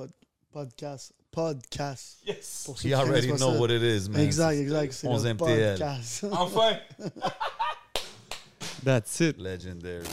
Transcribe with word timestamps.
pod- 0.00 0.12
podcast. 0.52 1.12
Podcast. 1.30 2.18
Yes. 2.26 2.62
Pour 2.66 2.78
ceux 2.78 2.88
You 2.88 2.96
qui 2.96 3.00
already 3.02 3.28
know 3.28 3.52
ça. 3.52 3.60
what 3.60 3.70
it 3.70 3.82
is, 3.82 4.08
man. 4.08 4.20
Exact, 4.22 4.58
exact. 4.58 4.92
C'est 4.92 5.06
11 5.06 5.24
le 5.24 5.30
MTL. 5.34 5.78
podcast. 5.78 6.24
Enfin. 6.32 6.78
That's 8.84 9.20
it. 9.20 9.38
Legendary. 9.38 10.04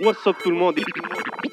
What's 0.00 0.26
up 0.26 0.36
tout 0.42 0.50
le 0.50 0.56
monde? 0.56 0.78
Et 0.78 0.84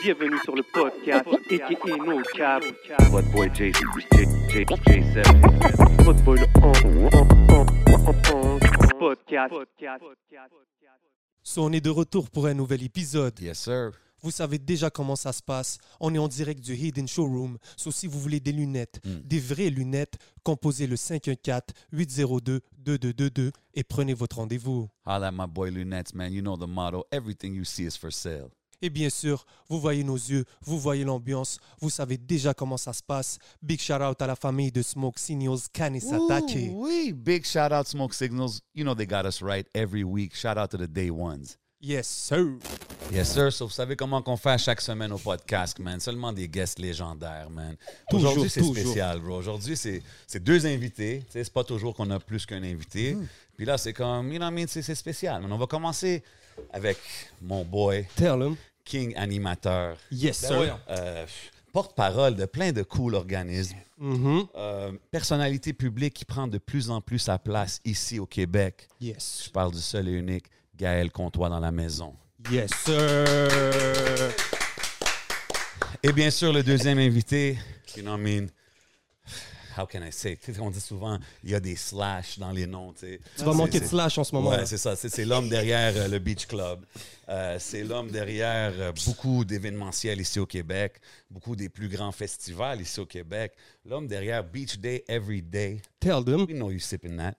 bienvenue 0.04 0.38
sur 0.44 0.56
le 0.56 0.64
podcast 0.74 1.26
aka 1.28 1.98
No 2.06 2.22
Cap. 2.36 2.64
What 3.12 3.24
boy 3.32 3.50
J 3.54 3.72
J 3.72 4.26
J 4.50 4.66
J7 4.66 6.04
Football 6.04 6.40
on 6.64 8.60
podcast. 9.00 9.54
So, 11.44 11.64
on 11.64 11.72
est 11.72 11.82
de 11.82 11.90
retour 11.90 12.30
pour 12.30 12.46
un 12.46 12.54
nouvel 12.54 12.84
épisode. 12.84 13.40
Yes, 13.40 13.58
sir. 13.60 13.92
Vous 14.22 14.32
savez 14.32 14.60
déjà 14.60 14.90
comment 14.90 15.16
ça 15.16 15.34
se 15.34 15.42
passe. 15.42 15.78
On 16.00 16.14
est 16.14 16.18
en 16.20 16.28
direct 16.28 16.62
du 16.64 16.76
Hidden 16.76 17.08
Showroom. 17.08 17.58
So, 17.76 17.92
si 17.92 18.08
vous 18.08 18.20
voulez 18.20 18.40
des 18.40 18.52
lunettes, 18.52 19.00
Mm. 19.04 19.22
des 19.26 19.40
vraies 19.40 19.70
lunettes, 19.70 20.18
composez 20.44 20.88
le 20.88 20.96
514-802-2222 20.96 23.52
et 23.74 23.84
prenez 23.84 24.14
votre 24.14 24.38
rendez-vous. 24.38 24.88
Holla 25.06 25.28
at 25.28 25.32
my 25.32 25.48
boy 25.48 25.72
Lunettes, 25.72 26.14
man. 26.14 26.34
You 26.34 26.42
know 26.42 26.58
the 26.58 26.68
motto. 26.68 27.06
Everything 27.12 27.54
you 27.56 27.64
see 27.64 27.86
is 27.86 27.98
for 27.98 28.12
sale. 28.12 28.50
Et 28.84 28.90
bien 28.90 29.12
sûr, 29.12 29.46
vous 29.70 29.80
voyez 29.80 30.04
nos 30.04 30.16
yeux, 30.16 30.44
vous 30.66 30.80
voyez 30.80 31.04
l'ambiance, 31.04 31.60
vous 31.80 31.92
savez 31.92 32.18
déjà 32.18 32.56
comment 32.56 32.78
ça 32.78 32.94
se 32.94 33.04
passe. 33.04 33.38
Big 33.62 33.80
shout 33.80 34.02
out 34.02 34.20
à 34.24 34.28
la 34.28 34.36
famille 34.36 34.72
de 34.72 34.82
Smoke 34.82 35.20
Signals, 35.20 35.60
Kanisatake. 35.72 36.72
Oui. 36.74 37.14
Big 37.14 37.46
shout 37.46 37.72
out 37.72 37.86
Smoke 37.88 38.16
Signals. 38.16 38.60
You 38.74 38.84
know 38.84 38.96
they 38.96 39.06
got 39.06 39.26
us 39.28 39.40
right 39.44 39.68
every 39.76 40.04
week. 40.04 40.36
Shout 40.36 40.58
out 40.58 40.72
to 40.72 40.78
the 40.80 40.88
day 40.88 41.12
ones. 41.12 41.58
Yes, 41.84 42.08
sir. 42.08 42.46
Yes, 43.12 43.34
sir. 43.34 43.52
So, 43.52 43.66
vous 43.66 43.72
savez 43.74 43.96
comment 43.96 44.22
qu'on 44.22 44.38
fait 44.38 44.52
à 44.52 44.58
chaque 44.60 44.82
semaine 44.82 45.12
au 45.12 45.18
podcast, 45.18 45.80
man. 45.80 46.00
Seulement 46.00 46.32
des 46.32 46.48
guests 46.48 46.78
légendaires, 46.78 47.50
man. 47.50 47.76
Toujours, 48.10 48.32
Aujourd'hui, 48.34 48.50
c'est 48.52 48.62
spécial, 48.64 49.20
bro. 49.20 49.38
Aujourd'hui, 49.38 49.76
c'est 49.76 50.40
deux 50.40 50.66
invités. 50.68 51.24
C'est 51.30 51.52
pas 51.52 51.64
toujours 51.64 51.96
qu'on 51.96 52.10
a 52.12 52.20
plus 52.20 52.46
qu'un 52.46 52.62
invité. 52.62 53.16
Hmm. 53.16 53.26
Puis 53.58 53.66
là, 53.66 53.80
c'est 53.80 53.94
comme, 53.94 54.32
you 54.32 54.38
know 54.38 54.46
what 54.46 54.52
I 54.52 54.56
mean, 54.56 54.68
c'est 54.68 54.94
spécial. 54.96 55.42
man. 55.42 55.52
On 55.52 55.58
va 55.58 55.66
commencer 55.66 56.24
avec 56.72 56.98
mon 57.42 57.66
boy, 57.66 58.06
Tell 58.16 58.40
him. 58.42 58.56
King 58.86 59.16
animateur, 59.16 59.98
Yes, 60.12 60.42
Ben 60.42 60.48
sir. 60.66 60.80
euh, 60.90 61.26
porte-parole 61.74 62.36
de 62.36 62.46
plein 62.46 62.72
de 62.72 62.84
cool 62.84 63.16
organismes, 63.16 63.78
Mhm. 63.98 64.46
euh, 64.56 64.92
personnalité 65.10 65.74
publique 65.74 66.14
qui 66.14 66.26
prend 66.26 66.48
de 66.48 66.58
plus 66.60 66.90
en 66.92 67.02
plus 67.02 67.20
sa 67.20 67.40
place 67.40 67.80
ici 67.86 68.20
au 68.20 68.26
Québec. 68.28 68.88
Yes. 69.00 69.44
Je 69.46 69.50
parle 69.50 69.72
du 69.72 69.80
seul 69.82 70.08
et 70.10 70.12
unique 70.14 70.46
Gaël 70.78 71.12
Comtois 71.12 71.50
dans 71.50 71.60
la 71.60 71.72
maison. 71.72 72.16
Yes, 72.50 72.72
sir. 72.84 74.32
Et 76.04 76.12
bien 76.12 76.32
sûr, 76.32 76.52
le 76.52 76.64
deuxième 76.64 76.98
invité, 76.98 77.58
you 77.96 78.02
know 78.02 78.12
what 78.14 78.18
I 78.18 78.22
mean, 78.22 78.48
how 79.78 79.86
can 79.86 80.02
I 80.04 80.12
say? 80.12 80.40
On 80.60 80.72
dit 80.72 80.80
souvent, 80.80 81.20
il 81.44 81.52
y 81.52 81.56
a 81.56 81.60
des 81.60 81.76
slash 81.76 82.40
dans 82.40 82.52
les 82.52 82.66
noms, 82.66 82.94
tu 82.94 83.20
vas 83.44 83.54
manquer 83.54 83.80
de 83.80 83.86
slash 83.86 84.18
en 84.18 84.24
ce 84.24 84.34
moment. 84.34 84.50
Ouais, 84.50 84.66
c'est 84.66 84.78
ça. 84.78 84.96
C'est 84.96 85.10
c'est 85.10 85.26
l'homme 85.26 85.48
derrière 85.50 85.94
euh, 85.96 86.08
le 86.08 86.18
Beach 86.20 86.48
Club. 86.48 86.86
Euh, 87.32 87.56
c'est 87.60 87.84
l'homme 87.84 88.12
derrière 88.12 88.74
euh, 88.78 88.92
beaucoup 89.06 89.46
d'événementiels 89.46 90.20
ici 90.20 90.38
au 90.38 90.46
Québec, 90.46 90.96
beaucoup 91.30 91.56
des 91.56 91.70
plus 91.70 91.88
grands 91.88 92.12
festivals 92.12 92.82
ici 92.82 93.00
au 93.00 93.06
Québec. 93.06 93.54
L'homme 93.86 94.06
derrière 94.06 94.44
Beach 94.44 94.78
Day 94.80 95.06
Every 95.08 95.42
Day. 95.42 95.82
Tell 96.02 96.26
them. 96.26 96.42
We 96.46 96.56
know 96.56 96.72
you 96.72 96.80
sipping 96.80 97.16
that. 97.18 97.36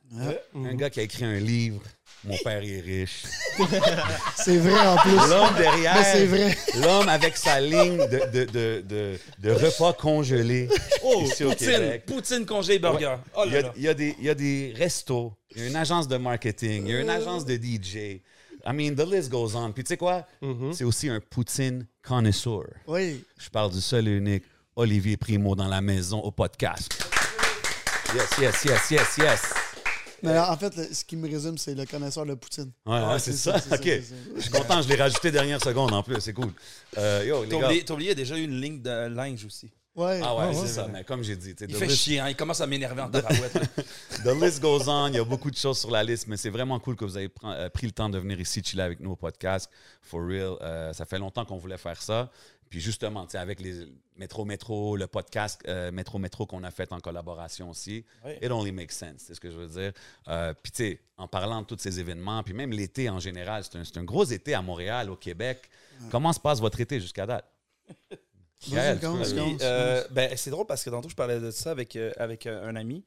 Un 0.54 0.74
gars 0.76 0.88
qui 0.88 1.00
a 1.00 1.02
écrit 1.02 1.24
un 1.26 1.38
livre. 1.38 1.82
Mon 2.24 2.38
père 2.38 2.62
est 2.62 2.80
riche. 2.80 3.24
C'est 4.36 4.56
vrai 4.58 4.86
en 4.86 4.96
plus. 4.96 5.14
L'homme 5.14 5.54
derrière. 5.58 6.04
C'est 6.06 6.26
vrai. 6.26 6.56
L'homme 6.80 7.08
avec 7.10 7.36
sa 7.36 7.60
ligne 7.60 7.98
de, 7.98 8.30
de, 8.32 8.44
de, 8.50 8.84
de, 8.88 9.18
de 9.40 9.50
repas 9.50 9.92
congelés 9.92 10.68
Oh, 11.02 11.22
ici 11.24 11.44
au 11.44 11.50
Poutine. 11.50 11.66
Québec. 11.68 12.06
Poutine 12.06 12.46
congé 12.46 12.78
burger. 12.78 13.16
Oh 13.36 13.42
Il 13.46 13.52
y, 13.52 13.56
a, 13.56 13.62
là. 13.62 13.72
il 13.76 13.82
y 13.82 13.88
a 13.88 13.94
des, 13.94 14.14
il 14.18 14.24
y 14.24 14.30
a 14.30 14.34
des 14.34 14.72
restos, 14.76 15.32
il 15.54 15.62
y 15.62 15.64
a 15.64 15.68
une 15.68 15.76
agence 15.76 16.06
de 16.08 16.16
marketing, 16.16 16.86
il 16.86 16.92
y 16.92 16.96
a 16.96 17.00
une 17.00 17.10
agence 17.10 17.44
de 17.44 17.56
DJ. 17.56 18.22
I 18.64 18.72
mean, 18.72 18.94
the 18.94 19.04
list 19.06 19.30
goes 19.30 19.54
on. 19.56 19.72
Puis 19.72 19.84
tu 19.84 19.88
sais 19.88 19.96
quoi? 19.96 20.26
C'est 20.72 20.84
aussi 20.84 21.08
un 21.08 21.20
poutine 21.20 21.86
connoisseur. 22.02 22.64
Oui. 22.86 23.24
Je 23.38 23.48
parle 23.50 23.72
du 23.72 23.80
seul 23.80 24.08
et 24.08 24.12
unique 24.12 24.44
Olivier 24.76 25.16
Primo 25.16 25.54
dans 25.54 25.68
la 25.68 25.80
maison 25.80 26.20
au 26.20 26.30
podcast. 26.30 26.92
Yes, 28.14 28.28
yes, 28.40 28.64
yes, 28.64 28.90
yes, 28.90 29.16
yes. 29.18 29.40
Mais 30.22 30.38
en 30.38 30.56
fait, 30.56 30.76
le- 30.76 30.94
ce 30.94 31.04
qui 31.04 31.16
me 31.16 31.28
résume, 31.28 31.58
c'est 31.58 31.74
le 31.74 31.84
connaisseur 31.84 32.24
de 32.24 32.34
Poutine. 32.34 32.70
Ouais, 32.86 33.00
ouais, 33.04 33.18
c'est 33.18 33.32
ça. 33.32 33.56
OK. 33.56 33.62
ça. 33.72 33.80
Je 34.36 34.40
suis 34.40 34.50
content, 34.50 34.80
je 34.80 34.88
l'ai 34.88 34.94
rajouté 34.94 35.30
dernière 35.32 35.60
seconde 35.60 35.92
en 35.92 36.02
plus. 36.02 36.20
C'est 36.20 36.32
cool. 36.32 36.52
Euh, 36.98 37.24
yo, 37.26 37.42
les 37.42 37.48
T'as 37.48 37.58
gars. 37.58 37.66
oublié, 37.66 37.84
t'as 37.84 37.94
oublié, 37.94 38.10
il 38.10 38.18
y 38.18 38.20
a 38.20 38.22
déjà 38.22 38.36
eu 38.38 38.44
une 38.44 38.60
ligne 38.60 38.80
de 38.82 39.08
linge 39.08 39.44
aussi. 39.44 39.70
Ouais. 39.94 40.20
Ah 40.24 40.34
ouais, 40.34 40.46
ouais, 40.46 40.54
c'est 40.54 40.60
ouais. 40.62 40.66
ça. 40.68 40.88
Mais 40.88 41.04
comme 41.04 41.22
j'ai 41.22 41.36
dit, 41.36 41.50
Il 41.60 41.66
the 41.66 41.76
fait 41.76 41.86
list- 41.86 42.02
chier, 42.02 42.18
hein, 42.20 42.28
il 42.30 42.34
commence 42.36 42.60
à 42.62 42.66
m'énerver 42.66 43.02
en 43.02 43.10
tabarouette. 43.10 43.52
The 44.24 44.40
list 44.42 44.60
goes 44.62 44.88
on. 44.88 45.08
Il 45.08 45.14
y 45.16 45.18
a 45.18 45.24
beaucoup 45.24 45.50
de 45.50 45.56
choses 45.56 45.78
sur 45.80 45.90
la 45.90 46.02
liste, 46.02 46.28
mais 46.28 46.38
c'est 46.38 46.48
vraiment 46.50 46.78
cool 46.80 46.96
que 46.96 47.04
vous 47.04 47.18
ayez 47.18 47.30
euh, 47.44 47.68
pris 47.68 47.86
le 47.86 47.92
temps 47.92 48.08
de 48.08 48.18
venir 48.18 48.40
ici 48.40 48.62
chiller 48.64 48.82
avec 48.84 49.00
nous 49.00 49.10
au 49.10 49.16
podcast. 49.16 49.70
For 50.00 50.20
real. 50.26 50.56
Euh, 50.62 50.92
ça 50.94 51.04
fait 51.04 51.18
longtemps 51.18 51.44
qu'on 51.44 51.58
voulait 51.58 51.76
faire 51.76 52.00
ça. 52.00 52.30
Puis 52.70 52.80
justement, 52.80 53.26
avec 53.34 53.60
les 53.60 53.86
Métro 54.16 54.46
Métro, 54.46 54.96
le 54.96 55.06
podcast 55.06 55.60
euh, 55.68 55.92
Métro 55.92 56.18
Métro 56.18 56.46
qu'on 56.46 56.64
a 56.64 56.70
fait 56.70 56.90
en 56.90 57.00
collaboration 57.00 57.68
aussi, 57.68 58.02
it 58.40 58.50
only 58.50 58.72
makes 58.72 58.92
sense, 58.92 59.24
c'est 59.26 59.34
ce 59.34 59.40
que 59.40 59.50
je 59.50 59.58
veux 59.58 59.66
dire. 59.66 59.92
Euh, 60.28 60.54
puis 60.54 60.72
tu 60.72 60.82
sais, 60.84 61.00
en 61.18 61.28
parlant 61.28 61.60
de 61.60 61.66
tous 61.66 61.76
ces 61.78 62.00
événements, 62.00 62.42
puis 62.42 62.54
même 62.54 62.70
l'été 62.72 63.10
en 63.10 63.20
général, 63.20 63.62
c'est 63.62 63.76
un, 63.76 63.84
c'est 63.84 63.98
un 63.98 64.04
gros 64.04 64.24
été 64.24 64.54
à 64.54 64.62
Montréal, 64.62 65.10
au 65.10 65.16
Québec. 65.16 65.68
Comment 66.10 66.32
se 66.32 66.40
passe 66.40 66.60
votre 66.60 66.80
été 66.80 66.98
jusqu'à 66.98 67.26
date? 67.26 67.44
Euh, 69.62 70.04
commence. 70.04 70.08
ben, 70.10 70.36
c'est 70.36 70.50
drôle 70.50 70.66
parce 70.66 70.84
que 70.84 70.90
tantôt, 70.90 71.08
je 71.08 71.14
parlais 71.14 71.40
de 71.40 71.50
ça 71.50 71.70
avec, 71.72 71.96
euh, 71.96 72.12
avec 72.16 72.46
euh, 72.46 72.66
un 72.68 72.76
ami. 72.76 73.04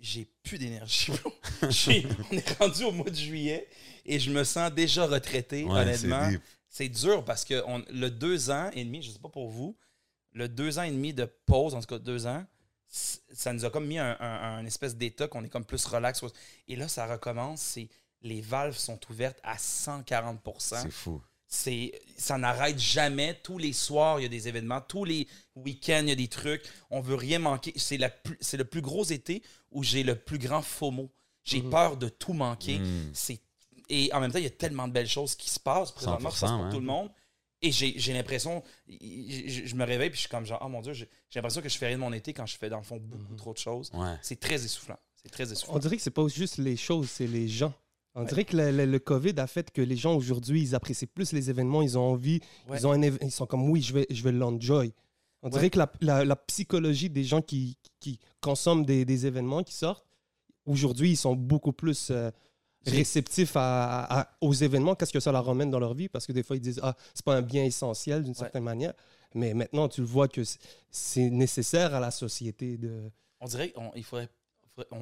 J'ai 0.00 0.28
plus 0.42 0.58
d'énergie, 0.58 1.12
bro. 1.12 1.32
J'ai- 1.70 2.06
On 2.30 2.36
est 2.36 2.58
rendu 2.58 2.84
au 2.84 2.92
mois 2.92 3.08
de 3.08 3.14
juillet 3.14 3.68
et 4.04 4.18
je 4.18 4.30
me 4.30 4.42
sens 4.44 4.72
déjà 4.72 5.06
retraité, 5.06 5.64
Ouais, 5.64 5.80
honnêtement. 5.80 6.24
c'est 6.24 6.30
deep. 6.30 6.42
C'est 6.68 6.88
dur 6.88 7.24
parce 7.24 7.44
que 7.44 7.62
on- 7.66 7.84
le 7.90 8.10
deux 8.10 8.50
ans 8.50 8.70
et 8.72 8.84
demi, 8.84 9.02
je 9.02 9.10
sais 9.10 9.18
pas 9.18 9.28
pour 9.28 9.48
vous, 9.48 9.76
le 10.32 10.48
deux 10.48 10.78
ans 10.78 10.82
et 10.82 10.90
demi 10.90 11.12
de 11.14 11.24
pause, 11.46 11.74
en 11.74 11.80
tout 11.80 11.86
cas 11.86 11.98
deux 11.98 12.26
ans, 12.26 12.44
c- 12.88 13.18
ça 13.32 13.52
nous 13.52 13.64
a 13.64 13.70
comme 13.70 13.86
mis 13.86 13.98
un, 13.98 14.16
un- 14.18 14.56
un 14.58 14.64
espèce 14.66 14.96
d'état 14.96 15.28
qu'on 15.28 15.44
est 15.44 15.48
comme 15.50 15.64
plus 15.64 15.84
relax. 15.84 16.22
Et 16.68 16.74
là, 16.76 16.88
ça 16.88 17.06
recommence. 17.06 17.60
C'est 17.60 17.88
les 18.22 18.40
valves 18.40 18.76
sont 18.78 18.98
ouvertes 19.10 19.38
à 19.42 19.56
140% 19.56 20.82
C'est 20.82 20.90
fou. 20.90 21.20
C'est 21.54 21.92
ça 22.16 22.38
n'arrête 22.38 22.78
jamais. 22.78 23.38
Tous 23.42 23.58
les 23.58 23.74
soirs, 23.74 24.18
il 24.18 24.22
y 24.22 24.26
a 24.26 24.28
des 24.30 24.48
événements. 24.48 24.80
Tous 24.80 25.04
les 25.04 25.28
week-ends, 25.54 26.00
il 26.02 26.08
y 26.08 26.12
a 26.12 26.16
des 26.16 26.28
trucs. 26.28 26.62
On 26.90 27.02
veut 27.02 27.14
rien 27.14 27.38
manquer. 27.38 27.74
C'est 27.76 27.98
la 27.98 28.08
plus- 28.08 28.38
c'est 28.40 28.56
le 28.56 28.64
plus 28.64 28.80
gros 28.80 29.04
été 29.04 29.42
où 29.70 29.82
j'ai 29.82 30.02
le 30.02 30.14
plus 30.14 30.38
grand 30.38 30.62
FOMO. 30.62 31.10
J'ai 31.44 31.60
peur 31.60 31.98
de 31.98 32.08
tout 32.08 32.32
manquer. 32.32 32.78
Mm. 32.78 33.10
C'est 33.12 33.40
et 33.90 34.10
en 34.14 34.20
même 34.20 34.32
temps, 34.32 34.38
il 34.38 34.44
y 34.44 34.46
a 34.46 34.50
tellement 34.50 34.88
de 34.88 34.94
belles 34.94 35.08
choses 35.08 35.34
qui 35.34 35.50
se 35.50 35.60
passent 35.60 35.92
présentement, 35.92 36.30
qui 36.30 36.36
se 36.36 36.40
passent 36.40 36.50
100%, 36.50 36.56
pour 36.56 36.64
hein. 36.66 36.70
tout 36.70 36.80
le 36.80 36.86
monde. 36.86 37.10
Et 37.60 37.70
j'ai 37.70 37.98
j'ai 37.98 38.14
l'impression, 38.14 38.62
je, 38.88 39.74
me 39.74 39.84
réveille 39.84 40.08
puis 40.08 40.16
je 40.16 40.22
suis 40.22 40.30
comme 40.30 40.46
genre, 40.46 40.62
oh 40.64 40.68
mon 40.68 40.80
dieu, 40.80 40.94
j'ai 40.94 41.10
j'ai 41.28 41.38
l'impression 41.38 41.60
que 41.60 41.68
je 41.68 41.76
fais 41.76 41.88
rien 41.88 41.96
de 41.96 42.00
mon 42.00 42.14
été 42.14 42.32
quand 42.32 42.46
je 42.46 42.56
fais 42.56 42.70
dans 42.70 42.78
le 42.78 42.82
fond 42.82 42.96
beaucoup 42.96 43.34
trop 43.34 43.52
de 43.52 43.58
choses. 43.58 43.90
Ouais. 43.92 44.16
C'est 44.22 44.40
très 44.40 44.64
essoufflant. 44.64 44.98
C'est 45.22 45.30
très 45.30 45.52
essoufflant. 45.52 45.74
On 45.74 45.78
dirait 45.78 45.96
que 45.98 46.02
c'est 46.02 46.10
pas 46.10 46.26
juste 46.28 46.56
les 46.56 46.76
choses, 46.78 47.10
c'est 47.10 47.26
les 47.26 47.46
gens. 47.46 47.74
On 48.14 48.24
dirait 48.24 48.44
que 48.44 48.56
le, 48.56 48.70
le- 48.70 48.84
le 48.86 48.98
COVID 48.98 49.34
a 49.38 49.46
fait 49.46 49.70
que 49.70 49.80
les 49.80 49.96
gens 49.96 50.14
aujourd'hui, 50.14 50.60
ils 50.62 50.74
apprécient 50.74 51.08
plus 51.12 51.32
les 51.32 51.48
événements, 51.48 51.80
ils 51.82 51.96
ont 51.96 52.02
envie, 52.12 52.40
Ouais. 52.68 52.78
ils, 52.78 52.86
ont 52.86 52.92
un 52.92 53.00
ils 53.02 53.30
sont 53.30 53.46
comme 53.46 53.68
oui, 53.70 53.80
je 53.80 53.92
vais, 53.94 54.06
je 54.10 54.22
vais 54.22 54.32
l'enjoy. 54.32 54.92
On 55.42 55.48
dirait 55.48 55.62
Ouais. 55.64 55.70
que 55.70 55.78
la, 55.78 55.90
la- 56.00 56.24
la 56.24 56.36
psychologie 56.36 57.08
des 57.10 57.24
gens 57.24 57.40
qui, 57.42 57.78
qui 58.00 58.18
consomment 58.40 58.84
des, 58.84 59.04
des 59.04 59.26
événements 59.26 59.62
qui 59.62 59.74
sortent, 59.74 60.04
aujourd'hui, 60.66 61.10
ils 61.12 61.16
sont 61.16 61.34
beaucoup 61.34 61.72
plus 61.72 62.10
euh, 62.10 62.30
réceptifs 62.86 63.56
à- 63.56 64.20
à- 64.20 64.28
aux 64.40 64.52
événements, 64.52 64.94
qu'est-ce 64.94 65.12
que 65.12 65.20
ça 65.20 65.32
leur 65.32 65.44
ramène 65.46 65.70
dans 65.70 65.78
leur 65.80 65.94
vie, 65.94 66.08
parce 66.08 66.26
que 66.26 66.32
des 66.32 66.42
fois, 66.42 66.56
ils 66.56 66.60
disent 66.60 66.80
Ah, 66.82 66.94
c'est 67.14 67.24
pas 67.24 67.36
un 67.36 67.42
bien 67.42 67.64
essentiel 67.64 68.22
d'une 68.24 68.34
certaine 68.34 68.64
manière. 68.64 68.92
Mais 69.34 69.54
maintenant, 69.54 69.88
tu 69.88 70.02
le 70.02 70.06
vois 70.06 70.28
que 70.28 70.42
c'est- 70.90 71.30
nécessaire 71.30 71.94
à 71.94 72.00
la 72.00 72.10
société 72.10 72.76
de. 72.76 73.10
On 73.40 73.46
dirait 73.46 73.72
qu'il 73.94 74.04
faudrait, 74.04 74.28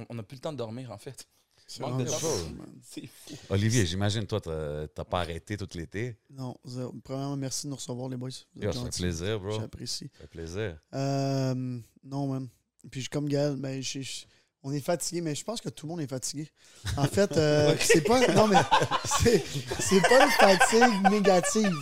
on 0.09 0.15
n'a 0.15 0.23
plus 0.23 0.37
le 0.37 0.41
temps 0.41 0.53
de 0.53 0.59
dormir 0.59 0.93
en 0.93 0.99
fait. 0.99 1.27
C'est 1.73 1.83
manque 1.83 1.99
de 2.01 2.05
vraiment 2.05 2.19
temps. 2.19 2.67
fou. 2.83 3.03
Olivier, 3.51 3.87
j'imagine, 3.87 4.27
toi, 4.27 4.41
t'as 4.41 5.05
pas 5.05 5.21
arrêté 5.21 5.57
tout 5.57 5.69
l'été. 5.75 6.17
Non, 6.29 6.57
zéro. 6.65 6.93
premièrement, 7.05 7.37
merci 7.37 7.67
de 7.67 7.71
nous 7.71 7.77
recevoir, 7.77 8.09
les 8.09 8.17
boys. 8.17 8.31
Yo, 8.57 8.73
Ça 8.73 8.83
fait 8.87 8.97
plaisir, 9.03 9.39
bro. 9.39 9.53
Ça 9.53 9.61
J'apprécie. 9.61 10.11
fait 10.21 10.27
plaisir. 10.27 10.77
Euh, 10.95 11.55
non, 12.03 12.27
man. 12.27 12.49
Puis 12.91 13.03
je- 13.03 13.11
comme 13.11 13.29
Gaël, 13.29 13.55
ben, 13.57 13.81
je- 13.81 14.01
je- 14.01 14.25
on 14.65 14.73
est 14.73 14.81
fatigué, 14.81 15.21
mais 15.21 15.35
je 15.37 15.45
pense 15.45 15.61
que 15.61 15.69
tout 15.69 15.87
le 15.87 15.91
monde 15.91 16.01
est 16.01 16.09
fatigué. 16.09 16.49
En 16.97 17.05
fait, 17.05 17.37
euh, 17.37 17.77
c'est 17.81 18.01
pas. 18.03 18.27
Non, 18.35 18.49
mais 18.49 18.57
c'est 19.21 19.45
c'est 19.79 20.01
pas 20.01 20.25
une 20.25 20.31
fatigue 20.33 21.11
négative. 21.11 21.77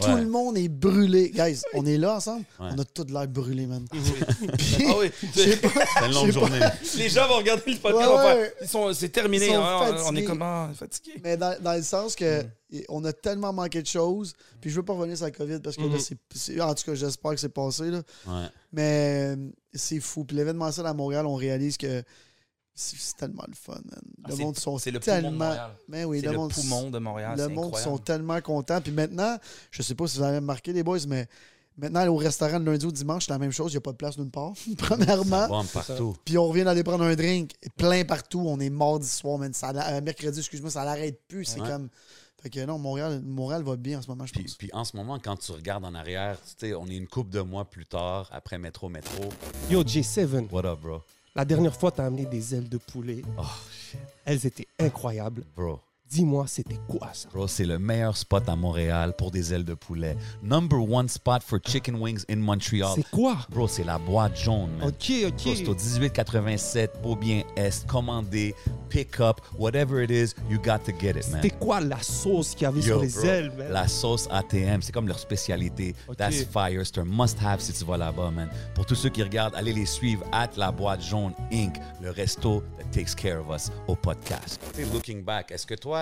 Tout 0.00 0.16
le 0.16 0.26
monde 0.26 0.58
est 0.58 0.68
brûlé. 0.68 1.30
Guys, 1.30 1.62
on 1.74 1.84
est 1.86 1.96
là 1.96 2.16
ensemble. 2.16 2.44
Ouais. 2.60 2.68
On 2.72 2.78
a 2.78 2.84
tout 2.84 3.06
l'air 3.08 3.26
brûlé, 3.28 3.66
man. 3.66 3.84
Puis, 4.58 4.84
Ah 4.88 4.94
oui. 4.98 5.10
C'est 5.34 5.60
une 6.06 6.12
longue 6.14 6.30
journée. 6.30 6.60
Les 6.96 7.08
gens 7.08 7.26
vont 7.28 7.36
regarder 7.38 7.72
le 7.72 7.78
podcast. 7.78 7.96
Ouais, 8.08 8.14
vont 8.16 8.18
faire, 8.22 8.36
ouais. 8.36 8.52
ils 8.62 8.68
sont, 8.68 8.92
c'est 8.92 9.08
terminé. 9.08 9.46
Ils 9.46 9.52
sont 9.54 9.62
hein, 9.62 9.80
on 9.80 9.94
est 9.94 9.98
fatigués. 9.98 10.24
comme 10.24 10.42
ah, 10.42 10.70
fatigué. 10.74 11.12
Mais 11.24 11.36
dans, 11.36 11.60
dans 11.62 11.72
le 11.74 11.82
sens 11.82 12.14
que 12.14 12.44
on 12.88 13.04
a 13.04 13.12
tellement 13.12 13.52
manqué 13.52 13.80
de 13.80 13.86
choses. 13.86 14.34
Puis 14.60 14.70
je 14.70 14.76
veux 14.76 14.82
pas 14.82 14.92
revenir 14.92 15.16
sur 15.16 15.24
la 15.26 15.30
COVID 15.32 15.60
parce 15.60 15.76
que 15.76 15.82
là, 15.82 15.88
Mhm. 15.88 15.98
c'est, 16.00 16.18
c'est- 16.34 16.60
En 16.60 16.74
tout 16.74 16.84
cas, 16.84 16.94
j'espère 16.94 17.30
que 17.32 17.40
c'est 17.40 17.48
passé. 17.48 17.90
Là. 17.90 18.02
Ouais. 18.26 18.46
Mais 18.72 19.34
euh, 19.36 19.48
c'est 19.72 20.00
fou. 20.00 20.24
Puis 20.24 20.36
l'événementiel 20.36 20.84
à 20.86 20.92
Montréal, 20.94 21.26
on 21.26 21.36
réalise 21.36 21.76
que 21.76 22.02
c'est, 22.76 23.16
tellement 23.16 23.44
le 23.48 23.54
fun, 23.54 23.72
man. 23.74 24.00
Ah, 24.24 24.28
Le 24.28 24.36
c'est- 24.36 24.42
monde 24.42 24.56
sont 24.58 24.78
c'est 24.78 24.90
le 24.90 25.00
poumon 25.00 25.16
de 25.16 25.20
tellement. 25.22 25.44
Montréal. 25.46 25.70
Mais 25.88 26.04
oui, 26.04 26.20
le, 26.20 26.30
le 26.30 26.36
monde, 26.36 26.52
poumon 26.52 26.90
de 26.90 26.98
Montréal. 26.98 27.36
le 27.36 27.42
c'est 27.44 27.48
monde 27.48 27.64
incroyable. 27.66 27.90
sont 27.90 27.98
tellement 27.98 28.40
contents. 28.40 28.80
Puis 28.80 28.92
maintenant, 28.92 29.36
je 29.70 29.82
sais 29.82 29.94
pas 29.94 30.06
si 30.06 30.18
vous 30.18 30.22
avez 30.24 30.36
remarqué, 30.36 30.72
les 30.72 30.82
boys, 30.82 30.98
mais 31.08 31.26
maintenant, 31.78 32.06
au 32.08 32.16
restaurant 32.16 32.60
de 32.60 32.70
lundi 32.70 32.84
au 32.86 32.90
dimanche, 32.92 33.26
c'est 33.26 33.32
la 33.32 33.38
même 33.38 33.50
chose. 33.52 33.72
Il 33.72 33.74
n'y 33.76 33.78
a 33.78 33.80
pas 33.80 33.92
de 33.92 33.96
place 33.96 34.16
nulle 34.18 34.30
part, 34.30 34.52
premièrement. 34.78 35.48
Bon, 35.48 35.64
partout. 35.64 36.16
Puis 36.24 36.36
on 36.38 36.46
revient 36.48 36.64
d'aller 36.64 36.84
prendre 36.84 37.04
un 37.04 37.14
drink, 37.16 37.52
plein 37.76 38.04
partout. 38.04 38.42
On 38.46 38.60
est 38.60 38.70
mardi 38.70 39.08
soir, 39.08 39.38
man. 39.38 39.52
Ça, 39.54 39.70
euh, 39.70 40.00
mercredi, 40.02 40.38
excuse-moi, 40.38 40.70
ça 40.70 40.84
l'arrête 40.84 41.20
plus. 41.26 41.44
C'est 41.46 41.60
Ouais. 41.60 41.68
comme. 41.68 41.88
Fait 42.42 42.50
que 42.50 42.64
non, 42.66 42.78
Montréal, 42.78 43.22
Montréal 43.24 43.62
va 43.62 43.76
bien 43.76 43.98
en 43.98 44.02
ce 44.02 44.08
moment, 44.08 44.26
je 44.26 44.32
Puis, 44.32 44.42
pense. 44.42 44.54
puis 44.56 44.70
en 44.74 44.84
ce 44.84 44.94
moment, 44.96 45.18
quand 45.18 45.36
tu 45.36 45.50
regardes 45.52 45.84
en 45.86 45.94
arrière, 45.94 46.36
tu 46.42 46.68
sais, 46.68 46.74
on 46.74 46.86
est 46.86 46.94
une 46.94 47.08
couple 47.08 47.30
de 47.30 47.40
mois 47.40 47.64
plus 47.64 47.86
tard, 47.86 48.28
après 48.30 48.58
Métro 48.58 48.90
Métro. 48.90 49.30
Yo, 49.70 49.82
J7, 49.82 50.48
What 50.52 50.66
up, 50.66 50.80
bro? 50.80 51.02
La 51.36 51.44
dernière 51.44 51.76
fois, 51.76 51.92
t'as 51.92 52.06
amené 52.06 52.24
des 52.24 52.54
ailes 52.54 52.68
de 52.68 52.78
poulet. 52.78 53.22
Oh, 53.38 53.42
shit. 53.70 54.00
Elles 54.24 54.46
étaient 54.46 54.66
incroyables. 54.78 55.44
Bro. 55.54 55.80
Dis-moi, 56.08 56.44
c'était 56.46 56.78
quoi 56.88 57.10
ça? 57.12 57.28
Bro, 57.32 57.48
c'est 57.48 57.64
le 57.64 57.80
meilleur 57.80 58.16
spot 58.16 58.48
à 58.48 58.54
Montréal 58.54 59.12
pour 59.18 59.32
des 59.32 59.52
ailes 59.52 59.64
de 59.64 59.74
poulet. 59.74 60.16
Number 60.40 60.78
one 60.78 61.08
spot 61.08 61.42
for 61.42 61.58
chicken 61.64 61.96
wings 61.96 62.24
in 62.30 62.36
Montreal. 62.36 62.92
C'est 62.94 63.10
quoi? 63.10 63.38
Bro, 63.50 63.66
c'est 63.66 63.82
la 63.82 63.98
boîte 63.98 64.36
jaune, 64.38 64.70
man. 64.78 64.88
Ok, 64.88 65.10
Bro, 65.32 65.54
c'est 65.54 65.66
au 65.66 65.72
ok. 65.72 65.80
1887, 65.80 67.02
Beaubien 67.02 67.42
Est, 67.56 67.84
commandé, 67.88 68.54
pick 68.88 69.18
up, 69.18 69.40
whatever 69.58 70.00
it 70.04 70.10
is, 70.10 70.32
you 70.48 70.58
got 70.58 70.78
to 70.84 70.92
get 70.98 71.10
it, 71.18 71.28
man. 71.32 71.40
C'était 71.42 71.56
quoi 71.56 71.80
la 71.80 72.00
sauce 72.00 72.54
qu'il 72.54 72.62
y 72.62 72.66
avait 72.66 72.80
Yo, 72.80 72.84
sur 72.86 73.00
les 73.02 73.08
bro, 73.08 73.24
ailes, 73.24 73.52
man? 73.58 73.72
La 73.72 73.88
sauce 73.88 74.28
ATM, 74.30 74.82
c'est 74.82 74.92
comme 74.92 75.08
leur 75.08 75.18
spécialité. 75.18 75.96
Ok. 76.06 76.16
That's 76.18 76.44
fire. 76.44 76.82
C'est 76.84 76.98
un 76.98 77.04
must-have 77.04 77.60
si 77.60 77.72
tu 77.72 77.84
vas 77.84 77.96
là-bas, 77.96 78.30
man. 78.30 78.48
Pour 78.76 78.86
tous 78.86 78.94
ceux 78.94 79.08
qui 79.10 79.24
regardent, 79.24 79.56
allez 79.56 79.72
les 79.72 79.86
suivre 79.86 80.24
at 80.30 80.50
La 80.56 80.70
Boîte 80.70 81.02
Jaune 81.02 81.32
Inc., 81.52 81.74
le 82.00 82.10
resto 82.10 82.62
that 82.78 82.84
takes 82.92 83.14
care 83.16 83.40
of 83.40 83.48
us 83.54 83.72
au 83.88 83.96
podcast. 83.96 84.60
Looking 84.92 85.24
back, 85.24 85.50
est-ce 85.50 85.66
que 85.66 85.74
toi, 85.74 85.95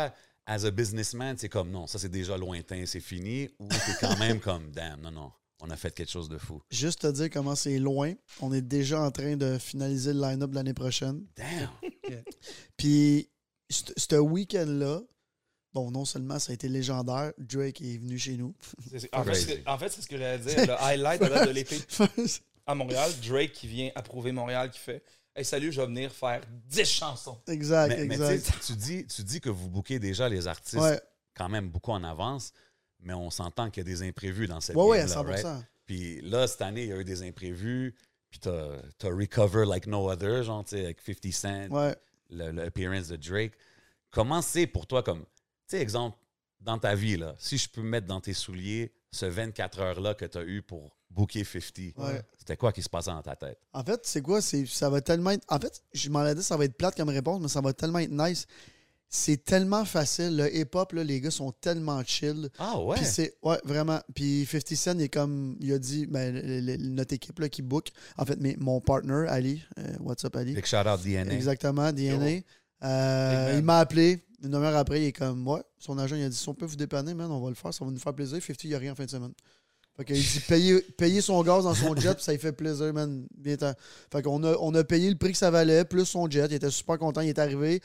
as 0.46 0.64
a 0.64 0.70
businessman, 0.70 1.36
c'est 1.38 1.48
comme 1.48 1.70
non, 1.70 1.86
ça 1.86 1.98
c'est 1.98 2.08
déjà 2.10 2.36
lointain, 2.36 2.84
c'est 2.86 3.00
fini, 3.00 3.48
ou 3.58 3.68
t'es 3.68 3.76
quand 4.00 4.16
même 4.18 4.40
comme 4.40 4.70
damn, 4.72 5.00
non, 5.00 5.10
non, 5.10 5.32
on 5.62 5.70
a 5.70 5.76
fait 5.76 5.94
quelque 5.94 6.10
chose 6.10 6.28
de 6.28 6.36
fou. 6.38 6.60
Juste 6.70 7.00
te 7.02 7.06
dire 7.12 7.30
comment 7.30 7.54
c'est 7.54 7.78
loin. 7.78 8.12
On 8.40 8.52
est 8.52 8.60
déjà 8.60 9.00
en 9.00 9.10
train 9.10 9.36
de 9.36 9.56
finaliser 9.58 10.12
le 10.12 10.20
line-up 10.20 10.50
de 10.50 10.54
l'année 10.56 10.74
prochaine. 10.74 11.24
Damn! 11.36 11.70
Puis, 12.76 13.30
ce 13.70 14.16
week-end-là, 14.16 15.00
bon, 15.72 15.90
non 15.90 16.04
seulement 16.04 16.38
ça 16.38 16.52
a 16.52 16.54
été 16.54 16.68
légendaire, 16.68 17.32
Drake 17.38 17.80
est 17.80 17.98
venu 17.98 18.18
chez 18.18 18.36
nous. 18.36 18.54
C'est- 18.90 19.00
c'est- 19.00 19.14
En 19.14 19.24
fait, 19.24 19.34
c'est- 19.34 19.62
en 19.66 19.78
fait, 19.78 19.88
c'est 19.88 20.02
ce 20.02 20.08
que 20.08 20.18
j'allais 20.18 20.38
dire. 20.38 20.66
Le 20.66 20.82
highlight 20.82 21.22
à 21.22 21.28
date 21.28 21.48
de 21.48 21.52
l'été 21.52 21.78
à 22.66 22.74
Montréal, 22.74 23.10
Drake 23.26 23.52
qui 23.52 23.66
vient 23.66 23.90
approuver 23.94 24.32
Montréal, 24.32 24.70
qui 24.70 24.78
fait 24.78 25.02
Hey, 25.36 25.44
salut, 25.44 25.72
je 25.72 25.80
vais 25.80 25.86
venir 25.86 26.12
faire 26.12 26.42
10 26.68 26.84
chansons. 26.84 27.40
exact, 27.48 27.88
Mais, 27.88 28.04
exact. 28.04 28.52
tu 28.64 28.72
dis, 28.74 29.06
tu 29.06 29.22
dis 29.22 29.40
que 29.40 29.48
vous 29.50 29.68
bouquez 29.68 29.98
déjà 29.98 30.28
les 30.28 30.46
artistes 30.46 30.80
ouais, 30.80 31.00
quand 31.34 31.48
même 31.48 31.68
beaucoup 31.70 31.90
en 31.90 32.04
avance, 32.04 32.52
mais 33.00 33.14
on 33.14 33.30
s'entend 33.30 33.68
qu'il 33.68 33.80
y 33.80 33.86
a 33.90 33.92
des 33.92 34.02
imprévus 34.06 34.46
dans 34.46 34.60
cette 34.60 34.76
ouais, 34.76 34.84
ouais, 34.84 35.00
à 35.00 35.06
game-là, 35.06 35.22
100%. 35.22 35.44
right? 35.44 35.64
Puis 35.86 36.20
là, 36.20 36.46
cette 36.46 36.62
année, 36.62 36.84
il 36.84 36.88
y 36.88 36.92
a 36.92 36.96
eu 37.00 37.04
des 37.04 37.22
imprévus. 37.26 37.94
Puis 38.30 38.38
t'as 38.40 38.76
as 39.02 39.08
recover 39.08 39.64
like 39.66 39.86
no 39.86 40.08
other, 40.10 40.42
genre, 40.44 40.64
tu 40.64 40.76
sais, 40.76 40.84
avec 40.84 41.00
50 41.00 41.32
Cent, 41.32 41.68
Ouais. 41.70 41.94
le, 42.30 42.50
le 42.52 42.62
appearance 42.64 43.08
de 43.08 43.16
Drake. 43.16 43.52
Comment 44.10 44.40
c'est 44.42 44.66
pour 44.68 44.86
toi, 44.86 45.02
comme, 45.02 45.20
tu 45.22 45.26
sais, 45.66 45.80
exemple, 45.80 46.16
dans 46.60 46.78
ta 46.78 46.94
vie, 46.94 47.16
là, 47.16 47.34
si 47.38 47.58
je 47.58 47.68
peux 47.68 47.82
me 47.82 47.88
mettre 47.90 48.06
dans 48.06 48.20
tes 48.20 48.32
souliers 48.34 48.92
ce 49.12 49.26
24 49.26 49.80
heures-là 49.80 50.14
que 50.14 50.24
tu 50.24 50.38
as 50.38 50.42
eu 50.44 50.62
pour 50.62 50.96
booker 51.14 51.44
50, 51.44 51.94
Ouais. 51.98 52.22
c'était 52.38 52.56
quoi 52.56 52.72
qui 52.72 52.82
se 52.82 52.88
passait 52.88 53.10
dans 53.10 53.22
ta 53.22 53.36
tête? 53.36 53.58
En 53.72 53.84
fait, 53.84 54.00
c'est 54.04 54.20
quoi? 54.22 54.40
C'est, 54.40 54.66
ça 54.66 54.90
va 54.90 55.00
tellement 55.00 55.30
être. 55.30 55.44
En 55.48 55.58
fait, 55.58 55.82
je 55.92 56.08
m'en 56.10 56.26
ai 56.26 56.34
dit, 56.34 56.42
ça 56.42 56.56
va 56.56 56.64
être 56.64 56.76
plate 56.76 56.96
comme 56.96 57.08
réponse, 57.08 57.40
mais 57.40 57.48
ça 57.48 57.60
va 57.60 57.72
tellement 57.72 58.00
être 58.00 58.10
nice. 58.10 58.46
C'est 59.08 59.44
tellement 59.44 59.84
facile. 59.84 60.36
Le 60.36 60.52
hip-hop, 60.56 60.92
là, 60.92 61.04
les 61.04 61.20
gars 61.20 61.30
sont 61.30 61.52
tellement 61.52 62.02
chill. 62.04 62.48
Ah 62.58 62.80
ouais? 62.80 62.96
Puis 62.96 63.04
c'est. 63.06 63.36
Ouais, 63.44 63.58
vraiment. 63.64 64.00
Puis 64.12 64.44
50 64.50 64.76
Cent, 64.76 64.94
il 64.98 65.02
est 65.02 65.08
comme. 65.08 65.56
Il 65.60 65.72
a 65.72 65.78
dit, 65.78 66.06
ben, 66.06 66.34
le- 66.34 66.60
le- 66.60 66.76
notre 66.78 67.14
équipe 67.14 67.38
là, 67.38 67.48
qui 67.48 67.62
book. 67.62 67.90
En 68.18 68.24
fait, 68.24 68.36
mais 68.40 68.56
mon 68.58 68.80
partner, 68.80 69.26
Ali. 69.28 69.62
euh, 69.78 69.94
what's 70.00 70.24
up, 70.24 70.34
Ali? 70.34 70.54
Big 70.54 70.66
shout 70.66 70.78
out 70.88 71.00
DNA. 71.00 71.32
Exactement, 71.32 71.92
DNA. 71.92 72.40
Euh, 72.82 73.54
il 73.56 73.62
m'a 73.62 73.78
appelé. 73.78 74.24
Une 74.42 74.50
demi-heure 74.50 74.76
après, 74.76 75.00
il 75.00 75.06
est 75.06 75.12
comme, 75.12 75.46
ouais, 75.48 75.62
son 75.78 75.96
agent, 75.96 76.16
il 76.16 76.24
a 76.24 76.28
dit, 76.28 76.36
si 76.36 76.46
on 76.50 76.54
peut 76.54 76.66
vous 76.66 76.76
dépanner, 76.76 77.14
man, 77.14 77.30
on 77.30 77.40
va 77.40 77.48
le 77.48 77.54
faire, 77.54 77.72
ça 77.72 77.82
va 77.82 77.90
nous 77.90 77.98
faire 77.98 78.12
plaisir. 78.14 78.42
50, 78.42 78.64
il 78.64 78.68
n'y 78.70 78.74
a 78.74 78.78
rien 78.78 78.92
en 78.92 78.94
fin 78.94 79.06
de 79.06 79.10
semaine. 79.10 79.32
Fait 79.96 80.04
qu'il 80.04 80.16
dit, 80.16 80.40
payer, 80.48 80.80
payer 80.98 81.20
son 81.20 81.40
gaz 81.44 81.64
dans 81.64 81.74
son 81.74 81.94
jet, 81.94 82.20
ça 82.20 82.32
lui 82.32 82.38
fait 82.40 82.52
plaisir, 82.52 82.92
man. 82.92 83.26
Fait 83.44 84.22
qu'on 84.22 84.42
a, 84.42 84.56
on 84.58 84.74
a 84.74 84.82
payé 84.82 85.08
le 85.08 85.16
prix 85.16 85.30
que 85.32 85.38
ça 85.38 85.50
valait, 85.52 85.84
plus 85.84 86.04
son 86.04 86.28
jet. 86.28 86.46
Il 86.50 86.54
était 86.54 86.70
super 86.70 86.98
content, 86.98 87.20
il 87.20 87.28
est 87.28 87.38
arrivé. 87.38 87.80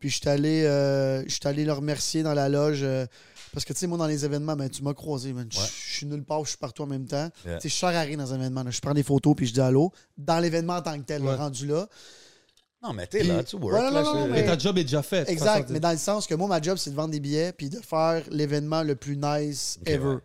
Puis 0.00 0.10
je 0.10 0.16
suis 0.16 0.28
allé, 0.28 0.64
euh, 0.66 1.22
allé 1.44 1.64
le 1.64 1.72
remercier 1.72 2.22
dans 2.24 2.34
la 2.34 2.48
loge. 2.48 2.80
euh, 2.82 3.06
parce 3.52 3.64
que, 3.64 3.72
tu 3.72 3.78
sais, 3.78 3.86
moi, 3.86 3.96
dans 3.96 4.08
les 4.08 4.24
événements, 4.24 4.56
ben, 4.56 4.68
tu 4.68 4.82
m'as 4.82 4.94
croisé, 4.94 5.32
man. 5.32 5.46
Je 5.48 5.56
Ouais. 5.60 5.64
je 5.64 5.94
suis 5.98 6.06
nulle 6.06 6.24
part, 6.24 6.42
je 6.44 6.48
suis 6.50 6.58
partout 6.58 6.82
en 6.82 6.86
même 6.88 7.06
temps. 7.06 7.30
Yeah. 7.46 7.58
Tu 7.58 7.62
sais, 7.62 7.68
je 7.68 7.74
sers 7.78 7.88
à 7.90 8.00
rien 8.00 8.16
dans 8.16 8.32
un 8.32 8.36
événement. 8.40 8.64
Je 8.68 8.80
prends 8.80 8.92
des 8.94 9.04
photos, 9.04 9.34
puis 9.36 9.46
je 9.46 9.52
dis 9.52 9.60
allô. 9.60 9.92
Dans 10.18 10.40
l'événement 10.40 10.74
en 10.74 10.82
tant 10.82 10.98
que 10.98 11.04
tel, 11.04 11.22
Ouais. 11.22 11.36
rendu 11.36 11.68
là. 11.68 11.86
Non, 12.82 12.92
mais 12.92 13.06
t'es 13.06 13.22
là, 13.22 13.44
tu 13.44 13.54
work. 13.56 13.72
Ouais, 13.74 13.78
non, 13.90 13.94
là, 13.94 14.02
non, 14.02 14.14
non, 14.14 14.22
c'est- 14.24 14.28
mais- 14.32 14.40
Mais 14.42 14.46
ta 14.46 14.58
job 14.58 14.76
est 14.76 14.82
déjà 14.84 15.02
faite. 15.02 15.28
Exact, 15.30 15.70
mais 15.70 15.78
dans 15.80 15.92
le 15.92 15.96
sens 15.98 16.26
que 16.26 16.34
moi, 16.34 16.48
ma 16.48 16.60
job, 16.60 16.76
c'est 16.78 16.90
de 16.90 16.96
vendre 16.96 17.12
des 17.12 17.20
billets 17.20 17.52
puis 17.52 17.68
de 17.70 17.78
faire 17.78 18.24
l'événement 18.30 18.82
le 18.82 18.96
plus 18.96 19.16
nice 19.16 19.78
ever. 19.86 20.16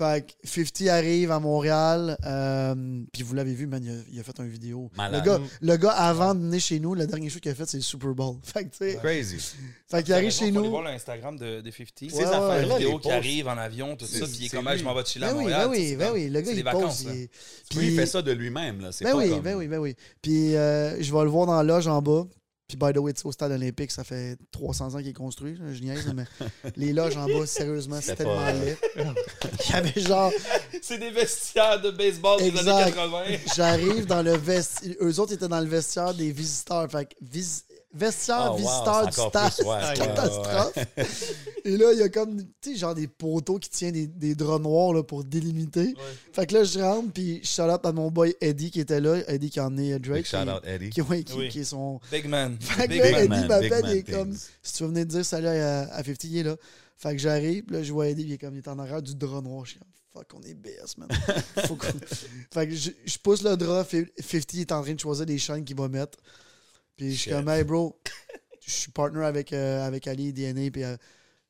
Ouais. 0.00 0.24
Fait 0.24 0.26
que 0.26 0.48
50 0.48 0.88
arrive 0.88 1.30
à 1.30 1.38
Montréal, 1.40 2.16
euh, 2.24 2.74
puis 3.12 3.22
vous 3.22 3.34
l'avez 3.34 3.54
vu, 3.54 3.66
man, 3.66 3.82
il 3.84 3.90
a, 3.90 3.94
il 4.12 4.20
a 4.20 4.22
fait 4.22 4.38
une 4.38 4.48
vidéo. 4.48 4.90
Le 4.92 4.96
Malade. 4.96 5.24
gars, 5.24 5.40
le 5.60 5.76
gars, 5.76 5.90
avant 5.90 6.34
de 6.34 6.40
venir 6.40 6.60
chez 6.60 6.78
nous, 6.80 6.94
le 6.94 7.06
dernier 7.06 7.28
show 7.30 7.40
qu'il 7.40 7.50
a 7.50 7.54
fait, 7.54 7.66
c'est 7.66 7.76
le 7.78 7.82
Super 7.82 8.10
Bowl. 8.14 8.36
Fait 8.42 8.64
que, 8.64 8.70
tu 8.70 8.76
sais, 8.78 8.96
Crazy. 9.02 9.36
fait 9.90 10.02
qu'il 10.02 10.12
arrive 10.14 10.30
chez 10.30 10.44
aller 10.44 10.52
nous. 10.52 10.70
voir 10.70 10.82
l'Instagram 10.82 11.36
de, 11.38 11.60
de 11.60 11.70
50. 11.70 11.88
Ces 12.10 12.16
Ouais, 12.16 12.24
affaires-là, 12.24 12.66
la 12.66 12.74
vidéo 12.78 12.90
les 12.90 12.96
qui 12.96 13.02
posts. 13.02 13.14
arrive 13.14 13.48
en 13.48 13.58
avion, 13.58 13.96
tout 13.96 14.06
ça, 14.06 14.26
puis 14.26 14.36
il 14.40 14.44
est 14.44 14.48
c'est 14.48 14.56
comme, 14.56 14.66
Hey, 14.68 14.74
lui. 14.74 14.80
je 14.80 14.84
m'en 14.84 14.94
vais 14.94 15.04
chiller 15.04 15.24
à 15.26 15.28
Ben 15.32 15.36
oui, 15.36 15.42
Montréal. 15.44 15.60
ben 15.64 15.70
oui, 15.70 15.86
c'est 15.88 15.96
ben 15.96 16.10
oui, 16.12 16.28
le 16.30 16.40
gars, 16.40 16.50
il 16.50 16.56
des 16.56 16.62
pose. 16.64 16.72
vacances, 16.74 17.00
il 17.02 17.06
là. 17.08 17.14
est- 17.14 17.30
Puis 17.70 17.86
il 17.88 17.96
fait 17.96 18.06
ça 18.06 18.22
de 18.22 18.32
lui-même, 18.32 18.80
là. 18.80 18.92
C'est 18.92 19.04
Ben 19.04 19.12
pas 19.12 19.18
oui, 19.18 19.30
comme... 19.30 19.40
ben 19.40 19.54
oui, 19.56 19.68
ben 19.68 19.78
oui. 19.78 19.94
Puis 20.22 20.56
euh, 20.56 21.00
je 21.02 21.12
vais 21.12 21.22
le 21.22 21.30
voir 21.30 21.46
dans 21.46 21.56
la 21.56 21.62
loge 21.62 21.86
en 21.88 22.00
bas. 22.02 22.26
Puis, 22.68 22.76
by 22.76 22.92
the 22.92 22.98
way, 22.98 23.12
au 23.22 23.30
stade 23.30 23.52
olympique, 23.52 23.92
ça 23.92 24.02
fait 24.02 24.36
300 24.50 24.94
ans 24.94 24.98
qu'il 24.98 25.08
est 25.08 25.12
construit. 25.12 25.56
Je 25.72 25.80
niaise, 25.82 26.12
mais 26.14 26.24
les 26.74 26.92
loges 26.92 27.16
en 27.16 27.26
bas, 27.26 27.46
sérieusement, 27.46 27.96
c'est 28.00 28.10
C'était 28.10 28.24
tellement 28.24 28.36
pas- 28.38 28.52
laid. 28.52 28.76
Il 29.68 29.70
y 29.70 29.74
avait 29.74 30.00
genre, 30.00 30.32
C'est 30.82 30.98
des 30.98 31.10
vestiaires 31.12 31.80
de 31.80 31.92
baseball 31.92 32.40
des 32.40 32.58
années 32.58 32.90
80. 32.92 33.22
j'arrive 33.54 34.06
dans 34.06 34.22
le 34.22 34.36
vestiaire. 34.36 34.94
Eux 35.00 35.20
autres 35.20 35.32
étaient 35.34 35.46
dans 35.46 35.60
le 35.60 35.68
vestiaire 35.68 36.12
des 36.12 36.32
visiteurs. 36.32 36.90
Fait 36.90 37.04
que 37.06 37.14
vis- 37.22 37.62
vestiaire, 37.96 38.50
Oh, 38.52 38.56
visiteur 38.56 39.06
du 39.06 39.12
stade. 39.12 39.52
ouais, 39.60 39.66
ouais, 39.66 39.94
catastrophe. 39.96 40.78
Et 41.64 41.76
là, 41.76 41.92
il 41.92 41.98
y 41.98 42.02
a 42.02 42.08
comme, 42.08 42.38
tu 42.60 42.72
sais, 42.72 42.76
genre 42.76 42.94
des 42.94 43.08
poteaux 43.08 43.58
qui 43.58 43.70
tiennent 43.70 43.92
des, 43.94 44.06
des 44.06 44.34
draps 44.34 44.62
noirs 44.62 44.92
là, 44.92 45.02
pour 45.02 45.24
délimiter. 45.24 45.94
Fait 46.32 46.46
que 46.46 46.54
là, 46.54 46.64
je 46.64 46.78
rentre, 46.78 47.12
puis 47.12 47.40
je 47.42 47.48
shout 47.48 47.62
out 47.62 47.84
à 47.84 47.92
mon 47.92 48.10
boy 48.10 48.36
Eddie 48.40 48.70
qui 48.70 48.80
était 48.80 49.00
là. 49.00 49.18
Eddie 49.28 49.50
qui 49.50 49.58
en 49.60 49.76
est 49.78 49.94
euh, 49.94 49.98
Drake. 49.98 50.18
Big 50.22 50.26
shout 50.26 50.48
out, 50.48 50.62
Eddie. 50.64 50.90
Qui, 50.90 51.00
ouais, 51.02 51.24
qui, 51.24 51.32
Oui. 51.34 51.48
qui 51.48 51.60
est 51.60 51.64
son. 51.64 52.00
Big 52.12 52.26
man. 52.28 52.56
Fait 52.60 52.86
que 52.86 52.92
Big 52.92 53.00
là, 53.00 53.10
man. 53.10 53.38
Eddie 53.40 53.48
m'appelle, 53.48 53.70
man 53.70 53.90
il 53.90 53.96
est 53.96 54.02
comme, 54.10 54.32
si 54.62 54.72
tu 54.74 54.82
veux 54.84 54.88
venir 54.90 55.06
dire 55.06 55.24
salut 55.24 55.48
à, 55.48 55.80
à 55.92 56.04
50, 56.04 56.24
il 56.24 56.38
est 56.38 56.42
là. 56.44 56.56
Fait 56.98 57.12
que 57.14 57.18
j'arrive, 57.20 57.64
là, 57.70 57.82
je 57.82 57.92
vois 57.92 58.08
Eddie, 58.08 58.22
il 58.22 58.32
est 58.32 58.38
comme, 58.38 58.54
il 58.54 58.58
est 58.58 58.68
en 58.68 58.78
arrière 58.78 59.02
du 59.02 59.14
drap 59.16 59.42
noir. 59.42 59.64
Je 59.64 59.70
suis 59.72 59.78
comme, 59.80 59.88
fuck, 60.14 60.26
on 60.34 60.42
est 60.48 60.54
BS, 60.54 60.96
man. 60.98 61.08
Faut 61.66 61.74
qu'on- 61.76 61.88
fait 62.54 62.68
que 62.68 62.74
je, 62.74 62.90
je 63.04 63.18
pousse 63.18 63.42
le 63.42 63.56
drap, 63.56 63.84
Fi- 63.84 64.06
50 64.18 64.54
est 64.54 64.72
en 64.72 64.82
train 64.82 64.94
de 64.94 65.00
choisir 65.00 65.26
des 65.26 65.36
chaînes 65.38 65.64
qu'il 65.64 65.76
va 65.76 65.88
mettre. 65.88 66.16
Puis 66.96 67.12
je 67.14 67.20
suis 67.20 67.30
comme, 67.30 67.48
hey 67.48 67.62
bro, 67.64 67.98
je 68.64 68.70
suis 68.70 68.90
partner 68.90 69.24
avec, 69.24 69.52
euh, 69.52 69.86
avec 69.86 70.06
Ali 70.06 70.28
et 70.28 70.32
DNA, 70.32 70.70
puis 70.70 70.84
euh, 70.84 70.96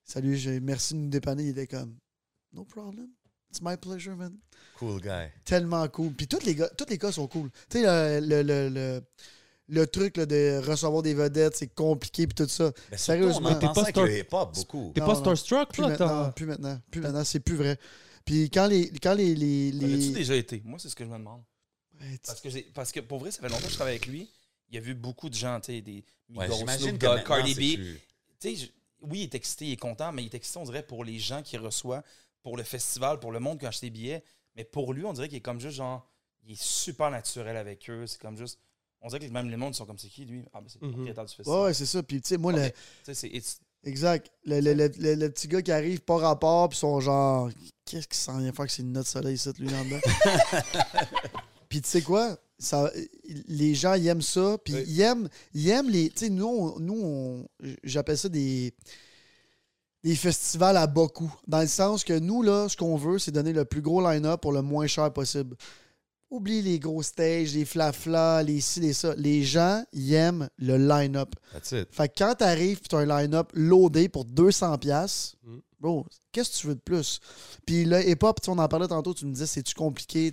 salut, 0.05 0.37
je- 0.37 0.51
merci 0.61 0.95
de 0.95 0.99
nous 1.01 1.09
dépanner. 1.09 1.45
Il 1.45 1.49
était 1.51 1.67
comme, 1.67 1.97
no 2.53 2.65
problem. 2.65 3.09
It's 3.51 3.61
my 3.63 3.77
pleasure, 3.77 4.17
man 4.17 4.37
Cool 4.79 5.01
guy. 5.01 5.29
tellement 5.45 5.87
cool. 5.89 6.13
Puis 6.13 6.27
tous 6.27 6.45
les 6.45 6.55
gars, 6.55 6.69
tous 6.77 6.87
les 6.91 6.99
gars 6.99 7.13
sont 7.13 7.29
cool. 7.29 7.51
Tu 7.71 7.81
sais, 7.83 8.21
le, 8.21 8.27
le, 8.27 8.43
le, 8.43 8.69
le, 8.69 9.03
le 9.69 9.87
truc 9.87 10.17
là, 10.17 10.27
de 10.27 10.61
recevoir 10.67 11.03
des 11.03 11.15
vedettes, 11.15 11.57
c'est 11.57 11.73
compliqué 11.73 12.27
puis 12.27 12.35
tout 12.35 12.49
ça. 12.51 12.73
Mais 12.91 12.97
Sérieusement. 12.99 13.55
T'es 13.55 13.67
pas 13.73 13.85
star- 13.87 14.09
hip-hop 14.11 14.55
beaucoup. 14.55 14.93
T'es 14.95 15.01
pas 15.01 15.15
starstruck, 15.15 15.73
Plus 15.73 15.83
là? 15.83 15.89
maintenant, 15.91 16.25
t'as- 16.25 16.33
plus 16.33 16.47
maintenant, 16.47 16.81
plus 16.91 17.01
maintenant, 17.01 17.25
c'est 17.25 17.41
plus 17.41 17.57
vrai. 17.57 17.79
Puis 18.25 18.51
quand 18.51 18.67
les, 18.67 18.91
quand 19.01 19.15
les, 19.15 19.35
les, 19.37 19.71
les- 19.73 19.95
As-tu 19.95 20.13
déjà 20.13 20.35
été? 20.35 20.61
Moi, 20.65 20.79
c'est 20.81 20.89
ce 20.89 20.97
que 20.97 21.05
je 21.05 21.09
me 21.09 21.17
demande. 21.17 21.43
Ouais, 22.01 22.11
tu- 22.15 22.19
Parce 22.27 22.41
que, 22.41 22.51
j'ai- 22.51 22.69
parce 22.75 22.93
que 22.93 23.01
pour 23.01 23.21
vrai, 23.21 23.31
ça 23.31 23.41
fait 23.41 23.49
longtemps 23.49 23.63
que 23.65 23.71
je 23.71 23.75
travaille 23.77 23.95
avec 23.95 24.07
lui. 24.09 24.29
Il 24.71 24.77
a 24.79 24.81
vu 24.81 24.95
beaucoup 24.95 25.29
de 25.29 25.35
gens, 25.35 25.61
tu 25.61 25.67
sais, 25.73 25.81
des 25.81 26.05
Ouais, 26.35 26.49
Migos, 26.49 26.65
maintenant, 26.65 27.23
Cardi 27.25 27.55
B. 27.55 27.77
plus- 27.79 28.01
Tu 28.41 28.57
sais, 28.57 28.71
oui, 29.03 29.21
il 29.21 29.23
est 29.25 29.35
excité, 29.35 29.67
il 29.67 29.73
est 29.73 29.77
content, 29.77 30.11
mais 30.13 30.23
il 30.23 30.27
est 30.27 30.35
excité, 30.35 30.59
on 30.59 30.65
dirait, 30.65 30.83
pour 30.83 31.05
les 31.05 31.19
gens 31.19 31.43
qu'il 31.43 31.61
reçoit, 31.61 32.03
pour 32.43 32.57
le 32.57 32.65
festival, 32.65 33.21
pour 33.21 33.31
le 33.33 33.39
monde 33.41 33.59
qui 33.61 33.65
a 33.67 33.69
acheté 33.69 33.87
des 33.87 33.91
billets. 33.91 34.25
Mais 34.57 34.65
pour 34.65 34.93
lui, 34.93 35.05
on 35.05 35.13
dirait 35.13 35.29
qu'il 35.29 35.39
est 35.39 35.43
comme 35.43 35.61
juste 35.61 35.77
genre. 35.77 36.09
Il 36.45 36.53
est 36.53 36.61
super 36.63 37.11
naturel 37.11 37.57
avec 37.57 37.89
eux. 37.91 38.07
C'est 38.07 38.21
comme 38.21 38.37
juste. 38.37 38.59
On 39.03 39.09
dirait 39.09 39.27
que 39.27 39.33
même 39.33 39.51
les 39.51 39.57
mondes 39.57 39.75
sont 39.75 39.85
comme 39.85 39.99
c'est 39.99 40.09
qui 40.09 40.25
lui? 40.25 40.45
Ah, 40.53 40.61
ben 40.61 40.69
c'est 40.69 40.81
le 40.81 40.87
Mhm. 40.89 40.93
propriétaire 40.95 41.25
du 41.25 41.35
festival. 41.35 41.59
Ouais, 41.61 41.65
ouais, 41.67 41.75
c'est 41.75 41.87
ça. 41.87 42.03
Puis, 42.03 42.21
tu 42.23 42.29
sais, 42.29 42.37
moi, 42.39 42.53
le- 42.53 42.67
Ok. 42.67 42.73
Tu 42.73 42.79
sais, 43.05 43.15
c'est- 43.15 43.29
it's- 43.29 43.61
exact. 43.85 44.31
Le, 44.45 44.61
le, 44.61 44.73
le, 44.75 44.89
le- 44.99 45.15
le 45.15 45.31
petit 45.31 45.49
gars 45.49 45.61
qui 45.63 45.71
arrive, 45.73 46.01
pas 46.01 46.17
rapport, 46.19 46.69
puis 46.71 46.79
son 46.79 46.99
genre, 47.01 47.51
qu'est-ce 47.85 48.07
qu'il 48.09 48.17
s'en 48.17 48.39
vient 48.39 48.53
faire 48.53 48.67
que 48.67 48.73
c'est 48.73 48.83
une 48.83 48.93
note 48.93 49.07
soleil, 49.07 49.35
ici, 49.35 49.51
lui, 49.59 49.69
là 49.69 49.83
puis, 51.69 51.81
tu 51.83 51.89
sais 51.89 52.03
quoi? 52.03 52.37
Ça, 52.59 52.91
les 53.49 53.75
gens, 53.75 53.95
ils 53.95 54.07
aiment 54.07 54.23
ça. 54.23 54.57
Puis, 54.65 54.75
Oui. 54.75 54.85
ils 54.87 55.01
aiment, 55.03 55.29
ils 55.53 55.69
aiment 55.69 55.91
les. 55.91 56.09
Tu 56.11 56.25
sais, 56.27 56.31
nous, 56.31 56.47
on- 56.47 56.81
nous 56.81 57.47
j'appelle 57.85 58.17
ça 58.19 58.29
des. 58.29 58.73
Des 60.05 60.15
festivals 60.15 60.77
à 60.77 60.87
bas 60.87 61.09
coût. 61.09 61.35
Dans 61.49 61.61
le 61.61 61.67
sens 61.67 62.05
que 62.05 62.17
nous, 62.19 62.43
là, 62.43 62.69
ce 62.69 62.77
qu'on 62.77 62.97
veut, 62.97 63.19
c'est 63.19 63.33
donner 63.33 63.53
le 63.53 63.65
plus 63.65 63.83
gros 63.83 64.01
line-up 64.01 64.41
pour 64.41 64.53
le 64.53 64.63
moins 64.63 64.87
cher 64.87 65.13
possible. 65.13 65.57
Oublie 66.31 66.63
les 66.63 66.79
gros 66.79 67.03
stages, 67.03 67.55
les 67.55 67.65
flafla, 67.65 68.43
les 68.43 68.61
ci, 68.61 68.81
les 68.81 68.93
ça. 68.93 69.15
Les 69.17 69.43
gens, 69.43 69.85
ils 69.93 70.13
aiment 70.15 70.49
le 70.59 70.77
line-up. 70.77 71.35
That's 71.53 71.73
it. 71.73 71.89
Fait 71.91 72.09
que 72.09 72.15
quand 72.19 72.35
t'arrives 72.37 72.81
pis 72.81 72.89
t'as 72.89 72.99
un 72.99 73.07
line-up 73.23 73.51
loadé 73.55 74.09
pour 74.09 74.25
200$, 74.25 74.79
piastres, 74.79 75.37
Mm. 75.45 75.59
bro, 75.81 76.07
qu'est-ce 76.33 76.51
que 76.51 76.57
tu 76.57 76.67
veux 76.69 76.75
de 76.77 76.81
plus? 76.81 77.21
Puis 77.67 77.85
le 77.85 78.09
hip-hop, 78.09 78.39
on 78.49 78.59
en 78.59 78.69
parlait 78.69 78.89
tantôt, 78.89 79.13
tu 79.15 79.27
me 79.27 79.33
disais, 79.33 79.47
c'est-tu 79.47 79.75
compliqué? 79.75 80.31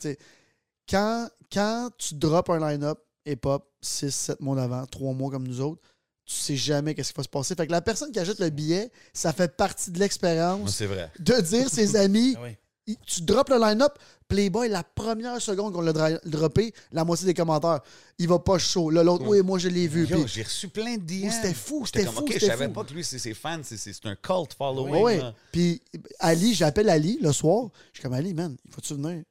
Quand, 0.89 1.29
quand 1.51 1.89
tu 1.97 2.15
drops 2.15 2.49
un 2.49 2.59
line-up 2.71 2.99
hip-hop, 3.25 3.65
6, 3.81 4.11
7 4.11 4.41
mois 4.41 4.55
d'avant, 4.55 4.85
3 4.85 5.13
mois 5.13 5.31
comme 5.31 5.47
nous 5.47 5.61
autres, 5.61 5.81
tu 6.25 6.35
sais 6.35 6.55
jamais 6.55 6.93
qu'est-ce 6.95 7.11
qui 7.13 7.17
va 7.17 7.23
se 7.23 7.29
passer. 7.29 7.55
Fait 7.55 7.67
que 7.67 7.71
la 7.71 7.81
personne 7.81 8.11
qui 8.11 8.19
achète 8.19 8.39
le 8.39 8.49
billet, 8.49 8.91
ça 9.13 9.33
fait 9.33 9.55
partie 9.55 9.91
de 9.91 9.99
l'expérience 9.99 10.75
c'est 10.75 10.85
vrai. 10.85 11.11
de 11.19 11.39
dire 11.41 11.69
ses 11.69 11.95
amis, 11.97 12.33
Ah 12.37 12.43
oui. 12.43 12.57
il- 12.87 12.97
tu 13.05 13.21
drops 13.21 13.49
le 13.51 13.59
line-up, 13.59 13.93
Playboy, 14.29 14.67
la 14.69 14.83
première 14.83 15.39
seconde 15.41 15.73
qu'on 15.73 15.81
l'a 15.81 16.17
droppé, 16.25 16.73
la 16.91 17.03
moitié 17.03 17.25
des 17.27 17.33
commentaires, 17.33 17.81
il 18.17 18.27
va 18.27 18.39
pas 18.39 18.57
chaud. 18.57 18.89
Là, 18.89 19.03
l'autre, 19.03 19.25
oui, 19.27 19.41
moi 19.41 19.59
je 19.59 19.67
l'ai 19.67 19.87
vu. 19.87 20.07
J'ai 20.25 20.43
reçu 20.43 20.69
plein 20.69 20.95
de 20.97 21.01
DM. 21.03 21.29
c'était 21.29 21.53
fou, 21.53 21.85
c'était 21.85 22.05
fou, 22.05 22.21
OK, 22.21 22.33
je 22.33 22.45
savais 22.45 22.69
pas 22.69 22.83
que 22.83 22.93
lui, 22.93 23.03
c'est 23.03 23.19
ses 23.19 23.33
fans, 23.33 23.59
c'est- 23.63 24.05
un 24.05 24.15
cult 24.15 24.53
following. 24.57 25.19
Là. 25.19 25.33
Puis 25.51 25.81
Ali, 26.19 26.53
j'appelle 26.55 26.89
Ali 26.89 27.19
le 27.21 27.31
soir. 27.31 27.69
Je 27.91 27.99
suis 27.99 28.03
comme 28.03 28.13
Ali, 28.13 28.33
man, 28.33 28.55
il 28.65 28.71
faut-tu 28.71 28.95
venir? 28.95 29.23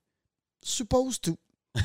Suppose 0.62 1.20
to. 1.20 1.36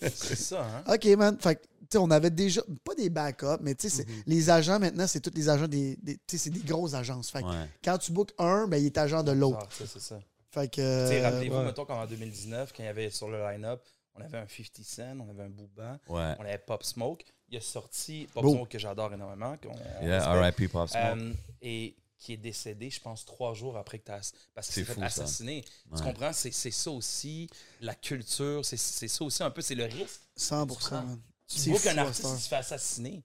C'est 0.00 0.36
ça, 0.36 0.64
hein? 0.64 0.94
OK, 0.94 1.04
man. 1.16 1.36
Fait 1.40 1.56
que, 1.56 1.62
tu 1.62 1.68
sais, 1.92 1.98
on 1.98 2.10
avait 2.10 2.30
déjà, 2.30 2.62
pas 2.84 2.94
des 2.94 3.10
backups, 3.10 3.60
mais 3.62 3.74
tu 3.74 3.88
sais, 3.88 4.02
Mm-hmm. 4.04 4.22
les 4.26 4.50
agents 4.50 4.78
maintenant, 4.78 5.06
c'est 5.06 5.20
tous 5.20 5.32
les 5.34 5.48
agents 5.48 5.68
des. 5.68 5.96
des- 6.02 6.16
tu 6.16 6.22
sais, 6.28 6.38
c'est 6.38 6.50
des 6.50 6.60
grosses 6.60 6.94
agences. 6.94 7.30
Fait 7.30 7.40
que 7.42 7.46
Ouais. 7.48 7.68
quand 7.84 7.98
tu 7.98 8.12
bookes 8.12 8.32
un, 8.38 8.66
ben, 8.68 8.76
il 8.78 8.86
est 8.86 8.98
agent 8.98 9.22
de 9.22 9.32
l'autre. 9.32 9.58
Ah, 9.62 9.68
ça, 9.70 9.84
c'est 9.86 10.00
ça. 10.00 10.18
Fait 10.50 10.68
que. 10.72 10.80
Euh, 10.80 11.22
Rappelez-vous, 11.22 11.56
ouais. 11.56 11.64
mettons, 11.64 11.84
qu'en 11.84 12.06
2019, 12.06 12.72
quand 12.76 12.82
il 12.82 12.86
y 12.86 12.88
avait 12.88 13.10
sur 13.10 13.28
le 13.28 13.38
line-up, 13.42 13.82
on 14.14 14.20
avait 14.22 14.38
un 14.38 14.46
50 14.46 14.84
Cent, 14.84 15.18
on 15.20 15.30
avait 15.30 15.44
un 15.44 15.48
Booba, 15.48 15.98
Ouais. 16.08 16.34
on 16.38 16.44
avait 16.44 16.58
Pop 16.58 16.82
Smoke. 16.84 17.24
Il 17.48 17.56
a 17.56 17.60
sorti 17.60 18.28
Pop. 18.32 18.44
Smoke 18.44 18.68
que 18.68 18.78
j'adore 18.78 19.12
énormément. 19.12 19.56
Yeah. 20.02 20.30
R.I.P. 20.32 20.68
Pop 20.68 20.88
Smoke. 20.88 21.02
Euh, 21.18 21.32
et 21.62 21.94
qui 22.22 22.34
est 22.34 22.36
décédé, 22.36 22.88
je 22.88 23.00
pense, 23.00 23.24
trois 23.24 23.52
jours 23.52 23.76
après 23.76 23.98
que 23.98 24.04
tu 24.06 24.12
as. 24.12 24.32
Parce 24.54 24.68
qu'il 24.68 24.84
C'est 24.84 24.84
s'est 24.84 24.94
fait 24.94 25.02
assassiner. 25.02 25.64
Ouais. 25.90 25.98
Tu 25.98 26.04
comprends? 26.04 26.32
C'est 26.32 26.52
c'est 26.52 26.70
ça 26.70 26.90
aussi, 26.90 27.48
la 27.80 27.94
culture, 27.94 28.64
c'est 28.64 28.76
c'est 28.76 29.08
ça 29.08 29.24
aussi 29.24 29.42
un 29.42 29.50
peu, 29.50 29.60
c'est 29.60 29.74
le 29.74 29.84
risque. 29.84 30.20
100%, 30.38 30.90
man. 30.92 31.20
Tu 31.48 31.58
C'est 31.58 31.70
vois 31.70 31.80
qu'un 31.80 31.98
artiste 31.98 32.26
se 32.38 32.48
fait 32.48 32.56
assainer. 32.56 33.22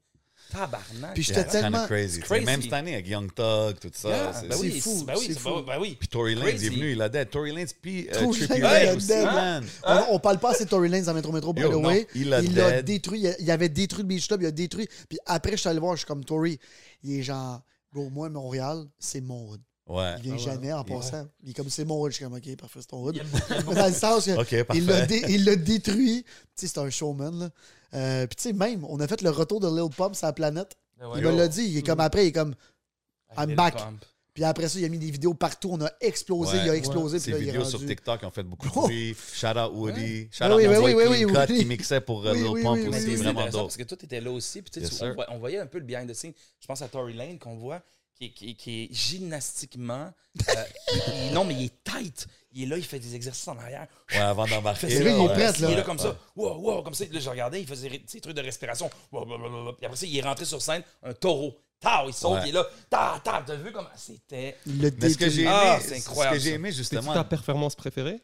Tabarnak. 0.49 1.13
Puis 1.13 1.23
Yeah, 1.23 1.27
j'étais 1.27 1.41
it's 1.41 1.51
kinda 1.51 1.61
tellement- 1.61 1.85
crazy. 1.87 2.21
Même 2.45 2.61
cette 2.61 2.71
année, 2.73 2.93
avec 2.93 3.07
Young 3.07 3.33
Thug, 3.33 3.79
tout 3.81 3.91
ça. 3.93 4.07
Yeah, 4.07 4.33
c'est- 4.33 4.47
ben 4.47 4.57
oui, 4.59 4.71
c'est 4.75 4.79
fou, 4.79 5.03
Ben 5.03 5.13
oui, 5.17 5.25
c'est 5.27 5.33
c'est- 5.33 5.39
fou. 5.39 5.61
ben 5.61 5.77
oui. 5.79 5.97
Puis 5.99 6.07
Tory 6.07 6.35
Lanez, 6.35 6.51
il 6.55 6.65
est 6.65 6.69
venu, 6.69 6.91
il 6.93 7.01
a 7.01 7.09
dead. 7.09 7.29
Tory 7.29 7.51
Lanez, 7.51 7.65
puis 7.81 8.07
Tory 8.13 8.39
Trippie 8.47 8.61
a 8.63 8.95
aussi, 8.95 9.07
dead. 9.07 9.25
man. 9.25 9.67
On, 9.83 10.05
on 10.11 10.19
parle 10.19 10.39
pas 10.39 10.51
assez 10.51 10.63
de 10.63 10.69
Tory 10.69 10.87
Lanez 10.87 11.03
dans 11.05 11.13
Metro 11.13 11.33
Metro, 11.33 11.51
by 11.53 11.61
Yo, 11.63 11.69
the 11.69 11.71
non, 11.73 11.87
way. 11.89 12.07
il 12.15 12.33
a 12.33 12.41
l'a 12.41 12.71
dead. 12.77 12.85
détruit. 12.85 13.25
Il 13.39 13.51
avait 13.51 13.67
détruit 13.69 14.03
le 14.03 14.07
Beach 14.07 14.27
Club, 14.27 14.41
il 14.41 14.45
a 14.45 14.51
détruit. 14.51 14.87
Puis 15.09 15.19
après, 15.25 15.51
je 15.51 15.57
suis 15.57 15.69
allé 15.69 15.79
voir, 15.79 15.93
je 15.95 15.99
suis 15.99 16.07
comme 16.07 16.23
Tory. 16.23 16.57
Il 17.03 17.19
est 17.19 17.23
genre, 17.23 17.61
bro, 18.01 18.09
moi, 18.09 18.29
Montréal, 18.29 18.85
c'est 18.99 19.21
mon 19.21 19.49
hood. 19.51 19.61
Ouais. 19.89 20.15
Il 20.17 20.23
vient 20.23 20.33
Ah 20.33 20.35
ouais. 20.37 20.43
jamais 20.43 20.73
en 20.73 20.83
passant. 20.83 21.27
Il 21.43 21.49
est 21.49 21.53
comme, 21.53 21.69
c'est 21.69 21.85
mon 21.85 22.01
hood. 22.01 22.11
Je 22.11 22.17
suis 22.17 22.25
comme, 22.25 22.33
OK, 22.35 22.55
parfait, 22.57 22.79
c'est 22.81 22.87
ton 22.87 23.03
hood. 23.03 23.21
Mais 23.67 23.75
dans 23.75 23.87
le 23.87 23.93
sens 23.93 24.25
que. 24.25 24.75
Il 24.75 24.85
l'a, 24.85 25.05
dé- 25.05 25.55
détruit. 25.55 26.23
Tu 26.23 26.31
sais, 26.55 26.67
c'est 26.67 26.79
un 26.79 26.89
showman, 26.89 27.31
là. 27.39 27.49
Euh, 27.93 28.27
Puis, 28.27 28.35
tu 28.35 28.43
sais, 28.43 28.53
même, 28.53 28.83
on 28.89 28.99
a 28.99 29.07
fait 29.07 29.21
le 29.21 29.29
retour 29.29 29.59
de 29.61 29.67
Lil 29.67 29.89
Pump 29.95 30.13
sur 30.15 30.27
la 30.27 30.33
planète. 30.33 30.75
Ouais. 30.99 31.07
Il 31.19 31.23
me 31.23 31.35
l'a 31.35 31.47
dit. 31.47 31.63
Il 31.63 31.77
est 31.77 31.83
comme 31.83 31.99
après, 32.01 32.25
il 32.25 32.27
est 32.29 32.31
comme. 32.33 32.53
I'm 33.37 33.47
Lil 33.47 33.55
back. 33.55 33.77
Pump. 33.77 34.05
Puis 34.37 34.43
après 34.43 34.69
ça, 34.69 34.77
il 34.77 34.85
a 34.85 34.87
mis 34.89 34.99
des 34.99 35.09
vidéos 35.09 35.33
partout. 35.33 35.69
On 35.71 35.81
a 35.83 35.89
explosé. 35.99 36.57
Ouais. 36.57 36.63
Il 36.65 36.69
a 36.69 36.75
explosé. 36.75 37.17
Ces 37.17 37.31
Puis 37.31 37.31
là, 37.31 37.37
il 37.39 37.43
est 37.49 37.51
vidéos 37.53 37.65
sur 37.65 37.79
rendu- 37.79 37.89
TikTok 37.89 38.21
ont 38.21 38.29
fait 38.29 38.43
beaucoup 38.43 38.67
de 38.67 38.71
Oh. 38.75 38.81
bruit. 38.81 39.15
Shout 39.33 39.47
out 39.47 39.71
Woody. 39.73 40.27
Shout 40.31 40.43
out 40.43 40.61
oui. 41.49 41.57
qui 41.57 41.65
mixait 41.65 42.01
pour 42.01 42.23
euh, 42.23 42.33
Oui, 42.33 42.37
Lil 42.37 42.47
oui, 42.49 42.61
Pump 42.61 42.77
oui, 42.83 42.87
aussi. 42.89 43.15
vraiment 43.15 43.45
dope. 43.47 43.61
Parce 43.63 43.77
que 43.77 43.81
toi, 43.83 43.97
tu 43.97 44.05
étais 44.05 44.21
là 44.21 44.29
aussi. 44.29 44.61
Puis 44.61 44.69
tu 44.69 44.79
sais, 44.79 44.85
Yes, 44.85 45.01
on, 45.01 45.13
voit- 45.15 45.25
on 45.31 45.39
voyait 45.39 45.57
un 45.57 45.65
peu 45.65 45.79
le 45.79 45.85
behind 45.85 46.07
the 46.07 46.13
scenes. 46.13 46.33
Je 46.59 46.67
pense 46.67 46.83
à 46.83 46.87
Tory 46.87 47.13
Lane 47.13 47.39
qu'on 47.39 47.55
voit, 47.55 47.81
qui, 48.13 48.25
est- 48.25 48.29
qui, 48.29 48.51
est- 48.51 48.53
qui 48.53 48.83
est 48.83 48.93
gymnastiquement. 48.93 50.13
euh, 50.49 50.53
il- 51.29 51.33
non, 51.33 51.43
mais 51.43 51.55
il 51.55 51.63
est 51.65 51.83
tight. 51.83 52.27
Il 52.53 52.61
est 52.61 52.65
là, 52.67 52.77
il 52.77 52.83
fait 52.83 52.99
des 52.99 53.15
exercices 53.15 53.47
en 53.47 53.57
arrière. 53.57 53.87
Ouais, 54.11 54.17
avant 54.19 54.45
d'embarquer. 54.45 54.87
C'est 54.87 55.01
vrai, 55.01 55.15
il 55.17 55.25
est 55.25 55.27
prêt, 55.33 55.51
Il 55.57 55.65
est 55.65 55.69
là 55.71 55.77
là. 55.77 55.81
comme 55.83 55.97
ça. 55.99 56.15
Wow, 56.35 56.57
wow, 56.59 56.83
comme 56.83 56.93
ça. 56.93 57.05
Là, 57.11 57.19
je 57.19 57.29
regardais, 57.29 57.59
il 57.61 57.67
faisait 57.67 58.01
ses 58.05 58.21
trucs 58.21 58.35
de 58.35 58.41
respiration. 58.41 58.87
Wow, 59.11 59.25
wow, 59.27 59.39
wow, 59.39 59.65
wow. 59.65 59.73
Puis 59.73 59.85
après 59.87 59.97
ça, 59.97 60.05
il 60.05 60.15
est 60.15 60.21
rentré 60.21 60.45
sur 60.45 60.61
scène, 60.61 60.83
un 61.01 61.13
taureau. 61.13 61.55
Tao, 61.79 62.07
il 62.09 62.13
saute, 62.13 62.33
Ouais. 62.33 62.39
il 62.45 62.49
est 62.49 62.51
là. 62.53 62.65
Ta, 62.89 63.21
ta, 63.23 63.43
t'as 63.45 63.55
vu 63.55 63.71
comment 63.71 63.87
c'était? 63.95 64.57
L'a 64.65 64.89
Mais 64.99 65.09
ce 65.09 65.17
que 65.17 65.29
j'ai 65.29 65.41
aimé, 65.43 65.51
Ah, 65.53 65.77
c'est 65.79 65.99
ce 65.99 66.09
incroyable, 66.09 66.37
que 66.37 66.43
j'ai 66.43 66.49
ça. 66.49 66.55
aimé 66.55 66.71
C'est 66.71 66.99
ta 67.13 67.23
performance 67.23 67.75
préférée? 67.75 68.19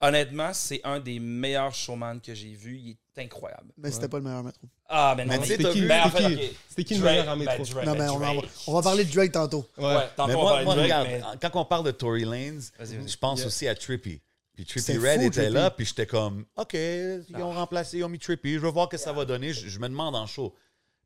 Honnêtement, 0.00 0.52
c'est 0.52 0.80
un 0.82 0.98
des 0.98 1.20
meilleurs 1.20 1.72
showman 1.74 2.18
que 2.20 2.34
j'ai 2.34 2.54
vu. 2.54 2.76
Il 2.76 2.90
est 3.16 3.22
incroyable. 3.22 3.72
Mais 3.78 3.92
c'était 3.92 4.08
pas 4.08 4.16
le 4.18 4.24
meilleur 4.24 4.42
métro. 4.42 4.60
Ah, 4.88 5.14
ben 5.16 5.28
non. 5.28 5.34
Mais 5.34 5.38
mais- 5.48 5.56
t'as 5.62 5.70
vu- 5.70 5.86
ben, 5.86 6.00
en 6.02 6.10
c'était 6.10 6.22
fait, 6.22 6.36
qui- 6.48 6.56
c'était 6.68 6.84
qui 6.84 6.94
le 6.96 7.04
meilleur 7.04 7.28
à 7.28 7.36
ben, 7.36 7.44
métro? 7.44 7.64
Drake, 7.64 7.86
Non, 7.86 7.92
ben, 7.92 7.98
mais 8.02 8.08
on, 8.10 8.18
va, 8.18 8.34
Drake. 8.34 8.50
on 8.66 8.74
va 8.74 8.82
parler 8.82 9.04
de 9.04 9.12
Drake 9.12 9.32
tantôt. 9.32 9.64
Ouais, 9.78 9.94
tantôt, 10.16 10.28
mais 10.28 10.34
on 10.34 10.38
va 10.38 10.42
moi, 10.42 10.50
parler 10.50 10.64
moi, 10.64 10.74
de 10.74 10.80
Drake, 10.80 10.92
regarde, 11.08 11.08
mais- 11.40 11.48
quand 11.48 11.60
on 11.60 11.64
parle 11.64 11.84
de 11.86 11.90
Tory 11.92 12.24
Lanez, 12.24 12.58
je 12.80 13.16
pense 13.16 13.38
Yeah. 13.38 13.46
aussi 13.46 13.68
à 13.68 13.74
Trippy. 13.76 14.20
Puis 14.54 14.66
Trippy 14.66 14.80
C'était 14.84 14.98
Red 14.98 15.20
fou, 15.20 15.26
était 15.28 15.40
Trippy. 15.42 15.52
là, 15.54 15.70
puis 15.70 15.86
j'étais 15.86 16.06
comme, 16.06 16.44
OK, 16.56 16.74
ils 16.74 17.24
ont 17.38 17.52
remplacé, 17.52 17.98
ils 17.98 18.04
ont 18.04 18.08
mis 18.08 18.18
Trippy, 18.18 18.54
je 18.54 18.58
veux 18.58 18.70
voir 18.70 18.86
ce 18.86 18.96
que 18.96 18.98
ça 18.98 19.12
va 19.12 19.24
donner. 19.24 19.52
Je, 19.52 19.68
je 19.68 19.78
me 19.78 19.88
demande 19.88 20.16
en 20.16 20.26
show. 20.26 20.52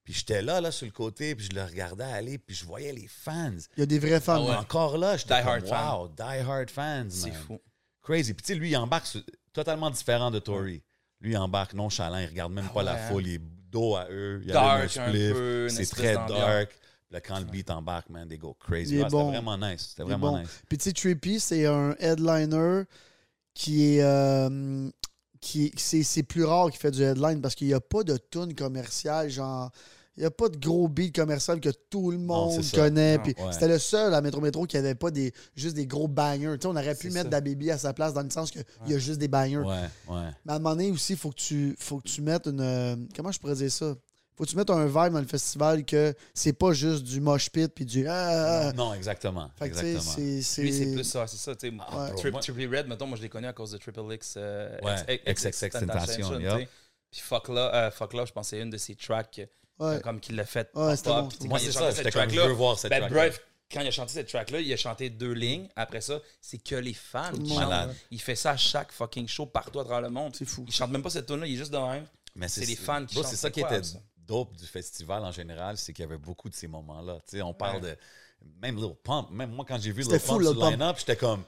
Puis 0.07 0.15
j'étais 0.15 0.41
là, 0.41 0.61
là, 0.61 0.71
sur 0.71 0.87
le 0.87 0.93
côté, 0.93 1.35
puis 1.35 1.49
je 1.51 1.55
le 1.55 1.65
regardais 1.65 2.05
aller, 2.05 2.39
puis 2.39 2.55
je 2.55 2.65
voyais 2.65 2.93
les 2.93 3.09
fans. 3.09 3.51
Il 3.77 3.81
y 3.81 3.83
a 3.83 3.87
des 3.87 3.99
vrais 3.99 4.21
fans. 4.21 4.47
Ah 4.47 4.51
ouais. 4.51 4.57
Encore 4.57 4.97
là, 4.97 5.17
j'étais 5.17 5.35
Die 5.37 5.41
comme, 5.43 5.49
hard 5.53 5.67
fan. 5.67 5.95
wow, 5.99 6.09
die 6.09 6.49
hard 6.49 6.71
fans, 6.71 7.07
C'est 7.11 7.33
fou. 7.33 7.61
Crazy. 8.03 8.33
Puis 8.33 8.43
tu 8.47 8.53
sais, 8.53 8.59
lui, 8.59 8.71
il 8.71 8.77
embarque 8.77 9.07
sur- 9.07 9.23
totalement 9.53 9.91
différent 9.91 10.31
de 10.31 10.39
Tory. 10.39 10.81
Lui, 11.21 11.33
il 11.33 11.37
embarque 11.37 11.75
nonchalant, 11.75 12.19
il 12.19 12.27
regarde 12.29 12.53
même 12.53 12.67
Ah 12.71 12.73
pas 12.73 12.83
la 12.85 12.95
ouais, 12.95 13.09
foule, 13.09 13.27
il 13.27 13.35
est 13.35 13.41
dos 13.73 13.97
à 13.97 14.07
eux, 14.09 14.41
il 14.45 14.53
Dark 14.53 14.97
allume 14.97 15.33
un 15.67 15.69
spliff, 15.69 15.87
c'est 15.87 15.95
très 15.97 16.15
dark. 16.15 16.79
Là, 17.11 17.21
quand 17.21 17.39
le 17.41 17.45
beat 17.47 17.69
embarque, 17.71 18.09
man, 18.09 18.29
they 18.29 18.39
go 18.39 18.55
crazy. 18.55 19.01
Ah, 19.03 19.09
bon. 19.09 19.27
C'était 19.33 19.41
vraiment 19.41 19.59
nice. 19.59 19.87
C'était 19.91 20.03
vraiment 20.05 20.33
bon. 20.33 20.39
nice. 20.41 20.49
Puis 20.69 20.79
tu 20.79 20.85
sais, 20.85 20.93
Trippy, 20.93 21.41
c'est 21.41 21.67
un 21.67 21.97
headliner 21.99 22.83
qui 23.55 23.97
est. 23.97 24.03
euh, 24.03 24.89
qui 25.41 25.67
est- 25.67 25.79
c'est, 25.79 26.03
c'est 26.03 26.23
plus 26.23 26.45
rare 26.45 26.71
qu'il 26.71 26.81
fait 26.81 26.91
du 26.91 27.03
headline 27.03 27.41
parce 27.41 27.55
qu'il 27.55 27.67
n'y 27.69 27.75
a 27.75 27.81
pas 27.81 28.03
de 28.03 28.17
tune 28.17 28.55
commerciale, 28.55 29.31
genre. 29.31 29.71
Il 30.17 30.21
n'y 30.21 30.27
a 30.27 30.31
pas 30.31 30.49
de 30.49 30.57
gros 30.57 30.89
beat 30.89 31.15
commercial 31.15 31.61
que 31.61 31.69
tout 31.91 32.11
le 32.11 32.17
monde 32.19 32.53
connaît. 32.75 33.19
Puis 33.19 33.35
Ouais. 33.39 33.53
C'était 33.53 33.69
le 33.69 33.79
seul 33.79 34.15
à 34.15 34.21
Metro 34.23 34.41
Metro 34.41 34.65
qui 34.65 34.77
n'avait 34.77 34.95
pas 34.95 35.11
des, 35.11 35.33
juste 35.55 35.77
des 35.77 35.87
gros 35.87 36.09
bangers. 36.09 36.57
On 36.65 36.71
aurait 36.77 36.95
pu 36.95 37.09
mettre. 37.11 37.29
Da 37.31 37.41
Baby 37.41 37.71
à 37.71 37.77
sa 37.79 37.93
place 37.93 38.15
dans 38.15 38.23
le 38.23 38.31
sens 38.31 38.51
qu'il 38.51 38.65
y 38.87 38.95
a 38.95 38.99
juste 38.99 39.19
des 39.19 39.29
bangers. 39.29 39.59
Ouais, 39.59 39.83
ouais. 40.09 40.29
Mais 40.47 40.53
à 40.53 40.57
un 40.57 40.59
moment 40.59 40.75
donné 40.77 40.91
aussi, 40.91 41.13
il 41.13 41.19
faut, 41.19 41.31
que 41.31 41.35
tu- 41.37 41.77
faut 41.79 41.99
que 41.99 42.09
tu 42.09 42.23
mettes 42.23 42.47
une. 42.47 42.61
euh, 42.61 42.97
comment 43.15 43.31
je 43.31 43.39
pourrais 43.39 43.55
dire 43.57 43.71
ça? 43.71 43.95
Faut 44.37 44.45
que 44.45 44.51
tu 44.51 44.57
mettes 44.57 44.69
un 44.71 44.85
vibe 44.87 45.13
dans 45.15 45.21
le 45.21 45.27
festival 45.27 45.85
que 45.85 46.13
c'est 46.35 46.53
pas 46.53 46.73
juste 46.73 47.05
du 47.05 47.21
mosh 47.23 47.49
pit 47.51 47.69
puis 47.75 47.85
du. 47.87 48.07
Ah, 48.07 48.13
ah, 48.13 48.69
ah. 48.69 48.73
Non, 48.75 48.93
exactement. 48.95 49.51
Fait 49.59 49.67
exactement. 49.67 50.01
c'est. 50.01 50.43
c'est- 50.43 50.63
Lui, 50.63 50.73
c'est 50.73 50.93
plus 50.93 51.05
ça, 51.05 51.27
c'est 51.27 51.37
ça. 51.39 51.55
tu 51.57 51.69
sais. 51.71 51.75
Ah, 51.91 52.11
Triple 52.17 52.75
Red, 52.77 52.87
mettons, 52.87 53.07
moi, 53.07 53.17
je 53.17 53.23
l'ai 53.23 53.29
connu 53.31 53.47
à 53.47 53.53
cause 53.55 53.71
de 53.71 53.79
Triple 53.79 54.13
X. 54.13 54.35
euh, 54.39 54.77
Ouais, 54.83 55.21
XXX 55.27 55.71
Tentation. 55.71 56.29
Puis 57.11 57.21
Fuck 57.23 57.49
Love, 57.49 57.71
euh, 57.73 57.91
Fuck 57.91 58.13
Love, 58.15 58.27
je 58.29 58.33
pense 58.33 58.47
que 58.51 58.57
c'est 58.57 58.63
une 58.63 58.69
de 58.71 58.77
ses 58.77 58.95
tracks, 58.95 59.39
euh, 59.39 59.47
Ouais. 59.79 60.01
comme 60.01 60.21
qu'il 60.21 60.37
l'a 60.37 60.47
fait. 60.47 60.71
Ouais, 60.75 60.97
c'était 60.97 61.11
bon, 61.11 61.29
c'était 61.31 61.49
Moi, 61.49 61.59
c'est 61.59 61.73
ça. 61.73 61.93
cette 61.93 62.13
comme, 62.13 62.31
je 62.31 62.41
veux 62.41 62.53
voir 62.53 62.79
cette 62.79 62.91
ben, 62.91 63.01
track 63.01 63.13
bref, 63.13 63.41
quand 63.71 63.81
il 63.81 63.87
a 63.89 63.91
chanté 63.91 64.13
cette 64.15 64.29
track-là, 64.29 64.61
il 64.61 64.73
a 64.73 64.77
chanté 64.77 65.11
deux 65.11 65.33
lignes. 65.33 65.69
Après 65.77 66.01
ça, 66.01 66.21
c'est 66.41 66.59
que 66.59 66.77
les 66.77 66.95
fans 66.95 67.33
qui 67.33 67.55
chantent. 67.55 67.91
Il 68.11 68.21
fait 68.21 68.37
ça 68.37 68.53
à 68.53 68.57
chaque 68.57 68.93
fucking 68.93 69.29
show 69.29 69.47
partout 69.47 69.81
à 69.81 69.85
travers 69.85 70.03
le 70.03 70.11
monde. 70.11 70.35
C'est 70.37 70.45
fou. 70.47 70.65
Il 70.67 70.73
chante 70.73 70.91
même 70.91 71.03
pas 71.03 71.11
cette 71.11 71.27
tune-là, 71.27 71.47
il 71.47 71.55
est 71.55 71.59
juste 71.59 71.73
de 71.73 71.79
même. 71.79 72.07
Mais 72.35 72.49
C'est 72.49 72.65
les 72.67 72.77
fans 72.77 73.05
qui 73.05 73.15
chantent, 73.17 73.27
C'est 73.27 73.37
ça 73.37 73.51
qui 73.51 73.61
était 73.61 73.81
dope 74.27 74.57
du 74.57 74.67
festival 74.67 75.25
en 75.25 75.31
général, 75.33 75.77
c'est 75.79 75.93
qu'il 75.93 76.05
y 76.05 76.09
avait 76.09 76.19
beaucoup 76.19 76.49
de 76.49 76.55
ces 76.55 76.67
moments-là. 76.67 77.19
Tu 77.29 77.37
sais, 77.37 77.43
on 77.43 77.55
parle 77.55 77.81
de. 77.81 77.97
Même 78.63 78.77
Lil 78.77 78.95
Pump, 79.03 79.31
même 79.31 79.51
moi, 79.51 79.65
quand 79.67 79.81
j'ai 79.81 79.91
vu 79.93 80.03
Lil 80.03 80.11
C'était 80.11 80.19
Pump 80.27 80.43
sur 80.43 80.55
le 80.55 80.71
line-up, 80.71 80.97
j'étais 80.99 81.17
comme. 81.17 81.43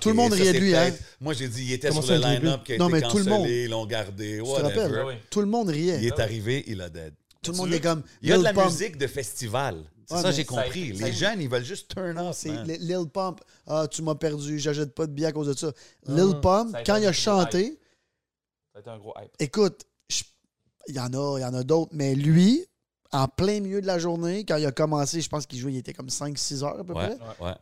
Tout 0.00 0.08
le 0.10 0.14
monde 0.14 0.32
riait 0.32 0.52
de 0.52 0.58
lui, 0.58 0.76
hein. 0.76 0.92
Moi, 1.20 1.34
j'ai 1.34 1.48
dit, 1.48 1.64
il 1.64 1.72
était 1.72 1.88
Comment 1.88 2.02
sur 2.02 2.14
le 2.14 2.20
line-up 2.20 2.62
qui 2.64 2.74
a 2.74 2.78
Non, 2.78 2.88
été 2.88 3.00
mais 3.00 3.08
tout 3.08 3.18
le 3.18 3.24
monde. 3.24 3.38
cancellé, 3.42 3.64
ils 3.64 3.70
l'ont 3.70 3.86
gardé, 3.86 4.36
Tu 4.38 4.42
te 4.44 4.48
whatever. 4.48 4.80
rappelles? 4.80 5.04
oui. 5.06 5.14
Tout 5.30 5.40
le 5.40 5.46
monde 5.46 5.68
riait. 5.70 5.98
Il 5.98 6.06
est 6.06 6.20
arrivé, 6.20 6.62
il 6.68 6.80
a 6.80 6.88
dead. 6.88 7.14
Tout 7.42 7.50
le 7.52 7.56
monde 7.58 7.68
veux? 7.70 7.76
est 7.76 7.80
comme. 7.80 8.02
Il 8.22 8.28
y 8.28 8.32
a 8.32 8.36
de 8.36 8.40
Lil 8.40 8.44
la 8.44 8.52
Pump. 8.54 8.66
musique 8.70 8.96
de 8.96 9.06
festival. 9.06 9.84
C'est 10.06 10.14
Ouais, 10.16 10.22
ça, 10.22 10.30
j'ai 10.32 10.44
compris. 10.44 10.96
ça 10.96 11.06
Les 11.06 11.12
jeunes, 11.12 11.40
ils 11.40 11.48
veulent 11.48 11.64
juste 11.64 11.92
turn 11.94 12.16
up. 12.18 12.32
C'est 12.34 12.50
Lil 12.78 13.06
Pump. 13.12 13.40
Ah, 13.66 13.86
tu 13.90 14.02
m'as 14.02 14.14
perdu, 14.14 14.58
j'achète 14.58 14.94
pas 14.94 15.06
de 15.06 15.12
billets 15.12 15.28
à 15.28 15.32
cause 15.32 15.48
de 15.48 15.54
ça. 15.54 15.72
Ah. 16.06 16.12
Lil 16.12 16.40
Pump, 16.40 16.76
quand 16.84 16.96
il 16.96 17.06
a 17.06 17.12
chanté, 17.12 17.78
Ça 18.72 18.78
a 18.78 18.80
été 18.80 18.90
un 18.90 18.98
gros 18.98 19.14
hype. 19.20 19.30
écoute, 19.38 19.82
il 20.88 20.94
y 20.96 21.00
en 21.00 21.12
a, 21.14 21.38
il 21.38 21.42
y 21.42 21.44
en 21.44 21.54
a 21.54 21.62
d'autres, 21.62 21.90
mais 21.94 22.14
lui, 22.14 22.64
en 23.12 23.28
plein 23.28 23.60
milieu 23.60 23.80
de 23.80 23.86
la 23.86 23.98
journée, 23.98 24.44
quand 24.44 24.56
il 24.56 24.64
a 24.66 24.72
commencé, 24.72 25.20
je 25.20 25.28
pense 25.28 25.46
qu'il 25.46 25.58
jouait, 25.58 25.72
il 25.72 25.78
était 25.78 25.92
comme 25.92 26.08
5-6 26.08 26.62
heures 26.64 26.80
à 26.80 26.84
peu 26.84 26.92
Ouais, 26.94 27.16
près. 27.16 27.44
ouais. 27.46 27.54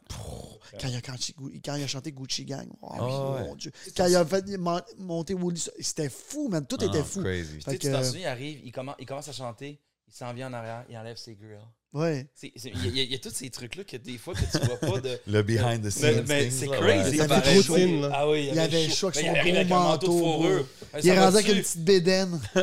Quand 0.80 0.86
il, 0.88 0.96
a, 0.96 1.00
quand, 1.00 1.28
il- 1.28 1.60
quand 1.62 1.74
il 1.74 1.82
a 1.82 1.86
chanté 1.88 2.12
Gucci 2.12 2.44
Gang, 2.44 2.68
oh, 2.80 2.88
Ah 2.92 2.96
mon 3.02 3.34
ouais. 3.50 3.56
Dieu. 3.56 3.72
Quand 3.96 4.06
il 4.06 4.14
a 4.16 4.24
fait 4.24 4.46
mon- 4.56 4.80
monter 4.98 5.34
Woody, 5.34 5.66
c'était 5.80 6.08
fou, 6.08 6.48
man. 6.48 6.64
Tout 6.66 6.82
était 6.84 7.00
Ah, 7.00 7.04
fou. 7.04 7.22
Crazy. 7.22 7.58
Tu 7.58 7.62
Fait 7.64 7.70
sais, 7.72 7.78
tu 7.78 7.88
que- 7.88 7.92
t'en 7.92 8.04
souviens, 8.04 8.20
il 8.22 8.26
arrive, 8.26 8.60
il 8.64 8.70
commence, 8.72 8.94
il 9.00 9.06
commence 9.06 9.28
à 9.28 9.32
chanter, 9.32 9.80
il 10.06 10.14
s'en 10.14 10.32
vient 10.32 10.48
en 10.48 10.52
arrière, 10.52 10.84
il 10.88 10.96
enlève 10.96 11.16
ses 11.16 11.34
grilles. 11.34 11.58
Ouais. 11.92 12.24
Il 12.40 12.50
y, 12.94 13.00
a- 13.00 13.02
il 13.02 13.10
y 13.10 13.14
a 13.16 13.18
tous 13.18 13.32
ces 13.34 13.50
trucs-là 13.50 13.82
que 13.82 13.96
des 13.96 14.16
fois 14.16 14.32
que 14.32 14.38
tu 14.40 14.64
vois 14.64 14.76
pas 14.76 15.00
de. 15.00 15.18
Le 15.26 15.42
behind 15.42 15.80
the 15.80 15.84
Mais, 15.86 15.90
scenes. 15.90 16.24
mais 16.28 16.42
things, 16.48 16.50
c'est 16.60 16.66
crazy. 16.68 16.86
ouais. 16.86 17.10
Il 17.14 17.20
avait 17.22 17.40
trop 17.40 17.62
chaud. 17.62 17.76
de 17.78 18.02
là. 18.02 18.10
Ah 18.14 18.28
oui, 18.30 18.46
Il 18.50 18.54
y 18.54 18.58
avait 18.60 18.88
chaud 18.88 19.08
avec 19.08 19.24
Mais 19.24 19.42
son 19.42 19.48
il 19.48 19.66
gros 19.68 19.74
manteau 19.78 20.18
fourrure. 20.18 20.66
Il 21.02 21.08
est 21.08 21.18
rendu 21.18 21.36
avec 21.38 21.48
une 21.48 21.60
petite 21.60 21.84
bédaine. 21.84 22.40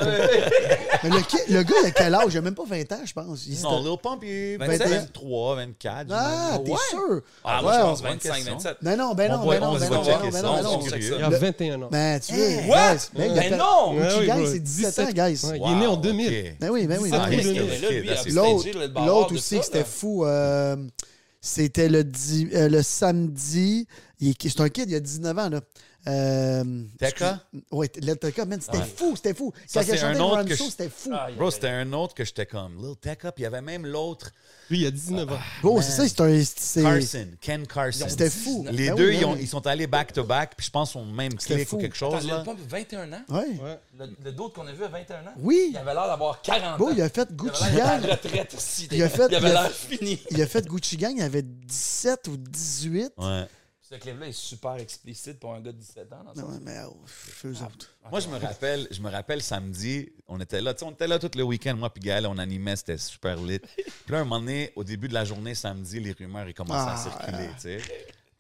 Mais 1.04 1.10
le, 1.10 1.54
le 1.54 1.64
gars, 1.64 1.76
il 1.84 1.88
a 1.88 1.92
quel 1.92 2.16
âge? 2.16 2.34
Il 2.34 2.38
a 2.38 2.42
même 2.42 2.56
pas 2.56 2.64
20 2.66 2.92
ans, 2.94 3.02
je 3.06 3.14
pense. 3.14 3.46
Il 3.48 3.62
Non, 3.62 3.82
Lil 3.84 3.98
Pump, 4.02 4.20
il 4.24 4.30
est 4.30 4.58
27. 4.58 4.88
23, 4.88 5.56
24. 5.58 6.08
Ah, 6.12 6.60
t'es 6.66 6.72
sûr? 6.90 7.22
Ah, 7.44 7.62
moi, 7.62 7.72
Ouais, 7.72 7.78
je 7.78 7.82
pense 7.84 8.02
bonne 8.02 8.12
25, 8.14 8.34
question. 8.36 8.54
27. 8.54 8.78
Ben 8.82 8.96
non, 8.98 9.14
ben 9.14 9.32
On 9.34 9.38
non, 9.38 9.48
ben 9.48 9.60
non, 9.60 9.68
on 9.68 9.74
ben 9.78 9.90
non, 9.90 10.02
ben 10.04 10.08
non, 10.08 10.32
ben 10.32 10.42
non, 10.64 10.78
ben 10.80 10.98
Il 11.00 11.14
a 11.24 11.30
Le- 11.30 11.38
21 11.38 11.82
ans. 11.84 11.90
Ben, 11.92 12.20
tu 12.20 12.34
veux. 12.34 12.70
what? 12.70 12.94
guys, 12.96 13.10
ben, 13.14 13.26
il 13.30 13.34
Mais 13.36 13.50
fait- 13.50 13.58
non! 13.58 13.94
Bro. 13.94 14.46
c'est 14.48 14.60
17 14.60 15.00
ans, 15.00 15.06
17. 15.12 15.16
guys. 15.16 15.42
Il 15.66 15.72
est 15.72 15.76
né 15.80 15.88
en 15.88 15.98
2000. 15.98 16.28
Ok. 16.28 16.56
Ben 16.60 16.70
oui, 16.72 16.88
ben 16.88 16.98
oui. 17.02 17.10
Ah, 17.14 17.28
ben 17.30 17.38
Mais. 17.38 18.32
L'autre, 18.32 18.68
de 19.26 19.34
aussi, 19.36 19.56
c'était 19.64 19.84
fou. 19.84 20.26
euh, 20.26 20.76
c'était 21.42 21.90
le, 21.90 22.04
di- 22.04 22.50
euh, 22.54 22.70
le 22.70 22.82
samedi. 22.84 23.88
il 24.20 24.30
est- 24.30 24.50
C'est 24.50 24.62
un 24.62 24.70
kid, 24.70 24.90
il 24.90 24.96
a 24.96 25.00
19 25.00 25.38
ans. 25.38 25.50
Là. 25.50 25.62
Euh, 26.08 26.64
Teka? 27.00 27.40
Oui, 27.72 27.88
le 28.02 28.14
Teka, 28.16 28.46
man, 28.46 28.60
c'était 28.62 28.78
Ouais. 28.78 28.84
fou, 28.96 29.16
c'était 29.16 29.34
fou. 29.34 29.52
Ça, 29.68 29.82
Quand 29.82 29.88
il 29.88 29.94
a 29.94 29.98
chanté 29.98 30.20
Run 30.20 30.46
c'était 30.70 30.90
fou. 30.90 31.10
Ah, 31.14 31.28
il 31.30 31.36
y 31.36 31.38
Bro, 31.38 31.52
c'était 31.52 31.68
un 31.70 31.92
autre 31.94 32.14
que 32.14 32.24
j'étais 32.24 32.46
comme 32.46 32.78
Lil 32.78 32.96
Tech 32.96 33.18
Up. 33.26 33.36
Il 33.38 33.42
y 33.42 33.46
avait 33.46 33.62
même 33.62 33.86
l'autre, 33.86 34.32
Lui, 34.70 34.80
il 34.82 34.86
a 34.88 34.92
19 34.92 35.32
ans. 35.32 35.40
Bro, 35.62 35.82
c'est 35.82 35.92
ça, 35.92 36.08
c'est 36.08 36.22
un. 36.22 36.44
c'est- 36.44 36.82
Carson, 36.84 37.28
Ken 37.42 37.66
Carson. 37.68 38.06
C'était 38.10 38.30
fou. 38.30 38.66
Les 38.70 38.88
Ben 38.88 38.96
deux, 38.96 39.08
oui, 39.10 39.16
ils, 39.16 39.20
ben 39.22 39.26
ont- 39.28 39.34
oui. 39.34 39.40
ils 39.42 39.48
sont 39.48 39.66
allés 39.66 39.88
back-to-back, 39.88 40.54
puis 40.58 40.66
je 40.66 40.72
pense 40.72 40.92
qu'ils 40.92 41.02
ont 41.02 41.06
même 41.06 41.32
C'était 41.40 41.56
clic 41.56 41.68
fou. 41.70 41.76
ou 41.76 41.80
quelque 41.80 41.96
Attends, 41.96 42.12
chose. 42.12 42.22
Lil 42.24 42.32
là. 42.32 42.44
Pump, 42.44 42.60
21 42.68 43.14
ans? 43.14 43.22
Ouais. 43.30 43.38
Ouais. 43.62 43.80
Le, 43.98 44.06
le 44.26 44.32
d'autre 44.34 44.56
qu'on 44.56 44.68
a 44.68 44.72
vu 44.74 44.84
à 44.84 44.88
21 44.90 45.22
ans? 45.28 45.34
Oui. 45.40 45.68
Il 45.72 45.78
avait 45.78 45.94
l'air 45.94 46.08
d'avoir 46.08 46.42
40 46.42 46.78
Bro, 46.78 46.90
ans. 46.90 46.94
il 46.96 47.02
a 47.02 47.10
fait 47.10 47.28
Il 47.30 47.36
Gucci 47.38 47.64
Gang. 47.76 48.02
la 48.02 48.14
retraite 48.16 48.54
aussi. 48.56 48.88
Il 48.92 49.02
a 49.04 49.10
fait- 49.10 49.28
Il 49.30 49.36
avait 49.36 49.48
il 49.48 49.54
l'air 49.54 49.72
fini. 49.72 50.20
Il 50.32 50.42
a 50.42 50.48
fait 50.48 50.66
Gucci 50.68 50.98
Gang, 50.98 51.14
il 51.16 51.22
avait 51.24 51.42
17 51.44 52.28
ou 52.28 52.36
18. 52.38 53.12
Ouais. 53.18 53.46
Ce 53.90 53.96
clip-là 53.96 54.28
est 54.28 54.32
super 54.34 54.76
explicite 54.76 55.40
pour 55.40 55.54
un 55.54 55.62
gars 55.62 55.72
de 55.72 55.78
17 55.78 56.12
ans. 56.12 56.24
dans 56.26 56.34
Non, 56.42 56.50
sens. 56.52 56.60
mais 56.62 56.78
oh, 56.86 56.98
autres. 57.66 57.96
Moi, 58.12 58.20
je 58.20 58.28
me 58.28 58.38
rappelle, 58.38 58.86
je 58.92 59.00
me 59.02 59.10
rappelle 59.10 59.42
samedi, 59.42 60.12
on 60.28 60.42
était 60.42 60.60
là, 60.60 60.74
tu 60.74 60.80
sais, 60.80 60.86
on 60.86 60.92
était 60.92 61.08
là 61.08 61.20
tout 61.20 61.32
le 61.36 61.44
week-end, 61.44 61.76
moi 61.78 61.90
puis 61.94 62.02
Gaël, 62.04 62.28
on 62.28 62.38
animait, 62.38 62.76
c'était 62.76 62.98
super 62.98 63.38
lit. 63.38 63.60
Puis 63.60 63.86
là, 64.10 64.20
un 64.20 64.24
moment 64.26 64.40
donné, 64.40 64.74
au 64.76 64.84
début 64.84 65.08
de 65.08 65.14
la 65.14 65.24
journée, 65.24 65.56
samedi, 65.56 66.02
les 66.02 66.12
rumeurs, 66.12 66.50
ils 66.50 66.54
commençaient 66.54 66.90
à 66.90 66.96
Ah. 66.96 66.98
circuler, 67.22 67.48
tu 67.56 67.62
sais. 67.62 67.78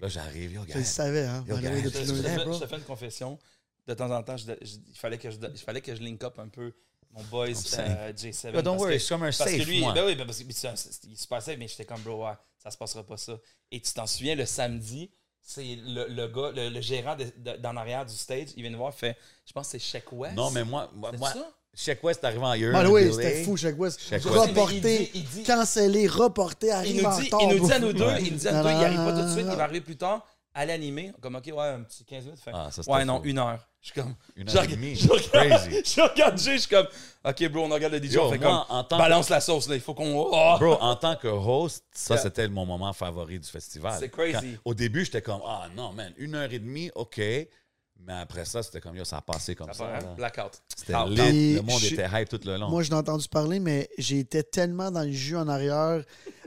Là, 0.02 0.08
j'arrive, 0.10 0.52
yo, 0.52 0.62
Je 0.64 0.68
le 0.68 0.74
Gaël. 0.74 0.86
savais, 0.86 1.26
hein. 1.26 1.46
Yo, 1.48 1.56
Je, 1.56 1.62
je 1.62 1.90
te 1.90 1.98
fais, 1.98 2.06
je 2.06 2.76
une 2.76 2.84
confession. 2.84 3.40
De 3.88 3.94
temps 3.94 4.12
en 4.12 4.22
temps, 4.22 4.36
je- 4.36 4.46
je- 4.62 4.76
il, 4.90 4.96
fallait 4.98 5.18
que 5.18 5.32
je, 5.32 5.38
il 5.50 5.58
fallait 5.60 5.80
que 5.82 5.96
je 5.96 6.02
link 6.02 6.22
up 6.26 6.38
un 6.40 6.50
peu 6.50 6.74
mon 7.12 7.24
boys 7.24 7.48
euh, 7.80 8.12
J7. 8.14 8.48
Yo, 8.54 8.62
don't 8.62 8.74
parce 8.74 8.78
worry, 8.82 8.94
que- 8.96 9.00
c'est 9.00 9.08
comme 9.10 9.24
un 9.24 9.26
Parce 9.28 9.38
que 9.50 9.58
safe, 9.58 9.66
lui, 9.66 9.80
moi. 9.80 9.94
ben 9.94 10.06
oui, 10.06 10.16
ben 10.16 10.26
parce 10.26 10.44
que 10.44 10.52
c'est 10.52 11.16
super 11.16 11.42
safe, 11.42 11.58
mais 11.58 11.70
j'étais 11.70 11.86
comme, 11.86 12.02
bro, 12.02 12.26
ouais, 12.28 12.34
ça 12.62 12.70
se 12.70 12.78
passera 12.78 13.06
pas 13.06 13.16
ça. 13.16 13.38
Et 13.72 13.80
tu 13.80 13.94
t'en 13.94 14.06
souviens, 14.06 14.36
le 14.36 14.46
samedi, 14.46 15.10
c'est 15.50 15.78
le, 15.86 16.08
le 16.10 16.28
gars, 16.28 16.52
le, 16.54 16.68
le 16.70 16.82
gérant 16.82 17.16
de- 17.16 17.24
de- 17.38 17.56
d'en 17.58 17.78
arrière 17.78 18.06
du 18.06 18.14
stage, 18.14 18.50
il 18.58 18.64
vient 18.64 18.72
nous 18.72 18.78
voir, 18.78 18.92
il 18.94 19.00
fait, 19.00 19.18
je 19.46 19.54
pense 19.54 19.68
que 19.72 19.80
c'est 19.80 19.84
Check 19.92 20.12
West. 20.12 20.36
Non, 20.36 20.52
mais 20.52 20.66
moi, 20.66 20.92
moi, 20.94 21.12
moi 21.18 21.32
ça? 21.32 21.48
Check 21.74 22.04
West 22.04 22.22
arrivé 22.26 22.44
en 22.44 22.54
year. 22.54 22.74
By 22.78 22.86
the 22.86 22.92
way, 22.92 23.12
c'était 23.12 23.44
fou, 23.44 23.56
Shaq 23.56 23.80
West. 23.80 24.02
Check 24.02 24.26
West. 24.26 24.36
Reporté, 24.36 24.76
il 24.76 24.82
dit- 24.82 25.10
il 25.14 25.24
dit- 25.24 25.44
cancellé, 25.44 26.06
reporté, 26.08 26.68
Il 26.68 26.72
arrive 26.72 27.02
nous, 27.02 27.08
en 27.08 27.16
retard. 27.16 27.40
il 27.44 27.48
nous 27.62 27.66
dit 27.68 27.72
à 27.72 27.80
nous 27.80 27.94
deux, 27.94 28.06
Ouais. 28.06 28.24
il 28.24 28.34
nous 28.34 28.40
dit 28.40 28.48
à 28.48 28.52
nous 28.52 28.64
deux, 28.64 28.70
il 28.70 28.84
arrive 28.84 28.98
pas 28.98 29.14
tout 29.14 29.22
de 29.26 29.32
suite, 29.32 29.48
il 29.50 29.56
va 29.56 29.64
arriver 29.64 29.82
plus 29.82 29.96
tard, 29.96 30.26
à 30.54 30.66
l'animer. 30.66 31.14
Comme, 31.22 31.36
OK, 31.36 31.46
ouais, 31.46 31.54
un 31.64 31.84
petit 31.84 32.04
15 32.04 32.26
minutes. 32.26 32.40
Fait, 32.44 32.52
Ah, 32.54 32.70
ça, 32.72 32.82
ouais, 32.92 33.06
non, 33.06 33.22
une 33.24 33.38
heure. 33.40 33.60
Je 33.88 33.94
suis 33.94 34.02
comme. 34.02 34.16
Une 34.36 34.50
je 34.50 34.58
heure 34.58 34.64
et 34.64 34.66
regarde- 34.66 34.82
demie. 34.82 34.96
Je 34.96 35.08
regarde, 35.08 35.62
Crazy. 35.70 35.82
je 35.96 36.02
regarde 36.02 36.38
Jay, 36.38 36.54
je 36.56 36.60
suis 36.60 36.70
comme, 36.70 36.88
OK, 37.24 37.50
bro, 37.50 37.66
on 37.66 37.70
regarde 37.74 37.94
le 37.94 38.04
DJ, 38.04 38.14
Yo, 38.14 38.24
on 38.24 38.32
fait 38.32 38.38
moi, 38.38 38.66
comme, 38.68 38.78
en 38.78 38.84
tant 38.84 38.98
balance 38.98 39.30
la 39.30 39.40
sauce, 39.40 39.70
là, 39.70 39.76
il 39.76 39.82
faut 39.82 39.94
qu'on. 39.94 40.14
oh! 40.30 40.58
Bro, 40.60 40.74
en 40.82 40.96
tant 40.98 41.16
que 41.16 41.28
host, 41.30 41.86
ça, 41.94 42.16
Yeah. 42.16 42.24
c'était 42.24 42.48
mon 42.50 42.66
moment 42.66 42.92
favori 42.92 43.40
du 43.40 43.48
festival. 43.48 43.96
C'est 44.00 44.10
crazy. 44.10 44.34
Quand- 44.34 44.44
au 44.66 44.74
début, 44.74 45.06
j'étais 45.06 45.22
comme, 45.22 45.40
ah 45.48 45.68
non, 45.76 45.94
man, 45.94 46.12
une 46.18 46.36
heure 46.36 46.52
et 46.52 46.60
demie, 46.60 46.92
OK. 46.96 47.18
Mais 47.20 48.14
après 48.14 48.46
ça, 48.46 48.62
c'était 48.62 48.80
comme, 48.82 48.96
yo, 48.96 49.04
ça 49.06 49.18
a 49.18 49.22
passé 49.22 49.56
comme 49.56 49.74
Ça 49.74 49.86
hein? 49.86 50.14
Blackout. 50.16 50.62
C'était 50.76 50.94
lit. 51.08 51.56
Le 51.56 51.62
monde 51.64 51.80
je- 51.80 51.94
était 51.96 52.06
hype 52.14 52.30
tout 52.30 52.40
le 52.46 52.58
long. 52.58 52.70
Moi, 52.70 52.84
je 52.84 52.90
l'ai 52.92 52.96
entendu 52.96 53.28
parler, 53.28 53.60
mais 53.60 53.90
j'étais 53.98 54.44
tellement 54.44 54.92
dans 54.92 55.02
le 55.04 55.12
jus 55.12 55.36
en 55.36 55.48
arrière 55.48 56.04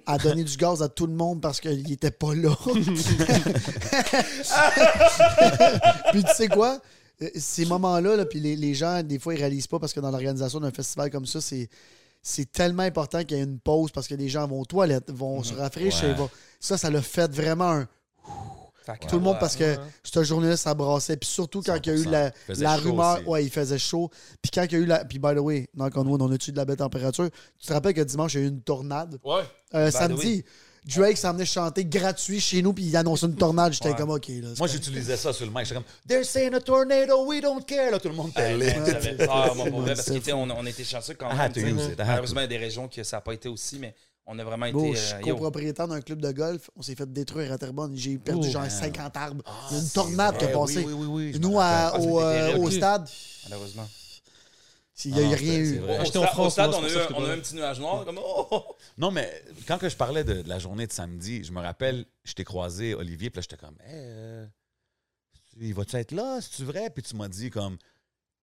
à 0.07 0.17
donner 0.19 0.45
du 0.45 0.57
gaz 0.57 0.81
à 0.83 0.89
tout 0.89 1.07
le 1.09 1.13
monde 1.15 1.41
parce 1.41 1.61
qu'il 1.61 1.91
était 1.91 2.13
pas 2.13 2.35
là. 2.35 2.55
puis 6.13 6.25
tu 6.25 6.35
sais 6.35 6.49
quoi? 6.49 6.79
Euh, 7.23 7.29
Ces 7.37 7.67
moments-là, 7.67 8.17
là, 8.17 8.25
puis 8.27 8.41
les, 8.41 8.57
les 8.57 8.75
gens, 8.75 9.03
des 9.03 9.19
fois, 9.19 9.35
ils 9.35 9.39
réalisent 9.39 9.67
pas 9.67 9.79
parce 9.79 9.93
que 9.93 10.01
dans 10.01 10.11
l'organisation 10.11 10.61
d'un 10.61 10.71
festival 10.71 11.11
comme 11.11 11.27
ça, 11.27 11.41
c'est. 11.41 11.69
C'est 12.23 12.53
tellement 12.53 12.83
important 12.83 13.25
qu'il 13.25 13.39
y 13.39 13.41
ait 13.41 13.45
une 13.45 13.59
pause 13.59 13.91
parce 13.93 14.07
que 14.07 14.15
les 14.15 14.29
gens 14.29 14.47
vont 14.47 14.61
aux 14.61 14.65
toilettes, 14.67 15.11
vont 15.11 15.43
se 15.43 15.55
rafraîchir. 15.55 16.11
Ouais. 16.11 16.15
vont- 16.15 16.29
Ça, 16.61 16.77
ça 16.77 16.91
l'a 16.91 17.01
fait 17.01 17.33
vraiment 17.35 17.71
un. 17.71 17.89
Tout 19.09 19.17
le 19.17 19.21
monde 19.23 19.35
ouais. 19.35 19.41
parce 19.41 19.57
que 19.57 19.77
cette 20.03 20.25
journée-là, 20.25 20.57
ça 20.59 20.75
brassait. 20.75 21.17
Puis 21.17 21.29
surtout 21.31 21.63
quand 21.63 21.77
il 21.77 21.87
y 21.87 21.91
a 21.91 21.95
eu 21.97 22.05
100%. 22.05 22.11
la, 22.11 22.33
la 22.49 22.77
rumeur. 22.77 23.19
aussi. 23.21 23.27
Ouais, 23.29 23.45
il 23.45 23.51
faisait 23.51 23.79
chaud. 23.79 24.11
Puis 24.43 24.51
quand 24.53 24.65
il 24.65 24.73
y 24.73 24.75
a 24.75 24.79
eu 24.81 24.85
la. 24.85 25.05
Puis 25.07 25.19
by 25.19 25.35
the 25.35 25.39
way, 25.39 25.69
knock 25.75 25.97
on 25.97 26.07
on 26.21 26.31
a-tu 26.33 26.53
de 26.53 26.57
la 26.59 26.65
belle 26.67 26.77
température? 26.77 27.29
Tu 27.59 27.67
te 27.69 27.73
rappelles 27.73 27.95
que 27.95 28.01
dimanche, 28.03 28.35
il 28.35 28.41
y 28.41 28.43
a 28.43 28.47
eu 28.47 28.51
une 28.51 28.61
tornade? 28.63 29.19
Ouais. 29.25 29.43
Euh, 29.75 29.91
samedi, 29.91 30.45
Drake 30.87 31.17
s'en 31.19 31.33
venait 31.33 31.45
chanter 31.45 31.85
gratuit 31.85 32.41
chez 32.41 32.63
nous, 32.63 32.73
puis 32.73 32.85
il 32.85 32.97
annonçait 32.97 33.27
une 33.27 33.37
tornade. 33.37 33.73
J'étais 33.73 33.91
Ouais. 33.91 33.97
comme, 33.97 34.11
OK. 34.11 34.29
Là, 34.29 34.49
Moi, 34.59 34.67
j'utilisais 34.69 35.17
ça 35.17 35.33
sur 35.33 35.45
le 35.47 35.53
mic. 35.53 35.65
J'étais 35.65 35.75
comme, 35.75 35.85
they're 36.09 36.25
saying 36.25 36.55
a 36.55 36.61
tornado, 36.61 37.27
we 37.27 37.41
don't 37.41 37.63
care. 37.65 37.91
Là, 37.91 37.99
tout 37.99 38.09
le 38.09 38.15
monde 38.15 38.31
était 38.37 38.57
lit. 38.57 38.65
Ouais, 38.65 38.75
J'avais 38.87 39.15
peur, 39.27 39.55
vrai, 39.55 39.71
Ouais, 39.71 39.87
parce 39.95 40.03
sais, 40.07 40.33
on, 40.33 40.67
était 40.67 40.85
chanceux 40.85 41.15
quand 41.15 41.31
I 41.31 41.37
même. 41.63 41.79
Malheureusement, 41.99 42.41
il 42.41 42.45
y 42.45 42.47
a 42.47 42.49
des 42.49 42.57
régions 42.59 42.89
que 42.89 43.03
ça 43.03 43.19
n'a 43.19 43.21
pas 43.21 43.35
été 43.35 43.49
aussi, 43.49 43.79
mais 43.79 43.95
on 44.27 44.39
a 44.39 44.45
vraiment 44.45 44.67
été. 44.67 44.95
je 44.95 44.99
suis 44.99 45.15
euh, 45.17 45.33
copropriétaire 45.33 45.89
d'un 45.89 46.01
club 46.01 46.21
de 46.21 46.31
golf. 46.31 46.71
On 46.77 46.83
s'est 46.83 46.95
fait 46.95 47.13
détruire 47.13 47.53
à 47.53 47.59
Terrebonne. 47.59 47.93
J'ai 47.97 48.17
perdu 48.17 48.47
Oh, 48.49 48.53
genre 48.53 48.63
man. 48.63 48.71
50 48.71 49.17
arbres. 49.17 49.43
Ah, 49.47 49.51
une 49.73 49.81
c'est 49.81 49.93
tornade 49.93 50.39
qui 50.39 50.45
a 50.45 50.49
passé. 50.49 50.85
Oui, 50.87 50.93
oui, 50.93 51.07
oui. 51.33 51.39
Nous, 51.41 51.59
à-. 51.59 51.93
Ah, 51.95 51.99
au, 52.01 52.21
euh, 52.21 52.57
au 52.59 52.71
stade, 52.71 53.09
Malheureusement. 53.49 53.89
Il 55.09 55.15
n'y 55.15 55.23
a 55.25 55.31
Ah 55.33 55.37
rien 55.37 55.59
eu. 55.59 55.81
en 55.81 56.05
stade- 56.05 56.25
France, 56.27 56.47
au 56.47 56.51
stade, 56.51 56.71
moi, 56.71 56.79
on 56.81 56.85
a 56.85 56.89
eu 56.89 56.91
ça 56.93 57.03
un- 57.03 57.07
que 57.07 57.13
on 57.15 57.17
a 57.17 57.21
eu 57.21 57.25
j'étais 57.27 57.33
un 57.33 57.39
petit 57.41 57.55
nuage 57.57 57.81
noir, 57.81 58.05
comme 58.05 58.21
oh! 58.23 58.65
Non, 58.99 59.11
mais 59.11 59.43
quand 59.67 59.79
que 59.79 59.89
je 59.89 59.97
parlais 59.97 60.25
de, 60.25 60.43
de 60.43 60.49
la 60.49 60.59
journée 60.59 60.87
de 60.87 60.93
samedi, 60.93 61.43
je 61.45 61.53
me 61.53 61.61
rappelle, 61.61 62.05
je 62.25 62.33
t'ai 62.35 62.45
croisé, 62.45 62.95
Olivier, 62.95 63.31
puis 63.31 63.39
là, 63.39 63.43
j'étais 63.49 63.57
comme, 63.65 63.77
hey, 63.87 63.95
euh, 63.95 64.47
il 65.61 65.75
va-tu 65.75 65.97
être 65.97 66.13
là? 66.13 66.39
C'est-tu 66.41 66.65
vrai? 66.65 66.91
Puis 66.91 67.03
tu 67.03 67.17
m'as 67.17 67.29
dit, 67.29 67.51
comme, 67.51 67.77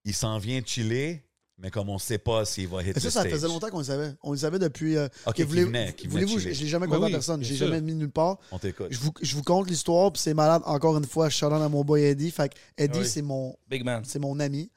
il 0.05 0.13
s'en 0.13 0.37
vient 0.37 0.61
chiller, 0.65 1.23
mais 1.59 1.71
comme 1.71 1.89
on 1.89 1.97
sait 1.97 2.19
pas 2.19 2.45
s'il 2.45 2.67
va 2.67 2.83
hit 2.83 2.93
Mais 2.95 3.01
ça, 3.01 3.07
the 3.09 3.11
ça 3.11 3.19
stage. 3.21 3.31
faisait 3.31 3.47
longtemps 3.47 3.69
qu'on 3.69 3.79
le 3.79 3.83
savait. 3.83 4.13
On 4.21 4.31
le 4.31 4.37
savait 4.37 4.59
depuis. 4.59 4.95
euh, 4.95 5.07
que 5.35 5.43
venait, 5.43 5.95
Voulez-vous, 6.07 6.37
je 6.39 6.51
je 6.51 6.61
l'ai 6.61 6.67
jamais 6.69 6.85
Oui, 6.85 6.91
conté 6.91 7.03
à 7.03 7.05
oui, 7.07 7.11
personne. 7.13 7.39
bien 7.39 7.47
Je 7.49 7.53
l'ai 7.53 7.59
jamais 7.59 7.81
mis 7.81 7.95
nulle 7.95 8.11
part. 8.11 8.37
On 8.51 8.59
t'écoute. 8.59 8.87
Je 8.91 8.99
vous, 8.99 9.11
je 9.21 9.35
vous 9.35 9.41
conte 9.41 9.67
l'histoire, 9.67 10.11
puis 10.13 10.21
c'est 10.21 10.35
malade. 10.35 10.61
Encore 10.65 10.95
une 10.97 11.05
fois, 11.05 11.29
je 11.29 11.35
suis 11.35 11.45
à 11.45 11.49
mon 11.69 11.83
boy 11.83 12.03
Eddie. 12.03 12.29
Fait 12.29 12.49
que 12.49 12.55
Eddie, 12.77 12.99
Oui. 12.99 13.07
c'est 13.07 13.23
mon, 13.23 13.57
Big 13.67 13.83
man. 13.83 14.03
c'est 14.05 14.19
mon 14.19 14.39
ami. 14.39 14.69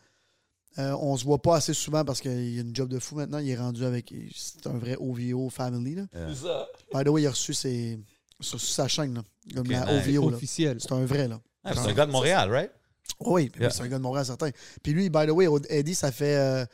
Euh, 0.78 0.92
on 1.00 1.16
se 1.16 1.24
voit 1.24 1.42
pas 1.42 1.56
assez 1.56 1.74
souvent 1.74 2.04
parce 2.04 2.20
qu'il 2.20 2.30
a 2.30 2.60
une 2.60 2.74
job 2.74 2.88
de 2.88 2.98
fou 2.98 3.16
maintenant. 3.16 3.38
Il 3.38 3.50
est 3.50 3.56
rendu 3.56 3.84
avec. 3.84 4.14
C'est 4.34 4.66
un 4.66 4.78
vrai 4.78 4.96
OVO 5.00 5.50
family. 5.50 5.96
Là. 5.96 6.02
Euh, 6.14 6.32
C'est 6.34 6.46
ça. 6.46 6.68
By 6.94 7.04
the 7.04 7.08
way, 7.08 7.22
il 7.22 7.26
a 7.26 7.30
reçu 7.30 7.52
ses, 7.54 7.98
sur 8.40 8.60
sa 8.60 8.86
chaîne. 8.86 9.14
Là, 9.14 9.22
comme 9.54 9.66
Ok, 9.66 9.72
la. 9.72 9.92
OVO. 9.92 10.30
là. 10.30 10.36
Officiel. 10.36 10.76
C'est 10.80 10.92
un 10.92 11.04
vrai. 11.04 11.26
là. 11.28 11.40
ah, 11.64 11.72
c'est 11.74 11.90
un 11.90 11.92
gars 11.92 12.06
de 12.06 12.12
Montréal, 12.12 12.50
right? 12.50 12.70
Oui, 13.18 13.50
c'est 13.58 13.80
un 13.82 13.88
gars 13.88 13.98
de 13.98 14.02
Montréal, 14.02 14.24
certain. 14.24 14.50
Puis 14.82 14.92
lui, 14.92 15.10
by 15.10 15.26
the 15.26 15.30
way, 15.30 15.46
Eddie, 15.68 15.94
ça 15.96 16.12
fait, 16.12 16.36
euh, 16.36 16.64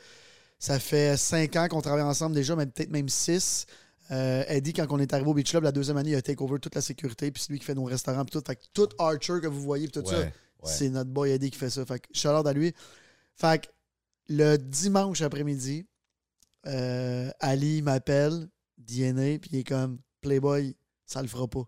ça 0.59 0.79
fait 0.79 1.17
cinq 1.17 1.55
ans 1.55 1.67
qu'on 1.67 1.81
travaille 1.81 2.03
ensemble 2.03 2.35
déjà, 2.35 2.55
mais 2.55 2.67
peut-être 2.67 2.91
même 2.91 3.09
six. 3.09 3.65
Euh, 4.11 4.43
Eddie, 4.47 4.71
quand 4.71 4.85
on 4.91 4.99
est 4.99 5.11
arrivé 5.11 5.29
au 5.29 5.33
Beach 5.33 5.49
Club, 5.49 5.63
la 5.63 5.71
deuxième 5.73 5.97
année, 5.97 6.11
il 6.11 6.15
a 6.15 6.21
take 6.21 6.41
over 6.41 6.59
toute 6.59 6.75
la 6.75 6.81
sécurité, 6.81 7.31
puis 7.31 7.41
c'est 7.43 7.51
lui 7.51 7.59
qui 7.59 7.65
fait 7.65 7.73
nos 7.75 7.83
restaurants, 7.83 8.23
puis 8.23 8.39
tout. 8.39 8.43
Fait 8.45 8.55
que 8.55 8.61
tout 8.73 8.87
Archer 8.99 9.39
que 9.41 9.47
vous 9.47 9.59
voyez, 9.61 9.87
puis 9.87 10.01
tout 10.01 10.07
ça, 10.07 10.19
Ouais, 10.19 10.31
c'est 10.63 10.89
notre 10.89 11.09
boy 11.09 11.31
Eddie 11.31 11.51
qui 11.51 11.57
fait 11.57 11.69
ça. 11.69 11.85
Fait 11.85 11.99
que 11.99 12.07
shout 12.13 12.29
out 12.29 12.45
à 12.47 12.53
lui. 12.53 12.73
Fait 13.35 13.61
que 13.61 13.67
le 14.29 14.57
dimanche 14.57 15.21
après-midi, 15.21 15.85
euh, 16.65 17.29
Ali 17.39 17.81
m'appelle, 17.81 18.47
DNA, 18.77 19.39
puis 19.39 19.49
il 19.53 19.59
est 19.59 19.63
comme 19.67 19.99
Playboy, 20.21 20.75
ça 21.05 21.21
le 21.21 21.27
fera 21.27 21.47
pas. 21.47 21.63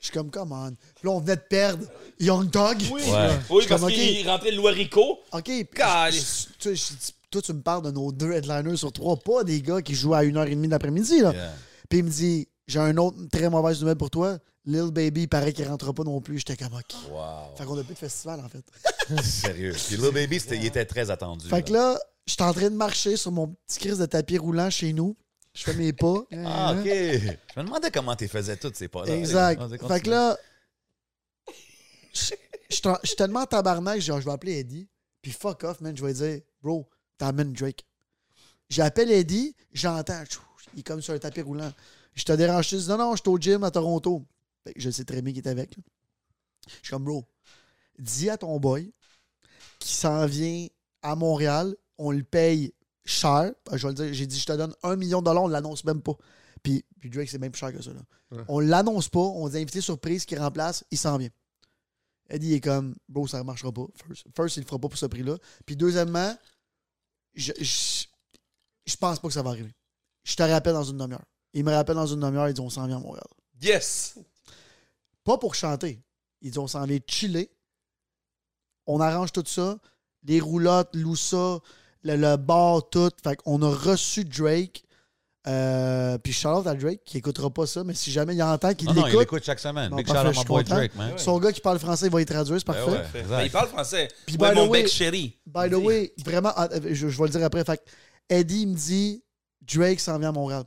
Je 0.00 0.04
suis 0.06 0.12
comme, 0.12 0.30
come 0.30 0.52
on. 0.52 0.70
Puis 0.94 1.04
là, 1.04 1.10
on 1.10 1.18
venait 1.20 1.34
de 1.36 1.40
perdre 1.40 1.84
Young 2.20 2.48
Dog. 2.50 2.78
Oui, 2.92 3.02
Ouais. 3.02 3.30
oui 3.50 3.62
Je 3.64 3.68
parce 3.68 3.80
comme, 3.80 3.90
ok. 3.90 3.94
qu'il 3.96 4.28
rentrait 4.28 4.52
de 4.52 4.56
Loirico. 4.56 5.18
OK. 5.32 5.46
je- 5.48 6.70
je 6.70 6.70
dis, 6.70 7.14
toi, 7.30 7.42
tu 7.42 7.52
me 7.52 7.60
parles 7.62 7.82
de 7.84 7.90
nos 7.90 8.12
deux 8.12 8.30
headliners 8.32 8.76
sur 8.76 8.92
trois, 8.92 9.16
pas 9.16 9.42
des 9.42 9.60
gars 9.60 9.82
qui 9.82 9.94
jouent 9.96 10.14
à 10.14 10.22
1h30 10.22 10.68
d'après-midi. 10.68 11.20
là. 11.20 11.32
Yeah. 11.32 11.52
Puis 11.88 11.98
il 11.98 12.04
me 12.04 12.10
dit 12.10 12.46
J'ai 12.68 12.78
un 12.78 12.96
autre 12.98 13.16
très 13.32 13.48
mauvaise 13.50 13.80
nouvelle 13.80 13.96
pour 13.96 14.10
toi. 14.10 14.38
Lil 14.68 14.90
Baby, 14.90 15.22
il 15.22 15.28
paraît 15.28 15.54
qu'il 15.54 15.66
rentrera 15.66 15.94
pas 15.94 16.04
non 16.04 16.20
plus. 16.20 16.38
J'étais 16.38 16.56
comme 16.56 16.74
OK. 16.74 16.94
Wow. 17.10 17.56
Fait 17.56 17.64
qu'on 17.64 17.78
a 17.78 17.82
plus 17.82 17.94
de 17.94 17.98
festival, 17.98 18.40
en 18.40 18.48
fait. 18.50 19.22
Sérieux. 19.22 19.72
Puis 19.72 19.96
Lil 19.96 20.10
Baby, 20.12 20.36
il 20.52 20.66
était 20.66 20.84
très 20.84 21.10
attendu. 21.10 21.48
Fait 21.48 21.62
que 21.62 21.72
là, 21.72 21.98
j'étais 22.26 22.42
en 22.42 22.52
train 22.52 22.68
de 22.68 22.76
marcher 22.76 23.16
sur 23.16 23.32
mon 23.32 23.48
petit 23.48 23.78
crise 23.78 23.96
de 23.96 24.04
tapis 24.04 24.36
roulant 24.36 24.68
chez 24.68 24.92
nous. 24.92 25.16
Je 25.54 25.62
fais 25.64 25.72
mes 25.72 25.94
pas. 25.94 26.22
Ah, 26.44 26.74
OK. 26.78 26.84
Je 26.84 27.60
me 27.60 27.64
demandais 27.64 27.90
comment 27.90 28.14
tu 28.14 28.28
faisais 28.28 28.58
toutes 28.58 28.76
ces 28.76 28.88
pas-là. 28.88 29.16
Exact. 29.16 29.62
Fait 29.88 30.00
que 30.00 30.10
là, 30.10 30.36
je 32.12 32.34
suis 33.04 33.16
tellement 33.16 33.40
en 33.40 33.46
tabarnak, 33.46 34.02
genre, 34.02 34.20
je 34.20 34.26
vais 34.26 34.32
appeler 34.32 34.58
Eddie. 34.58 34.86
Puis 35.22 35.32
fuck 35.32 35.64
off, 35.64 35.80
man. 35.80 35.96
Je 35.96 36.04
vais 36.04 36.12
dire, 36.12 36.40
bro, 36.62 36.86
t'amènes 37.16 37.54
Drake. 37.54 37.86
J'appelle 38.68 39.10
Eddie, 39.10 39.56
j'entends, 39.72 40.22
il 40.74 40.80
est 40.80 40.82
comme 40.82 41.00
sur 41.00 41.14
un 41.14 41.18
tapis 41.18 41.40
roulant. 41.40 41.72
Je 42.14 42.24
te 42.24 42.32
dérange, 42.32 42.68
je 42.68 42.76
dis, 42.76 42.88
non, 42.88 42.98
non, 42.98 43.16
je 43.16 43.22
suis 43.22 43.30
au 43.30 43.38
gym 43.38 43.64
à 43.64 43.70
Toronto. 43.70 44.26
Que 44.64 44.72
je 44.80 44.90
sais 44.90 45.04
très 45.04 45.22
bien 45.22 45.32
qu'il 45.32 45.46
est 45.46 45.48
avec. 45.48 45.76
là. 45.76 45.82
Je 46.66 46.74
suis 46.74 46.90
comme, 46.90 47.04
bro, 47.04 47.26
dis 47.98 48.28
à 48.30 48.36
ton 48.36 48.58
boy 48.60 48.92
qui 49.78 49.94
s'en 49.94 50.26
vient 50.26 50.66
à 51.02 51.14
Montréal, 51.14 51.74
on 51.96 52.10
le 52.10 52.22
paye 52.22 52.74
cher. 53.04 53.52
Je 53.72 53.86
vais 53.86 53.88
le 53.88 53.94
dire, 53.94 54.12
j'ai 54.12 54.26
dit, 54.26 54.38
je 54.38 54.46
te 54.46 54.52
donne 54.52 54.74
un 54.82 54.96
million 54.96 55.20
de 55.20 55.24
dollars, 55.24 55.44
on 55.44 55.48
l'annonce 55.48 55.84
même 55.84 56.02
pas. 56.02 56.16
Puis, 56.62 56.84
puis 57.00 57.08
Drake, 57.08 57.28
c'est 57.28 57.38
même 57.38 57.52
plus 57.52 57.60
cher 57.60 57.72
que 57.72 57.82
ça. 57.82 57.92
Là. 57.92 58.00
Ouais. 58.32 58.44
On 58.48 58.60
l'annonce 58.60 59.08
pas, 59.08 59.20
on 59.20 59.48
dit 59.48 59.56
invité 59.56 59.80
surprise 59.80 60.24
qui 60.26 60.36
remplace, 60.36 60.84
il 60.90 60.98
s'en 60.98 61.16
vient. 61.16 61.30
Eddie 62.28 62.54
est 62.54 62.60
comme, 62.60 62.94
bro, 63.08 63.26
ça 63.26 63.38
ne 63.38 63.44
marchera 63.44 63.72
pas. 63.72 63.86
First, 64.06 64.26
first, 64.36 64.56
il 64.56 64.60
le 64.60 64.66
fera 64.66 64.78
pas 64.78 64.88
pour 64.88 64.98
ce 64.98 65.06
prix-là. 65.06 65.38
Puis 65.64 65.76
deuxièmement, 65.76 66.36
je, 67.34 67.52
je, 67.58 68.04
je 68.84 68.96
pense 68.96 69.18
pas 69.18 69.28
que 69.28 69.34
ça 69.34 69.42
va 69.42 69.50
arriver. 69.50 69.74
Je 70.24 70.36
te 70.36 70.42
rappelle 70.42 70.74
dans 70.74 70.84
une 70.84 70.98
demi-heure. 70.98 71.24
Il 71.54 71.64
me 71.64 71.72
rappelle 71.72 71.94
dans 71.94 72.06
une 72.06 72.20
demi-heure, 72.20 72.48
il 72.48 72.54
dit 72.54 72.60
on 72.60 72.68
s'en 72.68 72.86
vient 72.86 72.98
à 72.98 73.00
Montréal. 73.00 73.26
Yes! 73.62 74.18
Pas 75.28 75.36
pour 75.36 75.54
chanter. 75.54 76.00
Il 76.40 76.50
dit 76.52 76.58
on 76.58 76.66
s'en 76.66 76.84
vient 76.86 76.98
chiller. 77.06 77.50
On 78.86 78.98
arrange 78.98 79.30
tout 79.30 79.44
ça. 79.46 79.76
Les 80.24 80.40
roulottes, 80.40 80.88
Loussa, 80.94 81.58
le, 82.02 82.16
le 82.16 82.36
bar, 82.36 82.88
tout. 82.88 83.10
Fait 83.22 83.36
qu'on 83.36 83.60
a 83.60 83.68
reçu 83.68 84.24
Drake. 84.24 84.84
Euh, 85.46 86.16
puis 86.16 86.32
shout 86.32 86.48
out 86.48 86.66
à 86.66 86.74
Drake 86.74 87.02
qui 87.04 87.18
écoutera 87.18 87.50
pas 87.50 87.66
ça, 87.66 87.84
mais 87.84 87.92
si 87.92 88.10
jamais 88.10 88.34
il 88.34 88.42
entend 88.42 88.72
qu'il 88.72 88.88
non, 88.88 88.94
il 88.94 89.04
l'écoute, 89.04 89.20
l'écoute 89.20 89.44
chaque 89.44 89.60
semaine. 89.60 89.94
Big 89.94 90.06
parfait, 90.06 90.32
shout 90.32 90.50
out. 90.50 90.66
Drake, 90.66 90.94
man. 90.94 91.12
Ouais. 91.12 91.18
son 91.18 91.38
gars 91.38 91.52
qui 91.52 91.60
parle 91.60 91.78
français, 91.78 92.06
il 92.06 92.12
va 92.12 92.22
y 92.22 92.26
traduire, 92.26 92.58
c'est 92.58 92.66
Ben 92.66 92.72
parfait. 92.74 93.24
ouais, 93.26 93.46
il 93.46 93.50
parle 93.52 93.68
français. 93.68 94.08
Puis, 94.26 94.36
ouais, 94.38 94.50
by 94.50 94.56
mon 94.58 94.66
the 94.66 94.70
way- 94.70 94.86
chéri. 94.88 95.38
By 95.46 95.68
the 95.70 95.74
way, 95.74 96.14
vraiment, 96.24 96.52
ah, 96.56 96.68
euh, 96.72 96.80
je, 96.94 97.08
je 97.08 97.18
vais 97.18 97.24
le 97.24 97.30
dire 97.30 97.44
après. 97.44 97.64
Fait 97.64 97.76
que 97.76 97.82
Eddie 98.30 98.66
me 98.66 98.74
dit 98.74 99.22
Drake 99.60 100.00
s'en 100.00 100.18
vient 100.18 100.30
à 100.30 100.32
Montréal. 100.32 100.64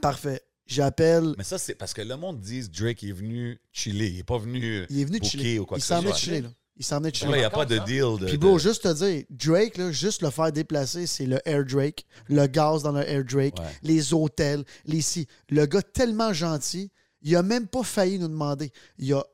Parfait. 0.00 0.42
J'appelle. 0.66 1.34
Mais 1.38 1.44
ça, 1.44 1.58
c'est 1.58 1.74
parce 1.74 1.94
que 1.94 2.02
le 2.02 2.16
monde 2.16 2.40
dit 2.40 2.68
Drake 2.68 3.04
est 3.04 3.12
venu 3.12 3.58
chiller. 3.72 4.08
Il 4.08 4.16
n'est 4.16 4.22
pas 4.24 4.38
venu 4.38 4.84
Il 4.90 5.00
est 5.00 5.04
venu 5.04 5.20
chiller. 5.22 5.58
ou 5.58 5.66
quoi 5.66 5.78
Il 5.78 5.82
s'en 5.82 6.02
soit. 6.02 6.14
chiller, 6.14 6.40
là. 6.42 6.48
Il 6.78 6.84
s'en 6.84 7.00
chiller. 7.10 7.32
il 7.36 7.38
n'y 7.38 7.44
a 7.44 7.50
pas 7.50 7.64
de 7.64 7.78
deal. 7.78 8.18
De, 8.20 8.26
Puis, 8.26 8.36
bro, 8.36 8.54
de- 8.54 8.58
juste 8.58 8.82
te 8.82 8.92
dire, 8.92 9.24
Drake, 9.30 9.78
là, 9.78 9.92
juste 9.92 10.20
le 10.22 10.30
faire 10.30 10.52
déplacer, 10.52 11.06
c'est 11.06 11.24
le 11.24 11.38
Air 11.48 11.64
Drake, 11.64 12.04
le 12.28 12.46
gaz 12.46 12.82
dans 12.82 12.92
le 12.92 13.08
Air 13.08 13.24
Drake, 13.24 13.58
Ouais. 13.58 13.64
les 13.82 14.12
hôtels, 14.12 14.62
les 14.84 15.00
si. 15.00 15.26
Le 15.48 15.64
gars 15.66 15.80
tellement 15.82 16.32
gentil, 16.34 16.90
il 17.22 17.34
a 17.34 17.42
même 17.42 17.66
pas 17.66 17.82
failli 17.82 18.18
nous 18.18 18.28
demander. 18.28 18.72
Il 18.98 19.12
a 19.14 19.24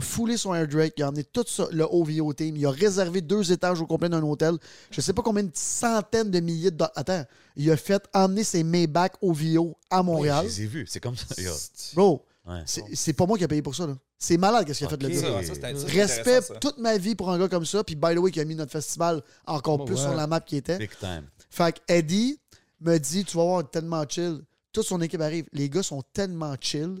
foulé 0.00 0.36
son 0.36 0.54
Air 0.54 0.66
Drake, 0.68 0.94
il 0.96 1.02
a 1.02 1.08
emmené 1.08 1.24
tout 1.24 1.44
ça, 1.46 1.66
le 1.70 1.84
OVO 1.84 2.32
team, 2.32 2.56
il 2.56 2.66
a 2.66 2.70
réservé 2.70 3.20
deux 3.20 3.52
étages 3.52 3.80
au 3.80 3.86
complet 3.86 4.08
d'un 4.08 4.22
hôtel. 4.22 4.54
Je 4.90 5.00
sais 5.00 5.12
pas 5.12 5.22
combien 5.22 5.42
de 5.44 5.50
centaines 5.54 6.30
de 6.30 6.40
milliers 6.40 6.70
de 6.70 6.76
dollars. 6.76 6.92
Attends, 6.96 7.24
il 7.56 7.70
a 7.70 7.76
fait 7.76 8.02
emmener 8.14 8.42
ses 8.44 8.62
Maybach 8.64 9.12
OVO 9.20 9.76
à 9.90 10.00
Oui, 10.00 10.06
Montréal. 10.06 10.44
Je 10.48 10.48
les 10.56 10.62
ai 10.62 10.66
vus. 10.66 10.86
C'est 10.88 11.00
comme 11.00 11.16
ça. 11.16 11.26
Yo. 11.40 11.52
Bro, 11.94 12.24
Ouais. 12.44 12.64
c'est 12.94 13.12
pas 13.12 13.24
moi 13.24 13.38
qui 13.38 13.44
ai 13.44 13.48
payé 13.48 13.62
pour 13.62 13.74
ça. 13.74 13.86
là. 13.86 13.94
C'est 14.18 14.36
malade 14.36 14.66
qu'est-ce 14.66 14.78
qu'il 14.78 14.86
a 14.88 14.90
fait 14.90 15.00
le 15.02 15.08
gars. 15.08 15.86
Respect 15.86 16.40
ça. 16.42 16.54
toute 16.56 16.78
ma 16.78 16.96
vie 16.98 17.14
pour 17.14 17.30
un 17.30 17.38
gars 17.38 17.48
comme 17.48 17.64
ça. 17.64 17.84
Puis, 17.84 17.94
by 17.94 18.14
the 18.14 18.18
way, 18.18 18.32
qui 18.32 18.40
a 18.40 18.44
mis 18.44 18.56
notre 18.56 18.72
festival 18.72 19.22
encore 19.46 19.78
Oh, 19.80 19.84
plus 19.84 19.94
ouais. 19.94 20.00
sur 20.00 20.14
la 20.14 20.26
map 20.26 20.40
qui 20.40 20.56
était. 20.56 20.78
Big 20.78 20.90
time. 20.98 21.24
Fait 21.50 21.72
que 21.72 21.80
Eddie 21.86 22.40
me 22.80 22.98
dit 22.98 23.24
Tu 23.24 23.36
vas 23.36 23.44
voir, 23.44 23.70
tellement 23.70 24.04
chill. 24.08 24.40
Toute 24.72 24.86
son 24.86 25.00
équipe 25.02 25.20
arrive. 25.20 25.46
Les 25.52 25.68
gars 25.68 25.82
sont 25.84 26.02
tellement 26.12 26.54
chill. 26.60 26.96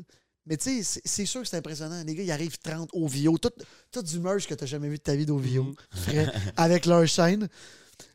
Mais 0.46 0.56
tu 0.56 0.82
sais, 0.82 1.00
c'est- 1.04 1.26
sûr 1.26 1.42
que 1.42 1.48
c'est 1.48 1.56
impressionnant. 1.56 2.02
Les 2.04 2.14
gars, 2.14 2.22
ils 2.24 2.32
arrivent 2.32 2.58
30 2.58 2.88
au 2.92 3.06
VO. 3.06 3.38
Tout, 3.38 3.52
tout 3.92 4.02
du 4.02 4.18
merch 4.18 4.46
que 4.46 4.54
tu 4.54 4.66
jamais 4.66 4.88
vu 4.88 4.96
de 4.98 5.02
ta 5.02 5.14
vie 5.14 5.24
d'OVO. 5.26 5.62
Mhm. 5.62 5.74
Frais, 5.94 6.26
avec 6.56 6.86
leur 6.86 7.06
chaîne. 7.06 7.48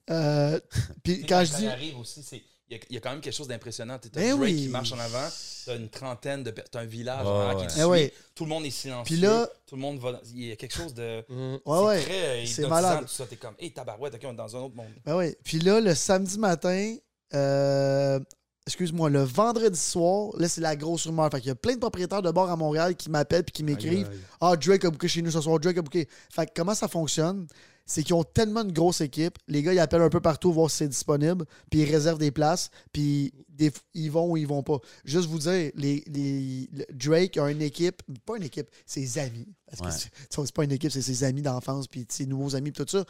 Euh, 0.10 0.60
Puis 1.04 1.26
quand 1.26 1.44
je 1.46 1.56
dis. 1.56 1.68
arrive 1.68 1.98
aussi, 2.00 2.22
c'est. 2.24 2.42
Il 2.70 2.76
y, 2.76 2.80
a, 2.82 2.84
il 2.90 2.94
y 2.96 2.98
a 2.98 3.00
quand 3.00 3.12
même 3.12 3.22
quelque 3.22 3.34
chose 3.34 3.48
d'impressionnant. 3.48 3.98
Tu 3.98 4.10
as 4.10 4.12
Ben 4.12 4.32
Drake 4.36 4.42
oui. 4.42 4.56
qui 4.64 4.68
marche 4.68 4.92
en 4.92 5.00
avant, 5.00 5.26
tu 5.64 5.70
as 5.70 5.76
une 5.76 5.88
trentaine 5.88 6.44
de. 6.44 6.52
Tu 6.52 6.78
as 6.78 6.82
un 6.82 6.86
village 6.86 7.26
Ouais, 7.26 7.32
en 7.32 7.40
arrière 7.40 7.56
ouais. 7.60 7.68
qui 7.68 7.76
te 7.76 7.80
Eh 7.80 8.10
suit. 8.10 8.14
Tout 8.36 8.44
le 8.44 8.50
monde 8.50 8.66
est 8.66 8.70
silencieux. 8.72 9.16
Puis 9.16 9.22
là- 9.22 9.50
tout 9.66 9.76
le 9.78 9.82
monde 9.82 10.00
va. 10.00 10.12
dans- 10.12 10.20
Il 10.34 10.44
y 10.48 10.52
a 10.52 10.56
quelque 10.58 10.76
chose 10.76 10.94
de. 10.94 11.24
Mhm. 11.30 11.54
Ouais, 11.54 11.60
c'est 11.66 11.86
ouais. 11.86 12.02
très 12.02 12.14
euh, 12.44 12.46
c'est 12.46 12.68
malade. 12.68 13.02
Tout 13.04 13.08
ça, 13.08 13.26
t'es 13.26 13.38
comme, 13.38 13.54
hey, 13.58 13.72
tabarouette, 13.72 14.16
ok, 14.16 14.22
on 14.26 14.34
est 14.34 14.36
dans 14.36 14.54
un 14.58 14.60
autre 14.60 14.76
monde. 14.76 14.92
Ben 15.06 15.16
oui. 15.16 15.34
Puis 15.46 15.60
là, 15.60 15.80
le 15.80 15.96
samedi 15.96 16.38
matin, 16.38 16.94
euh, 17.36 18.20
excuse-moi, 18.68 19.10
le 19.10 19.24
vendredi 19.24 19.80
soir, 19.80 20.30
là, 20.38 20.48
c'est 20.48 20.62
la 20.62 20.76
grosse 20.76 21.08
rumeur. 21.08 21.30
Fait 21.32 21.40
qu'il 21.40 21.48
y 21.48 21.52
a 21.52 21.56
plein 21.56 21.74
de 21.74 21.80
propriétaires 21.80 22.22
de 22.22 22.30
bars 22.32 22.52
à 22.52 22.56
Montréal 22.56 22.96
qui 22.96 23.10
m'appellent 23.10 23.44
puis 23.44 23.54
qui 23.54 23.64
m'écrivent. 23.64 24.10
Ah, 24.40 24.56
Drake 24.56 24.86
a 24.86 24.92
booké 24.92 25.08
chez 25.08 25.22
nous 25.22 25.32
ce 25.32 25.42
soir, 25.42 25.60
Drake 25.60 25.78
a 25.78 25.82
booké. 25.82 26.08
Fait 26.30 26.46
que 26.46 26.52
comment 26.56 26.76
ça 26.76 26.88
fonctionne? 26.88 27.48
C'est 27.90 28.04
qu'ils 28.04 28.16
ont 28.16 28.26
tellement 28.26 28.64
une 28.64 28.74
grosse 28.74 29.00
équipe. 29.00 29.38
Les 29.48 29.64
gars, 29.64 29.72
ils 29.74 29.80
appellent 29.80 30.02
un 30.02 30.10
peu 30.10 30.20
partout 30.20 30.52
voir 30.52 30.70
si 30.70 30.76
c'est 30.78 30.90
disponible, 30.90 31.46
puis 31.72 31.80
ils 31.84 31.90
réservent 31.90 32.18
des 32.20 32.32
places, 32.32 32.70
puis 32.92 33.32
des- 33.48 33.72
ils 33.94 34.12
vont 34.12 34.30
ou 34.30 34.36
ils 34.36 34.46
vont 34.46 34.62
pas. 34.62 34.80
Juste 35.06 35.30
vous 35.30 35.40
dire, 35.40 35.72
les, 35.74 36.04
les- 36.08 36.70
le- 36.74 36.86
Drake 36.94 37.38
a 37.38 37.50
une 37.50 37.62
équipe, 37.62 38.02
pas 38.26 38.36
une 38.36 38.44
équipe, 38.44 38.70
ses 38.86 39.18
amis. 39.20 39.48
Parce 39.68 39.80
que 39.80 39.86
Ouais. 39.86 39.92
sais, 39.94 40.10
c'est 40.30 40.52
pas 40.54 40.66
une 40.66 40.74
équipe, 40.74 40.92
c'est 40.92 41.02
ses 41.02 41.24
amis 41.24 41.42
d'enfance, 41.42 41.88
puis 41.88 42.06
ses 42.10 42.26
nouveaux 42.26 42.58
amis, 42.58 42.72
puis 42.74 42.84
tout 42.84 42.92
ça. 42.92 43.06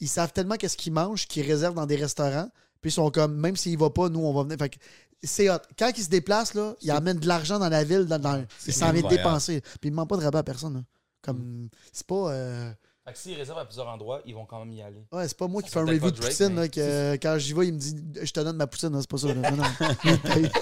Ils 0.00 0.08
savent 0.08 0.32
tellement 0.32 0.54
qu'est-ce 0.56 0.78
qu'ils 0.78 0.94
mangent 0.94 1.28
qu'ils 1.28 1.46
réservent 1.46 1.74
dans 1.74 1.84
des 1.86 1.96
restaurants, 1.96 2.48
puis 2.82 2.90
ils 2.90 2.92
sont 2.92 3.10
comme, 3.10 3.34
même 3.36 3.56
s'il 3.56 3.78
va 3.78 3.88
pas, 3.88 4.10
nous, 4.10 4.20
on 4.20 4.34
va 4.34 4.42
venir. 4.42 4.58
Fait 4.58 4.68
que 4.68 4.76
c'est 5.22 5.48
hot. 5.48 5.58
Quand 5.78 5.90
ils 5.96 6.02
se 6.04 6.10
déplacent, 6.10 6.52
là, 6.54 6.74
ils 6.82 6.90
amènent 6.90 7.18
de 7.20 7.26
l'argent 7.28 7.58
dans 7.58 7.68
la 7.70 7.84
ville, 7.84 8.04
dans, 8.04 8.18
dans- 8.18 8.44
ils 8.66 8.72
s'en 8.74 8.92
viennent 8.92 9.06
dépenser. 9.16 9.60
Puis 9.62 9.70
ils 9.84 9.86
ne 9.86 9.90
demandent 9.92 10.08
pas 10.10 10.16
de 10.18 10.22
rabais 10.24 10.38
à 10.38 10.42
personne. 10.42 10.74
là. 10.74 10.80
Comme, 11.22 11.68
c'est 11.92 12.06
pas. 12.06 12.32
euh, 12.32 12.72
Fait 13.06 13.12
que 13.12 13.18
s'ils 13.18 13.36
réservent 13.36 13.60
à 13.60 13.64
plusieurs 13.64 13.86
endroits, 13.88 14.20
ils 14.26 14.34
vont 14.34 14.44
quand 14.44 14.58
même 14.58 14.72
y 14.72 14.82
aller. 14.82 15.06
Ouais, 15.12 15.28
c'est 15.28 15.36
pas 15.36 15.46
moi 15.46 15.62
qui 15.62 15.70
fais 15.70 15.78
un 15.78 15.84
review 15.86 16.10
de 16.10 16.16
Drake, 16.16 16.30
poutine, 16.32 16.48
mais 16.54 16.60
là, 16.62 16.68
que 16.68 17.14
quand 17.22 17.38
j'y 17.38 17.52
vais, 17.54 17.68
il 17.68 17.74
me 17.74 17.78
dit 17.78 17.96
Je 18.20 18.32
te 18.32 18.40
donne 18.40 18.56
ma 18.56 18.66
poutine, 18.66 18.90
c'est 19.00 19.08
pas 19.08 19.18
ça. 19.18 19.32
là. 19.32 19.50
Non, 19.52 19.56
non. 19.56 19.64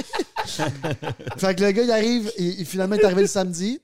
Fait 1.38 1.54
que 1.54 1.62
le 1.64 1.70
gars, 1.72 1.82
il 1.82 1.90
arrive, 1.90 2.32
il, 2.38 2.60
il- 2.60 2.66
finalement, 2.66 2.96
il 2.96 3.00
est 3.00 3.04
arrivé 3.04 3.22
le 3.22 3.26
samedi. 3.28 3.80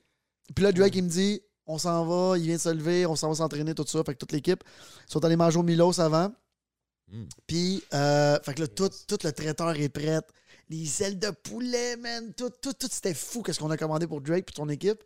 Puis 0.55 0.63
là, 0.63 0.71
Drake, 0.71 0.95
il 0.95 1.03
me 1.03 1.09
dit 1.09 1.41
On 1.65 1.77
s'en 1.77 2.05
va, 2.05 2.37
il 2.37 2.43
vient 2.43 2.55
de 2.55 2.61
se 2.61 2.69
lever, 2.69 3.05
on 3.05 3.15
s'en 3.15 3.29
va 3.29 3.35
s'entraîner, 3.35 3.73
tout 3.75 3.85
ça. 3.87 4.03
Fait 4.05 4.13
que 4.13 4.19
toute 4.19 4.31
l'équipe 4.31 4.63
ils 5.07 5.11
sont 5.11 5.23
allés 5.25 5.35
manger 5.35 5.57
au 5.59 5.63
Milos 5.63 5.99
avant. 5.99 6.31
Mm. 7.11 7.23
Puis, 7.45 7.83
euh, 7.93 8.39
fait 8.43 8.53
que 8.53 8.61
là, 8.61 8.67
tout, 8.67 8.89
tout 9.07 9.17
le 9.23 9.31
traiteur 9.31 9.75
est 9.75 9.89
prêt. 9.89 10.19
Les 10.69 11.03
ailes 11.03 11.19
de 11.19 11.29
poulet, 11.29 11.95
man. 11.97 12.33
Tout, 12.35 12.51
tout, 12.61 12.73
tout 12.73 12.89
c'était 12.91 13.13
fou, 13.13 13.41
qu'est-ce 13.41 13.59
qu'on 13.59 13.71
a 13.71 13.77
commandé 13.77 14.07
pour 14.07 14.21
Drake 14.21 14.49
et 14.49 14.55
son 14.55 14.69
équipe. 14.69 15.01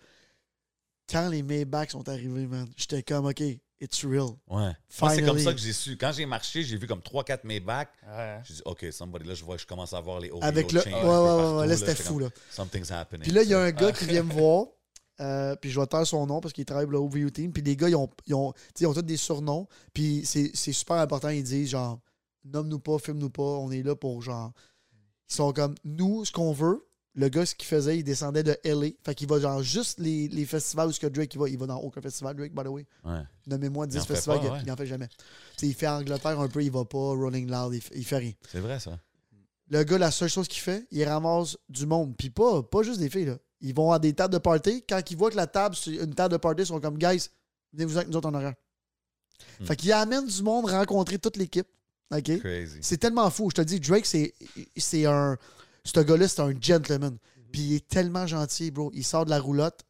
Quand 1.10 1.30
les 1.30 1.44
Maybachs 1.44 1.92
sont 1.92 2.08
arrivés, 2.10 2.48
man, 2.48 2.68
j'étais 2.78 3.04
comme, 3.04 3.28
OK, 3.28 3.42
it's 3.80 4.06
real. 4.06 4.30
Ouais. 4.48 4.72
C'est 4.88 5.24
comme 5.24 5.40
ça 5.40 5.54
que 5.54 5.60
j'ai 5.60 5.74
su. 5.74 5.98
Quand 5.98 6.12
j'ai 6.14 6.26
marché, 6.26 6.64
j'ai 6.64 6.78
vu 6.78 6.88
comme 6.88 7.02
3-4 7.02 7.42
Maybach. 7.44 7.90
Ouais. 8.08 8.40
J'ai 8.44 8.56
dit, 8.56 8.62
OK, 8.66 8.86
somebody, 8.92 9.28
là, 9.28 9.36
je 9.36 9.44
vois, 9.44 9.58
je 9.58 9.66
commence 9.66 9.94
à 9.94 10.00
voir 10.00 10.20
les 10.20 10.32
Avec 10.42 10.72
le. 10.72 10.82
chains 10.82 10.92
Ouais, 10.92 11.02
ouais, 11.02 11.10
ouais, 11.10 11.26
partout, 11.38 11.58
ouais, 11.60 11.68
là, 11.68 11.78
c'était 11.78 11.96
fou, 11.96 12.14
comme, 12.14 12.24
là. 12.24 12.30
Something's 12.50 12.92
happening. 12.92 13.24
Puis 13.24 13.32
là, 13.32 13.44
il 13.44 13.50
y 13.50 13.54
a 13.54 13.60
un 13.60 13.72
gars 13.72 13.92
qui 13.92 14.06
vient 14.06 14.24
me 14.24 14.34
voir. 14.34 14.68
Euh, 15.22 15.56
puis 15.56 15.70
je 15.70 15.80
vais 15.80 15.86
taire 15.88 16.06
son 16.06 16.26
nom 16.26 16.42
parce 16.42 16.54
qu'il 16.54 16.66
travaille 16.66 16.86
pour 16.86 16.94
le 16.94 16.98
OVU 17.00 17.32
Team. 17.32 17.54
Puis 17.54 17.62
les 17.64 17.76
gars, 17.78 17.88
ils 17.90 17.96
ont, 17.96 18.10
ils 18.28 18.34
ont, 18.36 18.52
tu 18.54 18.60
sais, 18.76 18.84
ils 18.84 18.88
ont 18.88 18.94
tous 18.94 19.02
des 19.04 19.18
surnoms. 19.18 19.68
Puis 19.94 20.24
c'est 20.26 20.52
c'est 20.54 20.74
super 20.74 20.98
important. 20.98 21.30
Ils 21.30 21.44
disent 21.44 21.70
genre, 21.70 22.00
nomme-nous 22.44 22.80
pas, 22.80 22.98
filme-nous 23.00 23.30
pas. 23.30 23.44
On 23.44 23.72
est 23.72 23.84
là 23.84 23.96
pour 23.96 24.22
genre. 24.22 24.52
Ils 25.30 25.36
sont 25.36 25.54
comme, 25.54 25.76
nous, 25.86 26.26
ce 26.26 26.32
qu'on 26.32 26.52
veut. 26.52 26.86
Le 27.14 27.28
gars, 27.28 27.46
ce 27.46 27.56
qu'il 27.56 27.68
faisait, 27.68 27.98
il 27.98 28.04
descendait 28.06 28.42
de 28.42 28.58
LA. 28.64 28.88
Fait 29.04 29.14
qu'il 29.14 29.28
va 29.28 29.38
genre 29.38 29.62
juste 29.62 30.00
les, 30.00 30.30
les 30.30 30.46
festivals 30.46 30.88
où 30.88 30.92
ce 30.94 31.00
que 31.00 31.08
Drake 31.08 31.34
il 31.34 31.40
va. 31.42 31.50
Il 31.50 31.58
va 31.58 31.66
dans 31.68 31.78
aucun 31.80 32.00
festival, 32.02 32.38
Drake, 32.38 32.54
by 32.54 32.64
the 32.64 32.68
way. 32.68 32.86
Ouais. 33.04 33.20
Nommez-moi 33.48 33.86
10 33.88 33.98
en 33.98 34.02
fait 34.06 34.14
festivals. 34.16 34.40
pas, 34.40 34.46
il- 34.46 34.52
ouais. 34.52 34.60
il, 34.66 34.72
en 34.72 34.76
fait 34.78 34.86
jamais. 34.86 35.08
Tu 35.10 35.16
sais, 35.58 35.68
il 35.68 35.74
fait 35.74 35.88
Angleterre 35.90 36.40
un 36.40 36.48
peu, 36.48 36.64
il 36.64 36.72
va 36.72 36.86
pas. 36.86 36.98
Rolling 36.98 37.52
Loud, 37.52 37.74
il, 37.74 37.98
il 37.98 38.06
fait 38.06 38.18
rien. 38.18 38.32
C'est 38.50 38.62
vrai, 38.62 38.80
ça. 38.80 38.98
Le 39.70 39.84
gars, 39.84 39.98
la 39.98 40.10
seule 40.12 40.30
chose 40.30 40.48
qu'il 40.48 40.62
fait, 40.62 40.88
il 40.92 41.04
ramasse 41.04 41.58
du 41.68 41.86
monde. 41.86 42.16
Puis 42.18 42.30
pas, 42.30 42.64
pas 42.64 42.82
juste 42.84 43.00
des 43.02 43.10
filles, 43.10 43.26
là. 43.26 43.38
Ils 43.62 43.74
vont 43.76 43.91
à 43.91 44.00
des 44.00 44.13
tables 44.13 44.34
de 44.34 44.39
party. 44.39 44.84
Quand 44.88 45.00
ils 45.10 45.17
voient 45.17 45.30
que 45.32 45.36
la 45.36 45.47
table, 45.47 45.76
c'est 45.76 45.91
une 45.95 46.13
table 46.15 46.32
de 46.34 46.38
party, 46.38 46.63
ils 46.63 46.65
sont 46.67 46.80
comme, 46.80 46.97
guys, 46.97 47.30
venez-vous 47.74 47.97
avec 47.97 48.10
nous 48.10 48.17
autres 48.17 48.30
en 48.30 48.34
arrière. 48.34 48.56
Hmm. 49.60 49.65
Fait 49.65 49.76
qu'il 49.76 49.91
amène 49.91 50.26
du 50.28 50.43
monde 50.43 50.65
rencontrer 50.69 51.19
toute 51.19 51.38
l'équipe. 51.38 51.67
OK? 52.13 52.30
C'est 52.82 52.97
tellement 52.97 53.30
fou. 53.30 53.50
Je 53.50 53.56
te 53.56 53.62
dis, 53.62 53.80
Drake, 53.80 54.06
c'est 54.06 54.34
c'est 54.76 55.06
un. 55.06 55.38
Ce 55.84 56.00
gars-là, 56.00 56.28
c'est 56.28 56.41
un 56.41 56.54
gentleman. 56.60 57.17
Puis 57.52 57.62
il 57.62 57.74
est 57.76 57.88
tellement 57.88 58.28
gentil, 58.28 58.69
bro. 58.71 58.91
Il 58.93 59.04
sort 59.04 59.26
de 59.26 59.30
la 59.30 59.39
roulotte, 59.39 59.82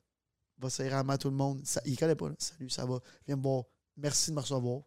va 0.60 0.70
serrer 0.70 0.90
la 0.92 1.04
main 1.04 1.14
à 1.16 1.18
tout 1.18 1.30
le 1.30 1.36
monde. 1.36 1.62
Ça- 1.66 1.82
il 1.86 1.98
connaît 1.98 2.16
pas, 2.16 2.30
là. 2.30 2.36
Salut, 2.38 2.70
ça 2.70 2.86
va. 2.86 3.00
Viens 3.28 3.36
me 3.36 3.42
voir. 3.42 3.64
Merci 3.98 4.30
de 4.32 4.36
me 4.36 4.42
recevoir. 4.42 4.82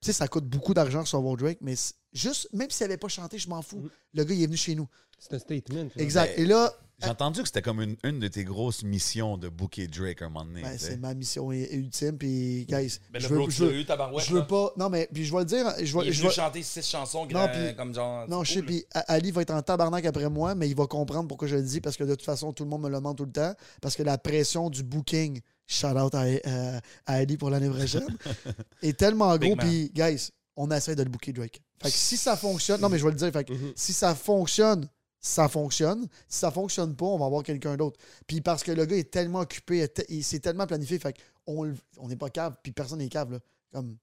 Tu 0.00 0.06
sais, 0.06 0.12
ça 0.12 0.28
coûte 0.28 0.44
beaucoup 0.46 0.72
d'argent 0.74 1.00
recevoir 1.00 1.36
Drake, 1.36 1.58
mais 1.60 1.74
juste, 2.12 2.48
même 2.52 2.70
s'il 2.70 2.84
n'avait 2.86 2.96
pas 2.98 3.08
chanté, 3.08 3.38
je 3.38 3.48
m'en 3.48 3.62
fous. 3.62 3.78
Mhm. 3.78 3.90
Le 4.14 4.24
gars, 4.24 4.34
il 4.34 4.42
est 4.42 4.46
venu 4.46 4.56
chez 4.56 4.74
nous. 4.74 4.88
C'est 5.18 5.34
un 5.34 5.38
statement. 5.38 5.82
là. 5.84 5.90
Exact. 5.96 6.34
Ben, 6.36 6.42
Et 6.42 6.46
là, 6.46 6.72
J'ai 7.02 7.10
entendu 7.10 7.40
que 7.42 7.46
c'était 7.46 7.60
comme 7.62 7.82
une, 7.82 7.96
une 8.04 8.18
de 8.20 8.28
tes 8.28 8.42
grosses 8.42 8.82
missions 8.82 9.36
de 9.36 9.48
booker 9.50 9.86
Drake 9.86 10.22
un 10.22 10.28
moment 10.30 10.46
donné. 10.46 10.62
ben, 10.62 10.78
c'est 10.78 10.96
ma 10.96 11.12
mission 11.12 11.52
ultime. 11.52 12.16
Puis, 12.16 12.64
guys, 12.66 12.98
Ben, 13.12 13.20
je 13.20 13.28
le 13.28 13.34
veux, 13.44 13.50
je 13.50 13.56
tu 13.56 13.62
l'as 13.62 13.68
veux, 13.68 13.74
eu, 13.80 13.84
tabarouette. 13.84 14.24
je 14.26 14.32
veux 14.32 14.46
pas. 14.46 14.72
Non, 14.78 14.88
mais 14.88 15.06
puis 15.12 15.24
je 15.26 15.32
vais 15.32 15.40
le 15.40 15.44
dire. 15.44 15.66
Je 15.82 15.98
vais, 15.98 16.10
je 16.10 16.28
chanter 16.30 16.62
six 16.62 16.88
chansons 16.88 17.26
Non, 17.26 17.46
comme 17.76 17.94
genre. 17.94 18.26
Non, 18.28 18.44
je 18.44 18.54
sais, 18.54 18.62
puis 18.62 18.84
Ali 18.92 19.30
va 19.30 19.42
être 19.42 19.50
en 19.52 19.60
tabarnak 19.60 20.06
après 20.06 20.30
moi, 20.30 20.54
mais 20.54 20.68
il 20.70 20.74
va 20.74 20.86
comprendre 20.86 21.28
pourquoi 21.28 21.48
je 21.48 21.56
le 21.56 21.62
dis, 21.62 21.82
parce 21.82 21.96
que 21.98 22.04
de 22.04 22.14
toute 22.14 22.24
façon, 22.24 22.52
tout 22.54 22.64
le 22.64 22.70
monde 22.70 22.82
me 22.82 22.88
le 22.88 22.96
demande 22.96 23.16
tout 23.18 23.26
le 23.26 23.32
temps, 23.32 23.52
parce 23.82 23.94
que 23.94 24.02
la 24.02 24.16
pression 24.16 24.70
du 24.70 24.82
booking, 24.82 25.40
shout 25.66 25.88
out 25.88 26.14
à, 26.14 26.20
à- 26.22 26.76
à 27.04 27.12
Ali 27.16 27.36
pour 27.36 27.50
l'année 27.50 27.68
prochaine, 27.68 28.06
est 28.82 28.96
tellement 28.98 29.36
gros, 29.36 29.54
puis 29.56 29.90
guys, 29.94 30.30
on 30.56 30.70
essaie 30.70 30.94
de 30.96 31.02
le 31.02 31.10
booker 31.10 31.32
Drake. 31.34 31.60
Fait 31.82 31.90
que 31.90 31.94
si 31.94 32.16
ça 32.16 32.36
fonctionne, 32.38 32.80
non 32.80 32.88
mais 32.88 32.98
je 32.98 33.04
vais 33.04 33.10
le 33.10 33.16
dire, 33.18 33.30
fait 33.30 33.44
que 33.44 33.52
Mhm. 33.52 33.72
si 33.76 33.92
ça 33.92 34.14
fonctionne, 34.14 34.88
ça 35.20 35.48
fonctionne. 35.48 36.06
Si 36.28 36.38
ça 36.40 36.50
fonctionne 36.50 36.94
pas, 36.94 37.06
on 37.06 37.18
va 37.18 37.26
avoir 37.26 37.42
quelqu'un 37.42 37.76
d'autre. 37.76 37.98
Puis 38.26 38.40
parce 38.40 38.62
que 38.62 38.72
le 38.72 38.84
gars 38.86 38.96
est 38.96 39.10
tellement 39.10 39.40
occupé, 39.40 39.88
il 40.08 40.22
s'est 40.24 40.40
tellement 40.40 40.66
planifié, 40.66 40.98
fait 40.98 41.16
qu'on 41.46 41.64
le- 41.64 41.74
on 41.98 42.08
n'est 42.08 42.16
pas 42.16 42.30
cave, 42.30 42.56
puis 42.62 42.72
personne 42.72 42.98
n'est 42.98 43.08
cave. 43.08 43.32
Là. 43.32 43.38
Comme 43.72 43.96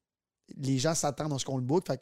les 0.57 0.77
gens 0.77 0.93
s'attendent 0.95 1.33
à 1.33 1.39
ce 1.39 1.45
qu'on 1.45 1.57
le 1.57 1.63
book. 1.63 1.85
Fait 1.87 2.01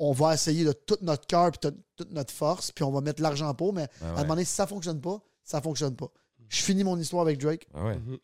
on 0.00 0.12
va 0.12 0.34
essayer 0.34 0.64
de 0.64 0.72
tout 0.72 0.98
notre 1.00 1.26
cœur 1.26 1.50
puis 1.50 1.58
tout- 1.70 1.76
toute 1.96 2.12
notre 2.12 2.32
force, 2.32 2.70
puis 2.70 2.84
on 2.84 2.90
va 2.92 3.00
mettre 3.00 3.20
l'argent 3.22 3.52
pour, 3.54 3.72
mais 3.72 3.82
Ouais, 3.82 3.88
à 4.02 4.04
un 4.06 4.10
ouais. 4.10 4.16
moment 4.22 4.34
donné, 4.34 4.44
si 4.44 4.54
ça 4.54 4.66
fonctionne 4.66 5.00
pas, 5.00 5.20
ça 5.42 5.60
fonctionne 5.60 5.96
pas. 5.96 6.08
Je 6.48 6.62
finis 6.62 6.84
mon 6.84 6.96
histoire 6.98 7.22
avec 7.22 7.38
Drake. 7.38 7.66
Ah 7.74 7.84
ouais. 7.86 7.96
Mhm. 7.98 8.18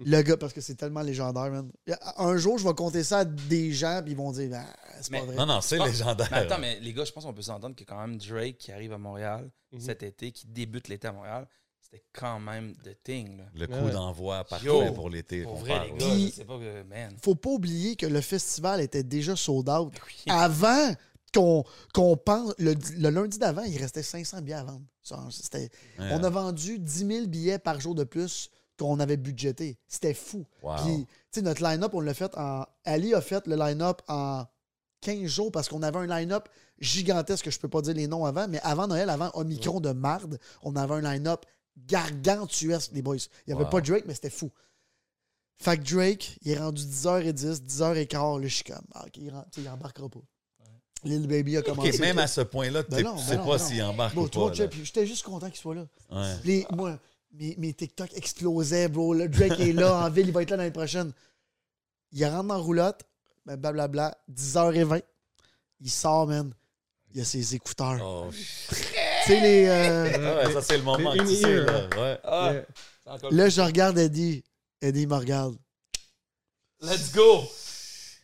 Le 0.00 0.22
gars, 0.22 0.36
parce 0.36 0.52
que 0.52 0.60
c'est 0.60 0.74
tellement 0.74 1.02
légendaire, 1.02 1.50
man. 1.50 1.70
Un 2.16 2.36
jour, 2.36 2.58
je 2.58 2.66
vais 2.66 2.74
compter 2.74 3.04
ça 3.04 3.18
à 3.20 3.24
des 3.24 3.70
gens, 3.72 4.00
puis 4.02 4.12
ils 4.12 4.16
vont 4.16 4.32
dire, 4.32 4.50
Ah, 4.54 4.66
c'est 5.00 5.12
pas 5.12 5.20
vrai. 5.24 5.36
Non, 5.36 5.46
non, 5.46 5.60
c'est 5.60 5.78
légendaire. 5.78 6.28
Mais 6.32 6.38
attends, 6.38 6.58
mais 6.58 6.80
les 6.80 6.92
gars, 6.92 7.04
je 7.04 7.12
pense 7.12 7.24
qu'on 7.24 7.32
peut 7.32 7.42
s'entendre 7.42 7.76
que 7.76 7.84
quand 7.84 8.00
même 8.00 8.16
Drake 8.18 8.58
qui 8.58 8.72
arrive 8.72 8.92
à 8.92 8.98
Montréal 8.98 9.50
Mhm. 9.72 9.80
cet 9.80 10.02
été, 10.02 10.32
qui 10.32 10.46
débute 10.48 10.88
l'été 10.88 11.06
à 11.08 11.12
Montréal, 11.12 11.46
c'était 11.80 12.02
quand 12.12 12.40
même 12.40 12.74
the 12.82 12.96
thing. 13.04 13.36
Là. 13.38 13.44
Le 13.54 13.66
coup 13.68 13.84
Ouais. 13.86 13.92
d'envoi 13.92 14.42
parfait 14.44 14.66
Yo, 14.66 14.92
pour 14.92 15.10
l'été. 15.10 15.42
Pour 15.44 15.56
vrai, 15.56 15.70
parle, 15.76 15.86
les 15.86 15.92
ouais. 15.92 15.98
gars, 15.98 16.06
Puis- 16.06 16.26
je 16.30 16.34
sais 16.34 16.44
pas 16.44 16.58
que. 16.58 16.82
Man. 16.82 17.14
Faut 17.22 17.34
pas 17.36 17.50
oublier 17.50 17.94
que 17.94 18.06
le 18.06 18.20
festival 18.20 18.80
était 18.80 19.04
déjà 19.04 19.36
sold 19.36 19.68
out. 19.68 19.92
Oui. 20.06 20.32
Avant 20.32 20.92
qu'on 21.32 21.64
qu'on 21.92 22.16
pense. 22.16 22.52
Le, 22.58 22.74
le 22.98 23.10
lundi 23.10 23.38
d'avant, 23.38 23.62
il 23.62 23.76
restait 23.78 24.02
500 24.02 24.40
billets 24.42 24.56
à 24.56 24.64
vendre. 24.64 24.82
Ça, 25.02 25.24
c'était- 25.30 25.70
Ouais. 25.98 26.08
On 26.12 26.22
a 26.24 26.30
vendu 26.30 26.78
10 26.80 27.06
000 27.06 27.26
billets 27.26 27.58
par 27.60 27.78
jour 27.80 27.94
de 27.94 28.02
plus 28.04 28.50
qu'on 28.78 28.98
avait 29.00 29.16
budgété. 29.16 29.78
C'était 29.88 30.14
fou. 30.14 30.44
Wow. 30.62 30.76
Puis, 30.84 31.06
tu 31.06 31.06
sais, 31.32 31.42
notre 31.42 31.62
line-up, 31.62 31.92
on 31.94 32.00
l'a 32.00 32.14
fait 32.14 32.36
en. 32.36 32.64
Ali 32.84 33.14
a 33.14 33.20
fait 33.20 33.46
le 33.46 33.56
line-up 33.56 34.02
en 34.08 34.44
15 35.02 35.26
jours 35.26 35.52
parce 35.52 35.68
qu'on 35.68 35.82
avait 35.82 35.98
un 35.98 36.06
line-up 36.06 36.48
gigantesque, 36.78 37.50
je 37.50 37.58
peux 37.58 37.68
pas 37.68 37.82
dire 37.82 37.94
les 37.94 38.08
noms 38.08 38.24
avant, 38.24 38.48
mais 38.48 38.60
avant 38.62 38.86
Noël, 38.86 39.10
avant 39.10 39.30
Omicron 39.34 39.80
de 39.80 39.92
marde, 39.92 40.38
on 40.62 40.74
avait 40.76 40.94
un 40.94 41.00
line-up 41.02 41.44
gargantuesque, 41.76 42.90
les 42.94 43.02
boys. 43.02 43.16
Il 43.16 43.28
n'y 43.48 43.52
avait 43.54 43.64
Wow. 43.64 43.70
pas 43.70 43.80
Drake, 43.80 44.04
mais 44.06 44.14
c'était 44.14 44.30
fou. 44.30 44.50
Fait 45.58 45.76
que 45.78 45.82
Drake, 45.94 46.38
il 46.42 46.50
est 46.52 46.58
rendu 46.58 46.82
10h10, 46.84 47.60
10h15, 47.62 48.40
là, 48.40 48.48
je 48.48 48.54
suis 48.54 48.64
comme, 48.64 48.84
ah, 48.94 49.04
ok, 49.06 49.16
il, 49.18 49.30
rentre- 49.30 49.50
tu 49.50 49.60
sais, 49.60 49.66
il 49.66 49.70
embarquera 49.70 50.08
pas. 50.08 50.20
Lil 51.04 51.26
Baby 51.28 51.58
a 51.58 51.62
commencé. 51.62 51.90
Ok, 51.92 51.98
même 52.00 52.18
à 52.18 52.26
ce 52.26 52.40
point-là, 52.40 52.82
tu 52.82 52.90
Ben 52.90 52.96
sais 52.96 53.02
non, 53.02 53.14
ben 53.14 53.22
sais 53.22 53.36
pas 53.36 53.44
ben 53.44 53.58
s'il 53.58 53.82
embarque 53.82 54.14
Bro, 54.14 54.24
ou 54.24 54.28
toi, 54.28 54.50
pas. 54.50 54.54
J'étais 54.82 55.06
juste 55.06 55.22
content 55.22 55.48
qu'il 55.50 55.58
soit 55.60 55.74
là. 55.74 55.86
Ouais. 56.10 56.34
Les, 56.44 56.66
moi, 56.72 56.98
mes, 57.34 57.54
mes 57.58 57.72
TikTok 57.74 58.12
explosaient, 58.16 58.88
bro. 58.88 59.14
Le 59.14 59.28
Drake 59.28 59.60
est 59.60 59.72
là 59.72 59.94
en 60.06 60.10
ville, 60.10 60.26
il 60.28 60.32
va 60.32 60.42
être 60.42 60.50
là 60.50 60.56
l'année 60.56 60.70
prochaine. 60.70 61.12
Il 62.12 62.24
rentre 62.24 62.44
dans 62.48 62.54
la 62.54 62.60
roulotte, 62.60 63.02
ben, 63.44 63.56
blablabla, 63.56 64.16
10h20. 64.32 65.02
Il 65.80 65.90
sort, 65.90 66.26
man. 66.28 66.54
Il 67.12 67.20
a 67.20 67.24
ses 67.24 67.54
écouteurs. 67.54 67.98
Oh, 68.02 68.28
Tu 68.32 68.74
sais, 69.26 69.40
les. 69.40 69.66
euh, 69.68 70.44
ouais, 70.46 70.52
ça, 70.52 70.62
c'est 70.62 70.78
le 70.78 70.82
moment 70.82 71.12
Les 71.12 71.18
que 71.20 71.24
tu 71.24 71.34
sais, 71.36 71.44
in-ear. 71.44 71.66
là. 71.66 71.88
Ouais. 72.02 72.20
Ah, 72.24 72.52
Yeah. 72.52 73.18
c'est 73.20 73.30
Là, 73.32 73.48
je 73.48 73.60
regarde 73.60 73.98
Eddie. 73.98 74.42
Eddie 74.80 75.06
me 75.06 75.14
regarde. 75.14 75.56
Let's 76.80 77.12
go! 77.12 77.44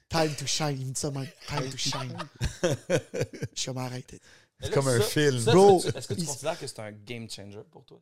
Time 0.09 0.35
to 0.37 0.46
shine. 0.46 0.77
Il 0.81 0.87
me 0.88 0.92
dit 0.92 1.01
ça 1.01 1.11
même. 1.11 1.29
Time 1.46 1.70
to 1.70 1.77
shine. 1.77 2.16
je 2.62 3.46
suis 3.55 3.66
comme 3.66 3.79
arrête. 3.79 4.12
Eddie. 4.12 4.20
Mais 4.61 4.68
là, 4.68 4.75
comme 4.75 4.88
un 4.88 4.99
ça- 4.99 5.05
film. 5.05 5.40
ça, 5.40 5.53
Bro, 5.53 5.81
tu- 5.83 5.96
Est-ce 5.96 6.09
que 6.09 6.14
tu 6.14 6.20
il- 6.20 6.27
considères 6.27 6.59
que 6.59 6.66
c'est 6.66 6.81
un 6.81 6.92
game 6.92 7.31
changer 7.31 7.61
pour 7.70 7.85
toi? 7.85 8.01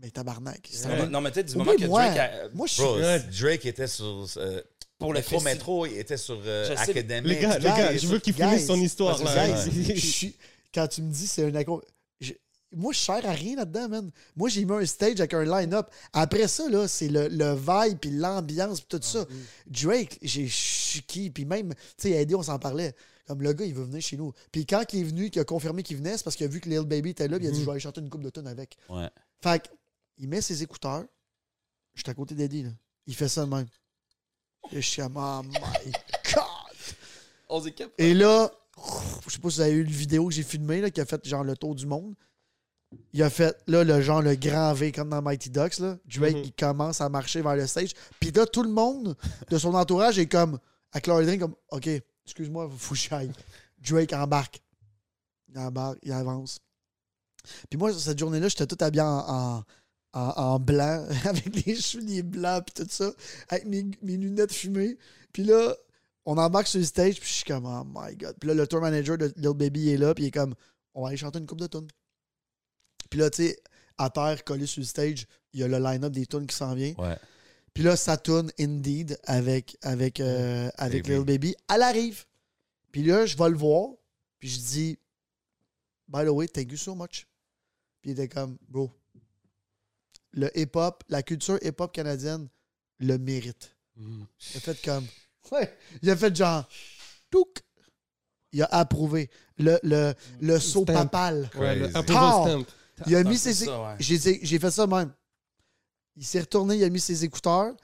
Mais 0.00 0.10
tabarnak. 0.10 0.70
Non, 0.84 0.88
mais- 0.88 1.20
mais 1.20 1.30
peut-être 1.30 1.46
du 1.46 1.52
Oublie 1.54 1.64
moment 1.66 1.78
que 1.78 1.86
moi. 1.86 2.04
Drake 2.06 2.18
a- 2.18 2.48
Moi, 2.52 2.66
je 2.66 2.72
suis. 2.72 2.82
Bro, 2.82 2.96
Ouais. 2.98 3.20
Drake 3.40 3.64
était 3.66 3.86
sur 3.86 4.26
euh, 4.36 4.60
pour 4.98 5.12
le 5.12 5.20
Métro. 5.20 5.40
Métro, 5.40 5.86
il 5.86 5.98
était 5.98 6.16
sur 6.16 6.40
euh, 6.44 6.66
sais. 6.76 6.90
Academic. 6.90 7.28
Les 7.32 7.38
gars, 7.40 7.58
les 7.58 7.64
gars, 7.64 7.96
je 7.96 8.06
veux 8.08 8.18
qu'il 8.18 8.34
finisse 8.34 8.66
son 8.66 8.80
histoire. 8.80 9.22
Là. 9.22 9.64
je 9.94 9.94
suis- 10.06 10.36
quand 10.74 10.88
tu 10.88 11.02
me 11.02 11.10
dis 11.12 11.26
c'est 11.26 11.44
un 11.44 11.64
je- 12.20 12.32
Moi, 12.72 12.92
je 12.92 12.98
sers 12.98 13.24
à 13.24 13.32
rien 13.32 13.54
là-dedans, 13.56 13.88
man. 13.88 14.10
Moi, 14.34 14.48
j'ai 14.48 14.64
mis 14.64 14.72
un 14.72 14.84
stage 14.84 15.20
avec 15.20 15.32
un 15.32 15.44
line-up. 15.44 15.88
Après 16.12 16.48
ça, 16.48 16.68
là, 16.68 16.88
c'est 16.88 17.08
le, 17.08 17.28
le 17.28 17.54
vibe, 17.54 17.98
puis 18.00 18.10
l'ambiance, 18.10 18.80
puis 18.80 18.98
tout 18.98 19.06
ça. 19.06 19.24
Drake, 19.68 20.18
j'ai 20.22 20.48
je 20.48 20.52
suis 20.56 21.02
qui, 21.02 21.30
puis 21.30 21.44
même, 21.44 21.72
tu 21.96 22.08
sais, 22.08 22.10
Eddie, 22.10 22.34
on 22.34 22.42
s'en 22.42 22.58
parlait. 22.58 22.94
Comme 23.26 23.40
le 23.42 23.52
gars, 23.52 23.64
il 23.64 23.72
veut 23.74 23.84
venir 23.84 24.02
chez 24.02 24.16
nous. 24.16 24.32
Puis 24.52 24.66
quand 24.66 24.84
il 24.92 25.00
est 25.00 25.04
venu, 25.04 25.30
qu'il 25.30 25.40
a 25.40 25.44
confirmé 25.44 25.82
qu'il 25.82 25.96
venait, 25.96 26.16
c'est 26.16 26.24
parce 26.24 26.36
qu'il 26.36 26.44
a 26.44 26.48
vu 26.48 26.60
que 26.60 26.68
Lil 26.68 26.80
Baby 26.82 27.10
était 27.10 27.26
là, 27.28 27.38
puis 27.38 27.46
il 27.46 27.48
a 27.48 27.52
dit, 27.52 27.60
je 27.60 27.64
vais 27.64 27.70
aller 27.70 27.80
chanter 27.80 28.00
une 28.00 28.10
coupe 28.10 28.22
de 28.24 28.28
tonnes 28.30 28.48
avec. 28.48 28.76
Ouais. 28.90 29.08
Fait 29.42 29.62
que, 29.62 29.68
il 30.18 30.28
met 30.28 30.40
ses 30.40 30.62
écouteurs. 30.62 31.04
Je 31.94 32.00
suis 32.02 32.10
à 32.10 32.14
côté 32.14 32.34
d'Eddie, 32.34 32.64
là. 32.64 32.70
Il 33.06 33.14
fait 33.14 33.28
ça 33.28 33.44
de 33.44 33.50
même. 33.50 33.66
Et 34.72 34.80
je 34.80 34.86
suis 34.88 35.02
comme, 35.02 35.16
oh 35.16 35.42
my 35.44 35.92
God! 36.32 36.44
On 37.48 37.62
s'équipe. 37.62 37.92
Et 37.98 38.14
là, 38.14 38.50
je 39.26 39.30
sais 39.32 39.38
pas 39.38 39.50
si 39.50 39.56
vous 39.56 39.60
avez 39.60 39.72
eu 39.72 39.84
une 39.84 39.90
vidéo 39.90 40.26
que 40.28 40.34
j'ai 40.34 40.42
filmée 40.42 40.80
là, 40.80 40.90
qui 40.90 41.00
a 41.00 41.04
fait 41.06 41.24
genre 41.26 41.44
le 41.44 41.56
tour 41.56 41.74
du 41.74 41.86
monde. 41.86 42.14
Il 43.12 43.22
a 43.22 43.28
fait 43.30 43.56
là 43.66 43.82
le 43.84 44.00
genre 44.00 44.22
le 44.22 44.36
grand 44.36 44.72
V 44.72 44.92
comme 44.92 45.10
dans 45.10 45.20
Mighty 45.20 45.50
Ducks. 45.50 45.78
Là. 45.78 45.98
Drake, 46.06 46.34
Mhm. 46.36 46.42
il 46.44 46.52
commence 46.52 47.00
à 47.00 47.08
marcher 47.08 47.42
vers 47.42 47.56
le 47.56 47.66
stage. 47.66 47.90
Puis 48.20 48.30
là, 48.30 48.46
tout 48.46 48.62
le 48.62 48.70
monde 48.70 49.16
de 49.50 49.58
son 49.58 49.74
entourage 49.74 50.18
est 50.18 50.26
comme, 50.28 50.58
leur 51.06 51.22
drink, 51.22 51.40
comme 51.40 51.56
OK, 51.70 51.88
excuse-moi, 52.24 52.70
faut 52.78 52.94
que. 52.94 53.32
Drake 53.78 54.12
embarque. 54.12 54.62
Il 55.48 55.58
embarque, 55.58 55.98
il 56.02 56.12
avance. 56.12 56.58
Puis 57.68 57.78
moi, 57.78 57.92
cette 57.92 58.18
journée-là, 58.18 58.48
j'étais 58.48 58.66
tout 58.66 58.78
habillé 58.80 59.02
en, 59.02 59.18
en, 59.58 59.64
en- 60.14 60.32
en 60.36 60.58
blanc, 60.58 61.06
avec 61.24 61.66
les 61.66 61.76
cheveux 61.76 62.22
blancs, 62.22 62.64
puis 62.66 62.84
tout 62.84 62.90
ça, 62.90 63.12
avec 63.48 63.66
mes, 63.66 63.84
mes 64.02 64.16
lunettes 64.16 64.52
fumées. 64.52 64.96
Puis 65.32 65.44
là, 65.44 65.74
on 66.24 66.38
embarque 66.38 66.68
sur 66.68 66.78
le 66.80 66.86
stage, 66.86 67.20
puis 67.20 67.28
je 67.28 67.34
suis 67.34 67.44
comme, 67.44 67.66
oh 67.66 67.84
my 67.84 68.16
god. 68.16 68.34
Puis 68.40 68.48
là, 68.48 68.54
le 68.54 68.66
tour 68.66 68.80
manager 68.80 69.18
de 69.18 69.32
Lil 69.36 69.52
Baby 69.54 69.90
est 69.90 69.96
là, 69.98 70.14
puis 70.14 70.24
il 70.24 70.26
est 70.28 70.30
comme, 70.30 70.54
on 70.94 71.02
va 71.02 71.08
aller 71.08 71.16
chanter 71.16 71.38
une 71.38 71.46
coupe 71.46 71.60
de 71.60 71.66
tunes. 71.66 71.88
Puis 73.10 73.18
là, 73.20 73.28
tu 73.30 73.44
sais, 73.48 73.58
à 73.98 74.08
terre, 74.10 74.42
collé 74.44 74.66
sur 74.66 74.80
le 74.80 74.86
stage, 74.86 75.26
il 75.52 75.60
y 75.60 75.62
a 75.62 75.68
le 75.68 75.78
line-up 75.78 76.12
des 76.12 76.26
tunes 76.26 76.46
qui 76.46 76.56
s'en 76.56 76.74
vient. 76.74 76.94
Ouais. 76.98 77.16
Puis 77.74 77.82
là, 77.82 77.96
ça 77.96 78.16
tourne 78.16 78.50
Indeed 78.58 79.18
avec, 79.24 79.76
avec, 79.82 80.20
euh, 80.20 80.70
avec 80.76 81.02
Baby. 81.04 81.14
Lil 81.16 81.24
Baby. 81.24 81.56
Elle 81.72 81.82
arrive. 81.82 82.24
Puis 82.92 83.02
là, 83.02 83.26
je 83.26 83.36
vais 83.36 83.48
le 83.50 83.56
voir. 83.56 83.90
Puis 84.38 84.48
je 84.48 84.58
dis, 84.60 84.98
by 86.08 86.24
the 86.24 86.28
way, 86.28 86.46
thank 86.48 86.70
you 86.70 86.76
so 86.78 86.94
much. 86.94 87.26
Puis 88.00 88.10
il 88.10 88.12
était 88.12 88.28
comme, 88.28 88.56
bro, 88.68 88.90
le 90.34 90.50
hip-hop, 90.58 91.02
la 91.08 91.22
culture 91.22 91.58
hip-hop 91.62 91.92
canadienne 91.92 92.48
le 92.98 93.16
mérite. 93.18 93.76
Mhm. 93.96 94.26
Il 94.50 94.56
a 94.56 94.60
fait 94.60 94.82
comme, 94.82 95.06
ouais, 95.52 95.76
il 96.02 96.10
a 96.10 96.16
fait 96.16 96.34
genre, 96.34 96.68
touc. 97.30 97.62
Il 98.52 98.62
a 98.62 98.66
approuvé 98.66 99.30
le, 99.58 99.80
le, 99.82 100.14
le 100.40 100.60
saut 100.60 100.84
papal. 100.84 101.50
Ouais, 101.56 101.74
le 101.74 101.88
stamp. 101.88 102.64
Il 103.06 103.16
a 103.16 103.18
un 103.18 103.24
mis 103.24 103.36
ses, 103.36 103.68
ouais. 103.68 103.96
j'ai, 103.98 104.58
fait 104.60 104.70
ça 104.70 104.86
même. 104.86 105.12
Il 106.14 106.24
s'est 106.24 106.40
retourné, 106.40 106.76
il 106.76 106.84
a 106.84 106.88
mis 106.88 107.00
ses 107.00 107.24
écouteurs. 107.24 107.74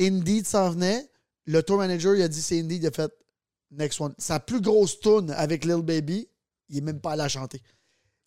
Indeed 0.00 0.46
s'en 0.46 0.70
venait. 0.70 1.10
Le 1.44 1.62
tour 1.62 1.76
manager, 1.76 2.14
il 2.14 2.22
a 2.22 2.28
dit 2.28 2.40
c'est 2.40 2.58
Indeed, 2.58 2.82
il 2.82 2.86
a 2.86 2.90
fait 2.90 3.12
next 3.70 4.00
one. 4.00 4.14
Sa 4.16 4.40
plus 4.40 4.62
grosse 4.62 4.98
tune 4.98 5.30
avec 5.32 5.66
Lil 5.66 5.82
Baby, 5.82 6.26
il 6.70 6.78
est 6.78 6.80
même 6.80 7.00
pas 7.00 7.12
allé 7.12 7.18
la 7.18 7.28
chanter. 7.28 7.60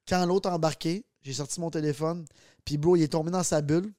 Quand 0.07 0.23
l'autre 0.27 0.49
a 0.49 0.53
embarqué, 0.53 1.06
j'ai 1.23 1.33
sorti 1.33 1.59
mon 1.59 1.69
téléphone, 1.69 2.25
puis 2.65 2.77
bro, 2.77 2.95
il 2.95 3.03
est 3.03 3.07
tombé 3.09 3.31
dans 3.31 3.43
sa 3.43 3.61
bulle. 3.61 3.91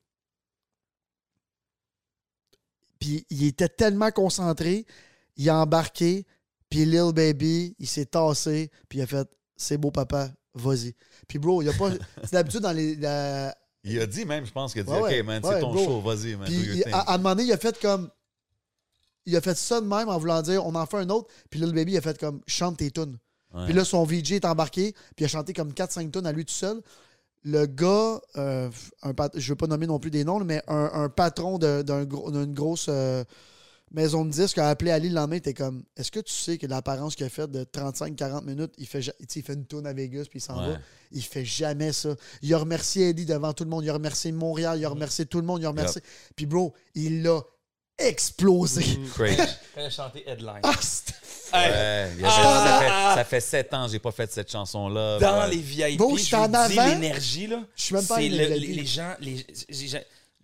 Puis 2.99 3.25
il 3.31 3.45
était 3.45 3.69
tellement 3.69 4.11
concentré, 4.11 4.85
il 5.37 5.49
a 5.49 5.57
embarqué, 5.57 6.27
puis 6.69 6.85
Lil 6.85 7.13
Baby, 7.15 7.77
il 7.79 7.87
s'est 7.87 8.07
tassé, 8.07 8.71
puis 8.89 8.99
il 8.99 9.03
a 9.03 9.07
fait 9.07 9.29
c'est 9.57 9.79
beau 9.79 9.91
papa, 9.91 10.31
vas-y. 10.55 10.95
Puis 11.27 11.39
bro, 11.39 11.63
il 11.63 11.69
a 11.69 11.73
pas 11.73 11.91
c'est 12.25 12.33
d'habitude 12.33 12.61
dans 12.61 12.73
les 12.73 12.97
la- 12.97 13.57
Il 13.85 14.01
a 14.01 14.07
dit 14.07 14.25
même, 14.25 14.45
je 14.47 14.53
pense, 14.53 14.73
qu'il 14.73 14.81
a 14.83 14.85
dit 14.85 14.91
Ouais, 14.91 15.01
ouais. 15.01 15.21
OK, 15.21 15.27
man, 15.27 15.45
Ouais, 15.45 15.55
c'est 15.55 15.61
ton 15.61 15.73
bro. 15.73 15.85
show, 15.85 16.01
vas-y, 16.01 16.35
man. 16.37 16.47
Puis 16.47 16.57
il- 16.79 16.85
à, 16.93 16.99
à 17.01 17.15
un 17.15 17.19
moment 17.19 17.31
donné, 17.37 17.45
il 17.45 17.53
a 17.53 17.57
fait 17.59 17.79
comme. 17.81 18.11
Il 19.27 19.37
a 19.37 19.41
fait 19.43 19.57
ça 19.57 19.81
de 19.81 19.87
même 19.87 20.09
en 20.09 20.19
voulant 20.19 20.41
dire 20.41 20.65
on 20.65 20.75
en 20.75 20.87
fait 20.87 20.97
un 20.97 21.11
autre. 21.11 21.29
Puis 21.51 21.61
là, 21.61 21.67
le 21.67 21.73
baby, 21.73 21.93
il 21.93 21.99
a 21.99 22.01
fait 22.01 22.19
comme 22.19 22.41
chante 22.47 22.79
tes 22.79 22.91
tunes. 22.91 23.19
Ouais. 23.53 23.67
Puis 23.67 23.75
là, 23.75 23.85
son 23.85 24.03
VJ 24.05 24.33
est 24.33 24.45
embarqué. 24.47 24.93
Puis 25.17 25.23
il 25.23 25.25
a 25.27 25.29
chanté 25.29 25.53
comme 25.53 25.73
4-5 25.73 26.11
tunes 26.11 26.27
à 26.27 26.33
lui 26.33 26.45
tout 26.47 26.55
seul. 26.55 26.81
Le 27.51 27.65
gars, 27.67 28.21
euh, 28.37 28.69
un 29.03 29.13
je 29.35 29.49
veux 29.53 29.57
pas 29.57 29.67
nommer 29.67 29.87
non 29.87 29.99
plus 29.99 30.11
des 30.11 30.23
noms, 30.25 30.39
mais 30.45 30.63
un, 30.69 30.91
un 30.93 31.09
patron 31.09 31.59
d'une 31.59 32.53
grosse. 32.55 32.87
euh, 32.89 33.25
Maison 33.91 34.27
de 34.27 34.31
disque 34.31 34.59
a 34.59 34.69
appelé 34.69 34.91
Ali 34.91 35.09
le 35.09 35.15
lendemain, 35.15 35.37
il 35.37 35.39
était 35.39 35.55
comme 35.55 35.83
Est-ce 35.97 36.11
que 36.13 36.21
tu 36.21 36.31
sais 36.35 36.59
que 36.59 36.67
l'apparence 36.67 37.17
qu'il 37.17 37.25
a 37.25 37.31
faite 37.31 37.51
de 37.51 37.65
35-40 37.65 38.45
minutes, 38.45 38.75
il 38.77 38.87
fait, 38.87 39.01
il 39.35 39.43
fait 39.43 39.55
une 39.55 39.65
tourne 39.65 39.87
à 39.87 39.95
Vegas 39.95 40.25
puis 40.29 40.41
il 40.41 40.43
s'en 40.43 40.61
Ouais. 40.61 40.73
va. 40.75 40.79
Il 41.11 41.23
fait 41.23 41.47
jamais 41.47 41.93
ça. 41.95 42.11
Il 42.43 42.53
a 42.53 42.59
remercié 42.59 43.09
Eddie 43.09 43.25
devant 43.25 43.55
tout 43.55 43.65
le 43.65 43.71
monde, 43.71 43.85
il 43.85 43.89
a 43.89 43.95
remercié 43.95 44.31
Montréal, 44.31 44.79
il 44.79 44.85
a 44.85 44.91
remercié 44.91 45.25
tout 45.25 45.41
le 45.41 45.47
monde, 45.47 45.63
il 45.63 45.65
a 45.65 45.71
remercié. 45.71 46.03
Puis 46.37 46.45
bro, 46.45 46.75
il 46.95 47.23
l'a 47.23 47.41
explosé. 47.99 48.85
Crazy. 49.15 49.37
Quand 49.37 49.81
il 49.81 49.83
a 49.83 49.91
chanté 49.91 50.25
Headline. 50.29 50.61
Ah, 50.63 50.75
c'était- 50.81 51.15
Hey, 51.51 51.71
Ouais, 51.71 52.11
il 52.17 52.21
y 52.21 52.25
avait- 52.25 52.35
Ah! 52.37 52.65
ça, 52.65 53.15
fait, 53.15 53.19
ça 53.21 53.25
fait 53.25 53.41
sept 53.41 53.73
ans 53.75 53.87
que 53.87 53.93
j'ai 53.93 53.99
pas 53.99 54.11
fait 54.13 54.31
cette 54.31 54.53
chanson-là. 54.53 55.19
dans 55.19 55.41
Ouais. 55.41 55.51
les 55.51 55.57
VIP, 55.63 55.97
Bon, 55.99 56.15
je 56.15 56.23
j'étais 56.25 56.37
vous 56.37 56.43
en 56.43 56.49
dis, 56.69 56.79
avant. 56.79 56.89
l'énergie, 56.91 57.47
là. 57.47 57.63
Je 57.75 57.83
suis 57.83 57.95
même 57.95 58.05
pas 58.07 58.17
c'est 58.17 58.27
allé 58.27 58.49
le- 58.49 58.55
les 58.55 58.67
les, 58.75 58.85
gens, 58.87 59.15
les, 59.21 59.47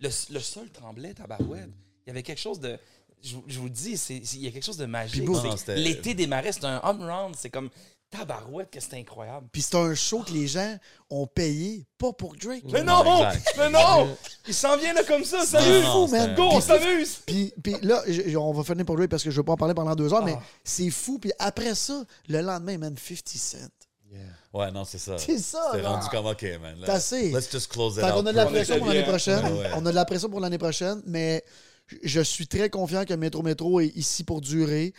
le, 0.01 0.09
le 0.31 0.39
sol 0.39 0.69
tremblait, 0.71 1.13
tabarouette. 1.13 1.69
Il 2.05 2.07
y 2.07 2.11
avait 2.11 2.23
quelque 2.23 2.41
chose 2.41 2.59
de... 2.59 2.79
Je, 3.23 3.35
vous- 3.35 3.43
je 3.47 3.57
vous 3.59 3.65
le 3.65 3.69
dis, 3.71 3.97
c'est- 3.97 4.21
c'est- 4.23 4.37
il 4.37 4.45
y 4.45 4.47
a 4.47 4.51
quelque 4.51 4.65
chose 4.65 4.77
de 4.77 4.85
magique. 4.87 5.27
C'est- 5.63 5.75
L'été 5.75 6.15
démarrait, 6.15 6.51
c'était 6.51 6.65
un 6.65 6.81
home 6.83 7.01
run. 7.03 7.31
C'est 7.37 7.51
comme 7.51 7.69
tabarouette 8.09 8.69
que 8.71 8.79
c'était 8.79 8.97
incroyable. 8.97 9.47
Puis 9.51 9.61
c'est 9.61 9.75
un 9.75 9.93
show 9.95 10.19
que 10.21 10.31
les 10.31 10.47
gens 10.47 10.77
ont 11.09 11.27
payé, 11.27 11.85
pas 11.97 12.13
pour 12.13 12.35
Drake. 12.35 12.63
Mais 12.71 12.83
non! 12.83 13.03
exact. 13.29 13.53
Mais 13.57 13.69
non! 13.69 14.15
Il 14.47 14.53
s'en 14.53 14.77
vient 14.77 14.93
là 14.93 15.03
comme 15.03 15.23
ça, 15.25 15.45
salut! 15.45 15.81
fou, 15.83 16.07
man. 16.07 16.35
Go, 16.35 16.43
on 16.51 16.61
s'amuse! 16.61 17.17
Puis, 17.25 17.53
puis 17.63 17.75
là, 17.81 18.01
je- 18.07 18.35
on 18.37 18.51
va 18.53 18.63
finir 18.63 18.85
pour 18.85 18.95
Drake 18.95 19.09
parce 19.09 19.23
que 19.23 19.31
je 19.31 19.35
veux 19.37 19.43
pas 19.43 19.53
en 19.53 19.57
parler 19.57 19.73
pendant 19.73 19.95
deux 19.95 20.13
heures, 20.13 20.23
mais 20.23 20.35
Ah. 20.37 20.43
c'est 20.63 20.89
fou. 20.89 21.19
Puis 21.19 21.31
après 21.39 21.75
ça, 21.75 22.03
le 22.27 22.41
lendemain, 22.41 22.77
man, 22.77 22.95
50 22.97 23.37
Cent. 23.37 23.57
Ouais, 24.53 24.71
non, 24.71 24.85
c'est 24.85 24.99
ça. 24.99 25.17
C'est 25.17 25.37
ça, 25.39 25.71
C'est 25.73 25.81
là. 25.81 25.89
rendu 25.89 26.07
comme, 26.07 26.25
OK, 26.27 26.43
man. 26.61 26.79
là, 26.79 26.85
C'est 26.85 26.91
assez. 26.93 27.31
Let's 27.31 27.51
just 27.51 27.67
close 27.69 27.95
it 27.97 27.99
Fait 27.99 28.05
out. 28.05 28.13
qu'on 28.13 28.25
a 28.27 28.31
de 28.31 28.37
la 28.37 28.45
On 28.47 28.49
pression 28.51 28.77
pour 28.77 28.87
l'année 28.87 29.03
prochaine. 29.03 29.43
Ouais, 29.45 29.51
ouais. 29.59 29.69
On 29.75 29.85
a 29.85 29.89
de 29.89 29.95
la 29.95 30.05
pression 30.05 30.29
pour 30.29 30.39
l'année 30.39 30.57
prochaine, 30.57 31.01
mais 31.05 31.43
je- 31.89 31.97
je 32.03 32.21
suis 32.21 32.47
très 32.47 32.69
confiant 32.69 33.03
que 33.03 33.13
Métro 33.15 33.41
Métro 33.41 33.81
est 33.81 33.87
ici 33.97 34.23
pour 34.23 34.39
durer. 34.39 34.93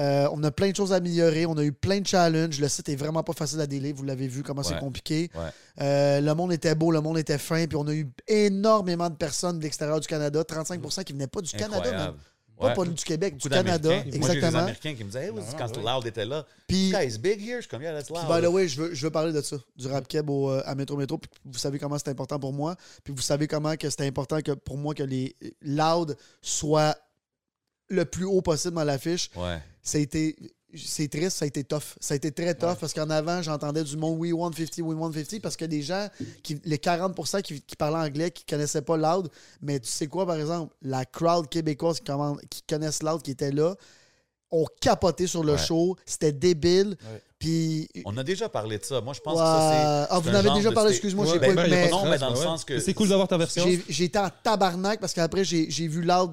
Euh, 0.00 0.28
on 0.32 0.42
a 0.42 0.50
plein 0.50 0.70
de 0.70 0.76
choses 0.76 0.92
à 0.92 0.96
améliorer. 0.96 1.46
On 1.46 1.56
a 1.56 1.62
eu 1.64 1.72
plein 1.72 2.00
de 2.00 2.06
challenges. 2.06 2.58
Le 2.60 2.68
site 2.68 2.88
est 2.88 2.96
vraiment 2.96 3.22
pas 3.22 3.32
facile 3.32 3.60
à 3.60 3.66
délai. 3.66 3.92
Vous 3.92 4.02
l'avez 4.04 4.26
vu 4.28 4.42
comment 4.42 4.62
c'est 4.62 4.78
compliqué. 4.78 5.30
Ouais. 5.34 5.40
Euh, 5.80 6.20
le 6.20 6.34
monde 6.34 6.52
était 6.52 6.74
beau, 6.74 6.90
le 6.90 7.00
monde 7.00 7.18
était 7.18 7.38
fin. 7.38 7.66
Puis 7.66 7.76
on 7.76 7.86
a 7.86 7.94
eu 7.94 8.10
énormément 8.26 9.08
de 9.10 9.14
personnes 9.16 9.58
de 9.58 9.62
l'extérieur 9.64 10.00
du 10.00 10.06
Canada. 10.08 10.42
35% 10.42 11.04
qui 11.04 11.12
venaient 11.12 11.26
pas 11.26 11.40
du 11.40 11.52
Canada, 11.52 11.90
même. 11.90 12.14
Pas, 12.56 12.68
Ouais. 12.68 12.74
pas 12.74 12.84
du 12.84 12.94
Québec, 13.04 13.34
Beaucoup 13.34 13.48
du 13.48 13.54
Canada. 13.54 13.88
Moi, 13.88 14.02
j'ai 14.04 14.10
des 14.12 14.16
Exactement. 14.16 14.58
Américains 14.60 14.94
qui 14.94 15.02
me 15.02 15.08
disaient, 15.08 15.24
hey, 15.26 15.32
quand. 15.58 15.76
Loud 15.76 16.06
était 16.06 16.24
là, 16.24 16.46
Puis, 16.68 16.92
this 16.92 16.98
guy 17.00 17.06
is 17.06 17.18
big 17.18 17.40
here. 17.40 17.56
Je 17.56 17.60
suis 17.62 17.68
comme, 17.68 17.82
yeah, 17.82 17.92
that's 17.92 18.10
loud. 18.10 18.28
by 18.28 18.46
the 18.46 18.48
way, 18.48 18.68
je 18.68 18.80
veux, 18.80 18.94
je 18.94 19.04
veux 19.04 19.10
parler 19.10 19.32
de 19.32 19.40
ça, 19.40 19.56
du 19.76 19.88
rap 19.88 20.06
keb 20.06 20.30
au, 20.30 20.50
euh, 20.52 20.62
à 20.64 20.76
Métro 20.76 20.96
Métro. 20.96 21.18
Puis 21.18 21.28
vous 21.44 21.58
savez 21.58 21.80
comment 21.80 21.98
c'est 21.98 22.10
important 22.10 22.38
pour 22.38 22.52
moi. 22.52 22.76
Puis 23.02 23.12
vous 23.12 23.22
savez 23.22 23.48
comment 23.48 23.74
que 23.76 23.90
c'est 23.90 24.06
important 24.06 24.40
que, 24.40 24.52
pour 24.52 24.76
moi 24.78 24.94
que 24.94 25.02
les 25.02 25.34
loud 25.62 26.16
soient 26.40 26.94
le 27.88 28.04
plus 28.04 28.24
haut 28.24 28.40
possible 28.40 28.74
dans 28.74 28.84
l'affiche. 28.84 29.30
Ouais. 29.34 29.58
Ça 29.84 29.98
a 29.98 30.00
été. 30.00 30.34
C'est 30.76 31.06
triste, 31.06 31.36
ça 31.36 31.44
a 31.44 31.46
été 31.46 31.62
tough. 31.62 31.94
Ça 32.00 32.14
a 32.14 32.16
été 32.16 32.32
très 32.32 32.52
tough 32.52 32.74
parce 32.80 32.92
qu'en 32.92 33.08
avant, 33.08 33.40
j'entendais 33.42 33.84
du 33.84 33.96
monde 33.96 34.18
We 34.18 34.32
150, 34.32 34.80
We 34.80 34.98
150 34.98 35.40
parce 35.40 35.56
que 35.56 35.64
les 35.66 35.82
gens, 35.82 36.08
qui, 36.42 36.60
les 36.64 36.78
40% 36.78 37.42
qui, 37.42 37.60
qui 37.60 37.76
parlaient 37.76 38.08
anglais, 38.08 38.32
qui 38.32 38.44
connaissaient 38.44 38.82
pas 38.82 38.96
Loud, 38.96 39.28
mais 39.62 39.78
tu 39.78 39.88
sais 39.88 40.08
quoi, 40.08 40.26
par 40.26 40.34
exemple, 40.34 40.74
la 40.82 41.04
crowd 41.04 41.48
québécoise 41.48 41.98
qui, 42.00 42.04
commande- 42.06 42.40
qui 42.50 42.62
connaissent 42.68 43.04
Loud, 43.04 43.22
qui 43.22 43.30
était 43.30 43.52
là, 43.52 43.76
ont 44.50 44.66
capoté 44.80 45.28
sur 45.28 45.44
le 45.44 45.52
Ouais. 45.52 45.58
show. 45.58 45.96
C'était 46.06 46.32
débile. 46.32 46.96
Ouais. 47.12 47.22
Puis. 47.38 47.88
On 48.04 48.16
a 48.16 48.24
déjà 48.24 48.48
parlé 48.48 48.78
de 48.78 48.84
ça. 48.84 49.00
Moi, 49.00 49.12
je 49.14 49.20
pense 49.20 49.34
Ouais. 49.34 49.44
que 49.44 49.46
ça, 49.46 50.06
c'est. 50.08 50.12
Ah, 50.12 50.18
vous 50.18 50.28
en 50.30 50.34
avez 50.34 50.50
déjà 50.54 50.72
parlé, 50.72 50.90
excuse-moi, 50.90 51.24
Ouais, 51.26 51.32
j'ai 51.34 51.38
ben, 51.38 51.54
pas 51.54 51.62
ben, 51.62 51.70
mais 51.70 51.82
pas 51.82 51.86
de 51.86 51.90
Non, 51.92 51.98
mais 52.02 52.16
stress, 52.16 52.20
dans 52.20 52.30
le 52.30 52.36
ouais. 52.38 52.42
sens 52.42 52.64
que. 52.64 52.80
C'est 52.80 52.94
cool 52.94 53.08
d'avoir 53.10 53.28
ta 53.28 53.38
version. 53.38 53.64
j'ai 53.64 53.80
j'ai 53.88 54.04
été 54.04 54.18
en 54.18 54.28
tabarnak 54.42 54.98
parce 54.98 55.12
qu'après, 55.12 55.44
j'ai 55.44 55.70
j'ai 55.70 55.86
vu 55.86 56.02
Loud 56.02 56.32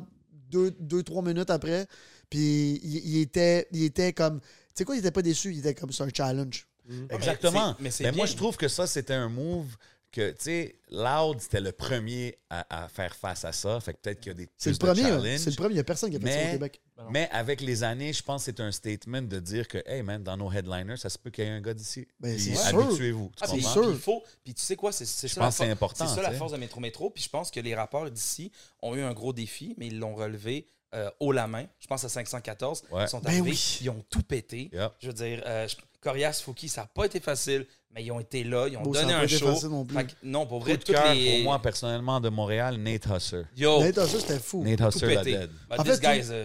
deux, 0.50 0.72
deux, 0.80 1.04
trois 1.04 1.22
minutes 1.22 1.52
après. 1.52 1.86
Puis 2.32 2.80
il, 2.84 2.98
il 3.10 3.18
était, 3.22 3.68
il 3.72 3.84
était 3.84 4.12
comme. 4.14 4.40
Tu 4.40 4.48
sais 4.74 4.86
quoi, 4.86 4.96
il 4.96 5.00
était 5.00 5.12
pas 5.12 5.22
déçu, 5.22 5.52
il 5.54 5.60
était 5.60 5.76
comme 5.76 5.92
c'est 5.92 6.02
un 6.04 6.10
challenge. 6.12 6.66
Exactement. 7.12 7.76
Mais 7.80 7.92
c'est- 7.92 8.04
Mais, 8.04 8.10
mais 8.10 8.14
c'est 8.14 8.18
moi, 8.18 8.26
je 8.26 8.36
trouve 8.36 8.58
que 8.58 8.68
ça, 8.68 8.88
c'était 8.88 9.14
un 9.14 9.30
move 9.30 9.68
que, 10.12 10.32
tu 10.32 10.36
sais, 10.40 10.76
Loud, 10.90 11.40
c'était 11.40 11.62
le 11.62 11.72
premier 11.72 12.38
à, 12.50 12.84
à 12.84 12.88
faire 12.90 13.16
face 13.16 13.46
à 13.46 13.54
ça. 13.54 13.80
Fait 13.80 13.94
que 13.94 14.00
peut-être 14.02 14.20
qu'il 14.20 14.32
y 14.32 14.36
a 14.36 14.38
des 14.38 14.50
C'est 14.58 14.72
le 14.72 14.78
premier. 14.78 15.04
hein. 15.04 15.38
C'est 15.38 15.52
le 15.52 15.56
premier. 15.56 15.70
Il 15.72 15.76
n'y 15.76 15.80
a 15.80 15.84
personne 15.86 16.10
qui 16.10 16.18
a 16.18 16.20
fait 16.20 16.32
ça 16.44 16.48
au 16.50 16.52
Québec. 16.52 16.82
Mais 17.12 17.30
avec 17.32 17.62
les 17.62 17.84
années, 17.84 18.12
je 18.14 18.22
pense 18.22 18.42
que 18.42 18.46
c'est 18.52 18.60
un 18.60 18.72
statement 18.74 19.22
de 19.22 19.40
dire 19.40 19.68
que, 19.70 19.78
hey 19.86 20.02
man, 20.04 20.22
dans 20.22 20.36
nos 20.38 20.52
headliners, 20.52 20.98
ça 20.98 21.10
se 21.10 21.18
peut 21.18 21.30
qu'il 21.32 21.46
y 21.46 21.48
ait 21.48 21.52
un 21.52 21.62
gars 21.62 21.74
d'ici. 21.74 22.08
Ben, 22.20 22.36
Puis 22.36 22.44
c'est 22.44 22.56
sûr. 22.56 22.80
habituez-vous. 22.88 23.32
Ah, 23.40 23.48
puis- 23.48 23.62
sûr. 23.64 23.98
faut. 24.00 24.22
Puis 24.44 24.54
tu 24.54 24.62
sais 24.62 24.76
quoi, 24.76 24.92
c'est 24.92 25.06
Je 25.06 25.28
ça, 25.34 25.40
la 25.40 25.46
pense 25.48 25.56
c'est 25.58 25.70
important, 25.70 26.08
C'est 26.08 26.16
ça 26.16 26.22
la 26.22 26.32
force 26.34 26.52
de 26.52 26.58
Métro 26.58 26.80
Métro. 26.82 27.10
Puis 27.10 27.24
je 27.24 27.30
pense 27.30 27.50
que 27.52 27.60
les 27.62 27.74
rappeurs 27.76 28.10
d'ici 28.12 28.52
ont 28.82 28.96
eu 28.96 29.02
un 29.02 29.14
gros 29.14 29.32
défi, 29.34 29.76
mais 29.78 29.88
ils 29.88 29.98
l'ont 29.98 30.16
relevé 30.16 30.68
euh, 30.94 31.10
haut 31.20 31.32
la 31.32 31.48
main. 31.48 31.66
Je 31.80 31.88
pense 31.88 32.04
à 32.04 32.10
514. 32.10 32.84
Ouais. 32.92 33.04
Ils 33.04 33.08
sont 33.10 33.20
Ben 33.20 33.30
arrivés, 33.30 33.52
oui. 33.52 33.78
ils 33.82 33.90
ont 33.90 34.04
tout 34.10 34.24
pété. 34.24 34.70
Yep. 34.74 34.92
Je 35.00 35.08
veux 35.08 35.14
dire, 35.14 35.42
euh, 35.46 35.68
Corias, 36.02 36.42
Fouki, 36.44 36.68
ça 36.68 36.82
n'a 36.82 36.88
pas 36.88 37.06
été 37.06 37.20
facile, 37.20 37.66
mais 37.94 38.04
ils 38.04 38.12
ont 38.12 38.20
été 38.20 38.44
là, 38.44 38.68
ils 38.68 38.76
ont 38.78 38.82
Bon, 38.82 38.92
donné 38.92 39.14
un 39.14 39.24
été 39.24 39.38
show. 39.38 39.48
facile 39.54 39.70
non 39.70 39.86
plus. 39.86 39.96
Que 40.06 40.12
non, 40.24 40.46
pour 40.48 40.60
vrai, 40.62 40.78
les. 41.14 41.36
pour 41.38 41.44
moi, 41.44 41.62
personnellement, 41.62 42.20
de 42.20 42.30
Montréal, 42.30 42.78
Nate 42.78 43.06
Husser. 43.06 43.44
Yo, 43.56 43.80
Nate 43.82 43.98
Husser, 43.98 44.20
c'était 44.20 44.40
fou. 44.40 44.64
Nate 44.64 44.80
tout 44.80 44.98
Husser, 44.98 45.16
la 45.16 45.24
dead. 45.24 45.50
En 45.70 45.84
fait, 45.84 45.98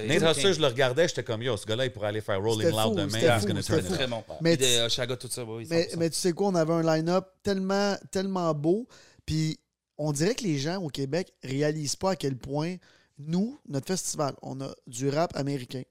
uh, 0.05 0.07
Nate 0.21 0.37
Husser, 0.37 0.53
je 0.55 0.61
le 0.61 0.67
regardais, 0.67 1.09
j'étais 1.09 1.25
comme, 1.25 1.43
yo, 1.43 1.57
ce 1.57 1.65
gars-là, 1.67 1.87
il 1.87 1.93
pourrait 1.93 2.09
aller 2.09 2.21
faire 2.21 2.41
Rolling 2.41 2.69
Loud 2.71 2.97
demain. 2.97 3.09
c'était 3.11 3.37
he's 3.37 3.47
gonna 3.47 3.63
c'était 3.63 3.81
turn 3.83 3.87
fou. 3.87 3.93
it 3.93 3.95
Très 3.99 4.05
up. 4.05 4.11
bon. 4.11 4.25
Mais 4.43 4.81
Oshaga, 4.83 5.17
tout 5.17 5.29
ça, 5.31 5.45
oui. 5.45 5.67
Mais, 5.71 5.85
100%. 5.85 5.97
mais 5.97 6.11
tu 6.11 6.17
sais 6.19 6.33
quoi, 6.33 6.49
on 6.49 6.55
avait 6.55 6.73
un 6.75 6.83
line-up 6.97 7.27
tellement, 7.43 7.97
tellement 8.11 8.53
beau. 8.55 8.87
Puis 9.25 9.59
on 9.99 10.13
dirait 10.13 10.35
que 10.35 10.45
les 10.45 10.59
gens 10.59 10.83
au 10.83 10.89
Québec 10.89 11.33
réalisent 11.43 11.97
pas 11.97 12.11
à 12.13 12.17
quel 12.17 12.37
point 12.37 12.77
nous, 13.18 13.59
notre 13.68 13.87
festival, 13.87 14.35
on 14.42 14.61
a 14.61 14.72
du 14.87 15.09
rap 15.09 15.37
américain. 15.37 15.83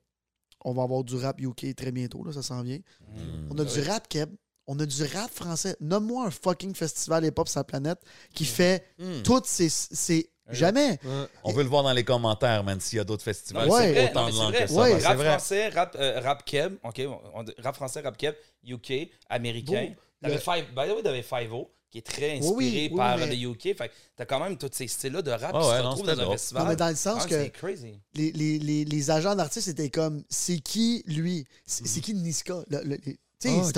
On 0.63 0.73
va 0.73 0.83
avoir 0.83 1.03
du 1.03 1.15
rap 1.15 1.39
UK 1.39 1.75
très 1.75 1.91
bientôt, 1.91 2.23
là, 2.23 2.31
ça 2.33 2.41
s'en 2.41 2.63
vient. 2.63 2.79
Mm. 3.01 3.49
On 3.51 3.57
a 3.59 3.65
du 3.65 3.81
rap 3.81 4.07
keb. 4.07 4.29
On 4.67 4.79
a 4.79 4.85
du 4.85 5.03
rap 5.03 5.29
français. 5.31 5.75
Nomme-moi 5.79 6.25
un 6.25 6.31
fucking 6.31 6.73
festival 6.73 7.23
hip-hop 7.23 7.47
sur 7.47 7.59
la 7.59 7.63
planète 7.65 7.99
qui 8.33 8.45
fait 8.45 8.83
Hmm. 8.97 9.21
toutes 9.23 9.45
ces. 9.45 9.69
ces- 9.69 10.31
Jamais. 10.51 10.99
Ouais. 11.03 11.25
On 11.43 11.53
veut 11.53 11.63
le 11.63 11.69
voir 11.69 11.81
dans 11.81 11.91
les 11.93 12.03
commentaires, 12.03 12.63
man, 12.63 12.79
s'il 12.79 12.97
y 12.97 12.99
a 12.99 13.03
d'autres 13.03 13.23
festivals. 13.23 13.67
Ouais. 13.67 13.81
c'est 13.81 13.91
vrai, 13.93 14.09
Autant 14.11 14.25
de 14.27 14.31
c'est 14.31 14.37
langues 14.37 14.53
que 14.53 14.67
ça. 14.67 14.73
Ouais. 14.81 14.97
Rap 15.03 15.17
vrai. 15.17 15.25
français, 15.29 15.69
rap, 15.69 15.95
euh, 15.99 16.19
rap 16.19 16.45
keb, 16.45 16.75
OK, 16.83 17.01
on- 17.07 17.45
rap 17.63 17.75
français, 17.75 18.01
rap 18.01 18.15
keb, 18.17 18.35
UK, 18.63 19.09
américain. 19.29 19.93
T'avais 20.21 20.35
le- 20.35 20.39
Five, 20.39 20.65
by 20.75 20.87
the 20.89 20.95
way, 20.95 21.03
t'avais 21.03 21.23
Five-O, 21.23 21.71
qui 21.95 21.99
est 21.99 22.01
très 22.01 22.31
inspiré 22.39 22.53
Oui, 22.55 22.87
oui, 22.91 22.97
par 22.97 23.17
mais- 23.17 23.27
le 23.27 23.35
UK. 23.51 23.61
Fait 23.77 23.87
que 23.87 23.93
t'as 24.17 24.25
quand 24.25 24.39
même 24.41 24.57
tous 24.57 24.69
ces 24.73 24.87
styles-là 24.87 25.21
de 25.21 25.31
rap 25.31 25.51
Ah 25.53 25.59
qui 25.61 25.67
ouais, 25.69 25.77
se 25.77 25.81
retrouvent 25.81 26.05
dans 26.05 26.11
un 26.11 26.15
dope. 26.15 26.31
festival. 26.33 26.63
Non, 26.63 26.69
mais 26.69 26.75
dans 26.75 26.89
le 26.89 26.95
sens 26.95 27.21
Ah, 27.23 27.27
que 27.29 27.47
crazy. 27.49 27.99
les, 28.15 28.31
les, 28.33 28.59
les, 28.59 28.83
les 28.85 29.11
agents 29.11 29.33
d'artistes 29.35 29.69
étaient 29.69 29.89
comme 29.89 30.23
c'est 30.29 30.59
qui 30.59 31.03
lui? 31.07 31.45
C'est 31.65 31.87
c'est 31.87 32.01
qui 32.01 32.13
Niska? 32.13 32.63
Le- 32.69 32.83
le- 32.83 32.97
les- 33.05 33.17
tu 33.39 33.49
sais, 33.49 33.71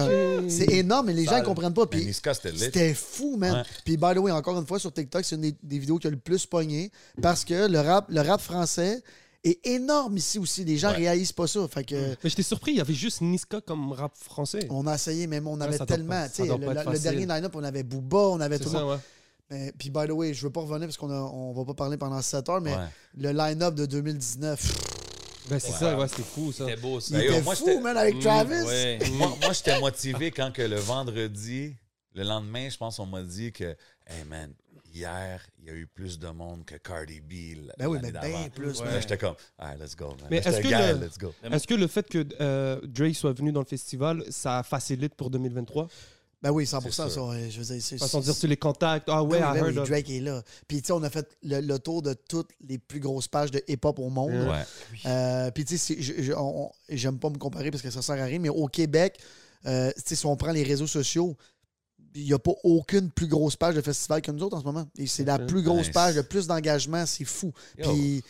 c'est 0.50 0.72
énorme, 0.76 1.08
mais 1.08 1.14
les 1.14 1.26
Ça, 1.26 1.32
gens 1.32 1.40
ne 1.40 1.44
comprennent 1.46 1.74
pas. 1.74 1.82
Mais 1.92 1.98
Puis 1.98 2.06
Niska, 2.06 2.34
c'était 2.34 2.94
fou, 2.94 3.38
man. 3.38 3.54
Ouais. 3.58 3.64
Puis, 3.86 3.98
by 3.98 4.14
the 4.16 4.20
way, 4.20 4.32
encore 4.32 4.58
une 4.58 4.66
fois, 4.68 4.80
sur 4.80 4.94
TikTok, 4.94 5.26
c'est 5.26 5.36
une 5.36 5.42
des, 5.42 5.56
des 5.62 5.80
vidéos 5.80 5.98
qui 5.98 6.08
a 6.08 6.10
le 6.12 6.18
plus 6.18 6.46
pogné 6.46 6.92
parce 7.22 7.44
que 7.44 7.68
le 7.68 7.80
rap, 7.80 8.06
le 8.10 8.22
rap 8.22 8.40
français 8.40 9.02
est 9.48 9.68
énorme 9.68 10.18
ici 10.18 10.40
aussi. 10.40 10.64
Les 10.66 10.78
gens 10.78 10.90
Ouais. 10.92 10.98
réalisent 10.98 11.32
pas 11.32 11.48
ça. 11.48 11.68
Fait 11.68 11.84
que 11.84 11.96
Mais 12.24 12.30
j'étais 12.30 12.44
surpris, 12.44 12.72
il 12.72 12.78
y 12.78 12.82
avait 12.82 12.94
juste 12.94 13.22
Niska 13.22 13.62
comme 13.62 13.92
rap 13.92 14.14
français. 14.18 14.68
on 14.70 14.86
a 14.88 14.96
essayé, 14.96 15.28
mais 15.28 15.42
on 15.46 15.60
avait 15.62 15.78
ça 15.78 15.86
tellement. 15.86 16.10
pas- 16.28 16.44
le, 16.46 16.92
le- 16.94 17.00
dernier 17.00 17.26
line-up, 17.26 17.56
on 17.56 17.64
avait 17.64 17.84
Booba, 17.84 18.18
on 18.18 18.40
avait 18.40 18.58
C'est 18.58 18.64
tout 18.66 18.70
le 18.74 18.80
monde. 18.80 18.90
ça, 18.90 18.96
ouais. 18.96 19.02
Mais- 19.50 19.72
Puis, 19.78 19.90
by 19.90 20.08
the 20.08 20.12
way, 20.12 20.34
je 20.34 20.44
veux 20.46 20.52
pas 20.52 20.60
revenir 20.62 20.88
parce 20.88 20.98
qu'on 20.98 21.10
on 21.10 21.54
va 21.54 21.64
pas 21.66 21.74
parler 21.74 21.96
pendant 21.98 22.22
7 22.22 22.50
heures, 22.50 22.60
mais 22.62 22.74
Ouais. 22.76 22.88
le 23.18 23.32
line-up 23.32 23.76
de 23.76 23.86
2019, 23.86 24.74
Ben, 25.50 25.60
c'est 25.60 25.72
Ouais. 25.72 25.78
ça, 25.80 25.98
ouais, 25.98 26.08
c'était 26.10 26.24
fou, 26.24 26.52
ça. 26.52 26.66
C'était 26.68 26.82
beau, 26.82 27.00
ça. 27.00 27.18
il 27.18 27.24
était 27.26 27.42
moi, 27.42 27.56
fou, 27.56 27.80
man, 27.80 27.96
avec 27.96 28.16
Mm, 28.16 28.20
Travis. 28.20 28.62
ouais. 28.66 29.00
moi, 29.14 29.34
moi, 29.42 29.54
j'étais 29.54 29.80
motivé 29.80 30.30
quand 30.32 30.52
que 30.52 30.62
le 30.62 30.76
vendredi, 30.76 31.74
le 32.16 32.24
lendemain, 32.24 32.68
je 32.70 32.76
pense, 32.76 33.00
on 33.00 33.06
m'a 33.06 33.24
dit 33.24 33.54
que, 33.54 33.64
hey 34.08 34.26
man, 34.30 34.52
hier, 34.98 35.46
il 35.60 35.66
y 35.66 35.70
a 35.70 35.74
eu 35.74 35.88
plus 35.88 36.20
de 36.20 36.28
monde 36.30 36.66
que 36.66 36.76
Cardi 36.76 37.20
B. 37.22 37.58
Ben 37.78 37.88
oui, 37.88 38.00
mais 38.02 38.12
bien 38.12 38.50
plus, 38.54 38.82
man. 38.82 38.90
j'étais 39.00 39.18
comme, 39.18 39.36
alright, 39.58 39.80
let's 39.82 39.96
go, 39.96 40.08
man. 40.10 40.28
Mais 40.30 40.38
est-ce 40.38 40.60
que 40.62 40.68
le- 40.68 41.06
let's 41.06 41.18
go. 41.18 41.34
Est-ce 41.44 41.68
que 41.68 41.74
le 41.76 41.88
fait 41.88 42.08
que 42.08 42.26
euh, 42.42 42.80
Drake 42.84 43.16
soit 43.16 43.34
venu 43.34 43.52
dans 43.52 43.62
le 43.62 43.66
festival, 43.66 44.24
ça 44.30 44.64
facilite 44.64 45.16
pour 45.16 45.30
2023 45.30 45.88
Ben 46.42 46.52
oui, 46.52 46.66
100%. 46.66 46.82
C'est 46.84 46.92
Ça, 47.10 47.24
ouais, 47.24 47.50
je 47.50 47.60
veux 47.60 47.66
dire, 47.66 47.82
c'est. 47.82 47.98
Façon 47.98 48.20
de 48.20 48.26
dire 48.26 48.36
sur 48.36 48.48
les 48.48 48.58
contacts. 48.58 49.08
Ah 49.10 49.24
ouais, 49.24 49.40
Ben 49.40 49.52
oui, 49.52 49.58
I 49.58 49.60
heard 49.60 49.72
oui, 49.74 49.78
of- 49.80 49.90
Drake 49.90 50.10
est 50.10 50.20
là. 50.20 50.44
Puis, 50.68 50.82
tu 50.82 50.88
sais, 50.88 50.94
on 50.94 51.02
a 51.04 51.10
fait 51.10 51.28
le, 51.44 51.62
le 51.62 51.80
tour 51.80 52.02
de 52.02 52.14
toutes 52.14 52.52
les 52.68 52.78
plus 52.78 53.00
grosses 53.00 53.28
pages 53.28 53.52
de 53.52 53.62
hip-hop 53.68 53.98
au 54.00 54.10
monde. 54.10 54.32
Ouais. 54.32 54.48
Ouais. 54.50 54.64
Euh, 55.08 55.52
Puis, 55.52 55.66
tu 55.66 55.78
sais, 55.78 55.98
j'aime 56.90 57.20
pas 57.20 57.30
me 57.30 57.38
comparer 57.38 57.72
parce 57.72 57.82
que 57.84 57.90
ça 57.90 58.02
sert 58.02 58.22
à 58.22 58.26
rien, 58.26 58.40
mais 58.40 58.50
au 58.50 58.68
Québec, 58.68 59.18
euh, 59.66 59.92
tu 59.96 60.02
sais, 60.06 60.16
si 60.16 60.26
on 60.26 60.36
prend 60.38 60.52
les 60.52 60.64
réseaux 60.64 60.88
sociaux, 60.88 61.36
il 62.20 62.26
n'y 62.26 62.34
a 62.34 62.40
pas 62.40 62.54
aucune 62.64 63.12
plus 63.12 63.28
grosse 63.28 63.56
page 63.56 63.76
de 63.76 63.82
festival 63.82 64.22
que 64.22 64.32
nous 64.32 64.44
autres 64.44 64.58
en 64.58 64.62
ce 64.62 64.66
moment. 64.66 64.86
Et 64.98 65.06
c'est 65.06 65.24
la 65.24 65.38
plus 65.38 65.62
grosse 65.62 65.86
Nice. 65.88 65.94
page, 65.94 66.16
le 66.16 66.24
plus 66.24 66.48
d'engagement, 66.48 67.06
c'est 67.06 67.26
fou. 67.26 67.54
Yo, 67.78 67.94
Puis, 67.94 68.24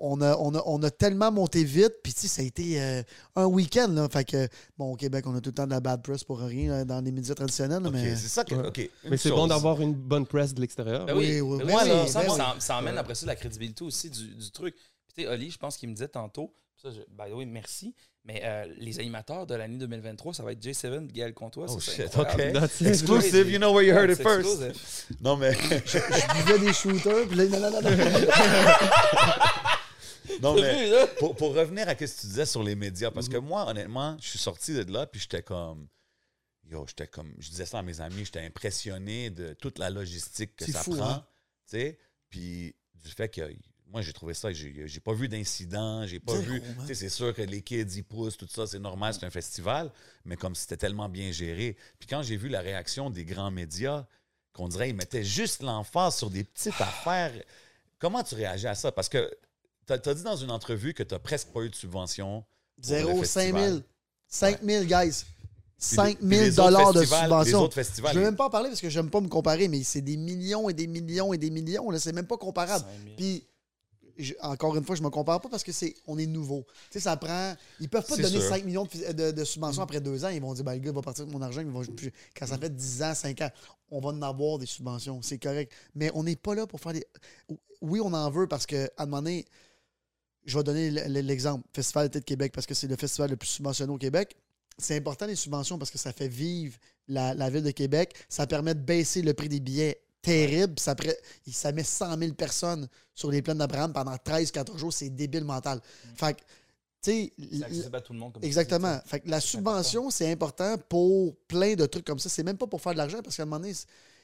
on 0.00 0.20
a, 0.20 0.36
on, 0.38 0.54
a, 0.54 0.62
on 0.66 0.82
a 0.82 0.90
tellement 0.90 1.32
monté 1.32 1.64
vite, 1.64 1.94
puis 2.02 2.14
tu 2.14 2.20
sais, 2.20 2.28
ça 2.28 2.42
a 2.42 2.44
été 2.44 2.80
euh, 2.80 3.02
un 3.34 3.46
week-end. 3.46 3.88
Là. 3.88 4.08
Fait 4.08 4.24
que, 4.24 4.48
bon, 4.78 4.92
au 4.92 4.96
Québec, 4.96 5.24
on 5.26 5.34
a 5.34 5.40
tout 5.40 5.50
le 5.50 5.54
temps 5.54 5.66
de 5.66 5.72
la 5.72 5.80
bad 5.80 6.02
press 6.02 6.22
pour 6.22 6.38
rien 6.38 6.70
là, 6.70 6.84
dans 6.84 7.00
les 7.00 7.10
médias 7.12 7.34
traditionnels. 7.34 7.82
mais 7.92 8.14
c'est 8.14 8.28
ça 8.28 8.44
que. 8.44 8.54
Ouais. 8.54 8.90
Mais 9.10 9.16
c'est 9.16 9.30
chose. 9.30 9.38
bon 9.38 9.46
d'avoir 9.48 9.80
une 9.80 9.94
bonne 9.94 10.26
presse 10.26 10.54
de 10.54 10.60
l'extérieur. 10.60 11.04
Ben 11.06 11.16
oui, 11.16 11.40
Oui, 11.40 11.58
oui, 11.58 11.64
ben 11.64 11.74
oui, 11.76 11.90
oui, 12.04 12.08
ça, 12.08 12.20
ben 12.22 12.28
ça, 12.30 12.52
oui. 12.54 12.60
ça 12.60 12.78
emmène 12.78 12.96
après 12.98 13.14
ça 13.14 13.26
la 13.26 13.34
crédibilité 13.36 13.84
aussi 13.84 14.10
du, 14.10 14.34
du 14.34 14.50
truc. 14.52 14.74
Puis 15.14 15.22
Tu 15.22 15.28
sais, 15.28 15.28
Oli, 15.34 15.50
je 15.50 15.58
pense 15.58 15.76
qu'il 15.76 15.88
me 15.88 15.94
disait 15.94 16.08
tantôt, 16.08 16.52
ça, 16.76 16.90
je, 16.90 17.00
by 17.08 17.30
the 17.30 17.34
way, 17.34 17.46
merci, 17.46 17.94
mais 18.24 18.40
euh, 18.44 18.66
les 18.78 18.98
animateurs 18.98 19.46
de 19.46 19.54
l'année 19.54 19.78
2023, 19.78 20.34
ça 20.34 20.42
va 20.42 20.52
être 20.52 20.60
J7, 20.62 21.06
Gaël 21.12 21.32
Comtois. 21.34 21.66
Oh 21.68 21.78
shit, 21.78 22.00
incroyable. 22.16 22.56
OK. 22.56 22.60
That's. 22.60 22.82
Exclusive, 22.82 23.50
you 23.50 23.58
know 23.58 23.72
where 23.72 23.84
you 23.86 23.94
heard 23.94 24.10
it 24.10 24.20
first. 24.20 24.48
explosif. 24.62 25.06
Non, 25.20 25.36
mais, 25.36 25.52
Je 25.54 26.42
buvais 26.44 26.58
des 26.66 26.72
shooters, 26.72 27.28
puis 27.28 27.36
là, 27.36 27.44
non, 27.48 27.60
non, 27.60 27.80
non, 27.80 27.90
non. 30.40 30.54
mais 30.60 30.88
vu, 30.88 30.94
pour, 31.18 31.36
pour 31.36 31.54
revenir 31.54 31.88
à 31.88 31.92
ce 31.92 31.96
que 31.96 32.04
tu 32.20 32.26
disais 32.26 32.46
sur 32.46 32.62
les 32.62 32.74
médias, 32.74 33.10
parce 33.10 33.28
que 33.28 33.36
moi, 33.36 33.68
honnêtement, 33.68 34.16
je 34.20 34.28
suis 34.30 34.38
sorti 34.38 34.72
de 34.72 34.92
là, 34.92 35.06
puis 35.06 35.20
j'étais 35.20 35.42
comme. 35.42 35.86
Yo, 36.70 36.84
j'étais 36.88 37.06
comme. 37.06 37.34
Je 37.38 37.50
disais 37.50 37.66
ça 37.66 37.78
à 37.78 37.82
mes 37.82 38.00
amis, 38.00 38.24
j'étais 38.24 38.40
impressionné 38.40 39.30
de 39.30 39.52
toute 39.52 39.78
la 39.78 39.90
logistique 39.90 40.56
que 40.56 40.70
ça 40.70 40.82
fou, 40.82 40.96
prend. 40.96 41.08
hein? 41.10 41.26
Tu 41.68 41.76
sais, 41.78 41.98
puis 42.30 42.74
du 42.94 43.10
fait 43.10 43.28
que. 43.28 43.42
Moi, 43.86 44.02
j'ai 44.02 44.12
trouvé 44.12 44.34
ça, 44.34 44.52
j'ai 44.52 44.88
j'ai 44.88 45.00
pas 45.00 45.12
vu 45.12 45.28
d'incident, 45.28 46.06
j'ai 46.06 46.18
pas 46.18 46.34
vu. 46.36 46.60
man. 46.60 46.76
Tu 46.80 46.86
sais, 46.88 46.94
c'est 46.94 47.08
sûr 47.08 47.32
que 47.34 47.42
les 47.42 47.62
kids, 47.62 47.82
ils 47.96 48.02
poussent, 48.02 48.36
tout 48.36 48.48
ça, 48.48 48.66
c'est 48.66 48.78
normal, 48.80 49.14
c'est 49.14 49.24
un 49.24 49.30
festival, 49.30 49.92
mais 50.24 50.36
comme 50.36 50.54
c'était 50.54 50.76
tellement 50.76 51.08
bien 51.08 51.30
géré. 51.30 51.76
Puis 51.98 52.08
quand 52.08 52.22
j'ai 52.22 52.36
vu 52.36 52.48
la 52.48 52.60
réaction 52.60 53.10
des 53.10 53.24
grands 53.24 53.50
médias, 53.52 54.06
qu'on 54.52 54.68
dirait 54.68 54.88
ils 54.90 54.94
mettaient 54.96 55.22
juste 55.24 55.62
l'emphase 55.62 56.16
sur 56.16 56.30
des 56.30 56.44
petites 56.44 56.80
affaires, 56.80 57.32
comment 57.98 58.22
tu 58.24 58.34
réagis 58.34 58.66
à 58.66 58.74
ça? 58.74 58.90
Parce 58.90 59.08
que 59.08 59.30
tu 59.86 59.92
as, 59.92 60.14
dit 60.14 60.22
dans 60.22 60.36
une 60.36 60.50
entrevue 60.50 60.94
que 60.94 61.02
tu 61.02 61.16
presque 61.18 61.48
pas 61.48 61.60
eu 61.62 61.70
de 61.70 61.74
subvention. 61.74 62.44
Zéro, 62.82 63.22
5 63.22 63.42
festival. 63.52 63.70
000. 63.70 63.82
5 64.26 64.62
000, 64.62 64.84
guys. 64.86 65.24
Puis 65.76 65.96
5 65.96 66.06
les- 66.08 66.14
puis 66.14 66.28
000 66.28 66.40
les 66.42 66.48
autres 66.58 66.70
dollars 66.70 66.92
de 66.94 67.04
subvention. 67.04 67.60
autres 67.62 67.74
festivals. 67.74 68.12
Je 68.12 68.18
ne 68.18 68.24
veux 68.24 68.30
même 68.30 68.36
pas 68.36 68.46
en 68.46 68.50
parler 68.50 68.70
parce 68.70 68.80
que 68.80 68.88
j'aime 68.88 69.10
pas 69.10 69.20
me 69.20 69.28
comparer, 69.28 69.68
mais 69.68 69.82
c'est 69.84 70.00
des 70.00 70.16
millions 70.16 70.68
et 70.68 70.72
des 70.72 70.86
millions 70.86 71.32
et 71.32 71.38
des 71.38 71.50
millions. 71.50 71.90
là, 71.90 72.00
C'est 72.00 72.12
même 72.12 72.26
pas 72.26 72.38
comparable. 72.38 72.84
5 72.84 73.04
000. 73.04 73.16
Puis, 73.16 73.46
je- 74.18 74.34
encore 74.40 74.76
une 74.76 74.84
fois, 74.84 74.96
je 74.96 75.02
me 75.02 75.10
compare 75.10 75.40
pas 75.40 75.48
parce 75.48 75.62
que 75.64 75.72
c'est 75.72 75.94
on 76.06 76.18
est 76.18 76.26
nouveau. 76.26 76.64
Tu 76.90 76.98
sais, 76.98 77.00
ça 77.00 77.16
prend. 77.16 77.54
Ils 77.80 77.88
peuvent 77.88 78.06
pas 78.06 78.16
donner 78.16 78.40
sûr. 78.40 78.48
5 78.48 78.64
millions 78.64 78.84
de, 78.84 79.12
de- 79.12 79.30
de 79.32 79.44
subventions 79.44 79.82
après 79.82 80.00
deux 80.00 80.24
ans. 80.24 80.28
Ils 80.28 80.40
vont 80.40 80.54
dire, 80.54 80.64
ben, 80.64 80.74
le 80.74 80.78
gars 80.80 80.92
va 80.92 81.02
partir 81.02 81.26
de 81.26 81.32
mon 81.32 81.42
argent. 81.42 81.60
il 81.60 81.68
va- 81.68 81.80
puis 81.96 82.10
quand 82.38 82.46
ça 82.46 82.58
fait 82.58 82.74
10 82.74 83.02
ans, 83.02 83.14
5 83.14 83.40
ans, 83.42 83.50
on 83.90 84.00
va 84.00 84.10
en 84.10 84.22
avoir 84.22 84.58
des 84.58 84.66
subventions. 84.66 85.20
C'est 85.22 85.38
correct. 85.38 85.72
Mais 85.94 86.10
on 86.14 86.22
n'est 86.24 86.36
pas 86.36 86.54
là 86.54 86.66
pour 86.66 86.80
faire 86.80 86.92
des. 86.92 87.06
Oui, 87.80 88.00
on 88.02 88.12
en 88.12 88.30
veut 88.30 88.46
parce 88.46 88.66
que, 88.66 88.86
à 88.96 89.02
un 89.02 89.06
moment 89.06 89.22
donné, 89.22 89.44
je 90.44 90.56
vais 90.58 90.64
donner 90.64 90.90
l'exemple. 90.90 91.66
Festival 91.72 92.08
de 92.08 92.18
Québec 92.18 92.52
parce 92.54 92.66
que 92.66 92.74
c'est 92.74 92.86
le 92.86 92.96
festival 92.96 93.30
le 93.30 93.36
plus 93.36 93.48
subventionné 93.48 93.92
au 93.92 93.98
Québec. 93.98 94.36
C'est 94.76 94.96
important 94.96 95.26
les 95.26 95.36
subventions 95.36 95.78
parce 95.78 95.90
que 95.90 95.98
ça 95.98 96.12
fait 96.12 96.28
vivre 96.28 96.76
la, 97.08 97.32
la 97.34 97.48
ville 97.48 97.62
de 97.62 97.70
Québec. 97.70 98.14
Ça 98.28 98.46
permet 98.46 98.74
de 98.74 98.80
baisser 98.80 99.22
le 99.22 99.32
prix 99.34 99.48
des 99.48 99.60
billets 99.60 100.00
terrible. 100.24 100.74
Ça, 100.78 101.72
met 101.72 101.84
100 101.84 102.18
000 102.18 102.32
personnes 102.34 102.88
sur 103.14 103.30
les 103.30 103.42
plaines 103.42 103.58
d'Abraham 103.58 103.92
pendant 103.92 104.14
13-14 104.16 104.76
jours. 104.78 104.92
C'est 104.92 105.10
débile 105.10 105.44
mental. 105.44 105.80
Fait 106.16 106.34
que, 106.34 106.40
tu 107.02 107.10
sais, 107.10 107.32
tout 108.04 108.12
le 108.12 108.18
monde. 108.18 108.32
comme 108.32 108.42
Exactement. 108.44 108.94
dis, 108.96 109.08
Fait 109.10 109.20
que 109.20 109.28
la 109.28 109.40
subvention, 109.40 110.10
c'est 110.10 110.30
important 110.32 110.76
pour 110.88 111.36
plein 111.48 111.74
de 111.74 111.86
trucs 111.86 112.04
comme 112.06 112.18
ça. 112.18 112.28
C'est 112.28 112.42
même 112.42 112.56
pas 112.56 112.66
pour 112.66 112.80
faire 112.80 112.92
de 112.92 112.98
l'argent 112.98 113.20
parce 113.22 113.36
qu'à 113.36 113.42
un 113.42 113.46
moment 113.46 113.60
donné, 113.60 113.74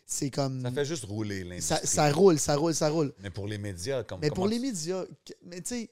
c'est- 0.06 0.30
comme. 0.30 0.62
Ça 0.62 0.70
fait 0.72 0.84
juste 0.84 1.04
rouler 1.04 1.44
l'industrie. 1.44 1.86
ça 1.86 2.10
roule, 2.12 2.38
ça 2.38 2.56
roule, 2.56 2.74
ça 2.74 2.88
roule. 2.88 3.12
Mais 3.22 3.30
pour 3.30 3.46
les 3.46 3.58
médias, 3.58 4.02
comme 4.02 4.20
Mais 4.20 4.30
pour 4.30 4.48
les 4.48 4.58
médias, 4.58 5.04
mais 5.44 5.60
tu 5.60 5.68
sais, 5.74 5.90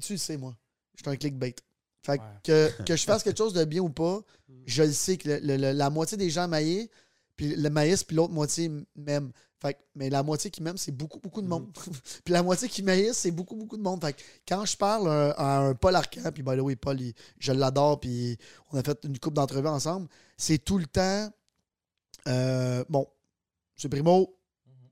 tu 0.00 0.12
le 0.12 0.18
sais, 0.18 0.36
moi, 0.36 0.54
je 0.96 1.02
suis 1.02 1.10
un 1.10 1.16
clickbait. 1.16 1.54
Fait 2.04 2.18
que, 2.18 2.22
Ouais. 2.22 2.72
que, 2.78 2.82
que 2.84 2.96
je 2.96 3.04
fasse 3.04 3.22
quelque 3.22 3.38
chose 3.38 3.52
de 3.54 3.64
bien 3.64 3.80
ou 3.80 3.88
pas, 3.90 4.20
je 4.66 4.82
le 4.82 4.92
sais 4.92 5.16
que 5.16 5.28
le- 5.28 5.38
le- 5.38 5.56
le- 5.56 5.72
la 5.72 5.88
moitié 5.88 6.16
des 6.16 6.30
gens 6.30 6.48
maillent, 6.48 6.88
puis 7.42 7.56
le 7.56 7.70
maïs, 7.70 8.04
puis 8.04 8.14
l'autre 8.16 8.32
moitié 8.32 8.70
m'aime. 8.94 9.32
Fait 9.60 9.74
que- 9.74 9.78
mais 9.94 10.10
la 10.10 10.22
moitié 10.22 10.50
qui 10.50 10.62
m'aime, 10.62 10.76
c'est 10.76 10.92
beaucoup, 10.92 11.18
beaucoup 11.20 11.42
de 11.42 11.46
monde. 11.48 11.72
puis 12.24 12.32
la 12.32 12.42
moitié 12.42 12.68
qui 12.68 12.82
maïs, 12.82 13.16
c'est 13.16 13.30
beaucoup, 13.30 13.56
beaucoup 13.56 13.76
de 13.76 13.82
monde. 13.82 14.00
Fait 14.00 14.12
que 14.12 14.22
quand 14.46 14.64
je 14.64 14.76
parle 14.76 15.08
à, 15.08 15.30
à 15.32 15.58
un 15.58 15.74
Paul 15.74 15.94
Arcand, 15.96 16.30
puis 16.32 16.42
by 16.42 16.56
the 16.56 16.60
way, 16.60 16.76
Paul, 16.76 17.00
il- 17.00 17.14
je 17.38 17.52
l'adore, 17.52 17.98
puis 18.00 18.38
on 18.70 18.78
a 18.78 18.82
fait 18.82 18.98
une 19.04 19.18
couple 19.18 19.34
d'entrevues 19.36 19.68
ensemble, 19.68 20.08
c'est 20.36 20.58
tout 20.58 20.78
le 20.78 20.86
temps, 20.86 21.30
euh, 22.28 22.84
bon, 22.88 23.06
c'est 23.76 23.88
Primo, 23.88 24.36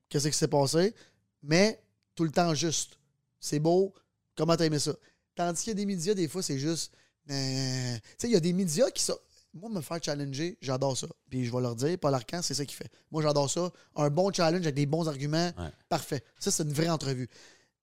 qu'est-ce 0.08 0.28
qui 0.28 0.36
s'est 0.36 0.48
passé? 0.48 0.94
Mais 1.42 1.80
tout 2.14 2.24
le 2.24 2.30
temps 2.32 2.54
juste. 2.54 2.98
C'est 3.38 3.60
beau, 3.60 3.94
comment 4.36 4.56
t'as 4.56 4.66
aimé 4.66 4.78
ça? 4.78 4.92
Tandis 5.34 5.62
qu'il 5.62 5.70
y 5.70 5.72
a 5.72 5.74
des 5.74 5.86
médias, 5.86 6.14
des 6.14 6.28
fois, 6.28 6.42
c'est 6.42 6.58
juste. 6.58 6.92
euh, 7.30 7.94
tu 7.94 8.00
sais, 8.18 8.28
il 8.28 8.32
y 8.32 8.36
a 8.36 8.40
des 8.40 8.52
médias 8.52 8.90
qui 8.90 9.02
sont. 9.02 9.16
Moi, 9.52 9.68
me 9.70 9.80
faire 9.80 9.98
challenger, 10.02 10.56
j'adore 10.60 10.96
ça. 10.96 11.08
Puis 11.28 11.44
je 11.44 11.52
vais 11.52 11.60
leur 11.60 11.74
dire, 11.74 11.98
Paul 11.98 12.14
Arcan, 12.14 12.40
c'est 12.42 12.54
ça 12.54 12.64
qu'il 12.64 12.76
fait. 12.76 12.90
Moi, 13.10 13.22
j'adore 13.22 13.50
ça. 13.50 13.70
Un 13.96 14.08
bon 14.10 14.32
challenge 14.32 14.62
avec 14.62 14.74
des 14.74 14.86
bons 14.86 15.08
arguments, 15.08 15.50
Ouais. 15.58 15.70
parfait. 15.88 16.22
Ça, 16.38 16.50
c'est 16.50 16.62
une 16.62 16.72
vraie 16.72 16.88
entrevue. 16.88 17.28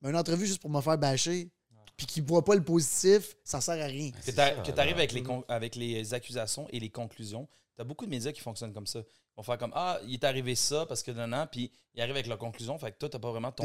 Mais 0.02 0.10
une 0.10 0.16
entrevue 0.16 0.46
juste 0.48 0.62
pour 0.62 0.70
me 0.70 0.80
faire 0.82 0.98
bâcher, 0.98 1.50
puis 1.98 2.06
qui 2.06 2.22
ne 2.22 2.28
voit 2.28 2.46
pas 2.46 2.56
le 2.56 2.64
positif, 2.64 3.36
ça 3.44 3.60
sert 3.60 3.82
à 3.84 3.88
rien. 3.88 4.12
Que 4.12 4.72
tu 4.72 4.80
arrives 4.80 4.98
avec 4.98 5.12
les, 5.12 5.24
con- 5.24 5.44
avec 5.48 5.76
les 5.76 6.14
accusations 6.14 6.68
et 6.70 6.80
les 6.80 6.90
conclusions, 6.90 7.48
tu 7.76 7.82
as 7.82 7.84
beaucoup 7.84 8.06
de 8.06 8.12
médias 8.12 8.32
qui 8.32 8.42
fonctionnent 8.42 8.74
comme 8.74 8.88
ça. 8.88 9.00
Ils 9.00 9.36
vont 9.38 9.44
faire 9.44 9.58
comme 9.58 9.72
Ah, 9.76 10.00
il 10.06 10.14
est 10.14 10.24
arrivé 10.24 10.56
ça 10.56 10.86
parce 10.86 11.04
que 11.04 11.12
non, 11.12 11.28
non, 11.28 11.48
puis 11.52 11.72
ils 11.96 12.02
arrivent 12.02 12.16
avec 12.16 12.28
la 12.28 12.38
conclusion. 12.38 12.78
Fait 12.80 12.92
que 12.92 12.98
toi, 12.98 13.10
tu 13.10 13.20
pas 13.20 13.32
vraiment 13.32 13.52
ton, 13.52 13.64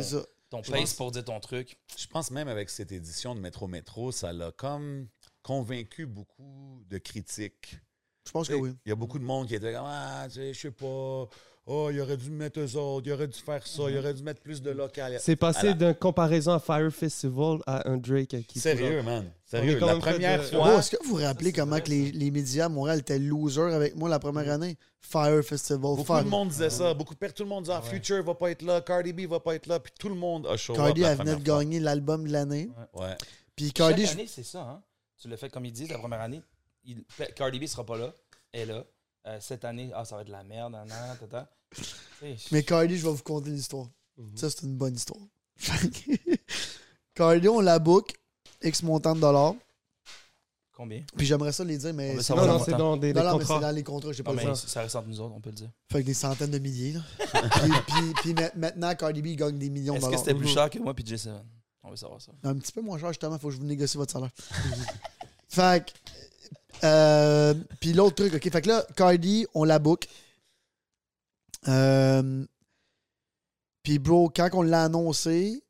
ton 0.50 0.62
pense- 0.62 0.94
pour 0.94 1.12
dire 1.12 1.24
ton 1.24 1.38
truc. 1.40 1.78
Je 1.96 2.06
pense 2.06 2.30
même 2.30 2.48
avec 2.48 2.68
cette 2.70 2.90
édition 2.92 3.34
de 3.34 3.40
Métro 3.40 3.68
Métro, 3.68 4.10
ça 4.12 4.32
l'a 4.32 4.50
comme 4.52 5.08
convaincu 5.42 6.06
beaucoup 6.06 6.82
de 6.88 6.98
critiques. 6.98 7.76
Je 8.26 8.30
pense 8.32 8.48
que 8.48 8.54
oui. 8.54 8.70
Il 8.86 8.90
y 8.90 8.92
a 8.92 8.96
beaucoup 8.96 9.18
de 9.18 9.24
monde 9.24 9.46
qui 9.48 9.54
était 9.54 9.72
comme 9.72 9.84
Ah, 9.86 10.24
tu 10.28 10.34
sais, 10.36 10.54
je 10.54 10.60
sais 10.60 10.70
pas. 10.70 11.28
Oh, 11.64 11.90
il 11.92 12.00
aurait 12.00 12.16
dû 12.16 12.28
mettre 12.30 12.58
eux 12.58 12.76
autres, 12.76 13.06
il 13.06 13.12
aurait 13.12 13.28
dû 13.28 13.38
faire 13.38 13.64
ça, 13.64 13.84
il 13.88 13.96
aurait 13.96 14.14
dû 14.14 14.24
mettre 14.24 14.40
plus 14.40 14.60
de 14.62 14.70
local. 14.72 15.16
C'est 15.20 15.36
passé 15.36 15.68
la- 15.68 15.74
d'une 15.74 15.94
comparaison 15.94 16.54
à 16.54 16.58
Fire 16.58 16.90
Festival 16.92 17.58
à 17.68 17.88
un 17.88 17.98
Drake 17.98 18.34
qui 18.48 18.58
Sérieux, 18.58 19.00
man. 19.02 19.30
Sérieux. 19.44 19.78
La 19.78 19.94
première 19.94 20.40
de- 20.40 20.44
fois. 20.46 20.78
Est-ce 20.80 20.90
que 20.90 20.96
vous 21.04 21.10
vous 21.16 21.22
rappelez 21.22 21.52
comment 21.52 21.78
que 21.78 21.88
les, 21.88 22.10
les 22.10 22.32
médias 22.32 22.64
à 22.64 22.68
Montréal 22.68 22.98
étaient 22.98 23.20
losers 23.20 23.72
avec 23.72 23.94
moi 23.94 24.08
la 24.08 24.18
première 24.18 24.50
année? 24.50 24.76
Fire 25.00 25.40
Festival. 25.44 25.80
Beaucoup 25.82 26.04
Fire. 26.04 26.24
de 26.24 26.28
monde 26.28 26.48
disait 26.48 26.70
ça. 26.70 26.94
Beaucoup, 26.94 27.14
tout 27.14 27.42
le 27.44 27.48
monde 27.48 27.62
disait 27.64 27.76
ah, 27.76 27.82
Future 27.82 28.24
va 28.24 28.34
pas 28.34 28.50
être 28.50 28.62
là, 28.62 28.80
Cardi 28.80 29.12
B 29.12 29.20
va 29.30 29.38
pas 29.38 29.54
être 29.54 29.68
là, 29.68 29.78
puis 29.78 29.92
tout 29.96 30.08
le 30.08 30.16
monde 30.16 30.48
a 30.48 30.56
show 30.56 30.74
Cardi, 30.74 31.04
up 31.04 31.10
elle 31.12 31.18
venait 31.18 31.36
de 31.36 31.44
gagner 31.44 31.78
l'album 31.78 32.26
de 32.26 32.32
l'année. 32.32 32.70
Ouais. 32.94 33.16
Puis 33.54 33.70
Cardi, 33.72 34.02
Chaque 34.04 34.14
année, 34.14 34.26
c'est 34.26 34.42
ça. 34.42 34.62
Hein? 34.62 34.82
Tu 35.20 35.28
l'as 35.28 35.36
fait 35.36 35.48
comme 35.48 35.64
ils 35.64 35.72
disent 35.72 35.90
la 35.90 35.98
première 35.98 36.20
année. 36.22 36.42
Il- 36.84 37.04
Cardi 37.36 37.58
B 37.58 37.66
sera 37.66 37.84
pas 37.84 37.96
là. 37.98 38.12
Elle 38.52 38.70
est 38.70 38.72
là. 38.72 38.84
Euh, 39.28 39.38
cette 39.40 39.64
année, 39.64 39.90
ah, 39.94 40.04
ça 40.04 40.16
va 40.16 40.22
être 40.22 40.26
de 40.28 40.32
la 40.32 40.42
merde. 40.44 40.72
nan, 40.72 40.88
tata. 41.20 41.48
Mais 42.50 42.62
Cardi, 42.62 42.98
je 42.98 43.04
vais 43.06 43.12
vous 43.14 43.22
conter 43.22 43.50
l'histoire. 43.50 43.86
Ça, 44.36 44.50
c'est 44.50 44.62
une 44.62 44.76
bonne 44.76 44.94
histoire. 44.94 45.22
Cardi, 47.14 47.48
on 47.48 47.60
la 47.60 47.78
book, 47.78 48.12
X 48.62 48.82
montant 48.82 49.14
de 49.14 49.20
dollars. 49.20 49.54
Combien? 50.74 51.02
Puis 51.16 51.26
j'aimerais 51.26 51.52
ça 51.52 51.64
les 51.64 51.76
dire, 51.78 51.92
mais 51.92 52.12
On 52.12 52.14
veut 52.16 52.22
c'est 52.22 52.32
Non, 52.34 52.40
pas 52.40 52.46
non, 52.46 52.58
dans- 52.58 52.64
c'est 52.64 52.70
dans 52.72 52.96
des, 52.96 53.12
des 53.12 53.20
non, 53.20 53.26
non, 53.26 53.32
mais 53.38 53.44
c'est 53.44 53.48
contrats. 53.48 53.60
dans 53.68 53.74
les 53.76 53.82
contrats, 53.84 54.12
j'ai 54.12 54.22
pas 54.22 54.32
Non, 54.32 54.42
le 54.42 54.48
mais 54.48 54.54
ça 54.54 54.80
reste 54.80 54.96
entre 54.96 55.08
nous 55.08 55.20
autres, 55.20 55.34
on 55.34 55.40
peut 55.40 55.50
le 55.50 55.56
dire. 55.56 55.70
Fait 55.92 56.00
que 56.00 56.06
des 56.06 56.14
centaines 56.14 56.50
de 56.50 56.58
milliers. 56.58 56.92
Là. 56.94 57.00
puis, 57.50 57.70
puis- 57.86 58.12
puis 58.22 58.34
ma- 58.34 58.52
maintenant, 58.56 58.94
Cardi 58.94 59.20
B 59.22 59.36
gagne 59.36 59.58
des 59.58 59.68
millions 59.68 59.92
de 59.92 59.98
Est-ce 59.98 60.06
que 60.06 60.10
dollars. 60.12 60.24
c'était 60.24 60.34
plus 60.38 60.48
Mhm. 60.48 60.54
cher 60.54 60.70
que 60.70 60.78
moi 60.78 60.94
puis 60.94 61.04
J7 61.04 61.30
On 61.84 61.90
veut 61.90 61.96
savoir 61.96 62.20
ça. 62.22 62.32
Un 62.42 62.54
petit 62.56 62.72
peu 62.72 62.80
moins 62.80 62.98
cher, 62.98 63.08
justement, 63.08 63.38
faut 63.38 63.48
que 63.48 63.54
je 63.54 63.58
vous 63.58 63.66
négocie 63.66 63.96
votre 63.98 64.12
salaire. 64.12 64.30
fait 65.48 65.84
que. 65.86 65.92
Euh, 66.84 67.54
puis 67.80 67.92
l'autre 67.92 68.16
truc, 68.16 68.34
OK. 68.34 68.50
Fait 68.50 68.62
que 68.62 68.68
là, 68.68 68.84
Cardi, 68.96 69.46
on 69.54 69.64
la 69.64 69.78
book. 69.78 70.06
Euh, 71.68 72.44
puis, 73.82 73.98
bro, 73.98 74.30
quand 74.34 74.48
on 74.54 74.62
l'a 74.62 74.84
annoncé, 74.84 75.62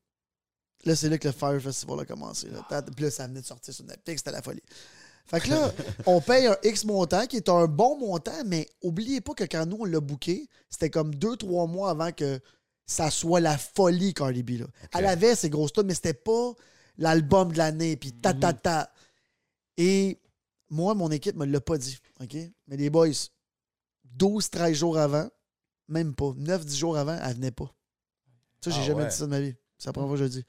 là, 0.84 0.96
c'est 0.96 1.08
là 1.08 1.18
que 1.18 1.28
le 1.28 1.32
Fire 1.32 1.60
Festival 1.60 2.00
a 2.00 2.04
commencé. 2.04 2.48
Là. 2.48 2.66
Puis 2.94 3.04
là, 3.04 3.10
ça 3.10 3.26
venait 3.26 3.40
de 3.40 3.46
sortir 3.46 3.74
sur 3.74 3.84
Netflix, 3.84 4.20
c'était 4.20 4.32
la 4.32 4.42
folie. 4.42 4.62
Fait 5.26 5.40
que 5.40 5.50
là, 5.50 5.72
on 6.06 6.20
paye 6.20 6.46
un 6.46 6.56
X 6.62 6.84
montant 6.84 7.26
qui 7.26 7.36
est 7.36 7.48
un 7.48 7.66
bon 7.66 7.98
montant, 7.98 8.42
mais 8.46 8.66
oubliez 8.82 9.20
pas 9.20 9.34
que 9.34 9.44
quand 9.44 9.66
nous, 9.66 9.78
on 9.80 9.84
l'a 9.84 10.00
booké, 10.00 10.48
c'était 10.68 10.90
comme 10.90 11.14
deux, 11.14 11.36
trois 11.36 11.66
mois 11.66 11.90
avant 11.90 12.12
que 12.12 12.40
ça 12.86 13.10
soit 13.10 13.40
la 13.40 13.56
folie, 13.56 14.12
Cardi 14.14 14.42
B. 14.42 14.60
Là. 14.60 14.66
Elle 14.94 15.06
avait 15.06 15.34
ses 15.34 15.48
grosses 15.50 15.72
tunes, 15.72 15.84
mais 15.86 15.94
c'était 15.94 16.14
pas 16.14 16.52
l'album 16.98 17.52
de 17.52 17.58
l'année, 17.58 17.96
puis 17.96 18.12
ta, 18.12 18.34
ta, 18.34 18.52
ta. 18.52 18.92
Et 19.76 20.18
moi, 20.72 20.94
mon 20.94 21.10
équipe 21.10 21.36
me 21.36 21.44
l'a 21.46 21.60
pas 21.60 21.76
dit, 21.78 21.98
OK? 22.20 22.34
Mais 22.66 22.76
les 22.76 22.90
boys, 22.90 23.08
12, 24.16 24.50
13 24.50 24.74
jours 24.76 24.98
avant, 24.98 25.28
même 25.88 26.14
pas, 26.14 26.32
9, 26.36 26.64
10 26.64 26.76
jours 26.78 26.96
avant, 26.96 27.18
elle 27.22 27.34
venait 27.34 27.50
pas. 27.50 27.72
Ça, 28.64 28.70
j'ai 28.70 28.80
Ah 28.80 28.84
jamais 28.84 29.02
ouais. 29.04 29.08
dit 29.10 29.16
ça 29.16 29.24
de 29.26 29.30
ma 29.30 29.40
vie. 29.40 29.54
C'est 29.78 29.86
la 29.88 29.92
première 29.92 30.08
fois 30.08 30.16
que 30.16 30.20
je 30.20 30.24
le 30.24 30.30
dis. 30.30 30.44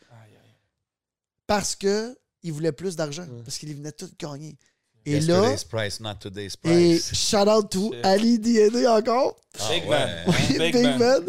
Parce 1.47 1.75
que 1.75 2.17
il 2.41 2.51
voulait 2.53 2.71
plus 2.71 2.95
d'argent, 2.95 3.23
Ouais. 3.23 3.41
parce 3.43 3.57
qu'il 3.57 3.73
venait 3.75 3.91
tout 3.91 4.09
gagner. 4.19 4.57
Et 5.05 5.19
là, 5.19 5.35
Yesterday's 5.51 5.63
price, 5.65 5.99
not 5.99 6.15
today's 6.15 6.53
et 6.53 6.57
price. 6.69 7.13
shout 7.13 7.49
out 7.49 7.69
to 7.69 7.91
Shit. 7.91 8.05
Ali 8.05 8.39
DNA 8.39 8.89
encore. 8.97 9.35
Ah 9.59 9.69
Big 9.69 9.85
man. 9.89 10.09
hein? 10.09 10.23
Oui, 10.27 10.57
Big 10.57 10.73
Big 10.73 10.83
man. 10.83 10.97
Man. 10.99 11.23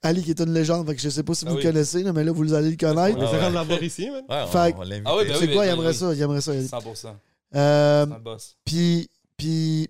Ali 0.00 0.22
qui 0.24 0.30
est 0.30 0.40
une 0.40 0.54
légende, 0.54 0.86
fait 0.86 0.94
que 0.96 1.02
je 1.02 1.10
sais 1.10 1.22
pas 1.22 1.34
si 1.34 1.44
Ah 1.46 1.50
vous 1.50 1.56
oui. 1.56 1.62
le 1.62 1.68
connaissez, 1.70 2.02
là, 2.02 2.12
mais 2.14 2.24
là, 2.24 2.32
vous 2.32 2.54
allez 2.54 2.70
le 2.70 2.76
connaître. 2.78 3.18
Mais 3.18 3.24
Ah 3.24 3.28
c'est 3.30 3.36
ouais. 3.36 3.44
comme 3.44 3.54
l'avoir 3.54 3.82
ici, 3.82 4.08
man. 4.10 4.24
Ouais, 4.28 4.42
on, 4.44 4.46
Fait- 4.46 4.74
on 4.74 4.78
va. 4.78 4.84
Ah 5.04 5.16
oui, 5.16 5.24
ben 5.26 5.34
c'est 5.38 5.46
oui, 5.46 5.54
quoi, 5.54 5.66
il 5.66 5.68
ben 5.68 5.72
aimerait 5.74 5.88
oui. 5.88 5.94
ça, 5.94 6.14
il 6.14 6.22
aimerait 6.22 6.40
ça. 6.40 6.52
Ali? 6.52 6.66
100%. 6.66 7.16
Euh, 7.54 8.06
C'est 8.06 8.12
un 8.14 8.20
boss. 8.20 8.56
Puis, 8.64 9.10
puis 9.36 9.88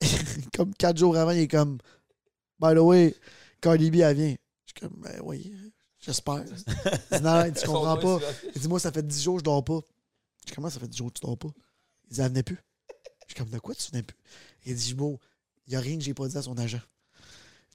comme 0.56 0.74
quatre 0.74 0.98
jours 0.98 1.16
avant, 1.16 1.30
il 1.30 1.40
est 1.40 1.48
comme, 1.48 1.78
by 2.60 2.74
the 2.74 2.78
way, 2.78 3.14
Cardi 3.60 3.90
B, 3.90 3.96
elle 3.96 4.16
vient. 4.16 4.36
Je 4.66 4.72
suis 4.72 4.80
comme, 4.80 5.00
ben 5.00 5.20
oui. 5.22 5.54
J'espère. 6.00 6.44
Il 7.12 7.16
dit, 7.18 7.22
non, 7.22 7.50
tu 7.50 7.66
comprends 7.66 7.96
pas. 7.96 8.18
Il 8.54 8.60
dit, 8.60 8.68
moi, 8.68 8.78
ça 8.78 8.92
fait 8.92 9.06
10 9.06 9.22
jours 9.22 9.36
que 9.36 9.40
je 9.40 9.44
dors 9.44 9.64
pas. 9.64 9.80
Je 10.40 10.46
dis, 10.48 10.54
comment 10.54 10.68
ça 10.68 10.78
fait 10.78 10.88
10 10.88 10.98
jours 10.98 11.08
que 11.12 11.18
tu 11.18 11.24
dors 11.26 11.38
pas? 11.38 11.48
Il 12.10 12.14
dit, 12.14 12.20
elle 12.20 12.28
venait 12.28 12.42
plus. 12.42 12.58
Je 13.26 13.34
suis 13.34 13.42
comme, 13.42 13.48
de 13.48 13.58
quoi 13.58 13.74
tu 13.74 13.90
venais 13.90 14.02
plus? 14.02 14.16
Il 14.66 14.74
dit, 14.74 14.92
bon, 14.92 15.18
il 15.66 15.70
n'y 15.70 15.76
a 15.76 15.80
rien 15.80 15.96
que 15.96 16.04
j'ai 16.04 16.12
pas 16.12 16.28
dit 16.28 16.36
à 16.36 16.42
son 16.42 16.58
agent. 16.58 16.80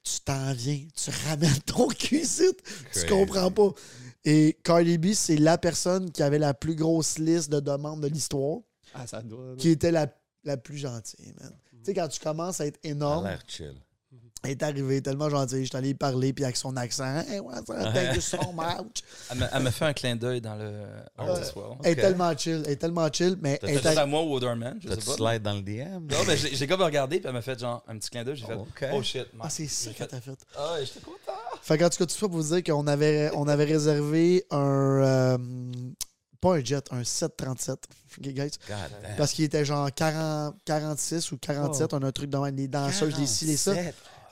Tu 0.04 0.20
t'en 0.22 0.54
viens, 0.54 0.80
tu 0.96 1.10
ramènes 1.28 1.60
ton 1.66 1.88
cuisine. 1.90 2.52
Tu 2.56 2.84
Crazy. 2.92 3.06
comprends 3.08 3.52
pas. 3.52 3.70
Et 4.26 4.58
Cardi 4.64 4.98
B, 4.98 5.14
c'est 5.14 5.38
la 5.38 5.58
personne 5.58 6.12
qui 6.12 6.24
avait 6.24 6.40
la 6.40 6.54
plus 6.54 6.76
grosse 6.76 7.18
liste 7.20 7.50
de 7.50 7.60
demandes 7.60 8.02
de 8.02 8.08
l'histoire, 8.08 8.60
Ah, 8.94 9.08
ça 9.08 9.22
doit. 9.22 9.56
qui 9.58 9.70
était 9.70 9.92
la, 9.92 10.08
la 10.44 10.58
plus 10.58 10.78
gentille, 10.78 11.34
man. 11.40 11.52
Tu 11.72 11.78
sais, 11.86 11.94
quand 11.94 12.08
tu 12.08 12.20
commences 12.20 12.60
à 12.60 12.66
être 12.68 12.80
Ça 12.84 12.88
a 12.90 12.92
énorme, 12.92 13.26
l'air 13.26 13.42
chill. 13.48 13.76
Elle 14.44 14.52
est 14.52 14.64
arrivée 14.64 15.02
tellement 15.02 15.30
gentille. 15.30 15.64
Je 15.64 15.70
suis 15.70 15.78
allé 15.78 15.94
parler, 15.94 16.32
puis 16.34 16.44
avec 16.46 16.56
son 16.58 16.76
accent, 16.78 17.20
hey, 17.28 17.40
what's 17.40 17.70
up? 17.70 17.94
thank 17.94 18.16
you 18.16 18.22
so 18.22 18.38
much. 18.54 19.04
Elle 19.30 19.64
me 19.64 19.70
fait 19.70 19.86
un 19.86 19.94
clin 19.94 20.16
d'œil 20.16 20.42
dans 20.42 20.56
le. 20.56 20.72
Elle 21.84 21.92
est 21.92 21.96
tellement 21.96 22.36
chill, 22.38 22.64
elle 22.66 22.72
est 22.72 22.76
tellement 22.78 23.12
chill, 23.12 23.38
mais 23.42 23.58
T'as 23.58 23.68
elle 23.68 23.78
est 23.78 23.98
à 23.98 24.06
moi 24.06 24.24
ou 24.24 24.32
au 24.34 24.40
Dorman, 24.40 24.78
je 24.82 24.90
sais 24.90 24.96
pas. 24.96 25.14
slide 25.16 25.42
dans 25.42 25.54
le 25.54 25.62
DM? 25.62 26.06
Non, 26.10 26.24
ben, 26.26 26.38
j'ai 26.38 26.68
comme 26.68 26.82
regardé, 26.82 27.20
puis 27.20 27.28
elle 27.28 27.34
m'a 27.34 27.42
fait 27.42 27.60
genre 27.60 27.84
un 27.88 27.98
petit 27.98 28.10
clin 28.10 28.24
d'œil. 28.24 28.36
J'ai 28.38 28.46
fait 28.46 28.56
Oh. 28.56 28.68
Oh 28.94 29.04
shit. 29.04 29.28
man. 29.34 29.42
Ah, 29.46 29.50
c'est 29.50 29.68
ça 29.68 29.90
J'ai 29.90 29.96
qu'elle 29.96 30.22
fait. 30.22 30.38
Ah, 30.58 30.74
ouais, 30.74 30.86
j'étais 30.86 31.00
content. 31.02 31.38
Fait 31.62 31.78
qu'en 31.78 31.90
tout 31.90 31.98
cas, 31.98 32.06
tout 32.06 32.14
ça 32.16 32.28
pour 32.28 32.38
vous 32.38 32.56
dire 32.56 32.64
qu'on 32.64 32.88
avait, 32.88 33.30
on 33.36 33.48
avait 33.48 33.66
réservé 33.66 34.46
un. 34.52 34.58
euh, 35.04 35.38
pas 36.42 36.56
un 36.56 36.64
jet, 36.64 36.86
un 36.92 37.04
737. 37.04 37.80
OK, 38.18 38.28
guys? 38.30 38.34
God 38.36 38.52
damn. 39.04 39.16
Parce 39.18 39.34
qu'il 39.34 39.44
était 39.46 39.66
genre 39.66 39.90
40, 39.94 40.56
46 40.66 41.32
ou 41.34 41.38
47, 41.38 41.94
on 41.94 41.98
a 42.02 42.08
un 42.08 42.12
truc 42.12 42.30
dans 42.30 42.46
les 42.46 42.68
danseuses, 42.68 43.18
les 43.20 43.28
ci, 43.28 43.46
les 43.46 43.58
ça. 43.58 43.74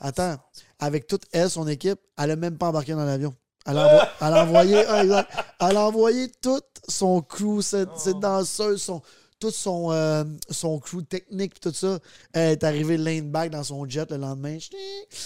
Attends, 0.00 0.42
avec 0.78 1.06
toute 1.06 1.24
elle, 1.32 1.50
son 1.50 1.66
équipe, 1.68 1.98
elle 2.16 2.30
a 2.32 2.36
même 2.36 2.56
pas 2.58 2.68
embarqué 2.68 2.92
dans 2.92 3.04
l'avion. 3.04 3.34
Elle 3.66 3.78
a, 3.78 3.86
envo- 3.86 4.08
elle 4.20 4.34
a 4.34 4.42
envoyé, 4.44 4.84
ah, 4.88 5.26
elle 5.60 5.76
a 5.76 5.86
envoyé 5.86 6.30
tout 6.40 6.60
son 6.88 7.20
crew, 7.20 7.60
cette, 7.60 7.96
cette 7.98 8.18
danseuse, 8.20 8.80
son, 8.80 9.02
tout 9.38 9.50
son, 9.50 9.92
euh, 9.92 10.24
son 10.50 10.78
crew 10.78 11.02
technique, 11.02 11.60
tout 11.60 11.72
ça. 11.74 11.98
Elle 12.32 12.52
est 12.52 12.64
arrivée 12.64 12.96
lane 12.96 13.30
back 13.30 13.50
dans 13.50 13.62
son 13.64 13.86
jet 13.88 14.10
le 14.10 14.16
lendemain. 14.16 14.56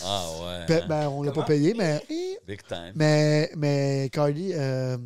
Ah 0.04 0.26
ouais. 0.40 0.74
Hein. 0.74 0.86
ben, 0.88 1.08
on 1.08 1.22
l'a 1.22 1.32
pas 1.32 1.44
payé, 1.44 1.74
mais, 1.74 2.04
Big 2.46 2.62
time. 2.66 2.92
mais, 2.96 3.50
mais 3.56 4.10
Cardi, 4.12 4.52
euh, 4.54 4.96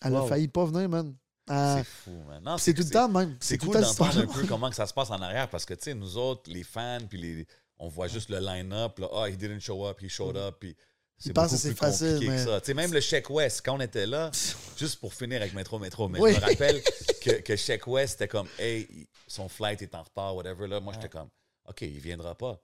elle 0.00 0.16
a 0.16 0.22
Wow. 0.22 0.26
failli 0.28 0.48
pas 0.48 0.64
venir, 0.64 0.88
man. 0.88 1.14
Euh, 1.50 1.76
C'est 1.78 1.84
fou, 1.84 2.22
man. 2.26 2.56
C'est 2.58 2.74
tout 2.74 2.82
le 2.84 2.90
temps, 2.90 3.08
même. 3.08 3.36
C'est 3.40 3.58
cool 3.58 3.80
d'entendre 3.80 4.18
un 4.18 4.26
peu 4.26 4.46
comment 4.48 4.68
que 4.70 4.76
ça 4.76 4.86
se 4.86 4.92
passe 4.94 5.10
en 5.10 5.20
arrière 5.20 5.48
parce 5.48 5.64
que, 5.64 5.74
tu 5.74 5.84
sais, 5.84 5.94
nous 5.94 6.16
autres, 6.16 6.42
les 6.46 6.62
fans, 6.62 6.98
puis 7.08 7.20
les, 7.20 7.46
on 7.78 7.88
voit 7.88 8.08
juste 8.08 8.28
le 8.30 8.38
line-up, 8.40 8.98
là, 8.98 9.08
ah, 9.12 9.28
he 9.28 9.36
didn't 9.36 9.60
show 9.60 9.86
up, 9.86 10.00
he 10.02 10.08
showed 10.08 10.36
up, 10.36 10.56
puis 10.60 10.76
c'est 11.16 11.32
beaucoup 11.32 11.48
que 11.48 11.56
c'est 11.56 11.68
plus 11.70 11.76
facile, 11.76 12.06
compliqué 12.14 12.30
mais- 12.30 12.36
que 12.44 12.50
ça. 12.50 12.60
Tu 12.60 12.66
sais, 12.66 12.74
même 12.74 12.92
le 12.92 13.00
Check 13.00 13.28
West, 13.30 13.62
quand 13.64 13.76
on 13.76 13.80
était 13.80 14.06
là, 14.06 14.30
juste 14.76 15.00
pour 15.00 15.12
finir 15.14 15.40
avec 15.40 15.52
Metro 15.54 15.78
Metro, 15.78 16.08
mais 16.08 16.20
Oui. 16.20 16.32
je 16.34 16.40
me 16.40 16.44
rappelle 16.46 16.82
que, 17.22 17.30
que 17.40 17.56
Check 17.56 17.86
West, 17.86 18.12
c'était 18.14 18.28
comme, 18.28 18.48
hey, 18.58 18.86
il- 18.90 19.06
son 19.26 19.48
flight 19.48 19.82
est 19.82 19.94
en 19.94 20.02
retard, 20.02 20.34
whatever, 20.36 20.66
là. 20.68 20.80
Moi, 20.80 20.92
j'étais 20.94 21.08
comme, 21.08 21.28
OK, 21.68 21.82
il 21.82 21.98
viendra 22.00 22.34
pas. 22.34 22.60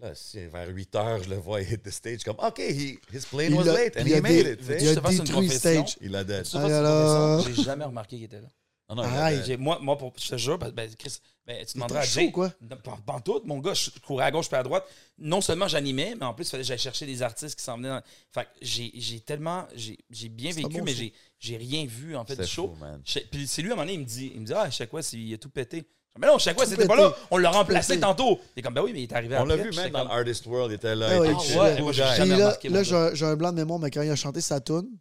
Là, 0.00 0.12
si 0.14 0.44
vers 0.46 0.68
8 0.68 0.92
heures, 0.96 1.22
je 1.22 1.30
le 1.30 1.36
vois 1.36 1.60
hit 1.62 1.82
the 1.82 1.90
stage, 1.90 2.24
comme, 2.24 2.36
OK, 2.38 2.58
he- 2.58 2.98
his 3.12 3.24
plane 3.30 3.52
Il 3.52 3.54
was 3.58 3.68
a- 3.68 3.72
late 3.74 3.96
and 3.96 4.02
il 4.06 4.14
a 4.14 4.18
he 4.18 4.20
made 4.22 4.46
it. 4.46 4.60
il 4.60 4.88
a 4.88 4.94
détruit 4.94 5.18
confession? 5.30 5.86
stage. 5.86 5.96
Il 6.00 6.16
a 6.16 6.24
dead. 6.24 6.44
Ah 6.54 7.38
J'ai 7.46 7.62
jamais 7.62 7.84
remarqué 7.84 8.16
qu'il 8.16 8.24
était 8.24 8.40
là. 8.40 8.48
Non, 8.94 9.02
non, 9.02 9.08
il 9.08 9.14
a 9.16 9.20
Arrête. 9.22 9.36
dead. 9.38 9.46
J'ai- 9.46 9.56
Moi, 9.56 9.78
moi 9.80 9.96
pour, 9.98 10.12
je 10.18 10.28
te 10.28 10.36
jure, 10.36 10.58
ben, 10.58 10.70
ben, 10.70 10.90
Chris, 10.98 11.18
ben, 11.46 11.64
tu 11.66 11.74
demanderas 11.74 11.98
à 12.00 12.02
pas 12.02 12.08
chaud, 12.08 12.20
Jay. 12.20 12.30
quoi? 12.30 12.52
Non, 12.60 12.76
pas- 12.76 12.98
pas 13.04 13.12
en 13.14 13.20
tout, 13.20 13.40
mon 13.44 13.58
gars, 13.58 13.74
je 13.74 13.90
courais 14.06 14.24
à 14.24 14.30
gauche 14.30 14.48
puis 14.48 14.56
à 14.56 14.62
droite. 14.62 14.84
Non 15.18 15.40
seulement 15.40 15.68
j'animais, 15.68 16.14
mais 16.18 16.24
en 16.26 16.34
plus, 16.34 16.44
il 16.46 16.50
fallait 16.50 16.62
que 16.62 16.68
j'aille 16.68 16.78
chercher 16.78 17.06
des 17.06 17.22
artistes 17.22 17.56
qui 17.58 17.64
s'en 17.64 17.76
venaient. 17.76 17.88
Dans... 17.88 18.02
Fait 18.32 18.44
que 18.44 18.48
j'ai 18.62 18.90
j'ai 18.94 19.20
tellement. 19.20 19.66
J'ai 19.74 19.98
j'ai 20.10 20.28
bien 20.28 20.52
C'est 20.52 20.60
un 20.64 20.68
vécu, 20.68 20.78
bon 20.78 20.84
mais 20.84 20.92
show. 20.92 20.98
j'ai 20.98 21.12
j'ai 21.38 21.56
rien 21.56 21.84
vu, 21.86 22.16
en 22.16 22.24
fait, 22.24 22.32
C'était 22.34 22.44
du 22.44 22.50
show. 22.50 22.68
fou, 22.74 22.84
man. 22.84 23.00
Je- 23.04 23.18
Puis 23.20 23.46
c'est 23.46 23.62
lui, 23.62 23.70
à 23.70 23.72
un 23.72 23.76
moment 23.76 23.82
donné, 23.86 23.94
il 23.94 24.00
me 24.00 24.04
dit, 24.06 24.32
il 24.34 24.40
me 24.40 24.46
dit 24.46 24.52
Ah, 24.54 24.70
chaque 24.70 24.90
fois, 24.90 25.00
il 25.12 25.34
a 25.34 25.38
tout 25.38 25.50
pété. 25.50 25.84
Mais 26.16 26.28
non, 26.28 26.38
chaque 26.38 26.54
fois, 26.54 26.64
Tout 26.64 26.70
c'était 26.70 26.86
pas 26.86 26.94
pété. 26.94 27.08
là. 27.08 27.16
On 27.32 27.38
l'a 27.38 27.50
remplacé 27.50 27.94
pété. 27.94 28.00
tantôt. 28.02 28.38
Il 28.54 28.60
est 28.60 28.62
comme, 28.62 28.72
ben 28.72 28.82
oui, 28.82 28.92
mais 28.92 29.00
il 29.00 29.02
est 29.02 29.12
arrivé 29.12 29.36
On 29.36 29.44
l'a 29.44 29.54
après. 29.54 29.64
vu 29.64 29.70
Puis 29.70 29.76
même 29.78 29.86
j'étais 29.86 29.98
dans 29.98 30.06
comme, 30.06 30.16
l'Artist 30.16 30.46
World, 30.46 30.70
il 30.70 30.74
était 30.76 30.94
là. 30.94 31.08
Ah 31.10 31.16
il 31.16 31.24
était 31.24 31.34
Ah 31.36 31.42
chill, 31.42 31.58
ouais, 31.58 31.72
cool 31.74 31.82
moi, 31.82 31.92
j'ai 31.92 32.02
jamais 32.04 32.26
là, 32.28 32.36
remarqué, 32.36 32.68
là 32.68 32.78
mon 32.78 32.84
j'ai 32.84 33.16
j'ai 33.16 33.24
un 33.26 33.34
blanc 33.36 33.50
de 33.50 33.56
mémoire, 33.56 33.80
mais 33.80 33.90
quand 33.90 34.02
il 34.02 34.10
a 34.10 34.14
chanté 34.16 34.40
sa 34.40 34.60
tune, 34.60 34.96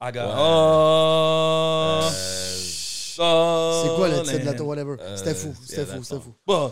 Ah, 0.00 0.12
gars. 0.12 0.26
Ouais. 0.26 0.34
Oh, 0.36 2.00
Euh, 2.02 2.10
c'est 3.14 3.96
quoi 3.96 4.08
le 4.08 4.22
titre 4.22 4.40
de 4.40 4.44
la 4.44 4.52
tune, 4.54 4.62
whatever? 4.62 4.96
C'était 5.16 5.34
fou, 5.34 5.54
c'était 5.66 5.86
fou, 5.86 6.02
c'était 6.02 6.20
fou. 6.20 6.34
En 6.48 6.70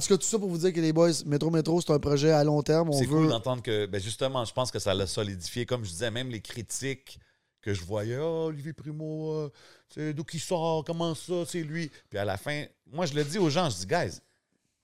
tout 0.00 0.08
cas, 0.08 0.16
tout 0.16 0.22
ça 0.22 0.38
pour 0.38 0.48
vous 0.48 0.58
dire 0.58 0.72
que 0.72 0.80
les 0.80 0.92
boys, 0.92 1.10
Métro 1.26 1.50
Métro, 1.50 1.80
c'est 1.80 1.92
un 1.92 1.98
projet 1.98 2.30
à 2.30 2.44
long 2.44 2.62
terme. 2.62 2.90
On 2.90 2.98
C'est 2.98 3.06
veut. 3.06 3.16
cool 3.16 3.28
d'entendre 3.28 3.62
que, 3.62 3.86
ben 3.86 4.00
justement, 4.00 4.44
je 4.44 4.52
pense 4.52 4.70
que 4.70 4.78
ça 4.78 4.94
l'a 4.94 5.06
solidifié. 5.06 5.66
Comme 5.66 5.84
je 5.84 5.90
disais, 5.90 6.10
même 6.10 6.30
les 6.30 6.40
critiques 6.40 7.18
que 7.62 7.74
je 7.74 7.82
voyais, 7.84 8.18
oh, 8.18 8.46
Olivier 8.46 8.72
Primo, 8.72 9.32
euh, 9.32 9.52
c'est 9.92 10.14
d'où 10.14 10.24
qu'il 10.24 10.40
sort, 10.40 10.82
comment 10.84 11.14
ça, 11.14 11.44
c'est 11.46 11.62
lui. 11.62 11.90
Puis 12.08 12.18
à 12.18 12.24
la 12.24 12.36
fin, 12.38 12.64
moi, 12.90 13.04
je 13.06 13.14
le 13.14 13.22
dis 13.24 13.38
aux 13.38 13.50
gens, 13.50 13.68
je 13.68 13.76
dis, 13.76 13.86
guys, 13.86 14.18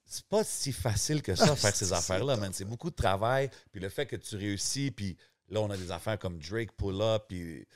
c'est 0.05 0.27
pas 0.27 0.45
si 0.45 0.73
facile 0.73 1.23
que 1.23 1.35
ça, 1.35 1.57
faire 1.57 1.75
ces 1.75 1.93
affaires-là, 1.93 2.37
man. 2.37 2.51
C'est 2.53 2.65
beaucoup 2.67 2.91
de 2.91 2.95
travail. 2.95 3.51
Puis 3.73 3.81
le 3.81 3.89
fait 3.89 4.07
que 4.07 4.17
tu 4.17 4.37
réussis, 4.37 4.91
puis 4.91 5.17
là, 5.49 5.61
on 5.61 5.71
a 5.71 5.77
des 5.77 5.91
affaires 5.91 6.19
comme 6.19 6.39
Drake 6.39 6.73
Pull 6.77 7.01
Up, 7.01 7.25
puis 7.29 7.67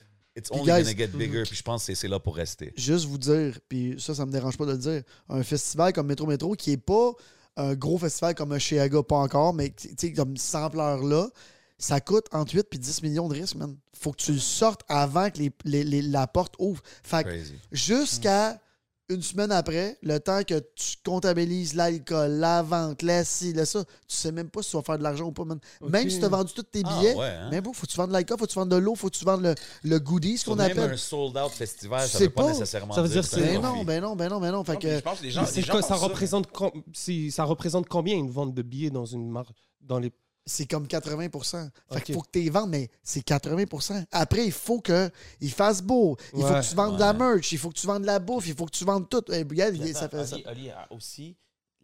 it's 0.40 0.50
only 0.50 0.66
guys- 0.66 0.82
gonna 0.82 0.96
get 0.96 1.08
bigger. 1.08 1.42
Puis 1.44 1.56
je 1.56 1.62
pense 1.62 1.86
que 1.86 1.94
c'est- 1.94 2.08
là 2.08 2.18
pour 2.18 2.36
rester. 2.36 2.72
Juste 2.76 3.06
vous 3.06 3.18
dire, 3.18 3.58
puis 3.68 3.96
ça, 3.98 4.14
ça 4.14 4.26
me 4.26 4.32
dérange 4.32 4.56
pas 4.58 4.66
de 4.66 4.72
le 4.72 4.78
dire, 4.78 5.02
un 5.28 5.42
festival 5.42 5.92
comme 5.92 6.06
Métro 6.08 6.26
Métro 6.26 6.54
qui 6.54 6.72
est 6.72 6.76
pas 6.76 7.12
un 7.56 7.74
gros 7.74 7.98
festival 7.98 8.34
comme 8.34 8.58
Chiaga, 8.58 9.02
pas 9.02 9.16
encore, 9.16 9.52
mais 9.54 9.70
tu 9.70 9.88
sais, 9.98 10.12
comme 10.12 10.36
cette 10.36 10.54
ampleur-là, 10.56 11.28
ça 11.78 12.00
coûte 12.00 12.26
entre 12.32 12.54
8 12.54 12.66
et 12.72 12.78
10 12.78 13.02
millions 13.02 13.28
de 13.28 13.34
risques, 13.34 13.56
man. 13.56 13.76
Faut 13.98 14.12
que 14.12 14.16
tu 14.22 14.32
le 14.32 14.38
sortes 14.38 14.82
avant 14.88 15.30
que 15.30 15.38
les, 15.38 15.52
les- 15.64 15.84
les- 15.84 16.02
la 16.02 16.26
porte 16.26 16.54
ouvre. 16.58 16.82
Fait 17.02 17.22
que 17.24 17.28
Crazy. 17.28 17.54
Une 19.10 19.22
semaine 19.22 19.52
après, 19.52 19.98
le 20.02 20.18
temps 20.18 20.42
que 20.44 20.58
tu 20.74 20.96
comptabilises 21.04 21.74
l'alcool, 21.74 22.30
la 22.32 22.62
vente, 22.62 23.02
la 23.02 23.24
ci, 23.24 23.52
la 23.52 23.66
ça, 23.66 23.84
tu 23.84 23.90
sais 24.06 24.32
même 24.32 24.48
pas 24.48 24.62
si 24.62 24.70
tu 24.70 24.76
vas 24.76 24.82
faire 24.82 24.98
de 24.98 25.02
l'argent 25.02 25.26
ou 25.26 25.32
pas. 25.32 25.44
Même 25.82 26.08
si 26.08 26.18
tu 26.18 26.24
as 26.24 26.28
vendu 26.28 26.52
tous 26.54 26.62
tes 26.62 26.82
Ah, 26.84 26.98
billets, 26.98 27.14
ouais, 27.14 27.26
hein? 27.26 27.48
mais 27.50 27.60
bon, 27.60 27.72
faut 27.72 27.86
que 27.86 27.90
tu 27.90 27.96
vendes 27.96 28.08
de 28.08 28.12
l'alcool, 28.14 28.38
faut 28.38 28.46
que 28.46 28.50
tu 28.52 28.58
vendes 28.58 28.68
de 28.70 28.76
l'eau, 28.76 28.94
faut 28.94 29.10
que 29.10 29.16
tu 29.16 29.24
vendes 29.24 29.42
le, 29.42 29.54
le 29.84 29.98
goodie, 29.98 30.38
ce 30.38 30.44
qu'on 30.46 30.56
même 30.56 30.70
appelle. 30.72 30.92
un 30.92 30.96
sold-out 30.96 31.50
festival, 31.52 32.08
ça 32.08 32.18
veut 32.18 32.30
pas, 32.30 32.42
pas- 32.44 32.48
nécessairement 32.52 32.94
ça 32.94 33.02
veut 33.02 33.08
dire 33.08 33.22
que 33.22 33.28
c'est- 33.28 33.36
un 33.36 33.40
Ben 33.54 33.60
profit. 33.60 33.78
non, 33.78 33.84
ben 33.84 34.00
non, 34.00 34.16
ben 34.16 34.28
non, 34.30 34.40
ben 34.40 34.52
non. 34.52 34.64
Fait 34.64 34.72
Non, 34.74 34.78
que, 34.78 34.86
puis 34.86 34.96
Je 34.96 35.00
pense 35.02 35.18
que 35.18 35.24
les 35.24 35.30
gens. 35.30 35.42
Les 35.54 35.82
ça 35.82 35.94
représente, 35.96 36.50
com- 36.52 36.70
si- 36.92 37.30
ça 37.30 37.44
représente 37.44 37.88
combien 37.88 38.16
une 38.16 38.30
vente 38.30 38.54
de 38.54 38.62
billets 38.62 38.90
dans 38.90 39.06
une 39.06 39.28
marque 39.28 39.50
dans 39.80 39.98
les 39.98 40.12
c'est 40.50 40.66
comme 40.66 40.86
80% 40.86 41.70
Fait 41.92 42.00
qu'il 42.02 42.14
Ok. 42.14 42.18
faut 42.20 42.26
que 42.26 42.30
tu 42.32 42.40
les 42.42 42.50
vendes, 42.50 42.70
mais 42.70 42.90
c'est 43.02 43.24
80% 43.24 44.04
Après, 44.10 44.44
il 44.44 44.52
faut 44.52 44.80
qu'il 44.80 45.52
fasse 45.52 45.80
beau. 45.80 46.16
Il 46.34 46.42
faut 46.42 46.48
que 46.54 46.68
tu 46.68 46.74
vendes 46.74 46.96
de 46.96 47.00
la 47.00 47.12
merch. 47.12 47.52
Il 47.52 47.58
faut 47.58 47.68
que 47.70 47.78
tu 47.78 47.86
vendes 47.86 48.02
de 48.02 48.06
la 48.06 48.18
bouffe. 48.18 48.48
Il 48.48 48.54
faut 48.56 48.66
que 48.66 48.76
tu 48.76 48.84
vendes 48.84 49.08
tout. 49.08 49.22
Eh, 49.32 49.42
regarde, 49.42 49.76
ça 49.94 50.08
fait 50.08 50.26
ça. 50.26 50.36
Oli, 50.46 50.70
euh, 50.70 50.74
aussi, 50.90 51.36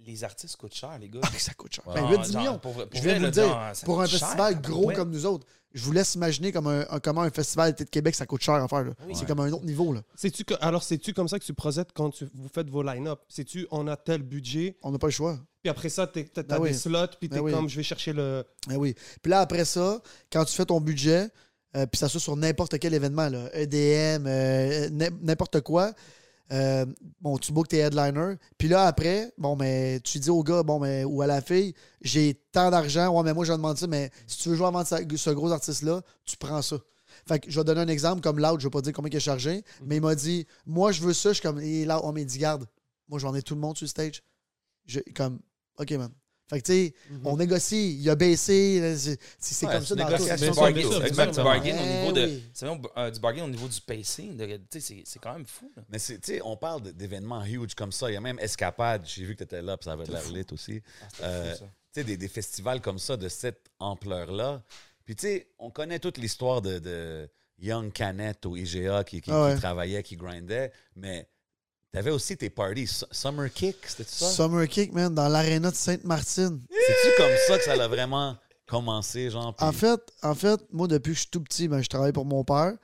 les 0.06 0.24
artistes 0.24 0.56
coûtent 0.56 0.74
cher, 0.74 0.96
les 1.00 1.08
gars. 1.08 1.20
Ah, 1.22 1.28
ça 1.38 1.52
coûte 1.54 1.74
cher. 1.74 1.86
Ouais. 1.86 1.94
Ben, 1.94 2.04
Ah, 2.08 2.12
8-10 2.12 2.32
genre, 2.32 2.40
millions. 2.42 2.58
pour 2.58 2.72
vrai- 2.72 2.86
pour 2.86 2.98
Je 3.00 3.04
vais 3.04 3.18
vous 3.18 3.24
le 3.24 3.30
dire, 3.30 3.44
genre, 3.48 3.72
pour 3.84 4.00
un 4.00 4.06
cher, 4.06 4.20
festival 4.20 4.60
gros 4.62 4.86
ouais. 4.86 4.94
comme 4.94 5.10
nous 5.10 5.26
autres, 5.26 5.46
je 5.74 5.82
vous 5.84 5.92
laisse 5.92 6.14
imaginer 6.14 6.52
comme 6.52 6.68
un, 6.68 6.86
un- 6.88 7.00
comment 7.00 7.20
un 7.22 7.30
festival 7.30 7.74
de 7.74 7.84
Québec, 7.84 8.14
ça 8.14 8.24
coûte 8.24 8.42
cher 8.42 8.54
à 8.54 8.68
faire. 8.68 8.84
Oui. 8.84 8.94
C'est 9.14 9.20
Ouais. 9.20 9.26
comme 9.26 9.40
un 9.40 9.52
autre 9.52 9.64
niveau. 9.64 9.92
Là. 9.92 10.00
C'est-tu 10.14 10.44
que, 10.44 10.54
alors, 10.60 10.82
c'est-tu 10.82 11.12
comme 11.12 11.28
ça 11.28 11.38
que 11.38 11.44
tu 11.44 11.52
procèdes 11.54 11.88
quand 11.94 12.10
tu, 12.10 12.24
vous 12.34 12.48
faites 12.52 12.70
vos 12.70 12.82
line-up? 12.82 13.20
C'est-tu, 13.28 13.66
on 13.70 13.86
a 13.88 13.96
tel 13.96 14.22
budget, 14.22 14.76
On 14.82 14.90
n'a 14.92 14.98
pas 14.98 15.08
le 15.08 15.12
choix. 15.12 15.38
puis 15.62 15.70
après 15.70 15.88
ça, 15.88 16.06
t'es- 16.06 16.24
t'as 16.24 16.42
t'as 16.44 16.56
Ben 16.56 16.62
oui. 16.62 16.70
des 16.70 16.76
slots, 16.78 17.06
puis 17.20 17.28
t'es 17.28 17.36
Ben 17.36 17.42
oui. 17.42 17.52
comme, 17.52 17.68
je 17.68 17.76
vais 17.76 17.82
chercher 17.82 18.12
le... 18.12 18.44
Ben 18.68 18.76
oui. 18.76 18.94
Puis 19.20 19.30
là, 19.30 19.40
après 19.40 19.64
ça, 19.64 20.00
quand 20.32 20.44
tu 20.44 20.54
fais 20.54 20.64
ton 20.64 20.80
budget, 20.80 21.28
euh, 21.76 21.84
puis 21.84 21.98
ça 21.98 22.08
soit 22.08 22.20
sur 22.20 22.36
n'importe 22.36 22.78
quel 22.78 22.94
événement, 22.94 23.28
là, 23.28 23.50
EDM, 23.54 24.26
euh, 24.26 24.88
n'im- 24.90 25.18
n'importe 25.20 25.60
quoi, 25.60 25.92
euh, 26.52 26.86
bon, 27.20 27.38
tu 27.38 27.52
bookes 27.52 27.68
tes 27.68 27.78
headliners. 27.78 28.36
Puis 28.58 28.68
là, 28.68 28.86
après, 28.86 29.32
bon, 29.38 29.56
mais 29.56 30.00
tu 30.00 30.18
dis 30.18 30.30
au 30.30 30.42
gars, 30.42 30.62
bon, 30.62 30.78
mais, 30.78 31.04
ou 31.04 31.22
à 31.22 31.26
la 31.26 31.40
fille, 31.40 31.74
j'ai 32.00 32.34
tant 32.52 32.70
d'argent, 32.70 33.08
ouais, 33.08 33.22
mais 33.24 33.34
moi, 33.34 33.44
je 33.44 33.52
vais 33.52 33.56
demander 33.56 33.80
ça, 33.80 33.86
mais 33.86 34.10
si 34.26 34.38
tu 34.38 34.48
veux 34.48 34.56
jouer 34.56 34.66
avant 34.66 34.84
ce 34.84 35.30
gros 35.30 35.50
artiste-là, 35.50 36.02
tu 36.24 36.36
prends 36.36 36.62
ça. 36.62 36.76
Fait 37.26 37.40
que 37.40 37.50
je 37.50 37.58
vais 37.58 37.64
donner 37.64 37.80
un 37.80 37.88
exemple, 37.88 38.20
comme 38.20 38.38
Loud, 38.38 38.60
je 38.60 38.66
vais 38.66 38.70
pas 38.70 38.82
dire 38.82 38.92
combien 38.92 39.10
il 39.10 39.16
est 39.16 39.20
chargé, 39.20 39.64
mais 39.84 39.96
il 39.96 40.02
m'a 40.02 40.14
dit, 40.14 40.46
moi, 40.66 40.92
je 40.92 41.02
veux 41.02 41.12
ça, 41.12 41.30
je 41.30 41.34
suis 41.34 41.42
comme, 41.42 41.60
et 41.60 41.84
là, 41.84 42.04
on 42.04 42.12
m'a 42.12 42.22
dit, 42.22 42.38
garde, 42.38 42.66
moi, 43.08 43.18
j'en 43.18 43.34
ai 43.34 43.42
tout 43.42 43.54
le 43.54 43.60
monde 43.60 43.76
sur 43.76 43.84
le 43.84 43.88
stage. 43.88 44.22
Je, 44.86 45.00
comme, 45.14 45.40
OK, 45.78 45.90
man. 45.92 46.10
Fait 46.48 46.60
que, 46.60 46.66
tu 46.66 46.72
sais, 46.72 46.94
on 47.24 47.36
négocie, 47.36 47.98
il 47.98 48.08
a 48.08 48.14
baissé, 48.14 48.80
c'est 48.96 49.10
c'est- 49.10 49.18
c'est 49.38 49.66
Ouais, 49.66 49.72
comme 49.72 49.82
c'est 49.82 49.88
ça 49.88 49.94
dans 49.96 50.04
négociation 50.04 50.52
Bien 50.52 51.26
Du 51.26 51.36
bargain, 51.42 51.74
au 51.74 51.78
Eh 51.84 51.98
niveau 52.00 52.12
de, 52.12 52.24
oui. 52.26 52.44
c'est 52.52 52.66
vraiment, 52.66 52.82
euh, 52.96 53.10
du 53.10 53.18
bargain 53.20 53.44
au 53.44 53.48
niveau 53.48 53.66
du 53.68 53.80
pacing. 53.80 54.36
de- 54.36 54.46
tu 54.56 54.62
sais, 54.70 54.80
C'est 54.80 55.02
c'est 55.04 55.18
quand 55.18 55.32
même 55.32 55.46
fou. 55.46 55.72
là. 55.76 55.82
Mais 55.88 55.98
c'est- 55.98 56.18
tu 56.20 56.32
sais, 56.34 56.40
on 56.44 56.56
parle 56.56 56.82
d'événements 56.92 57.44
huge 57.44 57.74
comme 57.74 57.90
ça. 57.92 58.10
Il 58.10 58.14
y 58.14 58.16
a 58.16 58.20
même 58.20 58.38
Escapade, 58.38 59.02
j'ai 59.06 59.24
vu 59.24 59.32
que 59.34 59.38
tu 59.38 59.44
étais 59.44 59.60
là, 59.62 59.76
puis 59.76 59.84
ça 59.86 59.92
avait 59.92 60.04
de 60.04 60.12
l'air 60.12 60.28
lit 60.30 60.46
aussi. 60.52 60.80
Ah, 61.20 61.24
Euh. 61.26 61.54
Tu 61.56 62.00
sais, 62.02 62.04
des, 62.04 62.16
des 62.16 62.28
festivals 62.28 62.80
comme 62.80 62.98
ça, 62.98 63.16
de 63.16 63.28
cette 63.28 63.70
ampleur-là. 63.78 64.62
Puis 65.04 65.16
tu 65.16 65.26
sais, 65.26 65.48
on 65.58 65.70
connaît 65.70 65.98
toute 65.98 66.18
l'histoire 66.18 66.60
de, 66.62 66.78
de 66.78 67.28
Young 67.58 67.90
Canet 67.92 68.44
au 68.46 68.54
IGA 68.54 69.02
qui, 69.02 69.20
qui- 69.20 69.30
Ah 69.32 69.44
ouais. 69.46 69.54
qui 69.54 69.60
travaillait, 69.60 70.02
qui 70.02 70.16
grindait, 70.16 70.70
mais 70.94 71.26
tu 71.96 72.00
avais 72.00 72.10
aussi 72.10 72.36
tes 72.36 72.50
parties. 72.50 72.86
Su- 72.86 73.04
Summer 73.10 73.50
Kick, 73.52 73.76
c'était 73.86 74.04
ça? 74.06 74.28
Summer 74.30 74.68
Kick, 74.68 74.92
man, 74.92 75.14
dans 75.14 75.28
l'aréna 75.28 75.70
de 75.70 75.76
Sainte-Martine. 75.76 76.60
C'est-tu 76.70 77.16
comme 77.22 77.32
ça 77.48 77.58
que 77.58 77.64
ça 77.64 77.74
l'a 77.76 77.88
vraiment 77.88 78.36
commencé, 78.66 79.30
genre? 79.30 79.54
En 79.60 79.72
fait, 79.72 80.00
en 80.22 80.34
fait, 80.34 80.60
moi, 80.72 80.88
depuis 80.88 81.10
que 81.12 81.14
je 81.14 81.20
suis 81.20 81.30
tout 81.30 81.40
petit, 81.40 81.68
ben, 81.68 81.80
je 81.82 81.88
travaille 81.88 82.12
pour 82.12 82.26
mon 82.26 82.44
père. 82.44 82.74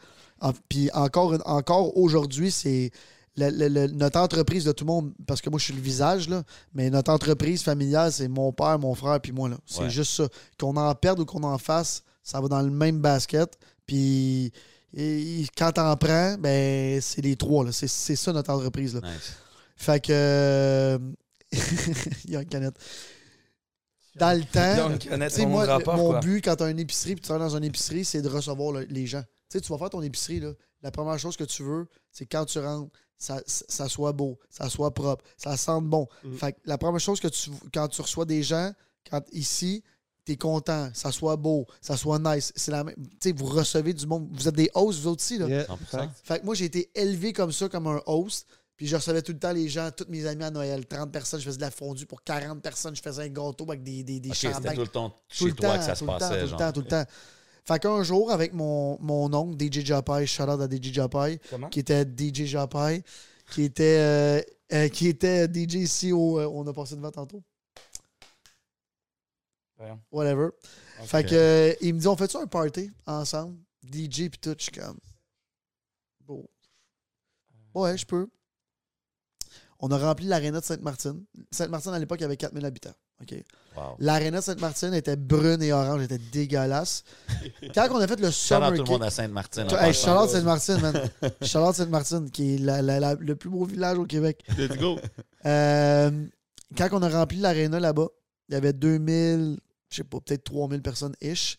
En- 0.41 0.53
Puis 0.69 0.91
encore, 0.95 1.37
encore 1.45 1.97
aujourd'hui, 1.97 2.51
c'est 2.51 2.91
le- 3.37 3.51
le- 3.51 3.69
le- 3.69 3.87
notre 3.89 4.19
entreprise 4.19 4.65
de 4.65 4.73
tout 4.73 4.85
le 4.85 4.93
monde, 4.93 5.13
parce 5.27 5.41
que 5.43 5.51
moi, 5.51 5.59
je 5.59 5.65
suis 5.65 5.75
le 5.75 5.81
visage, 5.81 6.29
là, 6.29 6.43
mais 6.75 6.89
notre 6.91 7.13
entreprise 7.13 7.63
familiale, 7.63 8.13
c'est 8.13 8.29
mon 8.29 8.51
père, 8.53 8.79
mon 8.79 8.95
frère, 8.95 9.21
puis 9.21 9.33
moi. 9.33 9.49
là. 9.51 9.57
C'est 9.67 9.83
Ouais. 9.83 9.91
juste 9.91 10.13
ça. 10.15 10.27
Qu'on 10.59 10.77
en 10.77 10.95
perde 10.95 11.21
ou 11.21 11.25
qu'on 11.27 11.43
en 11.43 11.59
fasse, 11.59 12.03
ça 12.23 12.41
va 12.41 12.49
dans 12.49 12.63
le 12.63 12.71
même 12.71 12.99
basket. 13.01 13.59
Puis 13.87 14.53
et- 14.95 15.47
quand 15.57 15.73
t'en 15.73 15.97
prends, 15.97 16.37
ben, 16.39 17.01
c'est 17.01 17.23
les 17.23 17.37
trois. 17.37 17.65
là. 17.65 17.73
C'est 17.73 17.89
c'est 17.89 18.17
ça, 18.17 18.33
notre 18.33 18.51
entreprise. 18.51 18.95
Là. 18.95 19.01
Nice. 19.03 19.33
Fait 19.77 20.03
que. 20.05 20.99
Il 22.25 22.31
y 22.31 22.37
a 22.37 22.43
une 22.43 22.49
canette. 22.49 22.77
Dans 24.17 24.37
le 24.39 24.45
temps. 24.45 25.47
Moi, 25.49 25.65
rapport, 25.65 25.97
mon 25.97 26.11
quoi. 26.11 26.21
but 26.21 26.43
quand 26.45 26.57
tu 26.57 26.63
as 26.65 26.71
une 26.71 26.79
épicerie 26.79 27.15
puis 27.15 27.23
tu 27.23 27.29
vas 27.33 27.39
dans 27.39 27.57
une 27.57 27.65
épicerie, 27.65 28.05
c'est 28.05 28.21
de 28.23 28.29
recevoir 28.29 28.73
le- 28.73 28.85
les 28.91 29.07
gens. 29.07 29.23
Tu 29.23 29.59
sais, 29.59 29.61
tu 29.61 29.73
vas 29.73 29.79
faire 29.79 29.91
ton 29.91 30.03
épicerie, 30.03 30.41
là. 30.41 30.53
La 30.83 30.91
première 30.91 31.19
chose 31.19 31.37
que 31.37 31.45
tu 31.45 31.63
veux, 31.63 31.87
c'est 32.11 32.27
quand 32.27 32.45
tu 32.45 32.59
rentres, 32.59 32.91
ça, 33.17 33.41
ça- 33.47 33.65
ça 33.69 33.89
soit 33.89 34.13
beau, 34.13 34.39
ça 34.51 34.69
soit 34.69 34.93
propre, 34.93 35.25
ça 35.39 35.57
sente 35.57 35.87
bon. 35.87 36.09
Mm. 36.25 36.35
Fait 36.37 36.53
que 36.53 36.59
la 36.65 36.77
première 36.77 37.01
chose 37.01 37.21
que 37.21 37.29
tu 37.29 37.51
quand 37.73 37.89
tu 37.89 38.03
reçois 38.03 38.25
des 38.25 38.43
gens, 38.43 38.73
quand 39.11 39.23
ici, 39.33 39.83
tu 40.25 40.33
es 40.33 40.37
content, 40.37 40.89
ça 40.95 41.11
soit 41.13 41.37
beau, 41.37 41.67
ça 41.81 41.97
soit 41.97 42.19
nice. 42.19 42.53
C'est 42.57 42.71
la 42.71 42.85
même. 42.85 42.95
Tu 43.21 43.29
sais, 43.29 43.33
vous 43.33 43.47
recevez 43.47 43.93
du 43.93 44.07
monde. 44.07 44.29
Vous 44.33 44.49
êtes 44.49 44.55
des 44.55 44.71
hosts, 44.75 45.01
vous 45.01 45.09
autres 45.09 45.23
aussi, 45.23 45.39
là. 45.39 45.47
Yeah. 45.49 45.65
100%. 45.93 46.09
Fait 46.23 46.41
que 46.41 46.45
moi, 46.45 46.55
j'ai 46.55 46.67
été 46.67 46.91
élevé 46.95 47.33
comme 47.33 47.53
ça, 47.53 47.69
comme 47.69 47.87
un 47.87 48.01
host. 48.07 48.47
Puis 48.77 48.87
je 48.87 48.97
recevais 48.97 49.23
tout 49.23 49.33
le 49.33 49.39
temps 49.39 49.53
les 49.53 49.69
gens, 49.69 49.91
tous 49.97 50.07
mes 50.09 50.27
amis 50.27 50.45
à 50.45 50.51
Noël. 50.51 50.87
30 50.87 51.13
personnes, 51.13 51.39
je 51.41 51.45
faisais 51.45 51.59
de 51.59 51.63
la 51.63 51.71
fondue 51.71 52.07
pour 52.07 52.23
40 52.25 52.61
personnes. 52.63 52.97
Je 52.97 53.03
faisais 53.03 53.23
un 53.23 53.29
gâteau 53.29 53.65
avec 53.69 53.83
des, 53.83 54.03
des, 54.03 54.19
des 54.19 54.31
Ok, 54.31 54.37
c'était 54.37 54.75
tout 54.75 54.81
le 54.81 54.87
temps 54.89 55.11
Tout 55.11 55.47
chez 55.49 55.53
toi 55.53 55.69
temps, 55.71 55.79
que 55.79 55.85
ça 55.85 55.95
se 55.95 56.01
tout 56.01 56.07
le 56.07 56.13
temps, 56.13 56.19
passait, 56.19 56.45
tout 56.45 56.51
le 56.53 56.57
temps, 56.57 56.73
tout 56.73 56.81
le 56.81 56.87
temps. 56.87 57.05
Fait 57.65 57.79
qu'un 57.79 58.03
jour, 58.03 58.33
avec 58.33 58.53
mon, 58.55 58.99
mon 59.01 59.33
oncle, 59.35 59.57
DJ 59.63 59.85
Japai, 59.85 60.27
shout 60.27 60.43
out 60.45 60.61
à 60.61 60.67
DJ 60.69 60.93
Japai, 60.93 61.39
Comment? 61.51 61.69
qui 61.69 61.79
était 61.81 62.03
DJ 62.05 62.45
Japai, 62.47 63.05
qui 63.53 63.63
était, 63.65 63.99
euh, 64.01 64.41
euh, 64.73 64.89
qui 64.89 65.07
était 65.07 65.47
DJ 65.47 65.75
ici 65.75 66.11
au. 66.13 66.41
euh, 66.41 66.49
on 66.53 66.67
a 66.67 66.73
passé 66.73 66.97
devant 66.97 67.13
tantôt. 67.13 67.41
Whatever. 70.11 70.49
Fait 71.05 71.25
que, 71.25 71.35
euh, 71.35 71.75
il 71.81 71.95
me 71.95 72.01
dit, 72.01 72.07
on 72.09 72.17
fait-tu 72.17 72.37
un 72.37 72.47
party 72.47 72.91
ensemble? 73.07 73.57
DJ 73.85 74.29
puis 74.29 74.39
tout, 74.41 74.55
je 74.59 74.63
suis 74.65 74.73
comme. 74.73 74.99
Bon. 76.27 76.47
Ouais, 77.75 77.97
je 77.99 78.07
peux. 78.07 78.29
On 79.81 79.91
a 79.91 79.99
rempli 79.99 80.27
l'aréna 80.27 80.61
de 80.61 80.65
Sainte-Martine. 80.65 81.25
Sainte-Martine, 81.51 81.93
à 81.93 81.99
l'époque, 81.99 82.21
il 82.21 82.23
y 82.23 82.25
avait 82.27 82.37
4000 82.37 82.65
habitants. 82.65 82.95
OK? 83.21 83.35
Wow. 83.77 83.97
L'aréna 83.99 84.39
de 84.39 84.45
Sainte-Martine 84.45 84.95
était 84.95 85.17
brune 85.17 85.61
et 85.63 85.73
orange, 85.73 85.99
elle 85.99 86.05
était 86.05 86.19
dégueulasse. 86.19 87.03
Quand 87.75 87.89
on 87.91 87.97
a 87.97 88.07
fait 88.07 88.21
le 88.21 88.31
Shout 88.31 88.55
out 88.55 88.63
Summer 88.63 88.75
tout 88.75 88.83
le 88.85 88.91
monde 88.91 89.03
à 89.03 89.11
Sainte-Martine. 89.11 89.67
Hey. 89.81 89.93
Charlotte 89.93 90.31
Sainte-Martine, 90.31 90.81
man. 90.81 91.11
Sainte-Martine, 91.43 92.31
qui 92.31 92.55
est 92.55 92.59
la- 92.59 92.83
la- 92.83 93.01
la- 93.01 93.15
le 93.15 93.35
plus 93.35 93.51
beau 93.51 93.65
village 93.65 93.99
au 93.99 94.05
Québec. 94.07 94.45
Let's 94.57 94.77
go. 94.77 94.99
Euh, 95.47 96.27
quand 96.77 96.89
on 96.93 97.03
a 97.03 97.09
rempli 97.09 97.39
l'aréna 97.39 97.81
là-bas, 97.81 98.07
il 98.49 98.55
y 98.55 98.57
avait 98.57 98.73
2000, 98.73 99.59
je 99.93 99.99
sais 99.99 100.05
pas, 100.05 100.21
peut-être 100.21 100.45
3000 100.45 100.83
personnes 100.83 101.15
ish. 101.21 101.57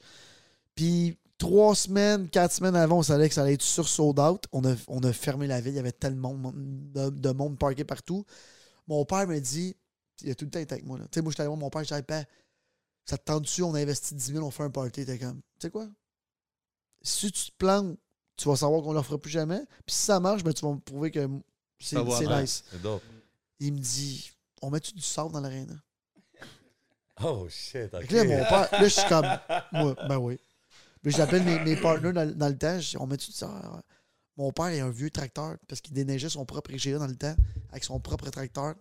Puis 0.75 1.17
trois 1.37 1.75
semaines, 1.75 2.29
quatre 2.29 2.53
semaines 2.53 2.75
avant, 2.75 2.99
on 2.99 3.03
savait 3.03 3.27
que 3.29 3.35
ça 3.35 3.43
allait 3.43 3.53
être 3.53 3.61
sur 3.61 3.87
sold 3.87 4.19
out. 4.19 4.45
On 4.51 4.63
a, 4.65 4.75
on 4.87 5.01
a 5.03 5.13
fermé 5.13 5.47
la 5.47 5.61
ville, 5.61 5.73
il 5.73 5.77
y 5.77 5.79
avait 5.79 5.91
tellement 5.91 6.33
de 6.33 6.39
monde, 6.39 6.91
de, 6.93 7.09
de 7.09 7.29
monde 7.31 7.57
parqué 7.57 7.83
partout. 7.83 8.25
Mon 8.87 9.05
père 9.05 9.27
me 9.27 9.39
dit, 9.39 9.75
il 10.21 10.31
a 10.31 10.35
tout 10.35 10.45
le 10.45 10.51
temps 10.51 10.59
été 10.59 10.73
avec 10.73 10.85
moi. 10.85 10.97
Tu 10.99 11.05
sais, 11.13 11.21
moi, 11.21 11.31
je 11.31 11.35
suis 11.35 11.41
allé 11.41 11.47
voir 11.47 11.57
mon 11.57 11.69
père, 11.69 11.83
je 11.83 12.01
Père, 12.01 12.25
ça 13.05 13.17
te 13.17 13.23
tente 13.23 13.43
dessus, 13.43 13.63
on 13.63 13.73
a 13.75 13.81
investi 13.81 14.15
10 14.15 14.33
000, 14.33 14.45
on 14.45 14.51
fait 14.51 14.63
un 14.63 14.69
party? 14.69 15.05
T'es 15.05 15.19
comme, 15.19 15.37
tu 15.41 15.41
sais 15.59 15.69
quoi? 15.69 15.87
Si 17.01 17.31
tu 17.31 17.51
te 17.51 17.57
plantes, 17.57 17.97
tu 18.37 18.47
vas 18.47 18.55
savoir 18.55 18.81
qu'on 18.81 18.91
ne 18.93 18.97
le 18.97 19.03
fera 19.03 19.17
plus 19.17 19.31
jamais. 19.31 19.61
Puis 19.85 19.95
si 19.95 20.05
ça 20.05 20.19
marche, 20.19 20.43
ben, 20.43 20.53
tu 20.53 20.65
vas 20.65 20.71
me 20.73 20.79
prouver 20.79 21.11
que 21.11 21.27
c'est 21.79 21.97
nice. 22.41 22.63
Il 23.59 23.73
me 23.73 23.79
dit, 23.79 24.31
on 24.61 24.69
met-tu 24.69 24.93
du 24.93 25.01
sable 25.01 25.33
dans 25.33 25.41
l'aréna? 25.41 25.75
Oh 27.25 27.47
shit, 27.49 27.93
ok. 27.93 28.01
Fait 28.01 28.07
que 28.07 28.15
là, 28.15 28.23
mon 28.23 28.43
père, 28.43 28.69
là, 28.71 28.83
je 28.83 28.87
suis 28.87 29.07
comme, 29.07 29.27
moi, 29.71 29.95
ben 30.07 30.17
oui. 30.17 30.39
Puis 31.01 31.11
j'appelle 31.11 31.43
mes, 31.43 31.59
mes 31.59 31.75
partners 31.75 32.13
dans, 32.13 32.29
dans 32.37 32.47
le 32.47 32.57
temps, 32.57 32.79
je 32.79 32.97
on 32.97 33.05
met-tu 33.07 33.31
du 33.31 33.37
sable? 33.37 33.81
Mon 34.37 34.51
père 34.51 34.71
il 34.71 34.79
a 34.79 34.85
un 34.85 34.89
vieux 34.89 35.11
tracteur 35.11 35.57
parce 35.67 35.79
qu'il 35.79 35.93
déneigeait 35.93 36.29
son 36.29 36.45
propre 36.45 36.71
IGA 36.71 36.97
dans 36.97 37.07
le 37.07 37.15
temps 37.15 37.35
avec 37.69 37.83
son 37.83 37.99
propre 37.99 38.29
tracteur. 38.29 38.75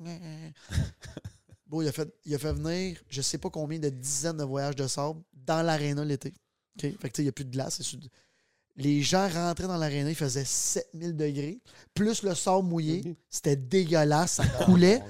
Bon, 1.67 1.81
il 1.81 1.89
a, 1.89 1.93
fait, 1.93 2.07
il 2.27 2.35
a 2.35 2.39
fait 2.39 2.53
venir 2.53 2.99
je 3.09 3.23
sais 3.23 3.39
pas 3.39 3.49
combien 3.49 3.79
de 3.79 3.89
dizaines 3.89 4.37
de 4.37 4.45
voyages 4.45 4.77
de 4.77 4.87
sable 4.87 5.23
dans 5.33 5.63
l'aréna 5.63 6.05
l'été. 6.05 6.35
OK? 6.77 6.83
Fait 6.83 6.91
que 6.91 7.07
tu 7.09 7.11
sais, 7.17 7.23
il 7.23 7.25
n'y 7.25 7.29
a 7.31 7.33
plus 7.33 7.47
de 7.47 7.51
glace. 7.51 7.81
Les 8.77 9.03
gens 9.03 9.29
rentraient 9.29 9.67
dans 9.67 9.77
l'aréna, 9.79 10.11
il 10.11 10.15
faisait 10.15 10.45
7000 10.45 11.17
degrés. 11.17 11.61
Plus 11.95 12.23
le 12.23 12.35
sable 12.35 12.69
mouillé, 12.69 13.17
c'était 13.31 13.57
dégueulasse, 13.57 14.33
ça 14.33 14.47
coulait. 14.65 15.03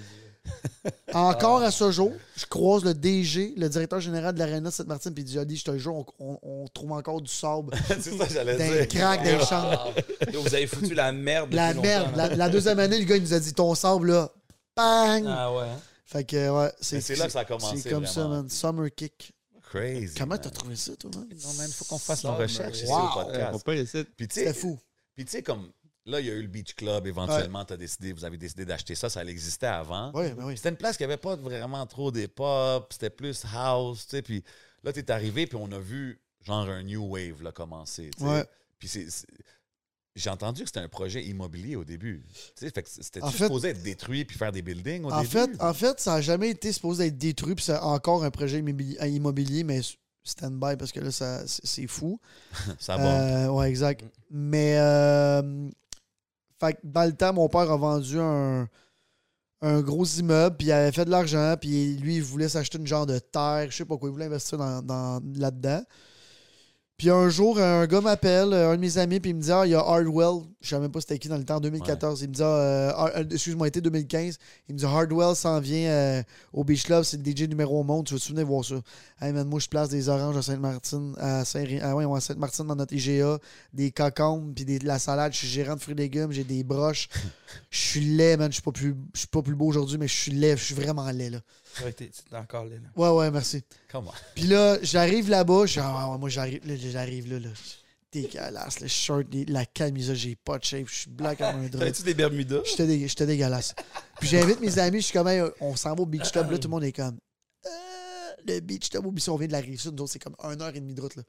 Encore 1.15 1.63
à 1.63 1.71
ce 1.71 1.91
jour, 1.91 2.13
je 2.37 2.47
croise 2.47 2.85
le 2.85 2.95
DG, 2.95 3.55
le 3.57 3.69
directeur 3.69 4.01
général 4.01 4.35
de 4.35 4.39
l'aréna 4.39 4.71
de 4.71 4.75
Sainte-Martine, 4.75 5.13
puis 5.15 5.23
il 5.23 5.27
dit 5.27 5.39
Ali, 5.39 5.57
je 5.57 5.65
te 5.65 5.77
jure, 5.79 5.95
on, 5.95 6.07
on- 6.19 6.39
on 6.43 6.69
trouve 6.69 6.93
encore 6.93 7.21
du 7.21 7.31
sable 7.31 7.75
c'est 7.89 8.17
ça 8.17 8.27
que 8.27 8.33
j'allais 8.33 8.57
dire. 8.57 8.89
craques 8.89 9.23
des 9.23 9.39
chambres. 9.45 9.95
Yo, 10.33 10.41
Vous 10.43 10.55
avez 10.55 10.67
foutu 10.67 10.95
la 10.95 11.13
merde. 11.13 11.53
La 11.53 11.75
merde. 11.75 12.17
La, 12.17 12.49
deuxième 12.49 12.79
année, 12.79 12.99
le 12.99 13.05
gars, 13.05 13.17
il 13.17 13.23
nous 13.23 13.35
a 13.35 13.41
dit 13.41 13.53
ton 13.55 13.75
sable, 13.75 14.11
là, 14.13 14.31
bang! 14.77 15.25
Ah 15.29 15.53
ouais. 15.53 15.63
hein? 15.65 15.79
Fait 16.07 16.25
que, 16.25 16.51
ouais, 16.51 16.73
c'est 16.81 17.17
là 17.17 17.27
que 17.27 17.33
ça 17.33 17.41
a 17.41 17.45
commencé, 17.45 17.79
C'est 17.81 17.91
comme 17.91 18.07
ça, 18.07 18.27
man. 18.29 18.49
Summer 18.51 18.89
kick. 18.95 19.33
Crazy. 19.71 20.15
Comment 20.19 20.37
t'as 20.37 20.51
trouvé 20.51 20.77
ça, 20.77 20.95
toi, 20.97 21.11
man? 21.15 21.27
Non, 21.43 21.53
man, 21.55 21.71
faut 21.71 21.85
qu'on 21.87 21.99
fasse 21.99 22.25
nos 22.25 22.35
recherches 22.37 22.79
ici 22.83 22.87
Wow. 22.93 22.97
au 22.99 23.01
On 23.21 23.25
podcast. 23.25 23.65
peut 23.65 23.75
essayer. 23.77 24.05
Puis 24.05 24.29
tu 24.29 24.41
sais, 24.41 24.53
fou. 24.53 24.79
puis 25.15 25.25
tu 25.25 25.31
sais, 25.31 25.43
comme 25.43 25.71
là, 26.07 26.21
il 26.21 26.27
y 26.27 26.31
a 26.31 26.35
eu 26.35 26.43
le 26.43 26.49
Beach 26.49 26.75
Club, 26.75 27.07
éventuellement, 27.07 27.65
t'as 27.65 27.77
décidé, 27.77 28.13
vous 28.13 28.25
avez 28.25 28.37
décidé 28.37 28.65
d'acheter 28.65 28.95
ça, 28.95 29.09
ça 29.09 29.25
existait 29.25 29.67
avant. 29.67 30.11
Oui, 30.15 30.31
ben 30.33 30.45
oui. 30.47 30.57
C'était 30.57 30.71
une 30.71 30.77
place 30.77 30.97
qui 30.97 31.05
avait 31.05 31.17
pas 31.17 31.37
vraiment 31.37 31.87
trop 31.87 32.11
des 32.11 32.29
pop, 32.29 32.93
c'était 32.93 33.11
plus 33.11 33.45
house, 33.55 34.07
tu 34.07 34.17
sais. 34.17 34.23
Puis 34.23 34.43
là, 34.83 34.93
t'es 34.93 35.11
arrivé, 35.11 35.47
puis 35.47 35.57
on 35.61 35.71
a 35.73 35.79
vu 35.79 36.21
genre 36.45 36.69
un 36.69 36.83
new 36.83 37.05
wave 37.07 37.43
là, 37.43 37.53
commencer. 37.53 38.11
tu 38.17 38.25
sais. 38.25 38.29
Ouais. 38.31 38.45
Puis 38.79 38.89
c'est. 38.89 39.07
J'ai 40.15 40.29
entendu 40.29 40.61
que 40.63 40.69
c'était 40.69 40.81
un 40.81 40.91
projet 40.91 41.25
immobilier 41.25 41.75
au 41.75 41.85
début. 41.85 42.23
Tu 42.29 42.41
sais, 42.67 42.71
fait 42.71 42.83
que 42.83 42.89
c'était 42.91 43.23
supposé 43.31 43.69
être 43.71 43.83
détruit 43.83 44.27
puis 44.27 44.37
faire 44.37 44.53
des 44.53 44.61
buildings 44.61 45.05
au 45.05 45.11
En 45.11 45.23
début? 45.23 45.31
fait, 45.33 45.51
en 45.59 45.73
fait, 45.73 46.01
ça 46.01 46.17
n'a 46.17 46.21
jamais 46.21 46.51
été 46.51 46.71
supposé 46.71 47.07
être 47.07 47.17
détruit, 47.17 47.55
puis 47.55 47.65
c'est 47.65 47.79
encore 47.79 48.23
un 48.23 48.31
projet 48.31 48.61
immobili- 48.61 49.03
immobilier, 49.09 49.65
mais 49.65 49.81
stand-by 50.23 50.77
parce 50.77 50.93
que 50.93 51.01
là, 51.01 51.11
c'est 51.47 51.87
fou. 51.87 52.21
ça 52.79 52.99
va. 52.99 53.05
Euh, 53.47 53.49
ouais, 53.53 53.71
exact. 53.71 54.05
Mais, 54.31 54.77
euh, 54.77 55.71
fait 56.63 56.75
que 56.75 56.79
dans 56.85 57.05
le 57.05 57.13
temps, 57.13 57.33
mon 57.33 57.49
père 57.49 57.71
a 57.71 57.77
vendu 57.77 58.19
un, 58.21 58.69
gros 59.81 60.05
immeuble, 60.05 60.57
puis 60.57 60.69
il 60.69 60.73
avait 60.73 60.93
fait 60.93 61.05
de 61.05 61.11
l'argent, 61.11 61.55
puis 61.61 61.97
lui, 61.97 62.17
il 62.17 62.23
voulait 62.23 62.49
s'acheter 62.49 62.79
une 62.79 62.87
genre 62.87 63.07
de 63.07 63.19
terre, 63.19 63.67
je 63.71 63.77
sais 63.77 63.85
pas 63.85 63.97
quoi, 63.97 64.09
il 64.09 64.13
voulait 64.13 64.27
investir 64.27 64.59
dans, 64.59 64.83
dans- 64.83 65.21
là-dedans. 65.37 65.83
Puis 67.03 67.11
un 67.11 67.29
jour, 67.31 67.59
un 67.59 67.85
gars 67.89 68.01
m'appelle, 68.01 68.55
un 68.55 68.77
de 68.77 68.81
mes 68.81 68.97
amis, 68.97 69.19
puis 69.19 69.31
il 69.33 69.35
me 69.35 69.41
dit 69.43 69.51
Ah, 69.51 69.67
il 69.67 69.71
y 69.71 69.75
a 69.75 69.81
Hardwell. 69.81 70.45
Je 70.61 70.69
savais 70.69 70.83
même 70.83 70.93
pas 70.93 71.01
c'était 71.01 71.19
qui 71.19 71.27
dans 71.27 71.37
le 71.37 71.43
temps, 71.43 71.57
en 71.57 71.61
2014. 71.61 72.23
Il 72.23 72.29
me 72.29 72.33
dit 72.33 72.43
Ah, 72.45 72.47
euh, 72.47 72.93
euh, 73.17 73.25
excuse-moi, 73.29 73.67
été 73.67 73.81
2015. 73.81 74.39
Il 74.69 74.77
me 74.77 74.79
dit 74.79 74.85
Hardwell 74.85 75.35
s'en 75.35 75.59
vient 75.59 75.91
euh, 75.91 76.23
au 76.53 76.63
Beach 76.63 76.85
Club, 76.85 77.03
c'est 77.03 77.17
le 77.17 77.29
DJ 77.29 77.49
numéro 77.49 77.81
au 77.81 77.83
monde. 77.83 78.07
Tu 78.07 78.15
veux-tu 78.15 78.31
venir 78.31 78.47
voir 78.47 78.65
ça? 78.65 78.77
Hey 79.21 79.33
man, 79.33 79.49
moi, 79.49 79.59
je 79.59 79.67
place 79.67 79.89
des 79.89 80.09
oranges 80.09 80.37
à 80.37 80.43
Sainte-Martine, 80.43 81.17
à 81.19 81.45
Saint 81.45 81.65
ah, 81.83 81.97
ouais, 81.97 82.05
à 82.05 82.21
Sainte-Martine 82.21 82.69
dans 82.69 82.77
notre 82.77 82.95
IGA, 82.95 83.41
des 83.73 83.91
cocombes, 83.91 84.55
puis 84.55 84.65
des- 84.65 84.79
de 84.79 84.87
la 84.87 85.01
salade. 85.01 85.33
Je 85.33 85.39
suis 85.39 85.49
gérant 85.49 85.75
de 85.75 85.81
fruits 85.81 85.95
et 85.95 86.03
légumes, 86.03 86.31
j'ai 86.31 86.45
des 86.45 86.63
broches. 86.63 87.09
Je 87.71 87.79
suis 87.81 88.01
laid, 88.01 88.37
man. 88.37 88.47
Je 88.49 88.55
suis 88.55 88.63
pas 88.63 88.71
plus, 88.71 88.95
je 89.13 89.19
suis 89.19 89.29
pas 89.29 89.43
plus 89.43 89.57
beau 89.57 89.67
aujourd'hui, 89.67 89.99
mais 89.99 90.07
je 90.07 90.15
suis 90.15 90.31
laid. 90.33 90.57
Je 90.57 90.63
suis 90.63 90.75
vraiment 90.75 91.11
laid, 91.11 91.31
là. 91.31 91.41
Ouais, 91.85 91.93
t'es 91.93 92.09
t'es 92.11 92.37
encore 92.37 92.65
là. 92.65 92.77
là. 92.77 92.89
Ouais, 92.97 93.09
ouais, 93.19 93.31
merci. 93.31 93.63
Comment? 93.91 94.13
Puis 94.35 94.45
là, 94.45 94.79
j'arrive 94.83 95.31
là-bas, 95.31 95.67
je 95.67 95.81
ah, 95.81 96.11
ouais, 96.11 96.19
moi 96.19 96.29
j'arrive 96.29 96.67
là, 96.67 96.75
j'arrive 96.77 97.33
là, 97.33 97.39
là. 97.39 97.49
Dégueulasse, 98.13 98.81
le 98.81 98.89
shirt, 98.89 99.27
les- 99.33 99.47
la 99.47 99.65
camisole, 99.65 100.17
j'ai 100.17 100.37
pas 100.37 100.59
de 100.59 100.65
shape, 100.65 100.87
je 100.87 100.95
suis 100.95 101.11
blanc 101.11 101.35
comme 101.35 101.47
un 101.57 101.63
drap. 101.69 101.79
T'avais-tu 101.79 102.03
des 102.03 102.13
Bermudas? 102.13 102.61
J'étais 102.67 102.87
dé- 102.87 103.09
j'étais 103.09 103.25
dégueulasse. 103.25 103.75
Puis 104.21 104.29
j'invite 104.29 104.61
mes 104.61 104.79
amis, 104.79 105.01
je 105.01 105.07
suis 105.07 105.13
comme, 105.15 105.29
Hey, 105.29 105.43
on 105.61 105.75
s'en 105.77 105.95
va 105.95 106.03
au 106.03 106.07
Beach 106.07 106.31
Club, 106.31 106.51
là, 106.51 106.59
tout 106.59 106.69
le 106.69 106.73
monde 106.73 106.85
est 106.85 106.93
comme, 106.93 107.19
Euh, 107.65 107.71
le 108.47 108.61
Beach 108.61 108.91
Club, 108.91 109.07
oublie 109.07 109.23
ça, 109.23 109.33
on 109.33 109.37
vient 109.37 109.47
de 109.47 109.53
la 109.53 109.61
rive 109.61 109.81
sud, 109.81 109.93
nous 109.95 110.03
autres, 110.03 110.13
c'est 110.13 110.19
comme 110.19 110.37
une 110.43 110.61
heure 110.61 110.69
et 110.77 110.81
demie 110.81 110.95
de 110.95 111.01
route, 111.01 111.17
là. 111.17 111.23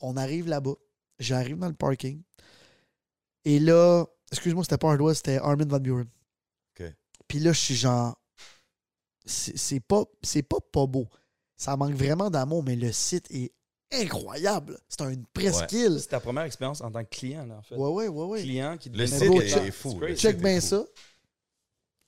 On 0.00 0.16
arrive 0.16 0.46
là-bas, 0.46 0.74
j'arrive 1.18 1.58
dans 1.58 1.66
le 1.68 1.74
parking, 1.74 2.22
et 3.44 3.58
là, 3.58 4.04
excuse-moi, 4.30 4.62
c'était 4.62 4.78
pas 4.78 4.90
Hardwell, 4.92 5.16
c'était 5.16 5.38
Armin 5.38 5.66
Van 5.66 5.80
Buren. 5.80 6.06
OK. 6.78 6.86
Puis 7.26 7.40
là, 7.40 7.52
je 7.52 7.58
suis 7.58 7.74
genre, 7.74 8.19
c'est 9.24 9.56
c'est 9.56 9.80
pas, 9.80 10.04
c'est 10.22 10.42
pas 10.42 10.58
pas 10.72 10.86
beau. 10.86 11.06
Ça 11.56 11.76
manque 11.76 11.94
vraiment 11.94 12.30
d'amour, 12.30 12.62
mais 12.62 12.76
le 12.76 12.90
site 12.90 13.26
est 13.30 13.52
incroyable. 13.92 14.78
C'est 14.88 15.02
une 15.02 15.26
presqu'île. 15.26 15.98
C'est 16.00 16.08
ta 16.08 16.20
première 16.20 16.44
expérience 16.44 16.80
en 16.80 16.90
tant 16.90 17.04
que 17.04 17.10
client, 17.10 17.44
là, 17.46 17.56
en 17.58 17.62
fait. 17.62 17.76
Ouais, 17.76 17.90
ouais, 17.90 18.08
ouais, 18.08 18.24
ouais. 18.26 18.42
Client 18.42 18.76
qui 18.78 18.88
Le 18.88 19.06
site 19.06 19.22
est, 19.22 19.70
fou. 19.70 20.00
Check 20.14 20.38
bien 20.38 20.60
ça. 20.60 20.84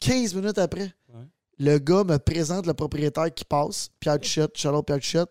15 0.00 0.34
minutes 0.34 0.58
après, 0.58 0.92
Ouais. 1.08 1.26
Le 1.58 1.78
gars 1.78 2.02
me 2.02 2.16
présente 2.16 2.66
le 2.66 2.74
propriétaire 2.74 3.32
qui 3.32 3.44
passe, 3.44 3.90
Pierre 4.00 4.18
Duchette, 4.18 4.56
Charlotte 4.56 4.84
Pierre 4.84 4.98
Duchette. 4.98 5.30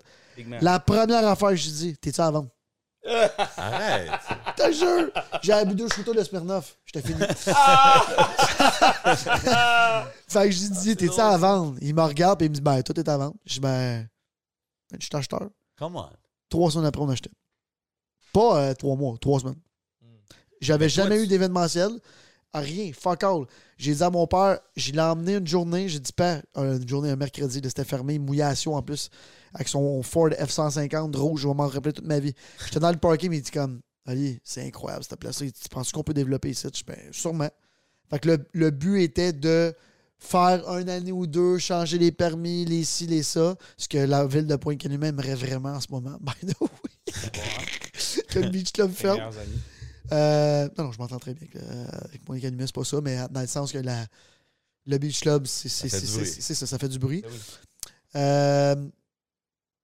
La 0.61 0.79
première 0.79 1.27
affaire, 1.27 1.55
je 1.55 1.69
dis, 1.69 1.97
t'es-tu 1.97 2.21
à 2.21 2.31
vendre? 2.31 2.49
Arrête. 3.05 4.11
Je 4.57 4.63
te 4.63 4.71
jure! 4.71 5.11
J'ai 5.41 5.65
bu 5.65 5.75
deux 5.75 5.87
shooters 5.89 6.13
de 6.13 6.23
Smirnoff. 6.23 6.77
J'étais 6.85 7.07
fini. 7.07 7.19
fait 10.27 10.45
que 10.45 10.51
j'ai 10.51 10.69
dit, 10.69 10.95
t'es-tu 10.95 11.19
à 11.19 11.37
vendre? 11.37 11.75
Il 11.81 11.93
me 11.95 12.01
regarde 12.01 12.41
et 12.41 12.45
il 12.45 12.49
me 12.49 12.55
dit, 12.55 12.61
ben, 12.61 12.81
toi, 12.83 12.93
t'es 12.95 13.09
à 13.09 13.17
vendre. 13.17 13.35
Je 13.45 13.53
dis, 13.55 13.59
ben, 13.59 14.07
ben, 14.91 14.97
je 14.99 15.05
suis 15.05 15.15
acheteur. 15.15 15.49
Come 15.77 15.95
on. 15.95 16.09
Trois 16.49 16.71
semaines 16.71 16.87
après, 16.87 17.01
on 17.01 17.09
achetait. 17.09 17.31
Pas 18.33 18.61
euh, 18.61 18.73
trois 18.73 18.95
mois, 18.95 19.15
trois 19.19 19.39
semaines. 19.39 19.59
J'avais 20.61 20.87
toi, 20.87 21.03
jamais 21.03 21.17
tu- 21.17 21.23
eu 21.23 21.27
d'événementiel. 21.27 21.91
Rien, 22.53 22.91
fuck 22.93 23.23
all. 23.23 23.45
J'ai 23.77 23.95
dit 23.95 24.03
à 24.03 24.09
mon 24.09 24.27
père, 24.27 24.59
je 24.75 24.91
l'ai 24.91 24.99
emmené 24.99 25.35
une 25.35 25.47
journée, 25.47 25.87
j'ai 25.87 25.99
dit, 25.99 26.11
père, 26.11 26.43
euh, 26.57 26.77
une 26.77 26.87
journée, 26.87 27.09
un 27.09 27.15
mercredi, 27.15 27.61
c'était 27.63 27.85
fermé, 27.85 28.19
mouillation 28.19 28.75
en 28.75 28.81
plus, 28.81 29.09
avec 29.53 29.67
son 29.67 30.03
Ford 30.03 30.29
F-150 30.29 31.15
rouge, 31.15 31.41
je 31.41 31.47
vais 31.47 31.53
m'en 31.53 31.67
rappeler 31.67 31.93
toute 31.93 32.05
ma 32.05 32.19
vie. 32.19 32.33
J'étais 32.65 32.79
dans 32.79 32.91
le 32.91 32.97
parking, 32.97 33.29
mais 33.29 33.37
il 33.37 33.41
dit 33.41 33.51
comme, 33.51 33.79
Ali, 34.05 34.39
c'est 34.43 34.65
incroyable 34.65 35.03
cette 35.03 35.19
place-là. 35.19 35.47
Tu 35.49 35.69
penses 35.69 35.91
qu'on 35.91 36.03
peut 36.03 36.13
développer 36.13 36.49
ici? 36.49 36.63
Je 36.65 36.69
dis, 36.69 36.83
ben, 36.85 36.97
sûrement. 37.11 37.49
Fait 38.09 38.19
que 38.19 38.27
le, 38.27 38.45
le 38.51 38.71
but 38.71 39.01
était 39.01 39.31
de 39.31 39.73
faire 40.21 40.69
un 40.69 40.87
année 40.87 41.11
ou 41.11 41.27
deux, 41.27 41.57
changer 41.57 41.97
les 41.97 42.11
permis, 42.11 42.63
les 42.65 42.83
ci, 42.83 43.07
les 43.07 43.23
ça, 43.23 43.55
ce 43.75 43.87
que 43.87 43.97
la 43.97 44.25
ville 44.27 44.45
de 44.45 44.55
Pointe-Calumet 44.55 45.07
aimerait 45.07 45.35
vraiment 45.35 45.73
en 45.73 45.79
ce 45.79 45.87
moment. 45.89 46.17
Way. 46.21 46.53
que 48.27 48.39
le 48.39 48.49
Beach 48.49 48.71
Club 48.71 48.91
ferme. 48.91 49.31
Euh, 50.11 50.69
non, 50.77 50.85
non, 50.85 50.91
je 50.91 50.97
m'entends 50.99 51.19
très 51.19 51.33
bien 51.33 51.47
avec, 51.47 51.55
euh, 51.55 51.85
avec 52.05 52.27
mon 52.27 52.35
économie, 52.35 52.63
c'est 52.65 52.75
pas 52.75 52.83
ça, 52.83 52.99
mais 53.01 53.17
dans 53.29 53.41
le 53.41 53.47
sens 53.47 53.71
que 53.71 53.77
la, 53.77 54.05
le 54.85 54.97
Beach 54.97 55.21
Club, 55.21 55.45
c'est 55.47 55.69
Ça 55.69 55.87
ça, 56.65 56.77
fait 56.77 56.89
du 56.89 56.99
bruit. 56.99 57.23
Oui. 57.25 57.39
Euh, 58.15 58.75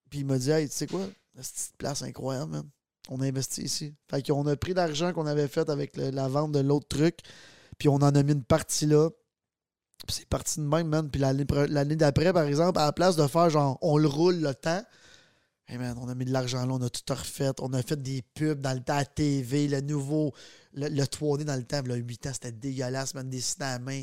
puis 0.09 0.19
il 0.19 0.25
m'a 0.25 0.38
dit, 0.38 0.51
hey, 0.51 0.67
tu 0.67 0.75
sais 0.75 0.88
quoi, 0.88 1.07
cette 1.41 1.53
petite 1.55 1.78
place 1.78 2.01
incroyable, 2.01 2.51
man. 2.51 2.63
On 3.09 3.21
a 3.21 3.25
investi 3.25 3.61
ici. 3.61 3.93
Fait 4.09 4.21
qu'on 4.25 4.45
a 4.47 4.55
pris 4.57 4.73
l'argent 4.73 5.13
qu'on 5.13 5.28
avait 5.28 5.47
fait 5.47 5.69
avec 5.69 5.95
le- 5.95 6.09
la 6.09 6.28
vente 6.28 6.51
de 6.51 6.59
l'autre 6.59 6.88
truc, 6.89 7.19
puis 7.78 7.88
on 7.88 7.95
en 7.95 8.13
a 8.15 8.23
mis 8.23 8.34
une 8.34 8.43
partie 8.43 8.86
là. 8.86 9.09
Puis 10.05 10.17
c'est 10.17 10.25
parti 10.28 10.59
de 10.59 10.65
même, 10.65 10.88
man. 10.89 11.09
Puis 11.09 11.21
l'année 11.21 11.95
d'après, 11.95 12.34
par 12.34 12.43
exemple, 12.43 12.78
à 12.80 12.86
la 12.86 12.91
place 12.91 13.15
de 13.15 13.25
faire 13.28 13.49
genre, 13.49 13.78
on 13.82 13.97
le 13.97 14.07
roule 14.09 14.41
le 14.41 14.53
temps, 14.53 14.84
Hey 15.70 15.78
man, 15.78 15.97
on 16.01 16.07
a 16.07 16.15
mis 16.15 16.24
de 16.24 16.32
l'argent 16.32 16.65
là, 16.65 16.74
on 16.74 16.82
a 16.82 16.89
tout 16.89 17.01
refait. 17.13 17.49
On 17.59 17.74
a 17.74 17.82
fait 17.82 18.01
des 18.01 18.22
pubs 18.22 18.61
dans 18.61 18.74
le 18.74 18.80
temps 18.80 18.95
à 18.97 19.03
TV, 19.05 19.68
le 19.68 19.82
nouveau, 19.82 20.34
le, 20.74 20.88
le 20.88 21.03
3D 21.03 21.43
dans 21.43 21.55
le 21.57 21.63
temps, 21.63 21.82
là, 21.86 21.95
8 21.95 22.28
ans, 22.28 22.32
c'était 22.34 22.53
dégueulasse, 22.53 23.13
man, 23.13 23.30
dessiné 23.30 23.65
à 23.65 23.72
la 23.74 23.80
main. 23.80 24.01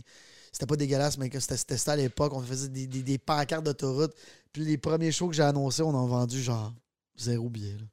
C'était 0.52 0.66
pas 0.66 0.76
dégueulasse, 0.76 1.16
mais 1.16 1.30
c'était 1.40 1.78
ça 1.78 1.92
à 1.92 1.96
l'époque. 1.96 2.32
On 2.34 2.40
faisait 2.42 2.68
des, 2.68 2.86
des, 2.86 3.02
des 3.02 3.18
pancartes 3.18 3.64
d'autoroute. 3.64 4.12
Puis 4.52 4.62
les 4.62 4.76
premiers 4.76 5.10
shows 5.10 5.28
que 5.28 5.34
j'ai 5.34 5.42
annoncés, 5.42 5.82
on 5.82 5.88
en 5.94 6.04
a 6.04 6.08
vendu 6.08 6.40
genre 6.42 6.72
zéro 7.16 7.48
billet. 7.48 7.72
là. 7.78 7.84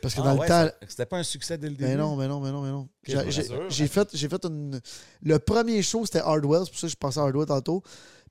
Parce 0.00 0.14
que 0.14 0.20
Ah 0.20 0.24
dans 0.24 0.36
ouais, 0.38 0.48
le 0.48 0.68
temps. 0.70 0.74
C'était 0.88 1.06
pas 1.06 1.18
un 1.18 1.22
succès 1.22 1.56
dès 1.58 1.68
le 1.68 1.74
début? 1.76 1.88
Mais 1.88 1.96
non, 1.96 2.16
mais 2.16 2.26
non, 2.26 2.40
mais 2.40 2.50
non, 2.50 2.62
mais 2.62 2.70
non. 2.70 2.88
J'ai- 3.68 3.86
fait, 3.88 4.16
fait 4.16 4.44
une. 4.44 4.80
Le 5.22 5.38
premier 5.38 5.82
show, 5.82 6.04
c'était 6.04 6.20
Hardwell, 6.20 6.62
c'est 6.64 6.70
pour 6.70 6.80
ça 6.80 6.86
que 6.88 6.92
je 6.92 6.96
passais 6.96 7.20
à 7.20 7.22
Hardwell 7.22 7.46
tantôt. 7.46 7.82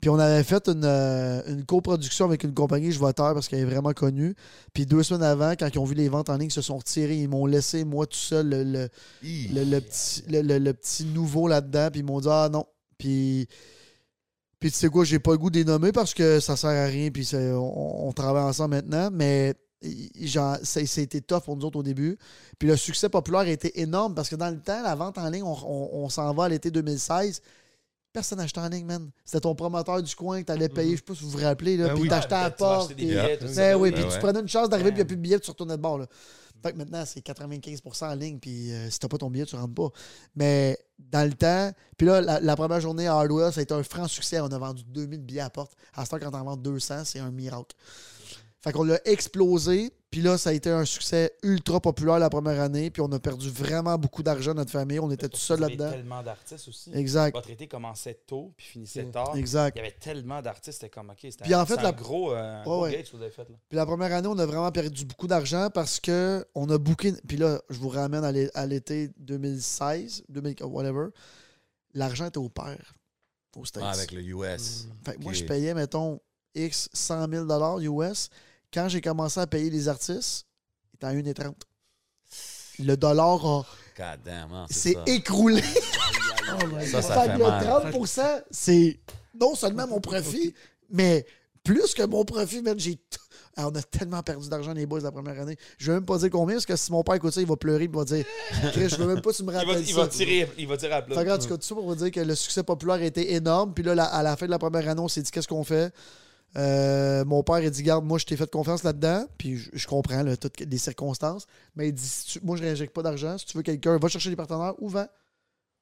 Puis 0.02 0.10
on 0.10 0.18
avait 0.18 0.44
fait 0.44 0.68
une, 0.68 0.84
euh, 0.84 1.42
une 1.48 1.64
coproduction 1.64 2.26
avec 2.26 2.44
une 2.44 2.54
compagnie, 2.56 2.92
je 2.92 3.00
vais 3.00 3.14
taire 3.14 3.34
parce 3.36 3.48
qu'elle 3.48 3.60
est 3.60 3.66
vraiment 3.66 3.94
connue. 3.94 4.36
Puis 4.74 4.88
deux 4.88 5.04
semaines 5.04 5.22
avant, 5.24 5.52
quand 5.52 5.70
ils 5.72 5.78
ont 5.78 5.86
vu 5.86 5.94
les 5.94 6.10
ventes 6.10 6.30
en 6.30 6.38
ligne, 6.38 6.50
ils 6.50 6.52
se 6.54 6.62
sont 6.64 6.78
retirés. 6.80 7.18
Ils 7.18 7.30
m'ont 7.30 7.46
laissé, 7.46 7.86
moi, 7.86 8.08
tout 8.08 8.18
seul, 8.18 8.50
le, 8.50 8.64
le, 8.64 8.90
Hi. 9.22 9.50
le- 9.54 9.64
le 9.64 9.80
petit, 9.80 10.24
le, 10.28 11.14
nouveau 11.14 11.48
là-dedans. 11.48 11.90
Puis 11.92 12.00
ils 12.02 12.06
m'ont 12.06 12.20
dit, 12.20 12.28
ah 12.32 12.50
non. 12.52 12.66
Puis. 12.98 13.48
Puis 14.60 14.72
tu 14.72 14.78
sais 14.78 14.90
quoi, 14.90 15.04
j'ai 15.06 15.18
pas 15.20 15.32
le 15.32 15.38
goût 15.40 15.50
de 15.50 15.58
les 15.58 15.66
nommer 15.66 15.92
parce 15.92 16.14
que 16.14 16.40
ça 16.40 16.56
sert 16.56 16.70
à 16.70 16.86
rien. 16.86 17.10
Puis 17.12 17.30
on, 17.36 18.08
on 18.08 18.12
travaille 18.12 18.44
ensemble 18.44 18.76
maintenant. 18.76 19.10
Mais 19.12 19.56
été 21.02 21.22
tough 21.22 21.42
pour 21.46 21.58
nous 21.58 21.66
autres 21.66 21.80
au 21.80 21.84
début. 21.84 22.18
Puis 22.60 22.68
le 22.68 22.76
succès 22.76 23.10
populaire 23.10 23.42
a 23.42 23.48
été 23.50 23.82
énorme 23.82 24.14
parce 24.14 24.30
que 24.30 24.36
dans 24.36 24.50
le 24.50 24.60
temps, 24.60 24.82
la 24.84 24.94
vente 24.96 25.18
en 25.18 25.30
ligne, 25.30 25.44
on, 25.44 25.54
on- 25.66 25.90
on 26.06 26.10
s'en 26.10 26.32
va 26.34 26.46
à 26.46 26.50
l'été 26.50 26.70
2016. 26.72 27.42
Personne 28.14 28.40
n'achetait 28.40 28.60
en 28.60 28.68
ligne, 28.68 28.86
man. 28.86 29.10
C'était 29.24 29.40
ton 29.42 29.56
promoteur 29.56 30.02
du 30.04 30.14
coin 30.16 30.42
que 30.42 30.46
tu 30.48 30.52
allais 30.52 30.68
payer, 30.70 30.92
je 30.92 30.96
sais 30.98 31.02
pas 31.04 31.16
si 31.16 31.24
vous 31.24 31.30
vous 31.32 31.38
rappelez, 31.38 31.78
là, 31.78 31.88
Ben 31.88 31.94
puis 31.94 32.04
oui. 32.04 32.10
t'achetais 32.10 32.34
à 32.36 32.44
la 32.44 32.50
vas 32.50 32.56
porte. 32.56 32.90
des 32.90 32.96
puis- 32.96 33.06
billets, 33.08 33.38
tout 33.38 33.46
Ben 33.46 33.54
ça. 33.54 33.78
oui, 33.78 33.90
Ben 33.92 33.96
puis 33.96 34.04
ouais. 34.06 34.14
tu 34.14 34.20
prenais 34.20 34.40
une 34.42 34.48
chance 34.50 34.70
d'arriver, 34.70 34.92
puis 34.92 34.98
il 35.00 35.04
n'y 35.04 35.04
a 35.04 35.06
plus 35.06 35.16
de 35.18 35.22
billets, 35.22 35.38
puis 35.38 35.46
tu 35.46 35.52
retournais 35.52 35.78
de 35.78 35.82
bord. 35.82 35.98
Là. 35.98 36.08
Fait 36.64 36.74
que 36.74 36.78
maintenant, 36.78 37.04
c'est 37.08 37.22
95% 37.22 38.06
en 38.12 38.14
ligne, 38.16 38.38
puis 38.40 38.72
euh, 38.72 38.90
si 38.90 39.00
t'as 39.00 39.08
pas 39.08 39.18
ton 39.18 39.30
billet, 39.32 39.46
tu 39.46 39.56
rentres 39.56 39.74
pas. 39.74 39.90
Mais 40.36 40.78
dans 41.00 41.28
le 41.28 41.34
temps, 41.34 41.72
puis 41.98 42.06
là, 42.06 42.22
la, 42.22 42.40
la 42.40 42.56
première 42.56 42.80
journée 42.82 43.08
à 43.08 43.14
Hardwell, 43.16 43.52
ça 43.52 43.62
a 43.62 43.64
été 43.64 43.74
un 43.74 43.82
franc 43.82 44.08
succès. 44.08 44.40
On 44.42 44.46
a 44.48 44.58
vendu 44.60 44.84
2000 44.86 45.22
billets 45.22 45.40
à 45.40 45.46
la 45.46 45.50
porte. 45.50 45.72
À 45.96 46.06
ce 46.06 46.12
temps, 46.12 46.20
quand 46.20 46.30
on 46.36 46.38
en 46.38 46.44
vend 46.44 46.58
200, 46.58 47.04
c'est 47.06 47.20
un 47.20 47.32
miracle. 47.32 47.76
Fait 48.64 48.72
qu'on 48.72 48.84
l'a 48.84 49.00
explosé, 49.06 49.92
puis 50.12 50.22
là, 50.22 50.38
ça 50.38 50.52
a 50.52 50.54
été 50.54 50.70
un 50.70 50.86
succès 50.86 51.34
ultra 51.42 51.80
populaire 51.80 52.20
la 52.20 52.30
première 52.30 52.62
année, 52.62 52.92
puis 52.92 53.02
on 53.02 53.12
a 53.12 53.18
perdu 53.20 53.50
vraiment 53.50 53.98
beaucoup 53.98 54.22
d'argent, 54.22 54.54
notre 54.54 54.70
famille. 54.70 55.00
On 55.00 55.10
était 55.10 55.28
tout 55.30 55.40
seul 55.40 55.58
Il 55.58 55.62
y 55.62 55.66
avait 55.66 55.76
là-dedans. 55.78 55.92
tellement 55.98 56.22
d'artistes 56.22 56.68
aussi. 56.68 56.92
Exact. 56.94 57.34
Votre 57.36 57.50
été 57.50 57.68
commençait 57.68 58.20
tôt, 58.28 58.54
puis 58.56 58.68
finissait 58.68 59.06
tard. 59.06 59.36
Exact. 59.36 59.76
Il 59.76 59.80
y 59.80 59.82
avait 59.82 59.96
tellement 59.98 60.42
d'artistes, 60.44 60.80
c'était 60.80 60.90
comme, 60.92 61.10
OK, 61.10 61.18
c'était 61.22 61.44
Puis 61.44 61.56
en 61.56 61.62
un, 61.62 61.66
fait, 61.66 61.76
c'est 61.76 61.82
la- 61.82 61.90
un 61.90 61.92
gros, 61.94 62.34
euh, 62.34 62.60
un 62.60 62.64
gros 62.64 62.84
ouais. 62.84 62.92
gage 62.92 63.10
que 63.12 63.18
vous 63.18 63.24
avez 63.24 63.32
fait. 63.32 63.50
Là. 63.50 63.56
Puis 63.68 63.76
la 63.78 63.86
première 63.88 64.14
année, 64.14 64.28
on 64.28 64.38
a 64.38 64.46
vraiment 64.46 64.72
perdu 64.72 65.06
beaucoup 65.06 65.28
d'argent 65.28 65.70
parce 65.74 66.00
que 66.00 66.46
on 66.54 66.70
a 66.70 66.78
booké. 66.78 67.14
Puis 67.28 67.38
là, 67.38 67.62
je 67.72 67.80
vous 67.80 67.90
ramène 67.90 68.24
à 68.24 68.32
l'é- 68.32 68.52
à 68.54 68.68
l'été 68.68 69.10
2016, 69.18 70.24
2000, 70.30 70.56
whatever. 70.66 71.08
L'argent 71.96 72.28
était 72.28 72.38
au 72.38 72.50
père. 72.50 72.94
Aux 73.58 73.66
States. 73.66 73.84
Ah, 73.86 73.92
avec 73.92 74.12
le 74.12 74.22
US. 74.22 74.88
Fait 75.04 75.16
que 75.16 75.24
moi, 75.24 75.34
je 75.34 75.44
payais, 75.44 75.74
mettons, 75.74 76.20
X 76.56 76.90
100 76.94 77.28
000 77.30 78.02
US. 78.02 78.30
Quand 78.74 78.88
j'ai 78.90 79.02
commencé 79.02 79.40
à 79.40 79.48
payer 79.48 79.70
les 79.70 79.88
artistes, 79.88 80.46
il 80.94 81.28
était 81.28 81.44
à 81.44 81.50
1,30. 81.50 81.54
Le 82.80 82.96
dollar 82.96 83.46
a- 83.46 83.66
God 83.98 84.20
damn, 84.24 84.52
hein, 84.54 84.66
c'est 84.70 84.96
écroulé. 85.08 85.62
Ça, 86.92 87.02
ça 87.02 87.22
Fait 87.24 87.38
le 87.38 87.44
mal. 87.44 87.64
30% 87.92 88.42
c'est 88.50 89.00
non 89.40 89.56
seulement 89.56 89.88
mon 89.88 90.00
profit, 90.02 90.54
mais 90.90 91.26
plus 91.64 91.94
que 91.94 92.04
mon 92.04 92.26
profit, 92.26 92.62
man, 92.62 92.80
j'ai 92.80 92.96
t- 92.96 93.18
Ah, 93.58 93.68
on 93.68 93.76
a 93.76 93.82
tellement 93.84 94.24
perdu 94.24 94.48
d'argent 94.50 94.74
les 94.74 94.86
boys 94.86 95.02
la 95.02 95.12
première 95.12 95.40
année. 95.40 95.58
Je 95.78 95.88
vais 95.92 95.94
même 95.98 96.06
pas 96.06 96.18
dire 96.18 96.30
combien, 96.32 96.56
parce 96.56 96.66
que 96.66 96.76
si 96.76 96.92
mon 96.92 97.04
père 97.04 97.16
écoute 97.16 97.34
ça, 97.34 97.42
il 97.42 97.48
va 97.48 97.58
pleurer 97.58 97.84
il 97.84 97.92
va 97.92 98.06
dire 98.06 98.26
Chris, 98.72 98.90
je 98.90 98.96
veux 98.96 99.06
même 99.06 99.22
pas 99.22 99.32
que 99.32 99.36
tu 99.36 99.44
me 99.44 99.50
Il 99.52 99.54
va, 99.56 99.60
rappelles 99.60 99.82
il 99.82 99.94
ça. 99.94 100.02
va 100.02 100.08
tirer, 100.08 100.50
il 100.58 100.68
va 100.68 100.78
tirer 100.78 100.94
à 100.94 101.02
plat. 101.02 101.24
Que, 101.24 101.30
en 101.30 101.38
tout 101.38 101.48
cas, 101.50 101.58
tout 101.58 101.68
ça 101.68 101.76
pour 101.76 101.86
vous 101.86 101.96
dire 101.96 102.12
que 102.12 102.22
le 102.22 102.34
succès 102.36 102.64
populaire 102.64 102.96
a 102.96 103.04
été 103.04 103.34
énorme. 103.34 103.74
Puis 103.74 103.84
là, 103.84 104.02
à 104.06 104.24
la 104.24 104.36
fin 104.38 104.46
de 104.46 104.52
la 104.52 104.60
première 104.60 104.88
année, 104.88 105.02
on 105.02 105.08
s'est 105.10 105.22
dit 105.22 105.30
qu'est-ce 105.32 105.48
qu'on 105.50 105.64
fait. 105.66 105.94
Euh, 106.58 107.24
mon 107.26 107.44
père 107.44 107.56
a 107.56 107.70
dit 107.70 107.82
Garde, 107.84 108.04
moi, 108.06 108.18
je 108.18 108.26
t'ai 108.26 108.36
fait 108.36 108.50
confiance 108.52 108.84
là-dedans. 108.84 109.26
Puis 109.38 109.58
je, 109.58 109.70
je 109.74 109.88
comprends 109.88 110.22
là, 110.24 110.36
toutes 110.36 110.60
les 110.60 110.78
circonstances. 110.78 111.46
Mais 111.76 111.88
il 111.90 111.94
dit 111.94 112.04
si 112.06 112.26
tu- 112.40 112.46
Moi, 112.46 112.58
je 112.58 112.64
réinjecte 112.64 112.94
pas 112.94 113.04
d'argent. 113.04 113.38
Si 113.38 113.46
tu 113.46 113.56
veux 113.58 113.64
quelqu'un, 113.64 113.98
va 113.98 114.08
chercher 114.10 114.30
des 114.30 114.36
partenaires 114.36 114.74
ou 114.80 114.90
vend. 114.90 115.08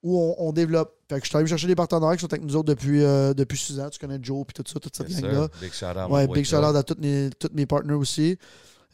Ou 0.04 0.18
on, 0.18 0.36
on 0.48 0.52
développe. 0.54 0.96
Fait 1.10 1.20
que 1.20 1.26
je 1.26 1.30
suis 1.30 1.38
allé 1.38 1.48
chercher 1.48 1.68
des 1.68 1.76
partenaires 1.76 2.14
qui 2.16 2.22
sont 2.22 2.32
avec 2.34 2.44
nous 2.46 2.56
autres 2.56 2.70
depuis, 2.70 3.04
euh, 3.04 3.34
depuis 3.34 3.58
6 3.58 3.80
ans. 3.80 3.90
Tu 3.90 4.00
connais 4.00 4.20
Joe, 4.22 4.46
puis 4.46 4.54
tout 4.54 4.64
ça, 4.72 4.80
toute 4.80 4.96
cette 4.96 5.08
gang-là. 5.22 5.48
Big 5.60 5.74
shout 5.74 5.86
out. 5.88 6.10
Ouais, 6.12 6.26
big 6.28 6.36
boy 6.36 6.46
shout 6.46 6.56
out 6.58 6.64
Joe. 6.68 6.76
à 6.78 6.84
tous 6.84 6.98
mes, 7.02 7.30
tous 7.38 7.50
mes 7.54 7.66
partners 7.66 7.94
aussi. 7.96 8.38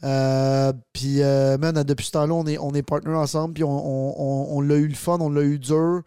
Euh, 0.02 0.72
puis, 0.92 1.20
man, 1.20 1.82
depuis 1.84 2.06
ce 2.06 2.10
temps-là, 2.12 2.34
on 2.34 2.46
est, 2.46 2.58
on 2.58 2.72
est 2.74 2.82
partners 2.82 3.14
ensemble. 3.14 3.54
Puis, 3.54 3.64
on, 3.64 3.70
on, 3.70 4.14
on, 4.18 4.56
on 4.56 4.60
l'a 4.62 4.76
eu 4.76 4.88
le 4.88 4.94
fun, 4.94 5.18
on 5.20 5.28
l'a 5.30 5.42
eu 5.42 5.58
dur. 5.58 6.02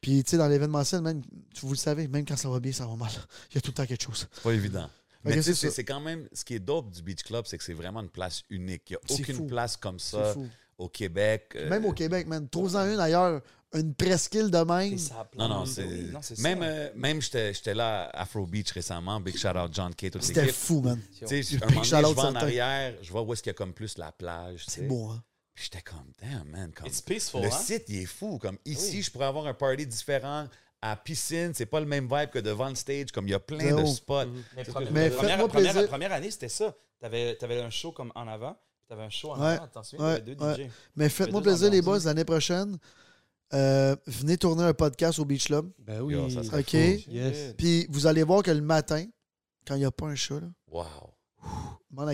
Puis, 0.00 0.24
tu 0.24 0.30
sais, 0.30 0.36
dans 0.38 0.48
l'événementiel, 0.48 1.00
même, 1.02 1.22
vous 1.62 1.70
le 1.70 1.76
savez, 1.76 2.08
même 2.08 2.24
quand 2.24 2.36
ça 2.36 2.48
va 2.48 2.58
bien, 2.58 2.72
ça 2.72 2.84
va 2.86 2.96
mal. 2.96 3.10
Il 3.52 3.54
y 3.54 3.58
a 3.58 3.60
tout 3.60 3.70
le 3.70 3.74
temps 3.74 3.86
quelque 3.86 4.02
chose. 4.02 4.26
C'est 4.32 4.42
pas 4.42 4.52
évident. 4.52 4.88
Mais 5.24 5.40
sais, 5.42 5.70
c'est 5.70 5.84
quand 5.84 6.00
même. 6.00 6.28
Ce 6.32 6.44
qui 6.44 6.54
est 6.54 6.58
dope 6.60 6.90
du 6.90 7.02
Beach 7.02 7.22
Club, 7.22 7.44
c'est 7.46 7.58
que 7.58 7.64
c'est 7.64 7.72
vraiment 7.74 8.00
une 8.00 8.08
place 8.10 8.42
unique. 8.50 8.82
Il 8.90 8.92
n'y 8.92 8.96
a 8.96 9.20
aucune 9.20 9.36
fou. 9.36 9.46
place 9.46 9.76
comme 9.76 9.98
ça 9.98 10.34
au 10.78 10.88
Québec. 10.88 11.52
euh, 11.56 11.68
Même 11.68 11.84
au 11.84 11.92
Québec, 11.92 12.26
man. 12.26 12.48
Trouve-en 12.48 12.92
une 12.92 12.98
ailleurs, 12.98 13.40
une 13.74 13.94
presqu'île 13.94 14.50
de 14.50 14.58
même. 14.58 14.98
C'est 14.98 15.10
ça, 15.12 15.28
Non, 15.38 15.48
non, 15.48 15.64
c'est. 15.66 16.38
Même, 16.38 16.60
euh, 16.62 16.88
même 16.96 17.22
j'étais 17.22 17.54
j'étais 17.54 17.74
là 17.74 18.04
à 18.06 18.22
Afro 18.22 18.44
Beach 18.46 18.70
récemment. 18.72 19.20
Big 19.20 19.36
shout 19.36 19.48
out 19.56 19.70
John 19.72 19.94
K. 19.94 20.10
toute 20.10 20.22
C'était 20.22 20.48
fou, 20.48 20.80
man. 20.80 21.00
Tu 21.18 21.26
sais, 21.26 21.40
Big 21.40 21.62
un 21.62 21.66
moment 21.66 21.70
donné, 21.70 21.84
shout-out 21.84 22.08
je 22.10 22.14
vais 22.14 22.20
en 22.28 22.34
arrière, 22.36 22.94
je 23.02 23.10
vois 23.12 23.22
où 23.22 23.32
est-ce 23.32 23.42
qu'il 23.42 23.50
y 23.50 23.54
a 23.54 23.54
comme 23.54 23.72
plus 23.74 23.96
la 23.98 24.10
plage. 24.12 24.64
C'est 24.66 24.86
beau, 24.88 25.08
hein. 25.10 25.22
Puis 25.54 25.64
j'étais 25.70 25.82
comme, 25.82 26.10
damn, 26.20 26.48
man. 26.48 26.72
Comme, 26.74 26.86
It's 26.86 27.02
peaceful, 27.02 27.42
le 27.42 27.48
hein? 27.48 27.50
site, 27.50 27.84
il 27.88 27.98
est 28.02 28.06
fou. 28.06 28.38
Comme 28.38 28.56
ici, 28.64 28.96
Oui. 28.96 29.02
je 29.02 29.10
pourrais 29.10 29.26
avoir 29.26 29.46
un 29.46 29.52
party 29.54 29.86
différent. 29.86 30.46
À 30.84 30.96
piscine, 30.96 31.52
c'est 31.54 31.66
pas 31.66 31.78
le 31.78 31.86
même 31.86 32.08
vibe 32.10 32.30
que 32.30 32.40
devant 32.40 32.68
le 32.68 32.74
stage. 32.74 33.12
Comme 33.12 33.28
il 33.28 33.30
y 33.30 33.34
a 33.34 33.38
plein 33.40 33.74
de 33.80 33.84
spots. 33.86 34.24
Mais, 34.26 34.32
que 34.32 34.32
Mais 34.56 34.64
faites-moi 34.64 34.82
première, 34.84 35.12
première, 35.48 35.48
plaisir. 35.72 35.88
première 35.88 36.12
année, 36.12 36.30
c'était 36.30 36.48
ça. 36.48 36.74
T'avais 36.98 37.38
avais 37.42 37.60
un 37.60 37.70
show 37.70 37.92
comme 37.92 38.10
en 38.16 38.26
avant, 38.26 38.52
puis 38.54 38.86
t'avais 38.88 39.02
un 39.04 39.08
show 39.10 39.30
en 39.30 39.38
Ouais, 39.40 39.46
arrière. 39.46 39.70
T'en 39.70 39.82
souviens? 39.84 40.04
ouais, 40.06 40.18
T'avais 40.20 40.34
deux 40.34 40.44
ouais. 40.44 40.66
DJ. 40.66 40.70
Mais 40.96 41.08
faites-moi 41.08 41.40
plaisir, 41.40 41.70
les 41.70 41.82
boys, 41.82 42.00
l'année 42.04 42.24
prochaine. 42.24 42.78
euh, 43.54 43.94
venez 44.06 44.36
tourner 44.38 44.64
un 44.64 44.72
podcast 44.74 45.18
au 45.18 45.24
Beach 45.24 45.46
Club. 45.46 45.70
Ben 45.78 46.00
oui. 46.00 46.14
Yo, 46.14 46.28
ça 46.30 46.42
serait 46.42 46.60
OK. 46.60 46.72
Yes. 46.72 47.54
Puis 47.56 47.86
vous 47.90 48.06
allez 48.06 48.22
voir 48.22 48.42
que 48.42 48.50
le 48.50 48.60
matin, 48.62 49.04
quand 49.66 49.74
il 49.76 49.80
n'y 49.80 49.84
a 49.84 49.90
pas 49.90 50.06
un 50.06 50.14
chat, 50.16 50.40
là, 50.40 50.48
Wow. 50.70 50.84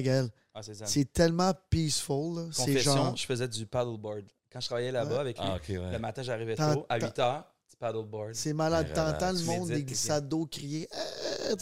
Gaël, 0.03 0.29
Ah, 0.55 0.61
c'est 0.63 1.13
tellement 1.13 1.53
peaceful. 1.71 2.35
là. 2.37 2.43
C'est 2.53 2.67
Confession, 2.67 2.95
genre. 2.97 3.17
je 3.17 3.25
faisais 3.27 3.47
du 3.49 3.65
paddleboard. 3.67 4.25
Quand 4.53 4.61
je 4.61 4.67
travaillais 4.67 4.91
là-bas 4.93 5.15
Ouais. 5.15 5.21
avec 5.21 5.39
lui, 5.39 5.47
Ah, 5.79 5.93
le 5.93 5.99
matin, 5.99 6.23
j'arrivais 6.23 6.57
tôt, 6.57 6.85
à 6.89 6.99
t'as- 6.99 7.07
8 7.07 7.19
h. 7.19 7.45
paddleboard. 7.79 8.35
C'est 8.35 8.53
malade. 8.53 8.93
T'entends 8.95 9.33
le 9.33 9.43
monde 9.45 9.69
des 9.69 9.85
glissades 9.85 10.29
d'eau 10.29 10.47
crier. 10.47 10.89
Ah, 10.93 10.99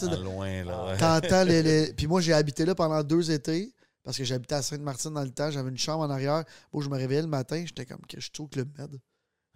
Ah, 0.01 0.15
loin, 0.17 0.63
là. 0.65 0.85
ouais. 0.87 0.97
T'entends 0.97 1.43
les, 1.43 1.63
les- 1.63 1.93
Puis 1.97 2.07
moi, 2.07 2.19
j'ai 2.21 2.33
habité 2.33 2.65
là 2.65 2.75
pendant 2.75 3.01
deux 3.03 3.31
étés 3.31 3.73
parce 4.03 4.17
que 4.17 4.23
j'habitais 4.23 4.55
à 4.55 4.61
Sainte-Martine 4.61 5.13
dans 5.13 5.23
le 5.23 5.29
temps. 5.29 5.49
J'avais 5.51 5.69
une 5.69 5.77
chambre 5.77 6.03
en 6.03 6.09
arrière. 6.09 6.43
Bon, 6.71 6.81
je 6.81 6.89
me 6.89 6.95
réveillais 6.97 7.21
le 7.21 7.27
matin. 7.27 7.63
J'étais 7.65 7.85
comme 7.85 8.01
que 8.07 8.19
je 8.19 8.29
trouve 8.31 8.49
Club 8.49 8.69
Med. 8.77 8.99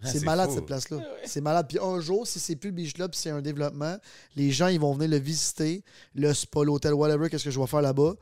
Ah, 0.04 0.08
c'est 0.10 0.24
malade, 0.24 0.48
fou. 0.48 0.56
cette 0.56 0.66
place-là. 0.66 0.98
C'est 1.24 1.40
malade. 1.40 1.66
Puis 1.68 1.78
un 1.78 2.00
jour, 2.00 2.26
si 2.26 2.40
c'est 2.40 2.56
plus 2.56 2.70
le 2.70 2.74
Beach 2.76 2.92
Club, 2.94 3.14
si 3.14 3.22
c'est 3.22 3.30
un 3.30 3.40
développement, 3.42 3.96
les 4.34 4.50
gens, 4.50 4.66
ils 4.66 4.80
vont 4.80 4.92
venir 4.94 5.08
le 5.10 5.18
visiter, 5.18 5.84
le 6.14 6.32
spa, 6.34 6.64
l'hôtel, 6.64 6.94
whatever, 6.94 7.28
qu'est-ce 7.30 7.44
que 7.44 7.50
je 7.50 7.60
vais 7.60 7.66
faire 7.68 7.82
là-bas. 7.82 8.14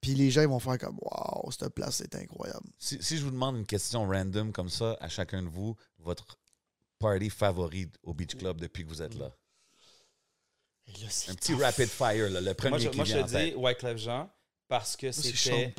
Puis 0.00 0.14
les 0.14 0.30
gens, 0.30 0.42
ils 0.42 0.48
vont 0.48 0.58
faire 0.58 0.78
comme 0.78 0.98
Waouh, 1.00 1.50
cette 1.52 1.74
place, 1.74 1.96
c'est 1.96 2.14
incroyable. 2.16 2.66
Si, 2.78 2.98
si 3.00 3.18
je 3.18 3.24
vous 3.24 3.30
demande 3.30 3.56
une 3.56 3.66
question 3.66 4.06
random 4.08 4.52
comme 4.52 4.68
ça 4.68 4.96
à 5.00 5.08
chacun 5.08 5.42
de 5.42 5.48
vous, 5.48 5.76
votre 5.98 6.38
party 6.98 7.30
favori 7.30 7.88
au 8.02 8.14
Beach 8.14 8.36
Club 8.36 8.60
depuis 8.60 8.84
que 8.84 8.88
vous 8.88 9.02
êtes 9.02 9.14
là? 9.18 9.30
Et 10.88 10.92
là, 11.00 11.06
c'est 11.10 11.30
Un 11.32 11.34
petit 11.34 11.54
rapid 11.54 11.86
fire, 11.88 12.30
là, 12.30 12.40
le 12.40 12.54
premier 12.54 12.70
Moi, 12.70 12.78
je, 12.78 12.88
qui 12.88 12.96
moi, 12.96 13.04
je 13.04 13.14
vient 13.14 13.26
te 13.26 13.36
en 13.36 13.38
dis 13.40 13.54
Wyclef 13.56 13.96
Jean 13.98 14.30
parce 14.68 14.96
que 14.96 15.10
c'était 15.12 15.74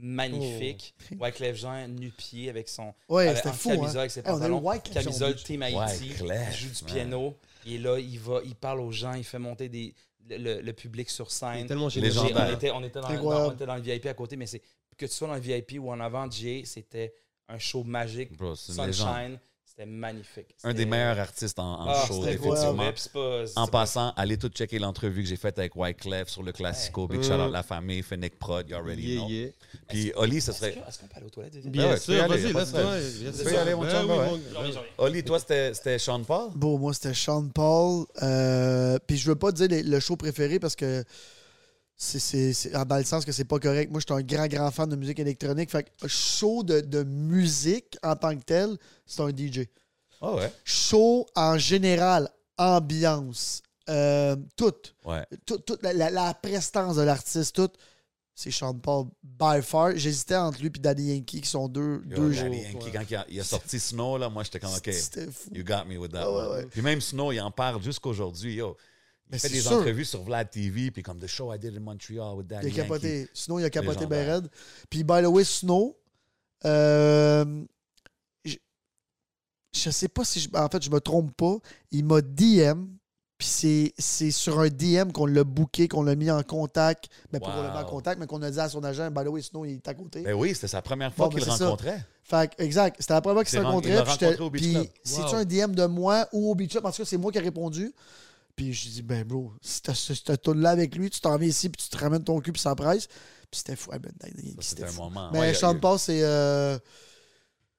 magnifique. 0.00 0.94
Wyclef 1.20 1.56
Jean 1.56 1.88
nu-pied 1.88 2.48
avec 2.50 2.68
son 2.68 2.94
Ouais, 3.08 3.24
avec- 3.28 3.36
c'était 3.38 3.48
en 3.50 3.52
fou. 3.52 3.68
camisole 3.70 3.88
Hein? 3.96 3.98
avec 4.00 4.10
ses 4.10 4.20
Hey, 4.20 4.24
pantalons. 4.26 4.62
Jean 4.62 4.78
Camisole. 4.80 5.36
Team 5.36 5.62
Haïti. 5.62 6.08
Il 6.20 6.56
joue 6.56 6.68
du 6.70 6.84
piano. 6.84 7.34
Et 7.66 7.78
là, 7.78 7.98
il 7.98 8.18
va, 8.20 8.40
il 8.44 8.54
parle 8.54 8.80
aux 8.80 8.92
gens, 8.92 9.14
il 9.14 9.24
fait 9.24 9.38
monter 9.38 9.68
des, 9.68 9.94
le, 10.28 10.36
le- 10.38 10.60
le 10.60 10.72
public 10.72 11.10
sur 11.10 11.30
scène. 11.30 11.66
tellement 11.66 11.88
Légendaire. 11.88 12.48
On 12.50 12.54
était, 12.54 12.70
on, 12.70 12.82
était 12.84 13.00
dans, 13.00 13.10
on 13.10 13.52
était 13.52 13.66
dans 13.66 13.74
le 13.76 13.82
VIP 13.82 14.06
à 14.06 14.14
côté, 14.14 14.36
mais 14.36 14.46
c'est 14.46 14.60
que 14.96 15.04
tu 15.06 15.12
sois 15.12 15.28
dans 15.28 15.34
le 15.34 15.40
VIP 15.40 15.76
ou 15.80 15.90
en 15.90 16.00
avant, 16.00 16.30
Jay, 16.30 16.62
c'était 16.64 17.12
un 17.48 17.58
show 17.58 17.84
magique. 17.84 18.34
Bro. 18.36 18.54
Sunshine, 18.56 19.38
c'était 19.76 19.90
magnifique. 19.90 20.46
Un 20.64 20.72
des 20.72 20.86
meilleurs 20.86 21.18
artistes 21.18 21.58
en, 21.58 21.80
en 21.82 21.86
Ah, 21.88 22.04
show, 22.06 22.24
c'est 22.24 22.38
pas- 22.38 23.44
En 23.56 23.66
pas- 23.66 23.70
passant, 23.80 24.12
allez 24.16 24.38
tout 24.38 24.48
checker 24.48 24.78
l'entrevue 24.78 25.22
que 25.22 25.28
j'ai 25.28 25.36
faite 25.36 25.58
avec 25.58 25.76
Wyclef 25.76 26.28
sur 26.28 26.42
le 26.42 26.52
Classico. 26.52 27.06
Big 27.06 27.22
shout 27.22 27.34
out 27.34 27.52
la 27.52 27.62
famille, 27.62 28.02
Fennec 28.02 28.38
Prod, 28.38 28.68
you 28.70 28.74
already 28.76 29.02
Yeah, 29.14 29.20
know. 29.20 29.28
yeah. 29.28 29.48
Puis 29.88 30.12
Oli, 30.16 30.40
ce 30.40 30.50
Est-ce 30.50 30.58
serait. 30.60 30.82
est-ce 30.88 30.98
qu'on 31.00 31.06
peut 31.06 31.16
aller 31.16 31.26
aux 31.26 31.30
toilettes? 31.30 31.66
Bien 31.66 31.90
ouais, 31.90 31.98
sûr, 31.98 32.26
vas-y, 32.26 32.52
bien 32.52 33.32
Tu 33.32 33.44
peux 33.44 33.52
y 33.52 33.56
aller, 33.56 33.74
mon 33.74 33.82
Ben 33.82 33.90
chum. 34.72 34.82
Oli, 34.98 35.22
toi, 35.24 35.38
c'était 35.38 35.74
c'était 35.74 35.98
Sean 35.98 36.22
Paul? 36.24 36.50
Bon, 36.54 36.78
moi, 36.78 36.94
c'était 36.94 37.12
Sean 37.14 37.46
Paul. 37.48 38.06
Euh, 38.22 38.98
puis 39.06 39.18
je 39.18 39.28
veux 39.28 39.36
pas 39.36 39.52
dire 39.52 39.68
le 39.70 40.00
show 40.00 40.16
préféré 40.16 40.58
parce 40.58 40.74
que 40.76 41.04
c'est, 41.96 42.18
c'est- 42.52 42.70
dans 42.70 42.96
le 42.98 43.04
sens 43.04 43.24
que 43.24 43.32
c'est 43.32 43.44
pas 43.44 43.58
correct. 43.58 43.90
Moi, 43.90 44.00
je 44.00 44.12
suis 44.14 44.20
un 44.20 44.24
grand, 44.24 44.46
grand 44.48 44.70
fan 44.70 44.88
de 44.88 44.96
musique 44.96 45.18
électronique. 45.18 45.70
Fait 45.70 45.84
que 46.00 46.08
show 46.08 46.62
de, 46.62 46.80
de 46.80 47.02
musique 47.04 47.96
en 48.02 48.14
tant 48.16 48.36
que 48.36 48.42
tel, 48.42 48.76
c'est 49.06 49.22
un 49.22 49.30
DJ. 49.30 49.66
Ah 50.20 50.34
ouais? 50.34 50.52
Show 50.64 51.26
en 51.34 51.56
général, 51.58 52.28
ambiance, 52.58 53.62
euh, 53.88 54.36
tout, 54.56 54.74
Ouais. 55.04 55.24
tout, 55.44 55.58
tout, 55.58 55.76
la, 55.82 55.92
la- 55.92 56.10
la 56.10 56.34
prestance 56.34 56.96
de 56.96 57.02
l'artiste, 57.02 57.54
tout, 57.54 57.70
c'est 58.34 58.50
Sean 58.50 58.74
Paul 58.74 59.06
by 59.22 59.62
far. 59.62 59.92
J'hésitais 59.96 60.36
entre 60.36 60.60
lui 60.60 60.66
et 60.66 60.78
Daddy 60.78 61.14
Yankee 61.14 61.40
qui 61.40 61.48
sont 61.48 61.68
deux, 61.68 62.02
Yo, 62.08 62.16
deux 62.16 62.34
Daddy 62.34 62.34
jours. 62.62 62.72
Yankee, 62.72 62.92
quand 62.92 63.02
il 63.10 63.16
a, 63.16 63.26
il 63.30 63.40
a 63.40 63.44
sorti 63.44 63.78
Snow, 63.80 64.18
là, 64.18 64.28
moi, 64.28 64.42
j'étais 64.42 64.58
comme, 64.60 64.70
OK, 64.76 64.90
fou. 64.92 65.50
you 65.54 65.64
got 65.64 65.84
me 65.86 65.96
with 65.96 66.12
that 66.12 66.24
Ah 66.26 66.50
ouais. 66.50 66.66
Puis 66.66 66.82
même 66.82 67.00
Snow, 67.00 67.32
il 67.32 67.40
en 67.40 67.50
parle 67.50 67.82
jusqu'aujourd'hui. 67.82 68.54
Yo, 68.56 68.76
il 69.32 69.38
fait 69.38 69.48
des 69.48 69.60
sûr. 69.60 69.72
entrevues 69.72 70.04
sur 70.04 70.22
Vlad 70.22 70.50
TV, 70.50 70.90
puis 70.90 71.02
comme 71.02 71.18
The 71.18 71.26
Show 71.26 71.52
I 71.52 71.58
Did 71.58 71.76
in 71.76 71.80
Montreal 71.80 72.36
with 72.36 72.46
Daddy 72.46 72.68
Il 72.68 72.72
a 72.80 72.82
capoté. 72.82 73.18
Yankee. 73.20 73.30
Sinon, 73.34 73.58
il 73.58 73.64
a 73.64 73.70
capoté 73.70 73.96
Légendaire. 74.00 74.34
raide. 74.42 74.48
Puis, 74.88 75.02
by 75.04 75.22
the 75.22 75.26
way, 75.26 75.44
Snow, 75.44 75.96
euh, 76.64 77.64
je, 78.44 78.56
je 79.74 79.90
sais 79.90 80.08
pas 80.08 80.24
si 80.24 80.40
je. 80.40 80.48
En 80.54 80.68
fait, 80.68 80.82
je 80.82 80.90
me 80.90 81.00
trompe 81.00 81.34
pas. 81.36 81.56
Il 81.90 82.04
m'a 82.04 82.20
DM. 82.20 82.86
Puis 83.38 83.92
c'est, 83.98 84.30
sur 84.30 84.60
un 84.60 84.68
DM 84.68 85.12
qu'on 85.12 85.26
l'a 85.26 85.44
booké, 85.44 85.88
qu'on 85.88 86.02
l'a 86.02 86.14
mis 86.14 86.30
en 86.30 86.42
contact. 86.42 87.10
Mais 87.30 87.38
pas 87.38 87.52
qu'on 87.52 87.62
l'a 87.62 87.70
mis 87.70 87.76
en 87.76 87.84
contact, 87.84 88.18
mais 88.18 88.26
qu'on 88.26 88.40
a 88.40 88.50
dit 88.50 88.58
à 88.58 88.70
son 88.70 88.82
agent, 88.82 89.10
by 89.10 89.24
the 89.24 89.28
way, 89.28 89.42
Snow, 89.42 89.66
il 89.66 89.72
est 89.74 89.88
à 89.88 89.92
côté. 89.92 90.22
Ben 90.22 90.32
oui, 90.32 90.54
c'était 90.54 90.68
sa 90.68 90.80
première 90.80 91.12
fois 91.12 91.26
Bon, 91.28 91.34
qu'il 91.34 91.44
ben, 91.44 91.50
le 91.52 91.58
ça. 91.58 91.64
rencontrait. 91.66 92.02
Fait 92.22 92.50
exact. 92.56 92.96
C'était 92.98 93.12
la 93.12 93.20
première 93.20 93.36
fois 93.36 93.44
qu'il 93.44 93.58
se 93.58 93.62
ren- 93.62 93.72
rencontrait. 93.72 94.50
Puis, 94.52 94.78
c'est-tu 95.04 95.34
un 95.34 95.44
DM 95.44 95.74
de 95.74 95.84
moi 95.84 96.26
ou 96.32 96.50
au 96.50 96.54
Beach 96.54 96.70
Club? 96.70 96.82
Parce 96.82 96.96
que 96.96 97.04
c'est 97.04 97.18
moi 97.18 97.30
qui 97.30 97.36
ai 97.36 97.42
répondu. 97.42 97.92
Puis 98.56 98.72
je 98.72 98.88
dis, 98.88 99.02
ben 99.02 99.22
bro, 99.22 99.52
si 99.60 99.82
t'as 99.82 99.94
ce- 99.94 100.14
cette 100.14 100.40
tourne-là 100.42 100.70
avec 100.70 100.94
lui, 100.96 101.10
tu 101.10 101.20
t'en 101.20 101.36
viens 101.36 101.48
ici, 101.48 101.68
puis 101.68 101.82
tu 101.84 101.90
te 101.90 101.98
ramènes 102.02 102.24
ton 102.24 102.40
cul, 102.40 102.52
puis 102.52 102.62
ça 102.62 102.74
presse. 102.74 103.06
Puis 103.06 103.58
c'était 103.58 103.76
fou. 103.76 103.90
Ah, 103.92 103.98
ben, 103.98 104.10
Ça, 104.20 104.28
c'était 104.60 104.84
un 104.84 104.88
fou. 104.88 105.02
moment. 105.02 105.30
Mais 105.32 105.38
Ouais, 105.40 105.54
Sean 105.54 105.78
Paul, 105.78 105.98
c'est. 105.98 106.22
euh, 106.24 106.78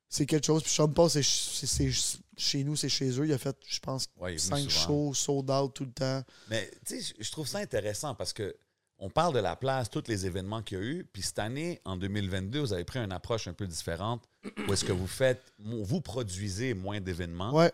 c'est 0.07 0.25
quelque 0.25 0.45
chose. 0.45 0.63
Puis 0.63 0.71
Sean 0.71 0.87
Paul, 0.87 1.09
c'est, 1.09 1.21
chez 1.23 2.63
nous, 2.63 2.75
c'est 2.75 2.89
chez 2.89 3.09
eux. 3.19 3.25
Il 3.25 3.33
a 3.33 3.37
fait, 3.37 3.57
je 3.67 3.79
pense, 3.79 4.05
Ouais, 4.17 4.33
il 4.33 4.35
est 4.35 4.49
venu 4.49 4.61
5 4.63 4.71
souvent. 4.71 4.85
shows, 4.85 5.13
sold 5.15 5.49
out 5.49 5.73
tout 5.73 5.85
le 5.85 5.91
temps. 5.91 6.23
Mais 6.49 6.69
tu 6.85 7.01
sais, 7.01 7.13
je- 7.17 7.23
je 7.23 7.31
trouve 7.31 7.47
ça 7.47 7.57
intéressant 7.57 8.15
parce 8.15 8.31
que 8.33 8.55
on 8.99 9.09
parle 9.09 9.33
de 9.33 9.39
la 9.39 9.55
place, 9.55 9.89
tous 9.89 10.03
les 10.07 10.25
événements 10.25 10.61
qu'il 10.63 10.77
y 10.77 10.81
a 10.81 10.83
eu. 10.83 11.05
Puis 11.11 11.21
cette 11.21 11.39
année, 11.39 11.81
en 11.85 11.97
2022, 11.97 12.59
vous 12.61 12.73
avez 12.73 12.83
pris 12.83 12.99
une 12.99 13.11
approche 13.11 13.47
un 13.47 13.53
peu 13.53 13.67
différente 13.67 14.23
où 14.67 14.73
est-ce 14.73 14.85
que 14.85 14.91
vous 14.91 15.05
faites, 15.07 15.43
vous 15.59 16.01
produisez 16.01 16.73
moins 16.73 16.99
d'événements. 17.01 17.53
Ouais. 17.53 17.71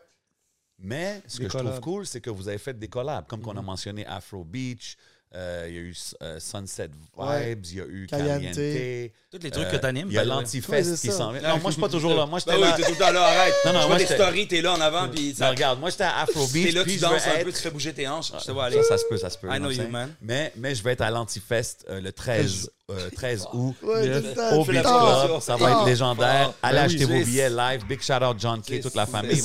Mais 0.83 1.21
ce 1.27 1.37
Des 1.39 1.45
que 1.45 1.51
je 1.51 1.57
trouve 1.57 1.79
cool, 1.79 2.05
c'est 2.05 2.21
que 2.21 2.29
vous 2.29 2.47
avez 2.47 2.57
fait 2.57 2.77
des 2.77 2.87
collabs. 2.87 3.25
Comme 3.27 3.41
qu'on 3.41 3.55
a 3.57 3.61
mentionné 3.61 4.05
Afro 4.05 4.43
Beach, 4.43 4.95
euh, 5.35 5.65
il 5.67 5.73
y 5.73 5.77
a 5.77 5.81
eu 5.81 5.95
euh, 6.21 6.39
Sunset 6.39 6.89
Vibes, 6.89 6.93
Ouais. 7.27 7.57
il 7.63 7.75
y 7.75 7.81
a 7.81 7.85
eu 7.85 8.05
Caliente. 8.05 8.53
Caliente. 8.53 9.11
Tous 9.31 9.39
les 9.41 9.49
trucs 9.49 9.65
Euh, 9.65 9.71
que 9.71 9.77
t'animes. 9.77 10.07
Il 10.09 10.13
y 10.13 10.19
a 10.19 10.23
l'Antifest 10.25 11.01
qui 11.01 11.11
s'en 11.11 11.31
vient. 11.31 11.41
Non, 11.41 11.57
moi, 11.57 11.71
je 11.71 11.71
suis 11.71 11.81
pas 11.81 11.89
toujours 11.89 12.13
là. 12.13 12.27
Moi, 12.27 12.37
j'étais 12.37 12.51
Ben 12.51 12.57
oui, 12.57 12.63
là. 12.69 12.73
t'es 12.75 12.83
tout 12.83 12.91
le 12.91 12.97
temps 12.97 13.11
là, 13.11 13.23
arrête. 13.25 13.53
Non, 13.65 13.73
non, 13.73 13.79
je 13.81 13.87
moi, 13.87 13.87
vois 13.87 13.97
des 13.97 14.03
j'étais- 14.03 14.15
stories, 14.15 14.47
t'es 14.47 14.61
là 14.61 14.73
en 14.73 14.81
avant, 14.81 15.09
puis 15.09 15.33
Non, 15.39 15.49
regarde, 15.49 15.79
moi, 15.79 15.89
j'étais 15.89 16.03
à 16.03 16.19
Afro 16.19 16.45
T'es 16.45 16.53
Beach. 16.53 16.73
là, 16.75 16.83
puis 16.83 16.91
tu 16.93 16.97
je 16.99 17.01
danses 17.03 17.25
un 17.25 17.31
être- 17.31 17.45
peu, 17.45 17.51
tu 17.51 17.57
fais 17.61 17.71
bouger 17.71 17.93
tes 17.93 18.07
hanches. 18.07 18.31
Je 18.39 18.45
te 18.45 18.51
vois 18.51 18.65
aller. 18.65 18.75
Ça, 18.83 18.89
ça 18.89 18.97
se 18.99 19.05
peut, 19.09 19.17
ça 19.17 19.29
se 19.31 19.37
peut. 19.39 19.47
I 19.51 19.57
know 19.57 19.69
tu 19.71 19.77
you, 19.77 19.81
sais. 19.83 19.89
man. 19.89 20.13
Mais, 20.21 20.53
mais 20.55 20.75
je 20.75 20.83
vais 20.83 20.91
être 20.91 21.01
à 21.01 21.09
l'Antifest 21.09 21.85
euh, 21.89 21.99
le 21.99 22.11
13, 22.11 22.69
euh, 22.91 23.09
13 23.11 23.45
août. 23.53 23.75
Ouais, 23.81 24.05
Yes. 24.07 24.21
tout 24.21 24.27
le 24.27 24.33
temps. 24.35 24.55
Au 24.57 24.65
Beach 24.65 24.81
Club, 24.81 25.39
ça 25.41 25.55
va 25.55 25.71
être 25.71 25.79
Ah. 25.83 25.85
légendaire. 25.85 26.53
Allez 26.61 26.77
Ben 26.79 26.83
acheter 26.85 27.05
oui, 27.05 27.19
vos 27.19 27.25
billets 27.25 27.49
live. 27.49 27.85
Big 27.87 28.01
shout 28.01 28.13
out 28.23 28.37
John 28.39 28.61
K, 28.61 28.65
C'est- 28.67 28.79
toute 28.81 28.95
la 28.95 29.05
famille. 29.05 29.41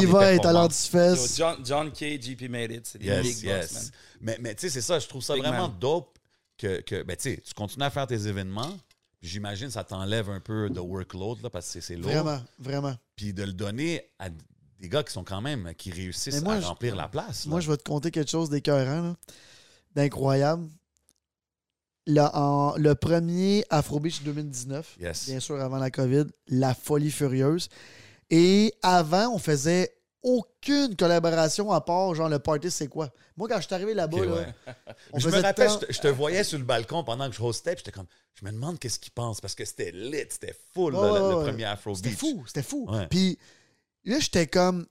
Il 0.00 0.06
va 0.08 0.32
être 0.32 0.46
à 0.46 0.52
l'Antifest. 0.52 1.36
John, 1.36 1.56
John 1.64 1.90
K, 1.92 2.18
JP 2.20 2.48
made 2.48 2.70
it. 2.72 2.86
C'est 2.86 2.98
des 2.98 3.06
Yes, 3.06 3.22
big 3.22 3.34
boss, 3.34 3.42
yes. 3.42 3.72
man. 3.72 3.90
Mais, 4.22 4.38
mais 4.40 4.54
tu 4.54 4.60
sais, 4.62 4.70
c'est 4.70 4.80
ça, 4.80 4.98
je 4.98 5.06
trouve 5.06 5.22
ça 5.22 5.34
Big 5.34 5.42
vraiment 5.42 5.68
man. 5.68 5.76
dope 5.80 6.18
que, 6.56 6.80
que 6.80 7.02
ben, 7.02 7.16
tu 7.16 7.34
sais, 7.34 7.42
tu 7.44 7.52
continues 7.54 7.84
à 7.84 7.90
faire 7.90 8.06
tes 8.06 8.26
événements. 8.26 8.72
J'imagine 9.20 9.66
que 9.68 9.72
ça 9.74 9.84
t'enlève 9.84 10.30
un 10.30 10.40
peu 10.40 10.68
de 10.70 10.80
workload 10.80 11.42
là, 11.42 11.50
parce 11.50 11.70
que 11.72 11.80
c'est- 11.80 11.94
lourd. 11.96 12.10
Vraiment, 12.10 12.40
vraiment. 12.58 12.94
Puis 13.16 13.32
de 13.32 13.42
le 13.44 13.52
donner 13.52 14.10
à 14.18 14.28
des 14.80 14.88
gars 14.88 15.02
qui 15.04 15.12
sont 15.12 15.22
quand 15.24 15.40
même, 15.40 15.72
qui 15.76 15.92
réussissent 15.92 16.42
moi, 16.42 16.54
à 16.54 16.60
je- 16.60 16.66
remplir 16.66 16.96
la 16.96 17.06
place. 17.06 17.44
là. 17.44 17.50
Moi, 17.50 17.60
je 17.60 17.70
vais 17.70 17.76
te 17.76 17.84
conter 17.84 18.10
quelque 18.10 18.30
chose 18.30 18.48
d'écœurant, 18.50 19.14
d'incroyable. 19.94 20.66
Là, 22.06 22.30
en- 22.36 22.74
le 22.76 22.94
premier 22.96 23.64
Afro 23.70 24.00
Beach 24.00 24.22
2019, 24.22 24.96
Yes. 25.00 25.26
bien 25.28 25.38
sûr 25.40 25.60
avant 25.60 25.78
la 25.78 25.90
COVID, 25.90 26.24
la 26.48 26.74
folie 26.74 27.10
furieuse. 27.12 27.68
Et 28.30 28.74
avant, 28.82 29.28
on 29.34 29.38
faisait 29.38 29.94
aucune 30.22 30.94
collaboration 30.96 31.70
à 31.72 31.80
part 31.80 32.14
genre 32.14 32.28
le 32.28 32.38
party 32.38 32.70
c'est 32.70 32.86
quoi? 32.88 33.10
Moi 33.36 33.48
quand 33.48 33.56
je 33.60 33.66
suis 33.66 33.74
arrivé 33.74 33.92
là-bas 33.92 34.24
là, 34.24 34.32
ouais. 34.34 34.46
on 35.12 35.18
je 35.18 35.28
me 35.28 35.40
rappelle, 35.42 35.68
je 35.90 35.98
te, 35.98 36.06
voyais 36.08 36.44
sur 36.44 36.58
le 36.58 36.64
balcon 36.64 37.02
pendant 37.02 37.28
que 37.28 37.34
je 37.34 37.42
hostais, 37.42 37.74
j'étais 37.76 37.90
comme, 37.90 38.06
je 38.34 38.44
me 38.46 38.52
demande 38.52 38.78
qu'est-ce 38.78 39.00
qu'ils 39.00 39.12
pensent 39.12 39.40
parce 39.40 39.54
que 39.56 39.64
c'était 39.64 39.90
lit, 39.92 40.24
c'était 40.30 40.56
full, 40.74 40.92
là, 40.94 41.00
le, 41.08 41.38
le 41.38 41.44
premier 41.44 41.64
Afro 41.64 41.94
C'était 41.96 42.10
fou, 42.10 42.42
c'était 42.46 42.62
fou. 42.62 42.86
Ouais. 42.88 43.06
Puis 43.08 43.36
là, 44.04 44.18
j'étais 44.20 44.46
comme. 44.46 44.86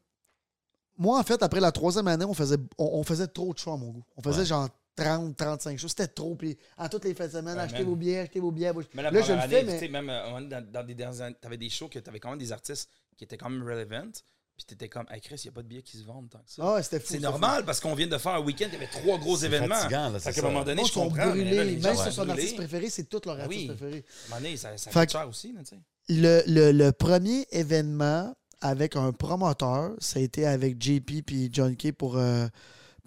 Moi, 0.98 1.18
en 1.18 1.24
fait, 1.24 1.42
après 1.42 1.60
la 1.62 1.72
troisième 1.72 2.08
année, 2.10 2.26
on 2.26 2.34
faisait, 2.34 2.58
on, 2.78 3.00
on 3.00 3.04
faisait 3.04 3.28
trop 3.28 3.54
de 3.54 3.58
choix 3.58 3.74
à 3.74 3.78
mon 3.78 3.88
goût. 3.90 4.04
On 4.18 4.22
faisait 4.22 4.40
Ouais. 4.40 4.46
genre 4.46 4.70
30, 4.96 5.36
35 5.36 5.78
choses. 5.80 5.92
C'était 5.92 6.08
trop. 6.08 6.36
Puis 6.36 6.58
en 6.78 6.88
toutes 6.90 7.06
les 7.06 7.14
fêtes 7.14 7.32
de 7.32 7.38
semaine, 7.38 7.56
Ouais, 7.56 7.62
achetez 7.64 7.84
vos 7.84 7.96
billets, 7.96 8.20
achetez 8.20 8.40
vos 8.40 8.52
billets. 8.52 8.72
Mais 8.94 9.04
la 9.04 9.12
là, 9.12 9.22
je 9.22 9.34
le 9.34 9.40
fais, 9.42 9.64
mais. 9.64 9.88
même 9.90 10.10
euh, 10.10 10.20
à 10.20 10.24
un 10.24 10.26
moment 10.28 10.42
donné, 10.42 10.50
dans, 10.50 10.72
dans 10.72 10.84
des 10.86 10.96
dernières 10.96 11.22
années, 11.22 11.36
t'avais 11.40 11.58
des 11.58 11.70
shows 11.70 11.88
que 11.90 12.00
t'avais 12.00 12.20
quand 12.20 12.30
même 12.30 12.40
des 12.40 12.52
artistes 12.52 12.90
qui 13.18 13.24
étaient 13.24 13.38
quand 13.38 13.50
même 13.50 13.64
relevant. 13.64 14.10
Puis 14.58 14.66
t'étais 14.68 14.90
comme, 14.90 15.06
hey 15.10 15.22
Chris, 15.22 15.36
il 15.44 15.48
n'y 15.48 15.50
a 15.50 15.54
pas 15.54 15.62
de 15.64 15.68
billets 15.68 15.82
qui 15.82 15.98
se 15.98 16.04
vendent 16.04 16.30
tant 16.30 16.38
que 16.40 16.52
ça. 16.52 16.62
Ah 16.64 16.74
ouais, 16.76 16.84
c'était 16.84 17.00
fou. 17.00 17.14
c'est 17.14 17.20
normal 17.20 17.64
parce 17.66 17.80
qu'on 17.80 17.96
vient 17.96 18.06
de 18.06 18.18
faire 18.18 18.34
un 18.34 18.42
week-end, 18.42 18.66
il 18.68 18.74
y 18.74 18.76
avait 18.76 18.86
trois 18.88 19.18
gros 19.18 19.38
C'est 19.38 19.48
événements. 19.48 19.74
fatigant, 19.76 20.10
là, 20.10 20.20
Fait 20.20 20.32
c'est 20.34 20.40
qu'à 20.42 20.48
un 20.48 20.52
moment 20.52 20.64
donné, 20.66 20.82
Ils 20.84 20.88
je 20.88 20.92
sont 20.92 21.04
comprends. 21.06 21.18
là, 21.26 21.30
brûlés. 21.32 21.64
les 21.64 21.82
gens 21.82 21.88
Même 21.88 21.96
si 21.96 21.98
sont 21.98 22.04
c'est 22.04 22.12
son 22.12 22.30
artiste 22.30 22.56
préféré, 22.58 22.90
c'est 22.90 23.04
tout 23.06 23.22
leur 23.26 23.40
artiste 23.40 23.60
oui. 23.62 23.68
préféré. 23.68 24.06
À 24.06 24.26
un 24.26 24.30
moment 24.30 24.42
donné, 24.42 24.58
ça, 24.58 24.78
ça 24.78 24.92
Fait 24.92 25.10
cher 25.12 25.28
aussi. 25.28 25.54
là, 25.54 25.62
tu 25.64 25.76
sais. 25.76 25.82
Le, 26.10 26.44
le- 26.46 26.72
le 26.74 26.92
premier 26.92 27.48
événement 27.52 28.36
avec 28.60 28.96
un 28.98 29.12
promoteur, 29.14 29.94
ça 30.00 30.20
a 30.20 30.22
été 30.22 30.46
avec 30.46 30.80
JP 30.80 31.24
puis 31.26 31.50
John 31.52 31.76
Kay 31.76 31.92
pour, 31.94 32.18
euh, 32.18 32.46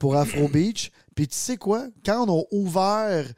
pour 0.01 0.17
Afro 0.17 0.49
Beach. 0.49 0.91
Puis 1.15 1.29
tu 1.29 1.37
sais 1.37 1.57
quoi? 1.57 1.87
Quand 2.05 2.29
on 2.29 2.41
a 2.41 2.45
ouvert, 2.51 3.33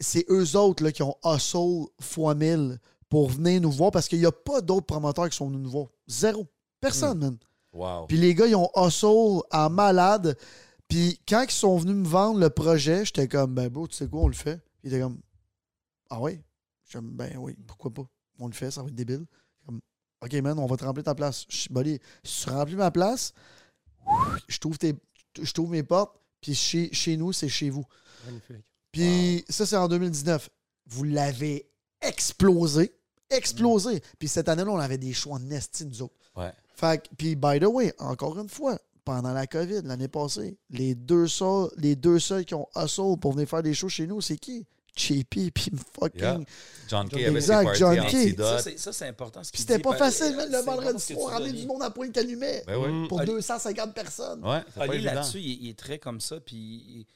c'est 0.00 0.24
eux 0.30 0.56
autres 0.56 0.84
là, 0.84 0.92
qui 0.92 1.02
ont 1.02 1.16
hustle 1.24 1.86
fois 2.00 2.34
1000 2.34 2.78
pour 3.08 3.28
venir 3.28 3.60
nous 3.60 3.70
voir 3.70 3.90
parce 3.90 4.08
qu'il 4.08 4.18
n'y 4.18 4.26
a 4.26 4.32
pas 4.32 4.60
d'autres 4.60 4.86
promoteurs 4.86 5.28
qui 5.28 5.36
sont 5.36 5.48
venus 5.48 5.62
nous 5.62 5.70
voir. 5.70 5.86
Zéro. 6.06 6.46
Personne, 6.80 7.18
man. 7.18 7.38
Wow. 7.72 8.06
Puis 8.06 8.16
les 8.16 8.34
gars, 8.34 8.46
ils 8.46 8.56
ont 8.56 8.70
hustle 8.76 9.40
en 9.50 9.70
malade. 9.70 10.36
Puis 10.88 11.20
quand 11.26 11.42
ils 11.42 11.50
sont 11.50 11.76
venus 11.78 11.96
me 11.96 12.06
vendre 12.06 12.38
le 12.38 12.50
projet, 12.50 13.04
j'étais 13.04 13.28
comme, 13.28 13.54
ben 13.54 13.68
bro, 13.68 13.88
tu 13.88 13.96
sais 13.96 14.06
quoi, 14.06 14.20
on 14.20 14.28
le 14.28 14.34
fait. 14.34 14.60
Ils 14.82 14.88
étaient 14.92 15.00
comme, 15.00 15.20
ah 16.10 16.20
ouais? 16.20 16.44
Comme, 16.92 17.10
ben 17.10 17.36
oui, 17.38 17.56
pourquoi 17.66 17.92
pas? 17.92 18.06
On 18.38 18.46
le 18.46 18.52
fait, 18.52 18.70
ça 18.70 18.82
va 18.82 18.88
être 18.88 18.94
débile. 18.94 19.24
Comme, 19.64 19.80
OK, 20.22 20.32
man, 20.34 20.58
on 20.58 20.66
va 20.66 20.76
te 20.76 20.84
remplir 20.84 21.04
ta 21.04 21.14
place. 21.14 21.46
Je 21.48 21.56
suis 21.56 22.00
si 22.22 22.44
tu 22.44 22.50
remplis 22.50 22.76
ma 22.76 22.90
place, 22.90 23.32
je 24.48 24.58
trouve, 24.58 24.78
tes, 24.78 24.94
je 25.40 25.52
trouve 25.52 25.70
mes 25.70 25.82
portes, 25.82 26.16
puis 26.44 26.54
chez, 26.54 26.90
chez 26.92 27.16
nous, 27.16 27.32
c'est 27.32 27.48
chez 27.48 27.70
vous. 27.70 27.86
Magnifique. 28.26 28.66
Puis 28.92 29.44
ça, 29.48 29.64
c'est 29.64 29.76
en 29.76 29.88
2019. 29.88 30.50
Vous 30.88 31.04
l'avez 31.04 31.70
explosé. 32.02 32.94
Explosé. 33.30 34.02
Puis 34.18 34.28
cette 34.28 34.50
année-là, 34.50 34.70
on 34.70 34.78
avait 34.78 34.98
des 34.98 35.14
choix 35.14 35.38
nestis, 35.38 35.86
nous 35.86 36.02
autres. 36.02 36.14
Ouais. 36.36 36.52
Fait 36.76 37.02
que- 37.02 37.14
puis 37.16 37.34
by 37.34 37.58
the 37.60 37.64
way, 37.64 37.94
encore 37.98 38.38
une 38.38 38.50
fois, 38.50 38.78
pendant 39.06 39.32
la 39.32 39.46
COVID, 39.46 39.80
l'année 39.84 40.08
passée, 40.08 40.58
les 40.68 40.94
deux 40.94 41.28
seuls, 41.28 41.70
les 41.78 41.96
deux 41.96 42.18
seuls 42.18 42.44
qui 42.44 42.54
ont 42.54 42.68
hustle 42.76 43.16
pour 43.18 43.32
venir 43.32 43.48
faire 43.48 43.62
des 43.62 43.72
shows 43.72 43.88
chez 43.88 44.06
nous, 44.06 44.20
c'est 44.20 44.36
qui? 44.36 44.66
Cheapy 44.96 45.50
puis 45.54 45.70
fucking. 45.98 46.20
Yeah. 46.20 46.38
John 46.88 47.08
Kay 47.08 47.24
avait 47.26 47.36
Exact, 47.36 47.74
John 47.76 48.06
Kay. 48.06 48.34
Ça, 48.36 48.58
c'est- 48.60 48.78
ça, 48.78 48.92
c'est 48.92 49.08
important. 49.08 49.42
ce 49.42 49.50
c'était 49.54 49.78
pas 49.78 49.96
facile, 49.96 50.36
c'est 50.38 50.48
le 50.50 50.58
vendredi 50.64 51.02
soir, 51.02 51.32
ramener 51.32 51.52
du 51.52 51.66
monde 51.66 51.82
à 51.82 51.90
pointe 51.90 52.12
calumet. 52.12 52.62
Ben 52.66 52.76
oui. 52.76 53.08
Pour 53.08 53.20
Ali- 53.20 53.30
250 53.32 53.94
personnes. 53.94 54.44
Ouais, 54.44 54.62
là-dessus, 55.00 55.40
il, 55.40 55.50
est- 55.52 55.58
il 55.62 55.68
est 55.70 55.78
très 55.78 55.98
comme 55.98 56.20
ça. 56.20 56.38
Puis 56.40 56.56
il, 56.56 57.06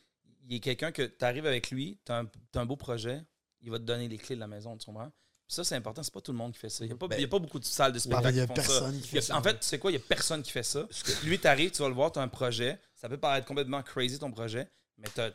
il 0.48 0.56
est 0.56 0.60
quelqu'un 0.60 0.90
que 0.92 1.02
tu 1.02 1.24
arrives 1.24 1.46
avec 1.46 1.70
lui, 1.70 1.98
tu 2.04 2.10
as, 2.12 2.24
un 2.54 2.66
beau 2.66 2.76
projet, 2.76 3.22
il 3.60 3.70
va 3.70 3.78
te 3.78 3.84
donner 3.84 4.08
les 4.08 4.16
clés 4.18 4.34
de 4.36 4.40
la 4.40 4.46
maison, 4.46 4.76
tu 4.76 4.86
comprends? 4.86 5.10
Puis 5.46 5.54
ça, 5.54 5.64
c'est 5.64 5.76
important. 5.76 6.02
C'est 6.02 6.12
pas 6.12 6.20
tout 6.20 6.32
le 6.32 6.38
monde 6.38 6.52
qui 6.52 6.58
fait 6.58 6.68
ça. 6.68 6.84
Il 6.84 6.88
n'y 6.88 6.92
a, 6.92 6.96
pas- 6.96 7.08
Ben, 7.08 7.22
a 7.24 7.26
pas 7.28 7.38
beaucoup 7.38 7.58
de 7.58 7.64
salles 7.64 7.92
de 7.92 7.98
spectacle 7.98 8.34
ben, 8.34 8.40
qui 8.40 8.46
font 8.46 8.54
ça. 8.54 8.62
personne 8.62 9.00
qui 9.00 9.08
fait 9.08 9.18
a- 9.18 9.22
ça. 9.22 9.36
En 9.38 9.42
fait, 9.42 9.54
tu 9.60 9.66
sais 9.66 9.78
quoi? 9.78 9.90
Il 9.90 9.94
n'y 9.96 10.00
a 10.02 10.04
personne 10.06 10.42
qui 10.42 10.50
fait 10.50 10.62
ça? 10.62 10.86
Lui, 11.24 11.38
tu 11.38 11.46
arrives, 11.46 11.70
tu 11.70 11.80
vas 11.82 11.88
le 11.88 11.94
voir, 11.94 12.12
tu 12.12 12.18
as 12.18 12.22
un 12.22 12.28
projet. 12.28 12.78
Ça 12.94 13.08
peut 13.08 13.16
paraître 13.18 13.46
complètement 13.46 13.82
crazy 13.82 14.18
ton 14.18 14.30
projet, 14.30 14.68
mais 14.98 15.08
tu 15.14 15.20
as, 15.20 15.30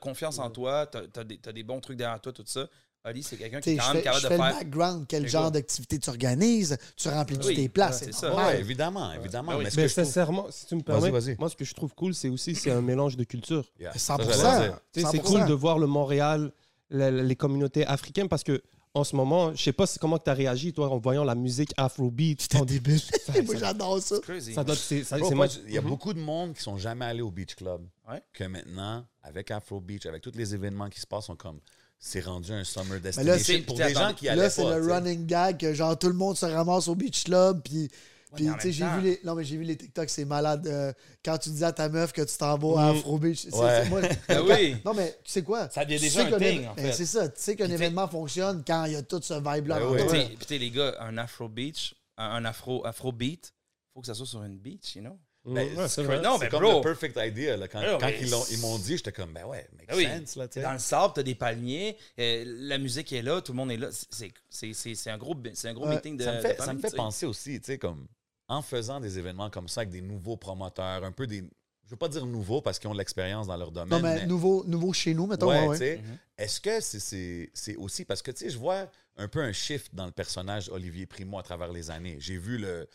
confiance 0.00 0.38
en 0.38 0.50
toi, 0.50 0.86
tu 0.86 0.98
as, 1.20 1.24
des, 1.24 1.38
t'as 1.38 1.52
des 1.52 1.62
bons 1.62 1.80
trucs 1.80 1.96
derrière 1.98 2.20
toi, 2.20 2.32
tout 2.32 2.42
ça. 2.46 2.66
Ali, 3.04 3.24
c'est 3.24 3.36
quelqu'un 3.36 3.58
qui 3.60 3.70
Tu 3.70 3.70
est 3.70 3.76
quand 3.78 3.94
même 3.94 3.94
fais, 3.94 3.98
je 3.98 4.04
capable 4.04 4.22
fais 4.22 4.28
de 4.28 4.34
le 4.34 4.38
faire. 4.48 4.58
background, 4.60 5.06
quel 5.08 5.28
genre 5.28 5.50
d'activité 5.50 5.98
tu 5.98 6.08
organises, 6.08 6.76
tu 6.96 7.08
remplis 7.08 7.36
Oui, 7.44 7.56
tes 7.56 7.68
places, 7.68 8.04
c'est 8.04 8.12
ça. 8.14 8.32
Ouais, 8.32 8.60
évidemment. 8.60 9.10
Mais 9.18 9.28
ce 9.28 9.76
Mais 9.76 9.82
que 9.82 9.88
je 9.88 9.92
trouve- 9.94 10.04
sincèrement, 10.04 10.46
si 10.50 10.66
tu 10.66 10.76
me 10.76 10.82
permets, 10.82 11.10
moi, 11.36 11.48
ce 11.48 11.56
que 11.56 11.64
je 11.64 11.74
trouve 11.74 11.92
cool, 11.96 12.14
c'est 12.14 12.28
aussi 12.28 12.54
c'est 12.54 12.70
un 12.70 12.80
mélange 12.80 13.16
de 13.16 13.24
cultures. 13.24 13.68
Yeah. 13.80 13.90
100%. 13.92 13.98
Ça, 13.98 14.16
j'allais 14.52 14.68
dire. 14.68 14.80
Tu 14.92 15.00
sais, 15.00 15.06
C'est 15.10 15.16
100%. 15.18 15.22
cool 15.22 15.46
de 15.46 15.52
voir 15.52 15.80
le 15.80 15.88
Montréal, 15.88 16.52
les 16.90 17.34
communautés 17.36 17.84
africaines, 17.86 18.28
parce 18.28 18.44
que 18.44 18.62
en 18.94 19.04
ce 19.04 19.16
moment, 19.16 19.54
je 19.54 19.62
sais 19.62 19.72
pas 19.72 19.86
comment 20.00 20.18
tu 20.18 20.28
as 20.28 20.34
réagi, 20.34 20.72
toi, 20.72 20.90
en 20.90 20.98
voyant 20.98 21.24
la 21.24 21.34
musique 21.34 21.72
afrobeat. 21.78 22.42
J'étais 22.42 22.58
En- 22.58 22.64
débile. 22.64 23.00
Moi, 23.46 23.56
j'adore 23.56 24.00
ça. 24.02 24.18
Crazy. 24.20 24.52
Ça 24.52 24.64
doit 24.64 24.76
c'est 24.76 25.02
ça- 25.04 25.16
Bro, 25.16 25.28
c'est 25.30 25.34
moi, 25.34 25.46
moi- 25.46 25.54
Il 25.66 25.72
y 25.74 25.78
a 25.78 25.80
Mhm. 25.80 25.88
beaucoup 25.88 26.12
de 26.12 26.20
monde 26.20 26.52
qui 26.54 26.62
sont 26.62 26.76
jamais 26.76 27.06
allés 27.06 27.22
au 27.22 27.30
Beach 27.30 27.54
Club. 27.54 27.86
Ouais. 28.08 28.22
Que 28.34 28.44
maintenant, 28.44 29.06
avec 29.22 29.50
Afro 29.50 29.80
Beach, 29.80 30.04
avec 30.06 30.20
tous 30.22 30.32
les 30.34 30.54
événements 30.54 30.90
qui 30.90 31.00
se 31.00 31.06
passent, 31.06 31.26
sont 31.26 31.36
comme. 31.36 31.60
C'est 31.98 32.20
rendu 32.20 32.52
un 32.52 32.64
summer 32.64 32.94
là, 32.94 32.98
destination 32.98 33.54
c'est- 33.54 33.60
pour 33.62 33.76
des 33.76 33.94
gens 33.94 34.12
qui 34.12 34.28
allaient 34.28 34.42
Là, 34.42 34.50
c'est 34.50 34.62
pas. 34.64 34.76
le 34.76 34.92
running 34.92 35.24
gag 35.24 35.56
que 35.58 35.72
genre 35.72 35.96
tout 35.96 36.08
le 36.08 36.14
monde 36.14 36.36
se 36.36 36.44
ramasse 36.46 36.88
au 36.88 36.94
beach 36.96 37.24
club. 37.24 37.62
Puis, 37.62 37.88
puis 38.34 38.46
tu 38.46 38.60
sais, 38.60 38.72
j'ai 38.72 38.84
vu 38.86 39.00
les. 39.02 39.20
Non, 39.24 39.34
mais 39.34 39.44
j'ai 39.44 39.56
vu 39.56 39.64
les 39.64 39.76
TikTok, 39.76 40.08
c'est 40.08 40.24
malade. 40.24 40.66
euh, 40.66 40.92
quand 41.24 41.38
tu 41.38 41.50
dis 41.50 41.64
à 41.64 41.72
ta 41.72 41.88
meuf 41.88 42.12
que 42.12 42.22
tu 42.22 42.36
t'en 42.36 42.56
vas 42.58 42.82
à 42.88 42.92
Mm. 42.92 42.96
Afro 42.96 43.18
Beach. 43.18 43.38
c'est- 43.42 43.54
Ouais. 43.54 43.88
moi- 43.88 44.00
Ben 44.28 44.42
oui. 44.48 44.76
Non, 44.84 44.94
mais 44.94 45.10
tu 45.24 45.32
sais 45.32 45.42
quoi? 45.42 45.68
Ça 45.70 45.84
devient 45.84 45.96
Tu 45.98 46.02
déjà 46.04 46.22
un 46.26 46.38
thing, 46.38 46.66
ben, 46.74 46.74
fait. 46.76 46.92
C'est 46.92 47.06
ça. 47.06 47.28
Tu 47.28 47.40
sais 47.40 47.56
qu'un 47.56 47.70
événement 47.70 48.08
fonctionne 48.08 48.62
quand 48.66 48.84
il 48.86 48.92
y 48.92 48.96
a 48.96 49.02
tout 49.02 49.20
ce 49.22 49.34
vibe-là. 49.34 49.80
Ben 49.80 50.06
oui. 50.10 50.24
Puis 50.36 50.46
t'sais, 50.46 50.58
les 50.58 50.70
gars, 50.70 50.96
un 51.00 51.16
afro 51.18 51.48
beach, 51.48 51.94
un, 52.16 52.24
un 52.30 52.44
afro, 52.44 52.84
afro 52.86 53.12
beat, 53.12 53.52
faut 53.94 54.00
que 54.00 54.06
ça 54.06 54.14
soit 54.14 54.26
sur 54.26 54.42
une 54.42 54.58
beach, 54.58 54.96
you 54.96 55.02
know? 55.02 55.18
Ben, 55.44 55.76
Ouais, 55.76 55.88
c'est. 55.88 56.04
Non, 56.22 56.38
mais 56.38 56.48
comme 56.48 56.62
bro. 56.62 56.74
le 56.76 56.80
perfect 56.82 57.18
idea. 57.20 57.56
Là, 57.56 57.66
quand 57.66 57.80
Ouais, 57.80 57.96
quand 57.98 58.06
mais 58.06 58.20
ils, 58.52 58.58
m'ont 58.60 58.78
dit, 58.78 58.96
j'étais 58.96 59.10
comme, 59.10 59.32
ben 59.32 59.44
ouais, 59.44 59.66
make 59.76 59.90
oui. 59.92 60.06
sense. 60.06 60.36
Là, 60.36 60.46
tu. 60.46 60.60
Dans 60.60 60.72
le 60.72 60.78
sable, 60.78 61.14
t'as 61.16 61.24
des 61.24 61.34
palmiers, 61.34 61.96
euh, 62.20 62.44
la 62.46 62.78
musique 62.78 63.12
est 63.12 63.22
là, 63.22 63.40
tout 63.40 63.50
le 63.50 63.56
monde 63.56 63.72
est 63.72 63.76
là. 63.76 63.88
C'est- 63.90 64.30
C'est 64.48 64.72
c'est- 64.72 64.94
c'est 64.94 65.10
un 65.10 65.18
gros, 65.18 65.34
c'est 65.54 65.68
un 65.68 65.74
gros 65.74 65.88
Ouais, 65.88 65.96
meeting 65.96 66.16
de. 66.16 66.22
ça 66.22 66.30
me 66.30 66.36
de 66.36 66.42
fait, 66.42 66.62
ça 66.62 66.72
me 66.72 66.78
fait 66.78 66.94
penser 66.94 67.26
aussi, 67.26 67.58
tu 67.60 67.66
sais, 67.66 67.76
comme 67.78 68.06
en 68.48 68.62
faisant 68.62 69.00
des 69.00 69.18
événements 69.18 69.50
comme 69.50 69.68
ça 69.68 69.80
avec 69.82 69.90
des 69.92 70.02
nouveaux 70.02 70.36
promoteurs, 70.36 71.04
un 71.04 71.12
peu 71.12 71.26
des. 71.26 71.42
Je 71.84 71.90
veux 71.90 71.96
pas 71.96 72.08
dire 72.08 72.24
nouveaux 72.24 72.62
parce 72.62 72.78
qu'ils 72.78 72.88
ont 72.88 72.92
de 72.94 72.98
l'expérience 72.98 73.46
dans 73.48 73.56
leur 73.56 73.70
domaine. 73.72 73.90
Non, 73.90 74.00
mais 74.08 74.20
mais- 74.20 74.26
nouveau, 74.26 74.64
nouveau 74.66 74.92
chez 74.92 75.12
nous, 75.14 75.26
mettons. 75.26 75.48
Ouais, 75.48 75.66
ouais, 75.66 75.96
tu. 75.96 76.02
Mhm. 76.02 76.18
Est-ce 76.38 76.60
que 76.60 76.80
c'est- 76.80 77.00
c'est 77.00 77.50
c'est 77.52 77.76
aussi 77.76 78.04
parce 78.04 78.22
que 78.22 78.30
tu 78.30 78.44
sais, 78.44 78.50
je 78.50 78.58
vois 78.58 78.86
un 79.16 79.28
peu 79.28 79.42
un 79.42 79.52
shift 79.52 79.94
dans 79.94 80.06
le 80.06 80.12
personnage 80.12 80.68
Olivier 80.70 81.06
Primo 81.06 81.38
à 81.38 81.42
travers 81.42 81.70
les 81.72 81.90
années. 81.90 82.16
J'ai 82.18 82.38
vu 82.38 82.56
le 82.56 82.88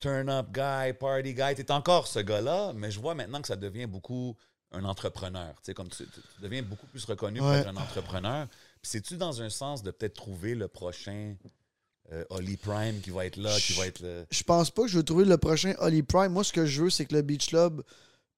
turn 0.00 0.28
up 0.30 0.46
guy, 0.52 0.92
party 0.98 1.34
guy. 1.34 1.54
T'es 1.54 1.70
encore 1.70 2.06
ce 2.06 2.18
gars-là, 2.20 2.72
mais 2.74 2.90
je 2.90 2.98
vois 3.00 3.14
maintenant 3.14 3.40
que 3.40 3.48
ça 3.48 3.56
devient 3.56 3.86
beaucoup 3.86 4.36
un 4.72 4.84
entrepreneur. 4.84 5.54
Tu 5.56 5.66
sais, 5.66 5.74
comme 5.74 5.88
tu, 5.88 6.04
tu 6.04 6.20
deviens 6.42 6.62
beaucoup 6.62 6.86
plus 6.86 7.04
reconnu 7.04 7.38
pour 7.38 7.52
être 7.52 7.68
un 7.68 7.76
entrepreneur. 7.76 8.46
Puis 8.82 8.90
c'est-tu 8.90 9.16
dans 9.16 9.40
un 9.42 9.48
sens 9.50 9.82
de 9.82 9.90
peut-être 9.90 10.14
trouver 10.14 10.54
le 10.54 10.68
prochain 10.68 11.36
euh, 12.12 12.24
Oli 12.30 12.56
Prime 12.56 13.00
qui 13.00 13.10
va 13.10 13.26
être 13.26 13.36
là, 13.36 13.54
qui 13.58 13.72
va 13.74 13.86
être 13.86 14.00
le. 14.00 14.26
Je 14.30 14.42
pense 14.42 14.70
pas 14.70 14.82
que 14.82 14.88
je 14.88 14.96
vais 14.98 15.04
trouver 15.04 15.24
le 15.24 15.36
prochain 15.36 15.74
Holly 15.78 16.02
Prime. 16.02 16.32
Moi, 16.32 16.44
ce 16.44 16.52
que 16.52 16.64
je 16.66 16.84
veux, 16.84 16.90
c'est 16.90 17.04
que 17.06 17.14
le 17.14 17.22
Beach 17.22 17.48
Club 17.48 17.82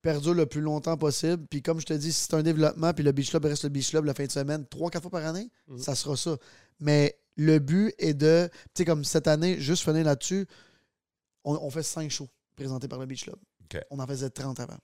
perdure 0.03 0.35
le 0.35 0.47
plus 0.47 0.61
longtemps 0.61 0.97
possible. 0.97 1.47
Puis 1.49 1.63
comme 1.63 1.81
je 1.81 1.87
te 1.87 1.93
dis, 1.93 2.13
si 2.13 2.23
c'est 2.25 2.35
un 2.35 2.43
développement, 2.43 2.93
puis 2.95 3.05
le 3.05 3.13
Beach 3.13 3.31
Club 3.31 3.45
reste 3.45 3.65
le 3.65 3.69
Beach 3.69 3.91
Club 3.91 4.05
la 4.07 4.15
fin 4.15 4.25
de 4.25 4.31
semaine, 4.33 4.67
trois, 4.67 4.91
quatre 4.91 5.03
fois 5.03 5.11
par 5.11 5.27
année, 5.27 5.51
Mhm. 5.69 5.79
ça 5.79 5.95
sera 5.95 6.17
ça. 6.17 6.37
Mais 6.81 7.17
le 7.37 7.59
but 7.59 7.95
est 7.99 8.15
de, 8.15 8.49
tu 8.53 8.59
sais, 8.79 8.85
comme 8.85 9.05
cette 9.05 9.29
année, 9.29 9.61
juste 9.61 9.85
finir 9.85 10.05
là-dessus, 10.05 10.47
on, 11.45 11.55
on 11.63 11.71
fait 11.71 11.83
cinq 11.83 12.11
shows 12.11 12.29
présentés 12.57 12.89
par 12.89 12.99
le 12.99 13.07
Beach 13.07 13.25
Club. 13.25 13.37
On 13.91 13.99
en 14.01 14.07
faisait 14.07 14.31
30 14.31 14.59
avant. 14.59 14.79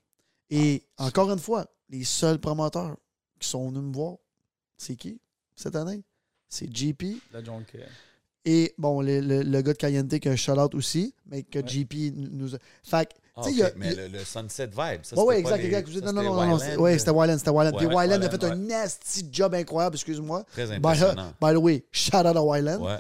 Et 0.51 0.87
encore 0.99 1.33
une 1.33 1.41
fois, 1.41 1.67
les 1.89 2.05
seuls 2.05 2.39
promoteurs 2.39 2.97
qui 3.41 3.49
sont 3.49 3.69
venus 3.69 3.83
me 3.83 3.93
voir, 3.93 4.17
c'est 4.77 4.95
qui 4.95 5.21
cette 5.57 5.75
année? 5.75 6.05
C'est 6.49 6.73
JP. 6.75 7.21
La 7.33 7.43
John 7.43 7.65
Kay. 7.65 7.81
Et 8.49 8.73
bon, 8.79 9.01
le, 9.03 9.21
le- 9.21 9.43
le 9.43 9.61
gars 9.63 9.73
de 9.73 9.79
Cayenne 9.79 10.09
qui 10.09 10.29
a 10.29 10.33
un 10.33 10.37
shout-out 10.37 10.75
aussi, 10.75 11.13
mais 11.29 11.43
que 11.43 11.59
Ouais. 11.59 11.65
JP 11.67 12.13
nous 12.17 12.55
a. 12.55 12.59
Fait 12.85 13.07
que, 13.07 13.15
Ah, 13.39 13.43
il 13.51 13.57
y 13.59 13.63
a- 13.63 13.71
mais 13.77 13.95
le, 13.95 14.07
le 14.09 14.19
Sunset 14.25 14.67
Vibe, 14.69 14.77
ça 14.77 15.11
c'était 15.11 15.21
ouais, 15.21 15.39
exact, 15.41 15.59
les- 15.59 15.67
exact. 15.67 15.89
ça, 15.93 16.01
Non, 16.01 16.13
non, 16.13 16.23
non, 16.23 16.23
non, 16.23 16.47
non, 16.47 16.57
Wyland. 16.57 16.81
ouais, 16.81 16.99
c'était 16.99 17.11
Wyland, 17.11 17.37
c'était 17.39 17.51
Wyland. 17.51 17.77
Puis 17.77 17.87
Wyland 17.87 18.23
a 18.23 18.31
fait 18.31 18.45
un 18.45 18.55
nasty 18.55 19.29
job 19.31 19.55
incroyable, 19.55 19.97
excuse-moi. 19.97 20.45
Très 20.53 20.67
By, 20.67 20.75
impressionnant. 20.77 21.33
by 21.43 21.53
the 21.53 21.57
way, 21.59 21.85
shout 21.93 22.17
out 22.25 22.37
à 22.37 22.43
Wyland. 22.43 22.83
Ouais. 22.83 22.97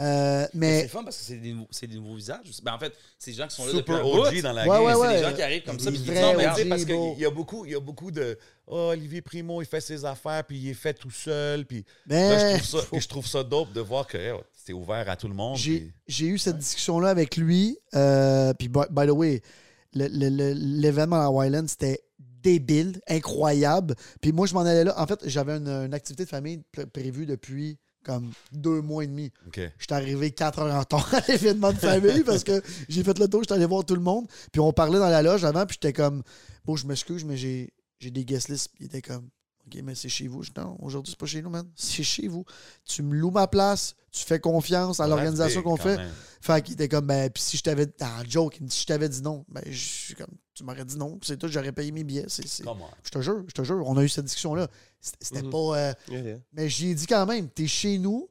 Euh, 0.00 0.46
Mais 0.54 0.76
c'est 0.78 0.82
mais 0.82 0.88
fun 0.88 1.04
parce 1.04 1.18
que 1.18 1.24
c'est 1.24 1.36
des, 1.36 1.52
nouveaux- 1.52 1.68
c'est 1.70 1.86
des 1.86 1.96
nouveaux 1.96 2.14
visages. 2.14 2.40
Ben, 2.62 2.72
en 2.74 2.78
fait, 2.78 2.92
c'est 3.18 3.32
des 3.32 3.36
gens 3.36 3.46
qui 3.48 3.54
sont 3.56 3.66
là 3.66 3.72
Super 3.72 3.96
depuis. 3.98 4.38
OG 4.38 4.42
dans 4.42 4.52
la 4.52 4.62
Ouais, 4.62 4.68
game. 4.68 4.84
ouais, 4.84 4.92
C'est 4.94 4.98
ouais. 5.00 5.16
des 5.16 5.22
gens 5.22 5.34
qui 5.34 5.42
arrivent 5.42 5.62
comme 5.64 5.78
ça. 5.78 5.90
Puis 5.90 6.00
Non, 6.00 6.34
mais 6.36 6.54
sais, 6.54 6.64
parce 6.64 6.82
OG, 6.82 6.86
qu'il 6.88 7.18
y 7.18 7.26
a 7.26 7.30
beaucoup, 7.30 7.64
il 7.66 7.72
y 7.72 7.74
a 7.74 7.80
beaucoup 7.80 8.10
de 8.10 8.38
oh, 8.66 8.88
Olivier 8.92 9.20
Primo, 9.20 9.60
il 9.60 9.66
fait 9.66 9.80
ses 9.80 10.04
affaires, 10.04 10.42
puis 10.44 10.58
il 10.58 10.68
est 10.70 10.74
fait 10.74 10.94
tout 10.94 11.10
seul. 11.10 11.66
Puis 11.66 11.84
mais 12.06 12.30
là, 12.30 12.56
je 12.58 12.62
trouve, 12.62 12.80
ça, 12.80 12.86
je 13.00 13.08
trouve 13.08 13.26
ça 13.26 13.44
dope 13.44 13.72
de 13.72 13.80
voir 13.80 14.06
que 14.06 14.16
c'est 14.64 14.72
ouvert 14.72 15.08
à 15.08 15.16
tout 15.16 15.28
le 15.28 15.34
monde. 15.34 15.56
j'ai 15.56 15.78
puis- 15.80 15.92
j'ai 16.08 16.26
eu 16.26 16.38
cette 16.38 16.56
discussion-là 16.58 17.08
avec 17.10 17.36
lui. 17.36 17.78
euh, 17.94 18.54
puis, 18.54 18.68
by, 18.68 18.80
by 18.90 19.06
the 19.06 19.10
way, 19.10 19.42
le- 19.94 20.08
le- 20.08 20.28
le- 20.30 20.52
l'événement 20.54 21.20
à 21.20 21.28
Wyland, 21.30 21.66
c'était 21.66 22.00
débile, 22.42 23.00
incroyable. 23.06 23.94
Puis 24.22 24.32
moi, 24.32 24.46
je 24.46 24.54
m'en 24.54 24.60
allais 24.60 24.84
là. 24.84 24.94
En 24.98 25.06
fait, 25.06 25.20
j'avais 25.28 25.56
une, 25.58 25.68
une 25.68 25.92
activité 25.94 26.24
de 26.24 26.28
famille 26.30 26.62
pr- 26.74 26.86
prévue 26.86 27.26
depuis 27.26 27.76
comme 28.04 28.32
deux 28.52 28.80
mois 28.80 29.04
et 29.04 29.06
demi. 29.06 29.30
OK. 29.46 29.60
J'étais 29.78 29.94
arrivé 29.94 30.30
4 30.30 30.58
heures 30.60 30.74
en 30.74 30.80
retard 30.80 31.14
à 31.14 31.20
l'événement 31.28 31.72
de 31.72 31.78
famille 31.78 32.22
parce 32.24 32.44
que 32.44 32.62
j'ai 32.88 33.04
fait 33.04 33.18
le 33.18 33.28
tour, 33.28 33.42
j'étais 33.42 33.54
allé 33.54 33.66
voir 33.66 33.84
tout 33.84 33.94
le 33.94 34.00
monde. 34.00 34.26
Puis 34.52 34.60
on 34.60 34.72
parlait 34.72 34.98
dans 34.98 35.10
la 35.10 35.22
loge 35.22 35.44
avant, 35.44 35.66
puis 35.66 35.78
j'étais 35.80 35.92
comme, 35.92 36.22
bon, 36.64 36.76
je 36.76 36.86
m'excuse, 36.86 37.24
mais 37.24 37.36
j'ai 37.36 37.72
j'ai 38.00 38.10
des 38.10 38.24
guest 38.24 38.48
lists. 38.48 38.70
Puis 38.74 38.84
il 38.84 38.86
était 38.86 39.02
comme, 39.02 39.28
OK, 39.74 39.82
mais 39.84 39.94
c'est 39.94 40.08
chez 40.08 40.26
vous. 40.28 40.42
Je 40.42 40.50
dis, 40.50 40.60
non, 40.60 40.76
aujourd'hui, 40.80 41.10
c'est 41.12 41.18
pas 41.18 41.26
chez 41.26 41.42
nous, 41.42 41.50
man. 41.50 41.66
C'est 41.76 42.02
chez 42.02 42.26
vous. 42.28 42.44
Tu 42.84 43.02
me 43.02 43.14
loues 43.14 43.30
ma 43.30 43.46
place, 43.46 43.94
tu 44.10 44.24
fais 44.24 44.40
confiance 44.40 44.98
à 45.00 45.06
l'organisation 45.06 45.62
qu'on 45.62 45.76
fait. 45.76 45.96
même. 45.96 46.10
Fait 46.40 46.62
qu'il 46.62 46.74
était 46.74 46.88
comme, 46.88 47.06
ben, 47.06 47.30
puis 47.30 47.42
si 47.42 47.56
je 47.56 47.62
t'avais, 47.62 47.86
en 48.00 48.24
joke, 48.28 48.56
il 48.58 48.64
me 48.64 48.68
dit, 48.68 48.74
si 48.74 48.82
je 48.82 48.86
t'avais 48.86 49.08
dit 49.08 49.22
non, 49.22 49.44
ben, 49.48 49.62
je 49.66 49.78
suis 49.78 50.14
comme, 50.14 50.34
tu 50.54 50.64
m'aurais 50.64 50.84
dit 50.84 50.96
non, 50.96 51.18
c'est 51.22 51.38
tout, 51.38 51.48
j'aurais 51.48 51.72
payé 51.72 51.92
mes 51.92 52.02
billets. 52.04 52.24
C'est. 52.28 52.46
Je 53.04 53.10
te 53.10 53.20
jure, 53.20 53.44
je 53.46 53.52
te 53.52 53.62
jure, 53.62 53.82
on 53.86 53.96
a 53.96 54.02
eu 54.02 54.08
cette 54.08 54.24
discussion-là. 54.24 54.68
C'était, 55.00 55.24
c'était 55.24 55.42
Mhm. 55.42 55.50
pas. 55.50 55.58
euh, 55.78 55.92
Yeah, 56.08 56.20
yeah. 56.20 56.36
mais 56.52 56.68
j'y 56.68 56.88
ai 56.90 56.94
dit 56.94 57.06
quand 57.06 57.24
même, 57.26 57.48
t'es 57.48 57.66
chez 57.66 57.98
nous, 57.98 58.28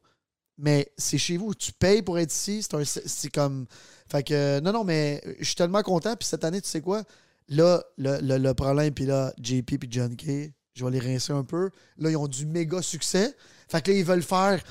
mais 0.57 0.91
c'est 0.97 1.17
chez 1.17 1.37
vous. 1.37 1.53
Tu 1.55 1.71
payes 1.71 2.01
pour 2.01 2.19
être 2.19 2.33
ici. 2.33 2.61
C'est, 2.61 2.73
un- 2.75 2.83
c'est- 2.83 3.07
c'est 3.07 3.29
comme. 3.29 3.65
Fait 4.11 4.23
que, 4.23 4.33
euh, 4.33 4.61
non, 4.61 4.71
non, 4.73 4.83
mais 4.83 5.21
je 5.39 5.45
suis 5.45 5.55
tellement 5.55 5.81
content. 5.83 6.15
Puis 6.15 6.27
cette 6.27 6.43
année, 6.43 6.61
tu 6.61 6.67
sais 6.69 6.81
quoi? 6.81 7.03
Là, 7.47 7.83
le, 7.97 8.19
le- 8.21 8.37
le 8.37 8.53
problème, 8.53 8.93
puis 8.93 9.05
là, 9.05 9.33
JP 9.41 9.77
puis 9.79 9.87
John 9.91 10.15
Kay, 10.15 10.53
je 10.73 10.85
vais 10.85 10.91
les 10.91 10.99
rincer 10.99 11.33
un 11.33 11.43
peu. 11.43 11.69
Là, 11.97 12.09
ils 12.09 12.17
ont 12.17 12.27
du 12.27 12.45
méga 12.45 12.81
succès. 12.81 13.35
Fait 13.67 13.81
que 13.81 13.91
là, 13.91 13.97
ils 13.97 14.05
veulent 14.05 14.23
faire 14.23 14.63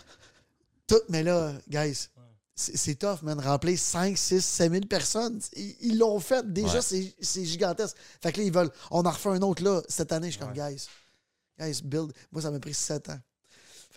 tout. 0.86 1.00
Mais 1.08 1.22
là, 1.22 1.52
guys, 1.68 2.08
c'est, 2.54 2.96
tough, 2.96 3.22
man. 3.22 3.38
Remplir 3.38 3.78
5, 3.78 4.16
6, 4.18 4.44
7 4.44 4.72
000 4.72 4.84
personnes. 4.86 5.40
Ils, 5.54 5.98
l'ont 5.98 6.18
fait. 6.18 6.52
Déjà, 6.52 6.74
Ouais. 6.76 6.82
c'est, 6.82 7.14
c'est 7.20 7.44
gigantesque. 7.44 7.96
Fait 8.20 8.32
que 8.32 8.38
là, 8.38 8.44
ils 8.46 8.52
veulent. 8.52 8.70
On 8.90 9.04
en 9.04 9.10
refait 9.10 9.28
un 9.28 9.42
autre 9.42 9.62
là 9.62 9.80
cette 9.88 10.10
année. 10.12 10.30
Je 10.30 10.38
suis 10.38 10.40
comme, 10.40 10.52
guys, 10.52 10.86
guys, 11.58 11.80
build. 11.84 12.12
Moi, 12.32 12.42
ça 12.42 12.50
m'a 12.50 12.58
pris 12.58 12.74
7 12.74 13.10
ans. 13.10 13.20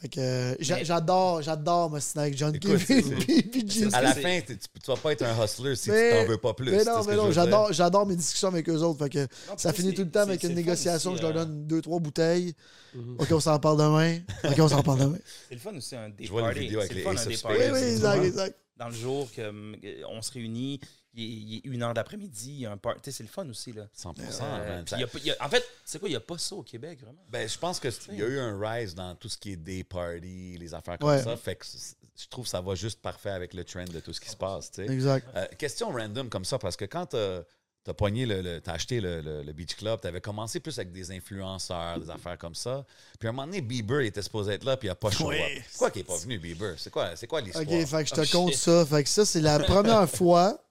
Fait 0.02 0.10
que 0.10 0.20
euh, 0.20 0.56
j'adore, 0.60 1.44
j'adore 1.44 1.92
me 1.92 2.00
signer 2.00 2.24
avec 2.24 2.38
John 2.38 2.56
Écoute, 2.56 2.76
JP. 2.80 3.94
À 3.94 4.02
la 4.02 4.16
fin, 4.16 4.40
tu, 4.42 4.58
tu 4.58 4.68
vas 4.88 4.98
pas 4.98 5.12
être 5.12 5.22
un 5.22 5.44
hustler 5.46 5.76
si 5.76 5.92
Mais- 5.92 6.10
tu 6.12 6.16
t'en 6.26 6.32
veux 6.32 6.38
pas 6.40 6.54
plus. 6.56 6.72
Mais 6.72 6.84
non, 6.84 7.04
mais 7.04 7.16
non, 7.16 7.32
j'adore, 7.32 7.72
j'adore 7.72 8.08
mes 8.08 8.16
discussions 8.16 8.48
avec 8.48 8.68
eux 8.68 8.78
autres. 8.82 8.98
Fait 9.04 9.10
que 9.12 9.20
Non, 9.20 9.58
ça 9.58 9.72
finit 9.74 9.94
tout 9.94 10.02
le 10.04 10.10
temps 10.10 10.22
avec 10.22 10.42
une 10.44 10.56
négociation. 10.56 11.12
aussi, 11.12 11.22
je 11.22 11.28
leur 11.28 11.36
euh, 11.38 11.46
donne 11.46 11.68
deux, 11.68 11.82
trois 11.84 12.00
bouteilles. 12.00 12.56
Mhm. 12.96 13.18
OK, 13.20 13.28
on 13.32 13.40
s'en 13.40 13.60
parle 13.60 13.78
demain. 13.78 14.18
OK, 14.44 14.60
on 14.60 14.68
s'en 14.68 14.82
parle 14.82 15.00
demain. 15.02 15.18
C'est 15.50 15.56
le 15.56 15.62
fun 15.62 15.76
aussi, 15.76 15.96
un 15.96 16.10
day 16.10 16.26
Je 16.26 16.32
vois 16.32 16.42
party. 16.42 16.60
vidéo 16.62 16.80
avec 16.80 16.92
C'est 16.92 16.98
les 16.98 17.04
le 17.04 17.10
fun. 17.16 17.24
Oui, 17.28 17.38
party. 17.38 17.58
oui, 17.72 17.80
exact, 17.92 18.56
dans 18.78 18.88
le 18.90 18.96
jour 18.96 19.30
qu'on 19.36 20.22
se 20.24 20.32
réunit, 20.32 20.80
il 21.14 21.24
est, 21.24 21.62
il 21.66 21.72
est 21.72 21.76
une 21.76 21.84
heure 21.84 21.94
d'après-midi, 21.94 22.50
il 22.52 22.60
y 22.62 22.66
a 22.66 22.72
un 22.72 22.78
party. 22.78 23.12
C'est 23.12 23.24
le 23.24 23.30
fun 23.30 23.48
aussi. 23.50 23.74
Là. 23.74 23.88
100 23.94 24.14
Euh, 24.20 24.84
y 24.92 24.94
a 24.94 24.98
y 25.24 25.32
a- 25.32 25.36
en 25.46 25.50
fait, 25.50 25.64
c'est 25.86 26.00
quoi, 26.00 26.08
il 26.08 26.14
n'y 26.14 26.16
a 26.18 26.22
pas 26.22 26.38
ça 26.38 26.56
au 26.56 26.64
Québec, 26.64 27.00
vraiment? 27.02 27.24
Ben, 27.30 27.48
je 27.50 27.58
pense 27.58 27.80
qu'il 27.80 27.92
y 28.18 28.22
a 28.24 28.28
eu 28.28 28.40
un 28.40 28.58
rise 28.60 28.96
dans 28.96 29.16
tout 29.16 29.30
ce 29.30 29.38
qui 29.38 29.52
est 29.54 29.58
day 29.58 29.84
party, 29.84 30.58
les 30.58 30.74
affaires 30.74 30.98
comme 30.98 31.10
Ouais. 31.10 31.22
ça. 31.24 31.36
Fait 31.38 31.56
que 31.56 31.66
je 31.66 32.28
trouve 32.30 32.46
que 32.46 32.52
ça 32.52 32.62
va 32.62 32.76
juste 32.76 33.02
parfait 33.02 33.30
avec 33.32 33.54
le 33.54 33.64
trend 33.64 33.86
de 33.86 34.00
tout 34.00 34.14
ce 34.14 34.22
qui 34.22 34.30
se 34.30 34.36
passe. 34.38 34.72
tu 34.72 34.86
sais. 34.86 34.92
Exact. 34.94 35.28
Euh, 35.36 35.46
question 35.58 35.92
random 35.92 36.30
comme 36.30 36.46
ça, 36.46 36.58
parce 36.60 36.76
que 36.78 36.86
quand 36.86 37.08
t'as 37.08 37.42
as 37.88 37.94
pogné 37.96 38.28
le, 38.28 38.42
le- 38.44 38.62
t'as 38.62 38.74
acheté 38.74 39.02
le, 39.02 39.22
le- 39.22 39.42
le 39.42 39.54
Beach 39.54 39.76
Club, 39.76 40.00
t'avais 40.02 40.22
commencé 40.22 40.60
plus 40.60 40.78
avec 40.78 40.92
des 40.92 41.10
influenceurs, 41.12 42.00
des 42.00 42.12
affaires 42.12 42.38
comme 42.38 42.54
ça. 42.54 42.86
Puis 43.20 43.28
à 43.28 43.32
un 43.32 43.34
moment 43.34 43.48
donné, 43.48 43.60
Bieber 43.62 44.02
il 44.04 44.08
était 44.08 44.22
supposé 44.22 44.54
être 44.54 44.64
là, 44.66 44.78
puis 44.78 44.88
il 44.88 44.92
a 44.92 44.96
pas 44.96 45.10
show 45.10 45.30
Oui. 45.30 45.38
Pourquoi 45.72 45.90
qu'il 45.90 46.02
est 46.02 46.06
pas 46.06 46.18
venu, 46.18 46.38
Bieber? 46.38 46.76
C'est 46.78 46.92
quoi, 46.92 47.16
c'est 47.16 47.26
quoi 47.26 47.42
l'histoire? 47.42 47.64
Ok, 47.66 47.70
fait 47.88 48.04
que 48.04 48.10
je 48.10 48.14
te 48.14 48.22
Oh, 48.22 48.32
compte 48.40 48.52
shit. 48.52 48.60
ça. 48.60 48.86
Fait 48.86 49.04
que 49.04 49.10
ça, 49.10 49.26
c'est 49.26 49.42
la 49.42 49.58
première 49.60 50.08
fois. 50.10 50.64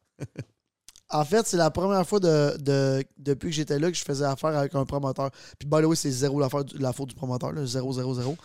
En 1.12 1.25
fait, 1.25 1.45
c'est 1.47 1.57
la 1.57 1.71
première 1.73 2.07
fois 2.07 2.21
de, 2.21 2.57
de- 2.61 3.05
depuis 3.18 3.49
que 3.51 3.55
j'étais 3.57 3.79
là 3.81 3.91
que 3.91 3.97
je 3.97 4.05
faisais 4.05 4.25
affaire 4.25 4.57
avec 4.57 4.75
un 4.77 4.85
promoteur. 4.85 5.31
Puis, 5.59 5.68
by 5.68 5.79
the 5.83 5.85
way, 5.87 5.97
c'est 5.97 6.11
zéro 6.11 6.39
la 6.39 6.49
faute 6.93 7.09
du 7.09 7.14
promoteur, 7.16 7.53
là, 7.53 7.66
0, 7.66 7.93
0, 7.95 8.14
0. 8.14 8.37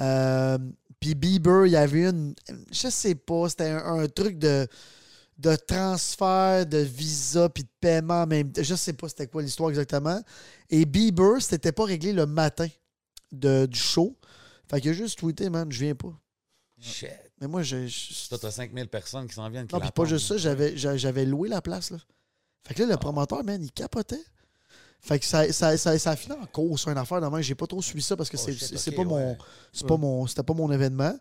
Euh, 0.00 0.58
puis 0.98 1.14
Bieber, 1.14 1.66
il 1.66 1.72
y 1.72 1.76
avait 1.76 2.08
une. 2.10 2.34
Je 2.72 2.88
sais 2.88 3.14
pas, 3.14 3.48
c'était 3.48 3.70
un, 3.70 4.00
un 4.00 4.08
truc 4.08 4.38
de, 4.38 4.66
de 5.38 5.56
transfert, 5.56 6.66
de 6.66 6.78
visa, 6.78 7.48
puis 7.48 7.64
de 7.64 7.68
paiement 7.80 8.26
même. 8.26 8.52
Je 8.58 8.74
sais 8.74 8.92
pas 8.94 9.08
c'était 9.08 9.28
quoi 9.28 9.42
l'histoire 9.42 9.70
exactement. 9.70 10.20
Et 10.70 10.86
Bieber, 10.86 11.40
c'était 11.42 11.72
pas 11.72 11.84
réglé 11.84 12.12
le 12.12 12.26
matin 12.26 12.68
de, 13.32 13.66
du 13.66 13.78
show. 13.78 14.16
Fait 14.68 14.80
qu'il 14.80 14.90
a 14.90 14.94
juste 14.94 15.18
tweeté, 15.18 15.50
man, 15.50 15.70
je 15.70 15.84
viens 15.84 15.94
pas. 15.94 16.12
Shit. 16.80 17.23
Mais 17.40 17.48
moi, 17.48 17.62
je. 17.62 17.86
je- 17.86 18.28
Toi, 18.28 18.38
t'as 18.38 18.50
5000 18.50 18.88
personnes 18.88 19.26
qui 19.26 19.34
s'en 19.34 19.48
viennent. 19.50 19.66
qui 19.66 19.74
non, 19.74 19.80
puis 19.80 19.90
pas 19.90 20.04
juste 20.04 20.26
ça, 20.26 20.36
j'avais, 20.36 20.76
j'a- 20.76 20.96
j'avais 20.96 21.24
loué 21.24 21.48
la 21.48 21.60
place. 21.60 21.90
Là. 21.90 21.98
Fait 22.66 22.74
que 22.74 22.82
là, 22.82 22.90
le 22.90 22.96
promoteur, 22.96 23.42
man, 23.44 23.62
il 23.62 23.72
capotait. 23.72 24.22
Fait 25.00 25.18
que 25.18 25.24
ça, 25.26 25.52
ça, 25.52 25.76
ça, 25.76 25.98
ça 25.98 26.10
a 26.12 26.16
fini 26.16 26.34
en 26.34 26.46
cause 26.46 26.80
sur 26.80 26.90
une 26.90 26.96
affaire. 26.96 27.20
Normalement, 27.20 27.42
j'ai 27.42 27.54
pas 27.54 27.66
trop 27.66 27.82
suivi 27.82 28.00
ça 28.02 28.16
parce 28.16 28.30
que 28.30 28.36
Oh 28.38 28.42
c'est, 28.42 28.52
shit, 28.54 28.68
c'est, 28.68 28.78
c'est 28.78 28.90
ok, 28.90 28.96
pas 28.96 29.04
mon. 29.04 29.30
ouais. 29.32 29.38
C'est 29.72 29.86
pas 29.86 29.96
mon. 29.98 30.26
C'était 30.26 30.42
pas 30.42 30.54
mon 30.54 30.70
événement. 30.72 31.14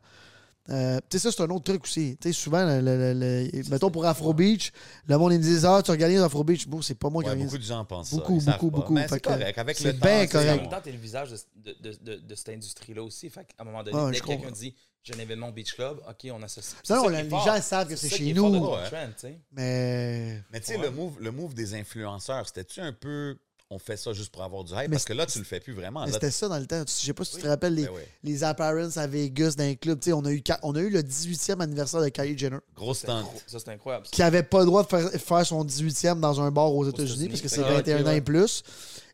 Euh, 0.70 0.98
tu 1.10 1.18
sais, 1.20 1.24
ça, 1.30 1.36
c'est 1.36 1.44
un 1.44 1.50
autre 1.50 1.66
truc 1.66 1.84
aussi. 1.84 2.16
Tu 2.22 2.30
sais, 2.32 2.34
souvent, 2.40 2.66
le, 2.66 2.80
le- 2.80 3.14
le- 3.52 3.70
mettons 3.70 3.92
pour 3.92 4.06
Afro 4.06 4.34
Beach, 4.34 4.72
le 5.08 5.18
monde, 5.18 5.34
ils 5.34 5.40
me 5.40 5.44
disent 5.44 5.66
Ah, 5.66 5.82
tu 5.84 5.92
organises 5.92 6.22
Afro 6.22 6.46
Beach. 6.46 6.66
Bon, 6.68 6.82
c'est 6.82 6.96
pas 6.96 7.10
moi 7.10 7.22
qui 7.24 7.28
organise. 7.28 7.48
beaucoup 7.48 7.58
de 7.58 7.64
gens 7.68 7.84
pensent 7.84 8.12
ça. 8.12 8.16
Beaucoup, 8.16 8.40
savent 8.40 8.54
beaucoup, 8.54 8.72
beaucoup. 8.72 8.96
Fait 8.96 9.08
c'est 9.10 9.20
correct. 9.20 9.58
Avec 9.58 9.82
le 9.82 9.92
bien 9.92 10.00
temps, 10.00 10.06
Mais 10.08 10.24
en 10.24 10.28
correct. 10.32 10.62
même 10.62 10.70
temps, 10.70 10.82
t'es 10.82 10.92
le 10.94 10.98
visage 11.00 11.32
de, 11.32 11.76
de, 11.82 11.98
de, 12.02 12.16
de 12.22 12.36
cette 12.36 12.50
industrie-là 12.50 13.04
aussi. 13.04 13.30
Fait 13.30 13.44
qu'à 13.44 13.56
un 13.60 13.66
moment 13.66 13.84
donné, 13.84 13.98
Ah, 14.00 14.10
dès 14.10 14.20
que 14.22 14.26
quelqu'un 14.28 14.52
dit 14.52 14.74
j'ai 15.04 15.14
un 15.16 15.20
événement 15.20 15.52
Beach 15.52 15.74
Club, 15.74 16.00
ok, 16.10 16.32
on 16.32 16.42
associe. 16.44 16.76
Non, 16.90 16.96
non, 16.96 17.04
ça 17.16 17.22
les 17.22 17.30
fort. 17.30 17.46
gens 17.46 17.62
savent 17.62 17.88
que 17.90 17.96
c'est 17.96 18.10
chez 18.10 18.34
fort 18.34 18.50
nous. 18.50 18.66
Ouais. 18.66 18.88
trend. 18.90 19.30
Mais. 19.52 20.42
Mais 20.52 20.60
tu 20.60 20.68
sais, 20.68 20.78
Ouais. 20.78 20.84
le, 20.84 20.92
move, 20.92 21.18
le 21.20 21.32
move 21.32 21.54
des 21.54 21.74
influenceurs, 21.76 22.48
c'était-tu 22.48 22.80
un 22.80 22.94
peu. 22.94 23.38
On 23.70 23.80
fait 23.80 23.98
ça 23.98 24.14
juste 24.14 24.32
pour 24.32 24.44
avoir 24.44 24.64
du 24.64 24.72
hype? 24.74 24.82
Mais 24.82 24.90
Parce 24.90 25.06
que 25.06 25.14
là, 25.14 25.26
tu 25.26 25.40
le 25.40 25.46
fais 25.46 25.60
plus 25.60 25.74
vraiment. 25.74 26.02
Mais 26.02 26.08
Là, 26.08 26.14
c'était 26.14 26.30
ça 26.30 26.48
dans 26.48 26.60
le 26.60 26.68
temps. 26.68 26.84
Je 26.86 26.92
sais 26.92 27.14
pas 27.14 27.26
si 27.26 27.38
tu 27.38 27.42
te 27.42 27.48
rappelles 27.48 27.74
les, 27.74 27.86
Ben 27.86 27.92
ouais. 27.94 28.08
les 28.24 28.44
appearances 28.44 28.98
à 28.98 29.08
Vegas 29.08 29.56
d'un 29.58 29.74
club. 29.74 30.00
Tu 30.00 30.06
sais, 30.10 30.14
on, 30.14 30.24
a 30.26 30.32
eu, 30.32 30.44
on 30.62 30.76
a 30.76 30.80
eu 30.80 30.92
le 30.92 31.02
18e 31.02 31.60
anniversaire 31.60 32.02
de 32.02 32.10
Kylie 32.10 32.38
Jenner. 32.38 32.60
Gros 32.76 32.94
stunt. 32.94 33.26
Ça, 33.48 33.58
c'est 33.60 33.70
incroyable. 33.70 34.06
qui 34.12 34.22
avait 34.22 34.44
pas 34.44 34.60
le 34.60 34.66
droit 34.68 34.84
de 34.84 34.90
faire, 34.90 35.10
faire 35.10 35.46
son 35.46 35.66
18e 35.66 36.20
dans 36.20 36.40
un 36.40 36.52
bar 36.52 36.72
aux 36.72 36.88
États-Unis 36.88 37.30
parce 37.30 37.42
que 37.42 37.48
c'est 37.48 37.64
que, 37.64 37.68
21 37.68 38.02
ok, 38.02 38.08
ans 38.08 38.12
et 38.12 38.22
plus. 38.22 38.64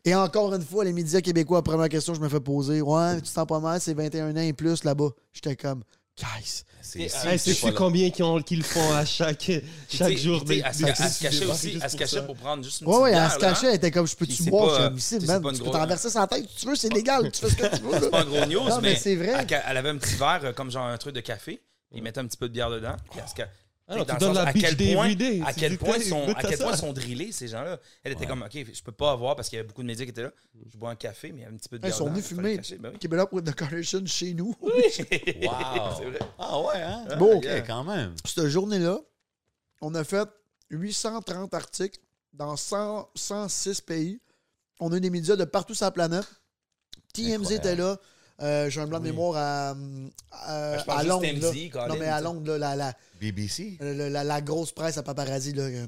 Et 0.04 0.14
encore 0.14 0.54
une 0.54 0.62
fois, 0.62 0.84
les 0.84 0.92
médias 0.92 1.20
québécois, 1.20 1.62
première 1.62 1.88
question 1.88 2.12
que 2.14 2.18
je 2.18 2.24
me 2.24 2.28
fais 2.28 2.40
poser 2.40 2.80
Ouais, 2.80 3.16
tu 3.16 3.22
te 3.22 3.28
sens 3.28 3.46
pas 3.46 3.60
mal, 3.60 3.80
c'est 3.80 3.94
21 3.94 4.34
ans 4.34 4.40
et 4.40 4.52
plus 4.52 4.82
là-bas. 4.84 5.10
J'étais 5.32 5.56
comme 5.56 5.82
Guys. 6.18 6.64
C'est 6.82 6.98
euh, 7.00 7.30
Hey, 7.30 7.38
pas 7.60 7.68
là. 7.68 7.74
combien 7.76 8.10
qu'ils 8.10 8.24
ont- 8.24 8.42
qu'ils 8.42 8.58
le 8.58 8.64
font 8.64 8.92
à 8.94 9.04
chaque, 9.04 9.50
chaque 9.88 10.08
sais, 10.08 10.16
jour? 10.16 10.40
sais, 10.40 10.44
des- 10.46 10.62
Elle 10.66 10.74
se- 10.74 10.82
des- 10.82 10.90
aussi, 11.46 11.78
elle 11.82 11.90
se 11.90 11.96
pour 11.96 12.08
ça. 12.08 12.22
pour 12.22 12.36
prendre 12.36 12.64
juste 12.64 12.80
une 12.80 12.86
Ouais, 12.88 12.92
petite 12.94 13.02
ouais, 13.04 13.10
elle 13.10 13.14
bière, 13.16 13.32
se 13.32 13.38
cachait, 13.38 13.66
elle 13.68 13.74
était 13.76 13.90
comme 13.90 14.06
Je 14.06 14.16
peux-tu 14.16 14.42
boire 14.44 14.74
C'est 14.76 14.82
euh, 14.82 14.86
admissible, 14.86 15.20
tu 15.20 15.26
sais, 15.26 15.32
man? 15.40 15.52
Tu 15.52 15.58
peux 15.58 15.64
grosse- 15.68 15.76
t'enverser 15.80 16.10
sa 16.10 16.26
tête, 16.26 16.46
tu 16.58 16.66
veux, 16.66 16.74
c'est 16.76 16.92
légal, 16.92 17.30
tu 17.30 17.40
fais 17.40 17.50
ce 17.50 17.56
que 17.56 17.76
tu 17.76 17.82
veux. 17.82 18.00
C'est 18.00 18.10
pas 18.10 18.22
un 18.22 18.24
gros 18.24 18.44
news, 18.46 18.68
Non, 18.68 18.80
mais 18.80 18.96
c'est 18.96 19.14
vrai. 19.16 19.46
Elle, 19.66 19.76
avait 19.76 19.88
un 19.90 19.98
petit 19.98 20.16
verre 20.16 20.40
euh, 20.44 20.52
comme 20.52 20.70
genre 20.70 20.86
un 20.86 20.96
truc 20.98 21.14
de 21.14 21.20
café. 21.20 21.62
Il 21.92 22.02
mettait 22.02 22.20
un 22.20 22.26
petit 22.26 22.36
peu 22.38 22.48
de 22.48 22.52
bière 22.54 22.70
dedans. 22.70 22.96
puis 23.10 23.20
ca- 23.94 24.04
Ah 24.08 24.12
tu 24.14 24.18
donnes 24.24 24.34
la 24.34 24.42
à 24.42 24.52
quel 24.52 24.76
point, 24.76 25.04
everyday. 25.06 25.40
à 25.44 25.52
quel 25.52 25.78
point 25.78 26.00
sont, 26.00 26.28
à 26.34 26.42
quel 26.42 26.58
point 26.58 26.76
sont 26.76 26.92
drillés 26.92 27.32
ces 27.32 27.48
gens-là. 27.48 27.78
Elle 28.04 28.12
était 28.12 28.22
Ouais. 28.22 28.26
comme, 28.28 28.42
ok, 28.42 28.66
je 28.72 28.82
peux 28.82 28.92
pas 28.92 29.12
avoir 29.12 29.36
parce 29.36 29.48
qu'il 29.48 29.56
y 29.56 29.60
avait 29.60 29.66
beaucoup 29.68 29.82
de 29.82 29.86
médias 29.86 30.04
qui 30.04 30.10
étaient 30.10 30.22
là. 30.22 30.32
Je 30.72 30.76
bois 30.78 30.90
un 30.90 30.96
café, 30.96 31.32
mais 31.32 31.40
il 31.40 31.42
y 31.42 31.44
a 31.44 31.48
un 31.48 31.56
petit 31.56 31.68
peu 31.68 31.78
de 31.78 31.86
Ils 31.86 31.92
sont 31.92 32.06
venus 32.08 32.18
il 32.30 32.36
fallait 32.36 32.56
filmer. 32.58 32.78
le 32.82 32.90
cacher. 32.92 33.08
Ben 33.08 33.18
up 33.20 33.32
with 33.32 33.44
the 33.44 33.54
Kardashians 33.54 34.06
chez 34.06 34.34
nous. 34.34 34.54
Wow! 34.62 34.70
C'est 35.98 36.04
vrai. 36.04 36.18
Ah 36.38 36.60
ouais, 36.60 36.82
hein? 36.82 37.04
Bon. 37.18 37.36
OK, 37.38 37.46
quand 37.66 37.84
même. 37.84 38.14
Cette 38.24 38.46
journée-là, 38.46 38.98
on 39.80 39.94
a 39.94 40.04
fait 40.04 40.28
830 40.70 41.52
articles 41.54 41.98
dans 42.32 42.56
100 42.56 43.08
106 43.14 43.80
pays. 43.80 44.20
On 44.78 44.92
a 44.92 44.96
eu 44.96 45.00
des 45.00 45.10
médias 45.10 45.36
de 45.36 45.44
partout 45.44 45.74
sur 45.74 45.84
la 45.86 45.90
planète. 45.90 46.24
TMZ 47.12 47.32
Incroyable. 47.34 47.52
était 47.54 47.76
là. 47.76 47.98
Euh, 48.42 48.70
J'ai 48.70 48.80
un 48.80 48.86
blanc 48.86 48.98
de 49.00 49.04
Oui. 49.04 49.10
mémoire 49.10 49.36
à, 49.36 49.70
à, 50.32 50.78
Je 50.78 50.84
pense 50.84 50.98
à 51.00 51.02
Londres. 51.04 51.26
Là. 51.26 51.50
Colin, 51.72 51.88
Non, 51.88 51.96
mais 51.98 52.06
à. 52.06 52.20
Londres, 52.20 52.56
là, 52.56 52.58
la, 52.58 52.76
la, 52.76 52.94
BBC? 53.20 53.76
la, 53.80 54.08
la- 54.08 54.24
la 54.24 54.40
grosse 54.40 54.72
presse 54.72 54.96
à 54.98 55.02
paparazzi. 55.02 55.52
Là, 55.52 55.64
euh, 55.64 55.86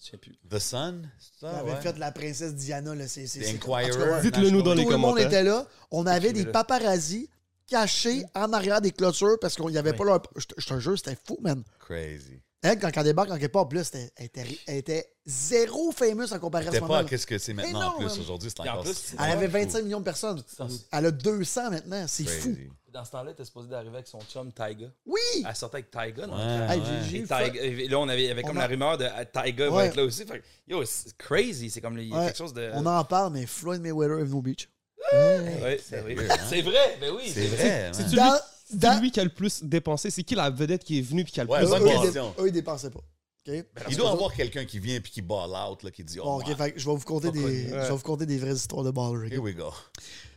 Je 0.00 0.10
sais 0.10 0.16
plus. 0.16 0.36
The 0.48 0.58
Sun? 0.58 1.10
C'est 1.18 1.46
on 1.46 1.50
ça, 1.50 1.58
avait 1.58 1.70
ouais. 1.72 1.80
fait 1.80 1.98
la 1.98 2.12
princesse 2.12 2.54
Diana. 2.54 2.94
Là, 2.94 3.08
c'est, 3.08 3.24
Inquirer. 3.48 4.20
Dites-le 4.22 4.50
nous 4.50 4.62
dans 4.62 4.74
les 4.74 4.84
Tout 4.84 4.90
le 4.90 4.96
monde 4.96 5.16
commentaires. 5.16 5.26
était 5.26 5.42
là. 5.42 5.66
On 5.90 6.06
avait 6.06 6.32
des 6.32 6.46
paparazzi 6.46 7.28
cachés 7.66 8.24
en 8.34 8.52
arrière 8.52 8.80
des 8.80 8.92
clôtures 8.92 9.36
parce 9.40 9.54
qu'il 9.56 9.66
n'y 9.66 9.76
avait 9.78 9.90
Oui. 9.90 9.96
pas 9.98 10.04
leur. 10.04 10.22
Je 10.36 10.46
te- 10.46 10.54
je 10.56 10.66
te 10.66 10.78
jure, 10.78 10.96
c'était 10.96 11.18
fou, 11.26 11.36
man. 11.42 11.62
Crazy. 11.80 12.40
Elle, 12.60 12.78
quand 12.80 12.90
elle 12.96 13.04
débarque 13.04 13.30
en 13.30 13.38
quelque 13.38 13.52
part, 13.52 13.68
plus, 13.68 13.88
elle, 13.94 14.10
elle 14.16 14.26
était, 14.26 14.44
elle 14.66 14.76
était 14.78 15.12
zéro 15.24 15.92
famous 15.92 16.32
en 16.32 16.38
comparaison 16.40 16.70
à 16.70 16.74
ce 16.74 16.80
pas 16.80 16.86
moment 16.88 17.04
qu'est-ce 17.04 17.26
que 17.26 17.38
c'est 17.38 17.54
maintenant 17.54 17.80
non, 17.80 17.86
en 17.86 17.98
plus. 17.98 18.18
Aujourd'hui, 18.18 18.50
c'est 18.50 18.64
Et 18.64 18.68
en 18.68 18.72
encore... 18.72 18.84
plus, 18.84 18.94
c'est 18.94 19.16
Elle 19.16 19.30
avait 19.30 19.46
fou. 19.46 19.52
25 19.52 19.82
millions 19.84 20.00
de 20.00 20.04
personnes. 20.04 20.42
Elle 20.90 21.06
a 21.06 21.10
200 21.12 21.70
maintenant. 21.70 22.04
C'est 22.08 22.24
fou. 22.28 22.48
Crazy. 22.52 22.68
dans 22.92 23.04
ce 23.04 23.10
temps-là, 23.12 23.32
t'es 23.34 23.44
supposé 23.44 23.68
d'arriver 23.68 23.94
avec 23.94 24.08
son 24.08 24.18
chum 24.22 24.50
Tyga. 24.52 24.88
Oui! 25.06 25.20
Elle 25.48 25.54
sortait 25.54 25.76
avec 25.76 25.90
Tyga. 25.92 26.26
Hey, 26.68 26.82
j'ai- 27.08 27.24
j'ai 27.24 27.64
Et 27.64 27.84
et 27.84 27.88
là, 27.88 27.98
on 28.00 28.08
avait, 28.08 28.24
il 28.24 28.26
y 28.26 28.30
avait 28.30 28.42
On 28.44 28.48
comme 28.48 28.56
a- 28.58 28.62
la 28.62 28.66
rumeur 28.66 28.98
de 28.98 29.04
euh, 29.04 29.24
Tyga 29.32 29.68
va 29.70 29.76
Ouais. 29.76 29.86
être 29.86 29.96
là 29.96 30.02
aussi. 30.04 30.24
Fait 30.26 30.40
que, 30.40 30.44
yo, 30.66 30.84
c'est 30.84 31.16
crazy. 31.16 31.70
C'est 31.70 31.80
comme 31.80 31.96
il 31.98 32.08
y 32.08 32.12
a 32.12 32.18
Ouais. 32.18 32.26
quelque 32.26 32.38
chose 32.38 32.52
de. 32.54 32.70
On 32.74 32.84
en 32.86 33.04
parle, 33.04 33.34
mais 33.34 33.46
Floyd 33.46 33.80
Mayweather 33.82 34.18
est 34.18 34.24
venu 34.24 34.34
au 34.34 34.42
beach. 34.42 34.68
Ouais, 35.12 35.80
c'est 35.86 36.00
vrai. 36.00 36.16
Hein? 36.28 36.36
C'est 36.48 36.62
vrai, 36.62 36.98
ben 37.00 37.12
oui. 37.16 37.30
C'est 37.32 37.46
vrai, 37.46 37.90
Dans- 38.16 38.38
c'est 38.70 38.78
dans- 38.78 39.00
lui 39.00 39.10
qui 39.10 39.20
a 39.20 39.24
le 39.24 39.30
plus 39.30 39.62
dépensé. 39.62 40.10
C'est 40.10 40.22
qui 40.22 40.34
la 40.34 40.50
vedette 40.50 40.84
qui 40.84 40.98
est 40.98 41.02
venue 41.02 41.24
puis 41.24 41.32
qui 41.32 41.40
a 41.40 41.44
le 41.44 41.50
Ouais, 41.50 41.58
plus 41.60 41.68
bonne 41.68 41.82
eux, 41.82 41.86
ils 41.86 41.88
dépensé? 41.88 42.06
dé- 42.08 42.12
question. 42.12 42.34
eux, 42.38 42.46
ils 42.48 42.52
dépensaient 42.52 42.90
pas. 42.90 43.00
OK? 43.00 43.64
Il 43.90 43.96
doit 43.96 44.10
y 44.10 44.12
avoir 44.12 44.34
quelqu'un 44.34 44.64
qui 44.66 44.78
vient 44.78 45.00
puis 45.00 45.10
qui 45.10 45.22
ball 45.22 45.50
out, 45.50 45.82
là, 45.82 45.90
qui 45.90 46.04
dit 46.04 46.18
Bon, 46.18 46.36
Oh, 46.36 46.40
OK, 46.40 46.48
ouais. 46.48 46.54
fait 46.54 46.72
que 46.72 46.78
je 46.80 46.86
vais 46.88 46.94
vous 46.96 47.04
conter 47.04 47.28
Pas 47.28 47.32
des, 47.34 47.40
connu. 47.42 47.64
je 47.68 47.74
vais 47.74 47.88
vous 47.90 47.98
conter 47.98 48.26
des 48.26 48.38
vraies 48.38 48.54
histoires 48.54 48.84
de 48.84 48.90
baller. 48.90 49.28
Here 49.32 49.40
we 49.40 49.54
go. 49.54 49.72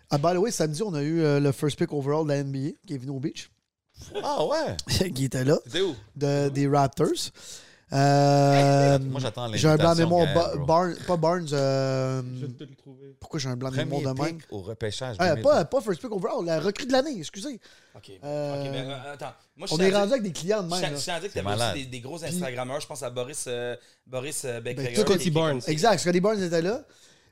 Ah, 0.09 0.17
by 0.17 0.33
the 0.33 0.37
way, 0.37 0.51
samedi, 0.51 0.81
on 0.83 0.93
a 0.93 1.01
eu 1.01 1.21
euh, 1.21 1.39
le 1.39 1.51
first 1.51 1.77
pick 1.77 1.91
overall 1.93 2.23
de 2.25 2.29
la 2.33 2.43
NBA 2.43 2.71
qui 2.87 2.93
est 2.95 2.97
venu 2.97 3.11
au 3.11 3.19
beach. 3.19 3.49
Ah 4.23 4.45
ouais? 4.45 4.77
qui 5.13 5.25
était 5.25 5.43
là, 5.43 5.57
C'était 5.65 5.81
où? 5.81 5.93
de, 6.15 6.49
des 6.49 6.67
Raptors. 6.67 7.07
Euh, 7.93 8.99
Moi, 8.99 9.19
j'attends 9.19 9.51
j'ai 9.53 9.67
un 9.67 9.75
blanc 9.75 9.93
de 9.93 9.99
mémoire. 9.99 10.25
Gaël, 10.25 10.97
pas 11.07 11.17
Barnes. 11.17 11.47
euh, 11.51 12.21
Je 12.39 12.45
vais 12.45 12.53
te 12.53 12.63
le 12.63 12.75
trouver. 12.75 13.15
pourquoi 13.19 13.39
j'ai 13.39 13.49
un 13.49 13.55
blanc 13.57 13.69
de 13.69 13.75
mémoire 13.77 14.13
de 14.15 14.21
même? 14.21 14.37
au 14.49 14.59
repêchage. 14.61 15.17
Ah, 15.19 15.29
2000. 15.29 15.43
pas, 15.43 15.65
pas 15.65 15.81
first 15.81 16.01
pick 16.01 16.11
overall, 16.11 16.45
la 16.45 16.59
recrue 16.59 16.85
de 16.85 16.91
l'année, 16.93 17.17
excusez. 17.19 17.59
Ok. 17.95 18.11
Euh, 18.23 18.63
Ok, 18.63 18.69
mais 18.71 18.93
attends. 19.11 19.33
Moi, 19.57 19.67
je 19.67 19.75
On 19.75 19.79
est 19.79 19.93
rendu 19.93 20.11
avec 20.13 20.23
des 20.23 20.31
clients 20.31 20.63
de 20.63 20.69
même. 20.69 20.79
je 20.79 21.11
à 21.11 21.19
dire 21.19 21.29
que 21.29 21.33
t'avais 21.33 21.41
malade. 21.43 21.75
aussi 21.75 21.85
des, 21.85 21.89
des 21.91 21.99
gros 21.99 22.23
Instagrammeurs. 22.23 22.79
Je 22.81 22.87
pense 22.87 23.03
à 23.03 23.09
Boris, 23.09 23.45
euh, 23.47 23.75
Boris 24.07 24.45
tout- 24.95 25.01
Scotty 25.01 25.31
Barnes. 25.31 25.61
Exact, 25.67 25.99
Scotty 25.99 26.19
Barnes 26.21 26.41
était 26.41 26.61
là. 26.61 26.83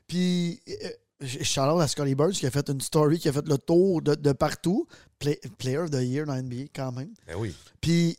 Puis, 0.06 0.60
euh, 0.68 1.26
Charlotte 1.42 1.80
à 1.82 1.88
Scotty 1.88 2.14
Barnes 2.14 2.32
qui 2.32 2.46
a 2.46 2.50
fait 2.50 2.68
une 2.68 2.80
story, 2.80 3.18
qui 3.18 3.28
a 3.28 3.32
fait 3.32 3.46
le 3.46 3.58
tour 3.58 4.02
de, 4.02 4.14
de 4.14 4.32
partout. 4.32 4.86
Play- 5.18 5.40
player 5.58 5.78
of 5.78 5.90
the 5.90 6.00
Year 6.02 6.26
dans 6.26 6.34
NBA, 6.34 6.64
quand 6.74 6.92
même. 6.92 7.10
Ben 7.26 7.34
oui. 7.36 7.54
Puis, 7.80 8.18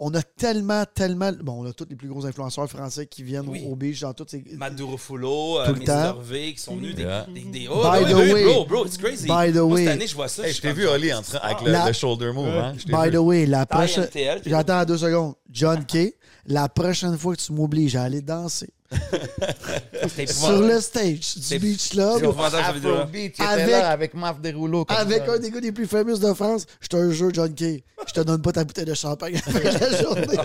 on 0.00 0.14
a 0.14 0.22
tellement, 0.22 0.84
tellement. 0.94 1.32
Bon, 1.42 1.64
on 1.64 1.66
a 1.68 1.72
tous 1.72 1.86
les 1.90 1.96
plus 1.96 2.08
gros 2.08 2.24
influenceurs 2.24 2.68
français 2.68 3.06
qui 3.06 3.22
viennent 3.22 3.48
Oui. 3.48 3.64
au, 3.66 3.72
au 3.72 3.76
beach 3.76 4.00
dans 4.00 4.12
toutes 4.14 4.30
ces. 4.30 4.44
Matt 4.56 4.76
Tout 4.76 4.84
euh, 4.84 5.66
le 5.66 5.72
Missy 5.74 5.84
temps. 5.86 5.92
Hervé, 6.04 6.52
qui 6.54 6.60
sont 6.60 6.76
venus 6.76 6.94
des, 6.94 7.02
Yeah. 7.02 7.26
des, 7.34 7.40
des- 7.42 7.68
Oh, 7.70 7.82
By 7.82 8.04
oui, 8.04 8.10
the 8.10 8.14
way- 8.32 8.44
bro, 8.44 8.64
bro, 8.66 8.86
it's 8.86 8.96
crazy. 8.96 9.26
By 9.26 9.52
the 9.52 9.56
Moi, 9.56 9.64
way- 9.74 9.84
cette 9.84 9.92
année, 9.94 10.06
je 10.06 10.14
vois 10.14 10.28
ça. 10.28 10.46
Hey, 10.46 10.52
je 10.52 10.60
t'ai 10.60 10.72
vu, 10.72 10.86
Oli, 10.86 11.12
en 11.12 11.22
train, 11.22 11.38
avec 11.38 11.62
le, 11.62 11.72
La- 11.72 11.86
le 11.86 11.92
shoulder 11.92 12.32
move. 12.32 12.48
Hein? 12.48 12.74
By 12.86 13.06
vu. 13.08 13.10
the 13.12 13.16
way, 13.20 13.46
la 13.46 13.66
prochaine. 13.66 14.08
J'attends 14.46 14.84
deux 14.84 14.98
secondes. 14.98 15.34
John 15.50 15.84
Kay, 15.84 16.14
la 16.46 16.68
prochaine 16.68 17.16
fois 17.18 17.34
que 17.34 17.40
tu 17.42 17.52
m'obliges 17.52 17.96
à 17.96 18.02
aller 18.04 18.20
danser 18.22 18.68
sur 20.26 20.60
le 20.62 20.80
stage 20.80 21.36
du 21.36 21.58
Beach 21.58 21.90
Club. 21.90 22.24
Afrobeat, 22.24 23.40
Avec- 23.40 23.68
là 23.70 23.90
avec 23.90 24.14
Maf 24.14 24.40
Derouleau. 24.40 24.84
avec 24.88 25.24
ça. 25.26 25.32
un 25.32 25.38
des 25.38 25.50
gars 25.50 25.60
les 25.60 25.72
plus 25.72 25.86
fameux 25.86 26.16
de 26.18 26.32
France, 26.34 26.64
je 26.80 26.88
te 26.88 27.10
jure, 27.10 27.30
John 27.32 27.52
Kay, 27.54 27.84
je 28.06 28.12
te 28.12 28.20
donne 28.20 28.40
pas 28.42 28.52
ta 28.52 28.64
bouteille 28.64 28.84
de 28.86 28.94
champagne 28.94 29.36
après 29.46 29.62
la 29.72 30.02
journée. 30.02 30.26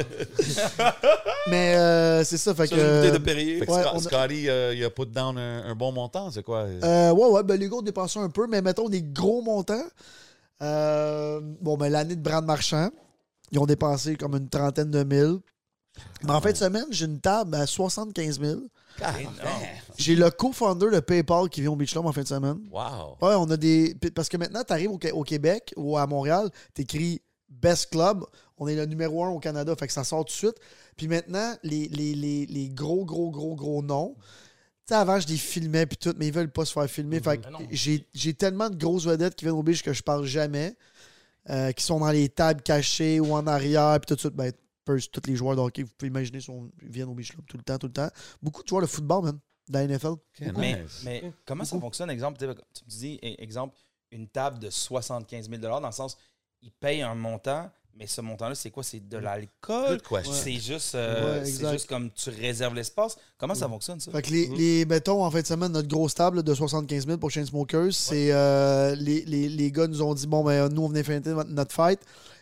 Mais 1.50 1.76
euh, 1.76 2.24
c'est 2.24 2.38
ça, 2.38 2.54
fait 2.54 2.64
que. 2.68 2.76
Sur 2.76 2.78
une 2.78 2.96
bouteille 2.98 3.12
de 3.12 3.18
Perrier. 3.18 3.60
Fait 3.60 3.66
que 3.66 3.72
Ouais, 3.72 3.82
Scott- 3.82 3.92
on 3.96 3.98
a- 3.98 4.02
Scotty, 4.02 4.50
euh, 4.50 4.74
il 4.76 4.84
a 4.84 4.90
put 4.90 5.06
down 5.06 5.38
un, 5.38 5.66
un 5.66 5.76
bon 5.76 5.92
montant, 5.92 6.30
c'est 6.32 6.44
quoi? 6.44 6.66
Euh, 6.84 7.12
ouais, 7.12 7.28
ouais, 7.28 7.44
ben 7.44 7.60
les 7.60 7.70
gars 7.70 7.76
ont 7.78 7.82
dépensé 7.82 8.20
un 8.20 8.30
peu, 8.30 8.48
mais 8.48 8.62
mettons 8.62 8.90
des 8.90 9.02
gros 9.02 9.42
montants. 9.42 9.84
Euh, 10.62 11.40
bon, 11.62 11.78
ben 11.78 11.90
l'année 11.92 12.16
de 12.16 12.22
Brand 12.22 12.46
Marchand, 12.46 12.90
Ils 13.52 13.60
ont 13.60 13.66
dépensé 13.66 14.16
comme 14.16 14.36
une 14.36 14.50
trentaine 14.50 14.90
de 14.92 15.04
mille. 15.04 15.40
Mais 16.24 16.32
en 16.32 16.42
fin 16.42 16.52
de 16.52 16.58
semaine, 16.58 16.86
j'ai 16.90 17.06
une 17.06 17.20
table 17.20 17.56
à 17.56 17.66
75 17.66 18.40
000. 18.40 18.62
Énorme. 19.00 19.36
J'ai 19.98 20.16
le 20.16 20.30
co-founder 20.30 20.90
de 20.92 21.00
PayPal 21.00 21.50
qui 21.50 21.62
vient 21.62 21.72
au 21.72 21.76
Beach 21.76 21.92
Club 21.92 22.06
en 22.06 22.12
fin 22.12 22.22
de 22.22 22.28
semaine. 22.28 22.60
Wow. 22.72 23.18
Ouais, 23.22 23.36
on 23.36 23.50
a 23.50 23.58
des. 23.58 23.96
Parce 24.16 24.30
que 24.30 24.38
maintenant, 24.38 24.64
tu 24.66 24.74
arrives 24.74 24.92
au, 24.92 25.00
au 25.14 25.24
Québec 25.24 25.74
ou 25.76 25.98
à 25.98 26.08
Montréal, 26.08 26.50
tu 26.74 26.84
écris 26.84 27.22
Best 27.50 27.92
Club. 27.92 28.24
On 28.58 28.68
est 28.68 28.76
le 28.76 28.86
numéro 28.86 29.24
un 29.24 29.30
au 29.30 29.40
Canada, 29.40 29.76
fait 29.76 29.88
que 29.88 29.94
ça 29.94 30.04
sort 30.04 30.26
tout 30.26 30.32
de 30.32 30.38
suite. 30.38 30.56
Puis 30.96 31.08
maintenant, 31.08 31.56
les, 31.64 31.88
les, 31.90 32.14
les, 32.14 32.46
les 32.46 32.70
gros, 32.70 33.04
gros, 33.04 33.32
gros, 33.32 33.56
gros 33.56 33.82
noms. 33.82 34.16
Tu 34.86 34.94
sais, 34.94 34.96
avant, 34.96 35.20
je 35.20 35.28
les 35.28 35.38
filmais 35.38 35.86
puis 35.86 35.98
tout, 35.98 36.14
mais 36.18 36.28
ils 36.28 36.34
veulent 36.34 36.52
pas 36.52 36.66
se 36.66 36.74
faire 36.74 36.88
filmer. 36.90 37.20
Fait 37.20 37.38
que 37.38 37.44
Ben 37.44 37.68
j'ai 37.72 38.06
j'ai 38.14 38.34
tellement 38.34 38.70
de 38.70 38.76
grosses 38.76 39.06
vedettes 39.06 39.36
qui 39.36 39.46
viennent 39.46 39.56
au 39.56 39.64
beach 39.64 39.82
que 39.82 39.94
je 39.94 40.04
parle 40.04 40.26
jamais, 40.26 40.76
euh, 41.50 41.72
qui 41.72 41.84
sont 41.84 42.00
dans 42.00 42.12
les 42.12 42.30
tables 42.30 42.62
cachées 42.62 43.20
ou 43.20 43.34
en 43.34 43.48
arrière, 43.48 43.98
puis 44.00 44.08
tout 44.08 44.16
de 44.16 44.20
suite, 44.20 44.36
ben, 44.36 44.52
tous 44.86 45.22
les 45.28 45.36
joueurs 45.36 45.56
de 45.56 45.62
hockey, 45.62 45.84
vous 45.84 45.92
pouvez 45.98 46.10
imaginer, 46.10 46.40
sont, 46.42 46.70
ils 46.82 46.90
viennent 46.90 47.10
au 47.10 47.14
beach 47.14 47.32
club 47.32 47.46
tout 47.48 47.58
le 47.58 47.64
temps, 47.64 47.78
tout 47.78 47.88
le 47.88 47.94
temps. 47.94 48.10
Beaucoup 48.42 48.64
de 48.64 48.68
joueurs 48.68 48.82
de 48.82 48.88
football, 48.88 49.26
même, 49.26 49.40
dans 49.70 49.80
la 49.80 49.88
NFL. 49.88 50.14
Mais, 50.58 50.82
nice. 50.82 51.02
mais 51.06 51.32
comment 51.46 51.64
ça 51.64 51.80
fonctionne, 51.80 52.10
exemple, 52.10 52.38
tu 52.40 52.46
me 52.48 52.90
dis, 52.90 53.20
e- 53.24 53.42
exemple, 53.42 53.76
une 54.12 54.28
table 54.28 54.60
de 54.60 54.70
75 54.70 55.50
000 55.50 55.62
dans 55.62 55.80
le 55.80 55.92
sens, 55.92 56.18
ils 56.62 56.72
payent 56.72 57.02
un 57.02 57.16
montant, 57.16 57.70
mais 57.96 58.08
ce 58.08 58.22
montant-là, 58.22 58.56
c'est 58.56 58.72
quoi? 58.72 58.84
C'est 58.84 59.08
de 59.08 59.18
l'alcool? 59.18 59.98
Good 59.98 60.02
question. 60.02 60.34
C'est 60.34 60.54
juste, 60.60 60.96
euh, 60.96 61.40
Ouais, 61.40 61.46
c'est 61.46 61.50
exact. 61.52 61.72
juste 61.74 61.88
comme 61.88 62.12
tu 62.12 62.30
réserves 62.30 62.74
l'espace? 62.76 63.18
Comment 63.38 63.54
ça 63.56 63.68
fonctionne, 63.70 64.00
ça? 64.00 64.12
Fait 64.12 64.22
que 64.22 64.32
les, 64.32 64.48
les 64.48 64.86
mettons, 64.86 65.24
en 65.24 65.30
fin 65.32 65.42
de 65.42 65.46
semaine, 65.46 65.72
notre 65.72 65.88
grosse 65.88 66.16
table 66.16 66.42
de 66.44 66.54
75 66.54 67.06
000 67.06 67.18
pour 67.20 67.30
Chainsmokers, 67.32 67.94
c'est 67.94 68.32
euh, 68.32 68.96
les, 68.96 69.24
les, 69.26 69.48
les 69.50 69.72
gars 69.72 69.88
nous 69.88 70.02
ont 70.02 70.14
dit 70.14 70.26
bon, 70.28 70.44
ben, 70.44 70.70
nous, 70.70 70.82
on 70.84 70.88
venait 70.90 71.04
notre- 71.32 71.50
notre 71.50 71.74
fête. 71.74 72.00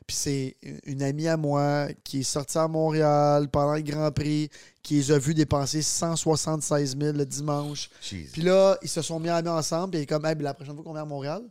Puis 0.07 0.15
c'est 0.15 0.57
une 0.86 1.02
amie 1.03 1.28
à 1.28 1.38
moi 1.38 1.88
qui 2.03 2.19
est 2.22 2.23
sortie 2.23 2.57
à 2.57 2.68
Montréal 2.68 3.48
pendant 3.49 3.73
le 3.76 3.82
Grand 3.82 4.11
Prix, 4.11 4.49
qui 4.84 4.95
les 4.95 5.11
a 5.11 5.18
vus 5.19 5.34
dépenser 5.34 5.82
176 5.82 6.98
000 6.99 7.18
le 7.18 7.26
dimanche. 7.26 7.90
Puis 8.32 8.41
là, 8.41 8.78
ils 8.82 8.90
se 8.90 9.02
sont 9.02 9.19
mis 9.19 9.30
amis 9.30 9.48
ensemble, 9.49 9.91
puis 9.91 9.99
il 9.99 10.03
est 10.03 10.07
comme, 10.07 10.26
hey, 10.26 10.36
la 10.40 10.53
prochaine 10.53 10.76
fois 10.76 10.84
qu'on 10.84 10.94
vient 10.94 11.03
à 11.03 11.06
Montréal, 11.06 11.44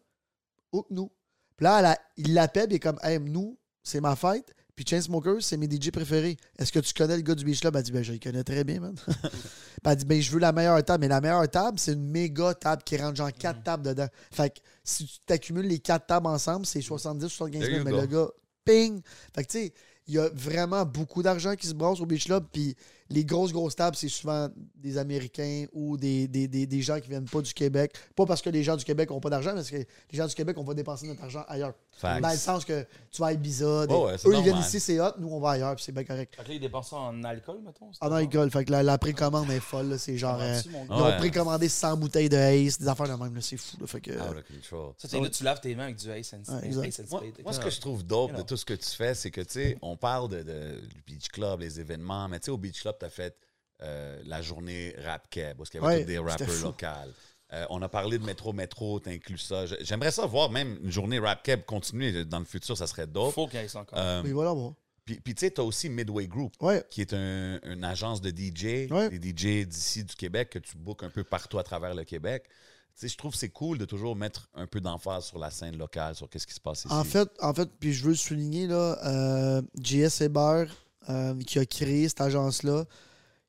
où 0.73 0.83
que 0.83 0.93
nous? 0.93 1.11
Puis 1.57 1.65
là, 1.65 1.79
elle 1.81 1.87
a- 1.87 1.99
il 2.17 2.35
l'appelle, 2.35 2.67
puis 2.67 2.75
il 2.75 2.77
est 2.77 2.81
comme, 2.81 2.99
hey, 3.03 3.19
nous, 3.19 3.57
c'est 3.83 4.01
ma 4.01 4.15
fête, 4.17 4.53
puis 4.81 4.97
Chainsmokers, 4.97 5.43
c'est 5.43 5.59
mes 5.59 5.67
DJ 5.67 5.91
préférés. 5.91 6.39
Est-ce 6.59 6.73
que 6.73 6.79
tu 6.79 6.95
connais 6.95 7.17
le 7.17 7.21
gars 7.21 7.35
du 7.35 7.45
Beach 7.45 7.61
Club? 7.61 7.77
Elle 7.77 7.83
dit, 7.83 7.93
ben, 7.93 8.03
je 8.03 8.13
le 8.13 8.19
connais 8.19 8.43
très 8.43 8.65
bien, 8.65 8.81
man. 8.81 8.95
Puis 8.95 9.13
elle 9.85 9.97
dit, 9.97 10.07
ben, 10.07 10.23
je 10.23 10.31
veux 10.31 10.39
la 10.39 10.53
meilleure 10.53 10.83
table. 10.83 11.03
Mais 11.03 11.09
la 11.09 11.21
meilleure 11.21 11.47
table, 11.51 11.79
c'est 11.79 11.93
une 11.93 12.09
méga 12.11 12.55
table 12.55 12.83
qui 12.83 12.97
rentre 12.97 13.17
genre 13.17 13.31
quatre 13.31 13.63
tables 13.63 13.85
dedans. 13.85 14.07
Fait 14.31 14.49
que 14.49 14.61
si 14.83 15.05
tu 15.07 15.19
t'accumules 15.27 15.67
les 15.67 15.81
quatre 15.81 16.07
tables 16.07 16.29
ensemble, 16.29 16.65
c'est 16.65 16.81
70, 16.81 17.29
75 17.29 17.61
There 17.61 17.75
000. 17.75 17.79
you 17.79 17.85
Mais 17.85 18.01
le 18.01 18.07
gars, 18.07 18.31
ping! 18.65 19.03
Fait 19.35 19.45
que 19.45 19.51
tu 19.51 19.59
sais, 19.59 19.75
il 20.07 20.15
y 20.15 20.19
a 20.19 20.31
vraiment 20.33 20.87
beaucoup 20.87 21.23
d'argent 21.23 21.57
qui 21.57 21.67
se 21.67 21.75
brasse 21.75 22.01
au 22.01 22.07
Beach 22.07 22.25
Club. 22.25 22.47
Puis 22.51 22.75
les 23.11 23.25
grosses, 23.25 23.53
grosses 23.53 23.75
tables, 23.77 23.97
c'est 23.97 24.09
souvent 24.09 24.49
des 24.77 24.97
Américains 24.97 25.67
ou 25.73 25.97
des, 25.97 26.29
des, 26.29 26.47
des, 26.49 26.67
des 26.67 26.81
gens 26.83 27.01
qui 27.01 27.09
viennent 27.09 27.29
pas 27.29 27.41
du 27.43 27.53
Québec. 27.53 27.93
Pas 28.15 28.25
parce 28.25 28.41
que 28.41 28.51
les 28.51 28.63
gens 28.63 28.77
du 28.77 28.85
Québec 28.85 29.11
ont 29.11 29.21
pas 29.21 29.31
d'argent, 29.31 29.51
mais 29.51 29.57
parce 29.57 29.71
que 29.71 29.77
les 29.77 29.85
gens 30.13 30.27
du 30.27 30.35
Québec, 30.35 30.57
on 30.59 30.65
va 30.65 30.75
dépenser 30.75 31.07
notre 31.09 31.23
argent 31.25 31.45
ailleurs. 31.49 31.75
Facts. 31.93 32.23
Dans 32.23 32.31
le 32.31 32.37
sens 32.37 32.65
que 32.65 32.87
tu 33.11 33.21
vas 33.21 33.27
à 33.29 33.33
Ibiza. 33.33 33.87
des- 33.87 33.95
ouais, 33.95 34.15
eux, 34.15 34.35
ils 34.37 34.43
viennent 34.43 34.59
ici, 34.59 34.81
c'est 34.81 34.99
hot. 35.01 35.11
Nous, 35.19 35.29
on 35.29 35.41
va 35.41 35.51
ailleurs, 35.51 35.75
puis 35.75 35.85
c'est 35.85 35.93
bien 35.93 36.05
correct. 36.05 36.35
Fait 36.37 36.45
que 36.45 36.49
là, 36.49 36.55
ils 36.55 36.61
dépensent 36.61 36.91
ça 36.91 36.97
en 36.97 37.23
alcool, 37.25 37.59
mettons? 37.65 37.91
En 38.01 38.13
alcool, 38.13 38.51
fait 38.51 38.65
que 38.65 38.71
la, 38.73 38.83
la 38.83 38.97
précommande 38.97 39.51
est 39.51 39.61
folle. 39.61 39.89
là. 39.91 39.99
C'est 39.99 40.17
genre. 40.17 40.39
euh, 40.41 40.61
mon 40.71 40.85
gars? 40.85 40.95
ils 40.97 41.03
ont 41.03 41.05
Ouais. 41.07 41.17
précommandé 41.19 41.69
100 41.69 41.97
bouteilles 41.97 42.29
de 42.29 42.37
Ace, 42.37 42.79
des 42.79 42.89
affaires 42.89 43.09
de 43.09 43.23
même, 43.23 43.35
là, 43.35 43.41
c'est 43.41 43.57
fou. 43.57 43.77
là. 43.81 43.87
Fait 43.87 44.01
que, 44.01 44.13
control. 44.13 44.95
Ça, 44.97 45.19
là, 45.21 45.29
tu 45.29 45.45
laves 45.45 45.61
tes 45.61 45.75
mains 45.75 45.85
avec 45.85 45.97
du 45.97 46.11
Ace 46.11 46.33
and, 46.35 46.53
Ouais, 46.55 46.67
exact. 46.67 46.87
Ace 46.87 47.01
and 47.01 47.05
Moi, 47.11 47.21
Spade. 47.21 47.45
moi, 47.45 47.53
ce 47.53 47.61
que 47.61 47.71
je 47.71 47.81
trouve 47.81 48.05
dope 48.05 48.31
You 48.31 48.37
de 48.39 48.43
tout 48.43 48.57
ce 48.57 48.65
que 48.65 48.75
tu 48.75 48.89
fais, 48.91 49.15
c'est 49.15 49.31
que, 49.31 49.41
tu 49.41 49.53
sais, 49.53 49.79
on 49.83 49.97
parle 49.97 50.29
de, 50.29 50.43
de- 50.43 50.81
du 50.81 51.03
Beach 51.07 51.29
Club, 51.29 51.61
les 51.61 51.81
événements, 51.81 52.29
mais 52.29 52.39
tu 52.39 52.47
sais, 52.47 52.51
au 52.51 52.57
Beach 52.57 52.81
Club, 52.81 52.97
tu 53.01 53.05
as 53.07 53.11
fait 53.11 53.37
euh, 53.83 54.21
la 54.25 54.43
journée 54.43 54.95
Rap 55.05 55.29
Keb, 55.31 55.57
parce 55.57 55.71
qu'il 55.71 55.81
y 55.81 55.85
avait 55.85 55.95
Ouais, 55.97 56.01
tous 56.03 56.07
des 56.09 56.19
rappers 56.19 56.63
locaux. 56.63 56.87
Euh, 57.53 57.67
on 57.71 57.83
a 57.83 57.89
parlé 57.89 58.17
de 58.19 58.25
Métro 58.25 58.53
Métro, 58.53 59.01
tu 59.01 59.09
inclus 59.11 59.39
ça. 59.39 59.65
J'aimerais 59.81 60.13
ça 60.13 60.25
voir 60.27 60.51
même 60.51 60.79
une 60.85 60.91
journée 60.93 61.19
Rap 61.19 61.43
Keb 61.43 61.63
continuer 61.65 62.25
dans 62.25 62.39
le 62.39 62.45
futur, 62.45 62.77
ça 62.79 62.87
serait 62.87 63.09
dope. 63.09 63.35
faut 63.35 63.49
qu'il 63.49 63.59
y 63.61 63.65
ait 63.65 63.69
ça 63.69 63.81
encore. 63.81 63.99
Euh, 63.99 64.23
mais 64.23 64.31
voilà, 64.33 64.55
bon. 64.55 64.77
puis, 65.05 65.19
puis 65.19 65.35
tu 65.35 65.47
sais, 65.47 65.51
tu 65.51 65.61
as 65.61 65.65
aussi 65.65 65.89
Midway 65.89 66.29
Group, 66.29 66.55
Ouais. 66.61 66.85
qui 66.91 67.01
est 67.01 67.13
un- 67.13 67.59
une 67.65 67.83
agence 67.83 68.21
de 68.21 68.31
DJ, 68.31 68.87
Ouais. 68.93 69.09
des 69.11 69.19
DJ 69.31 69.67
d'ici 69.67 70.05
du 70.05 70.15
Québec 70.15 70.51
que 70.51 70.59
tu 70.61 70.77
bookes 70.77 71.03
un 71.03 71.11
peu 71.11 71.25
partout 71.25 71.59
à 71.59 71.65
travers 71.65 71.95
le 71.95 72.05
Québec. 72.05 72.45
Tu 72.95 73.07
sais, 73.07 73.09
je 73.09 73.17
trouve 73.17 73.33
que 73.33 73.39
c'est 73.39 73.49
cool 73.49 73.79
de 73.79 73.85
toujours 73.85 74.15
mettre 74.15 74.49
un 74.55 74.67
peu 74.69 74.81
d'emphase 74.81 75.25
sur 75.25 75.39
la 75.41 75.51
scène 75.51 75.77
locale, 75.77 76.15
sur 76.15 76.29
qu'est-ce 76.29 76.47
qui 76.47 76.55
se 76.55 76.61
passe 76.61 76.85
ici. 76.85 76.93
En 76.95 77.03
fait, 77.03 77.29
en 77.41 77.53
fait, 77.55 77.69
puis 77.81 77.93
je 77.93 78.05
veux 78.05 78.11
le 78.11 78.15
souligner, 78.17 78.67
là, 78.69 78.99
euh, 79.07 79.63
JS 79.81 80.21
Hébert, 80.21 80.73
euh, 81.09 81.35
qui 81.47 81.59
a 81.59 81.65
créé 81.67 82.09
cette 82.09 82.21
agence-là, 82.21 82.85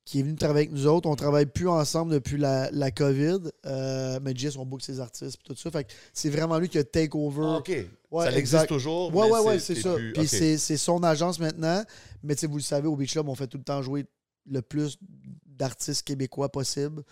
qui 0.06 0.20
est 0.20 0.24
venu 0.24 0.36
travailler 0.36 0.68
avec 0.68 0.72
nous 0.72 0.88
autres. 0.88 1.08
On 1.10 1.16
travaille 1.16 1.46
plus 1.46 1.68
ensemble 1.68 2.12
depuis 2.14 2.38
la, 2.38 2.70
la 2.72 2.90
COVID, 2.92 3.40
euh, 3.66 4.20
mais 4.24 4.34
JS, 4.36 4.58
on 4.58 4.66
book 4.66 4.82
ses 4.82 5.00
artistes 5.00 5.38
et 5.40 5.44
tout 5.48 5.56
ça. 5.56 5.70
Fait 5.70 5.86
c'est 6.14 6.30
vraiment 6.30 6.58
lui 6.58 6.70
qui 6.70 6.78
a 6.80 6.84
take 6.84 7.10
over. 7.14 7.44
Ah, 7.46 7.58
OK. 7.58 7.72
Ouais, 8.12 8.26
ça 8.26 8.38
existe 8.38 8.68
toujours. 8.68 9.12
Mais 9.12 9.20
ouais, 9.30 9.40
ouais, 9.42 9.60
c'est 9.60 9.76
ça. 9.76 9.94
plus- 9.94 10.14
Puis 10.14 10.28
c'est 10.28 10.78
son 10.78 11.04
agence 11.04 11.40
maintenant. 11.40 11.84
Mais 12.24 12.36
vous 12.44 12.58
le 12.58 12.64
savez, 12.64 12.88
au 12.88 12.96
Beach 12.96 13.12
Club, 13.14 13.30
on 13.30 13.36
fait 13.36 13.48
tout 13.48 13.58
le 13.58 13.64
temps 13.64 13.82
jouer 13.82 14.06
le 14.50 14.62
plus 14.62 14.98
d'artistes 15.46 16.04
québécois 16.04 16.50
possible. 16.50 17.04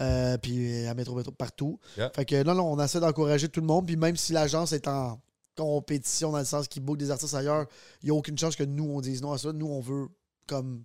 Euh, 0.00 0.38
puis 0.38 0.86
à 0.86 0.94
Métro 0.94 1.14
Métro 1.16 1.32
partout. 1.32 1.78
Yeah. 1.98 2.10
Fait 2.14 2.24
que 2.24 2.42
non, 2.44 2.54
non, 2.54 2.72
on 2.72 2.82
essaie 2.82 3.00
d'encourager 3.00 3.48
tout 3.48 3.60
le 3.60 3.66
monde. 3.66 3.86
Puis 3.86 3.96
même 3.96 4.16
si 4.16 4.32
l'agence 4.32 4.72
est 4.72 4.86
en 4.88 5.20
compétition 5.56 6.30
dans 6.32 6.38
le 6.38 6.44
sens 6.44 6.68
qu'il 6.68 6.82
book 6.82 6.96
des 6.98 7.10
artistes 7.10 7.34
ailleurs, 7.34 7.66
il 8.02 8.06
n'y 8.06 8.10
a 8.10 8.14
aucune 8.14 8.38
chance 8.38 8.56
que 8.56 8.64
nous, 8.64 8.84
on 8.84 9.00
dise 9.00 9.20
non 9.22 9.32
à 9.32 9.38
ça. 9.38 9.52
Nous, 9.52 9.66
on 9.66 9.80
veut 9.80 10.08
comme. 10.46 10.84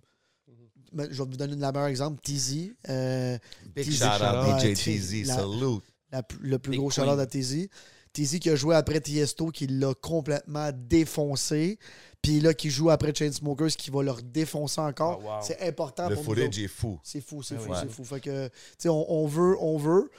Mais 0.92 1.04
Je 1.10 1.22
vais 1.22 1.28
vous 1.28 1.36
donner 1.36 1.54
le 1.54 1.58
meilleur 1.58 1.86
exemple. 1.86 2.20
Teasy. 2.22 2.72
euh, 2.88 3.36
Big 3.74 3.90
shout 3.90 4.04
out 4.04 4.18
shout-out. 4.18 4.74
DJ 4.76 5.24
salute. 5.26 5.82
la 6.12 6.22
le 6.40 6.58
plus 6.58 6.70
Big 6.72 6.80
gros 6.80 6.90
chaleur 6.90 7.16
de 7.16 7.24
Teasy. 7.24 7.68
Teasy 8.12 8.40
qui 8.40 8.48
a 8.48 8.56
joué 8.56 8.74
après 8.74 9.00
Tiesto, 9.00 9.48
qui 9.50 9.66
l'a 9.66 9.92
complètement 9.94 10.70
défoncé. 10.72 11.78
Puis 12.22 12.40
là, 12.40 12.54
qui 12.54 12.70
joue 12.70 12.88
après 12.90 13.14
Chainsmokers, 13.14 13.68
qui 13.76 13.90
va 13.90 14.02
leur 14.02 14.22
défoncer 14.22 14.80
encore. 14.80 15.20
Ah, 15.22 15.36
wow. 15.38 15.42
C'est 15.42 15.60
important 15.60 16.08
Le 16.08 16.14
pour 16.14 16.24
nous 16.24 16.30
footage 16.40 16.58
est 16.58 16.68
fou. 16.68 16.98
C'est 17.02 17.20
fou, 17.20 17.42
c'est 17.42 17.58
fou, 17.58 17.72
c'est 17.78 17.90
fou. 17.90 18.04
Fait 18.04 18.20
que, 18.20 18.48
tu 18.48 18.54
sais, 18.78 18.88
on, 18.88 19.12
on 19.12 19.26
veut, 19.26 19.56
on 19.60 19.76
veut. 19.76 20.10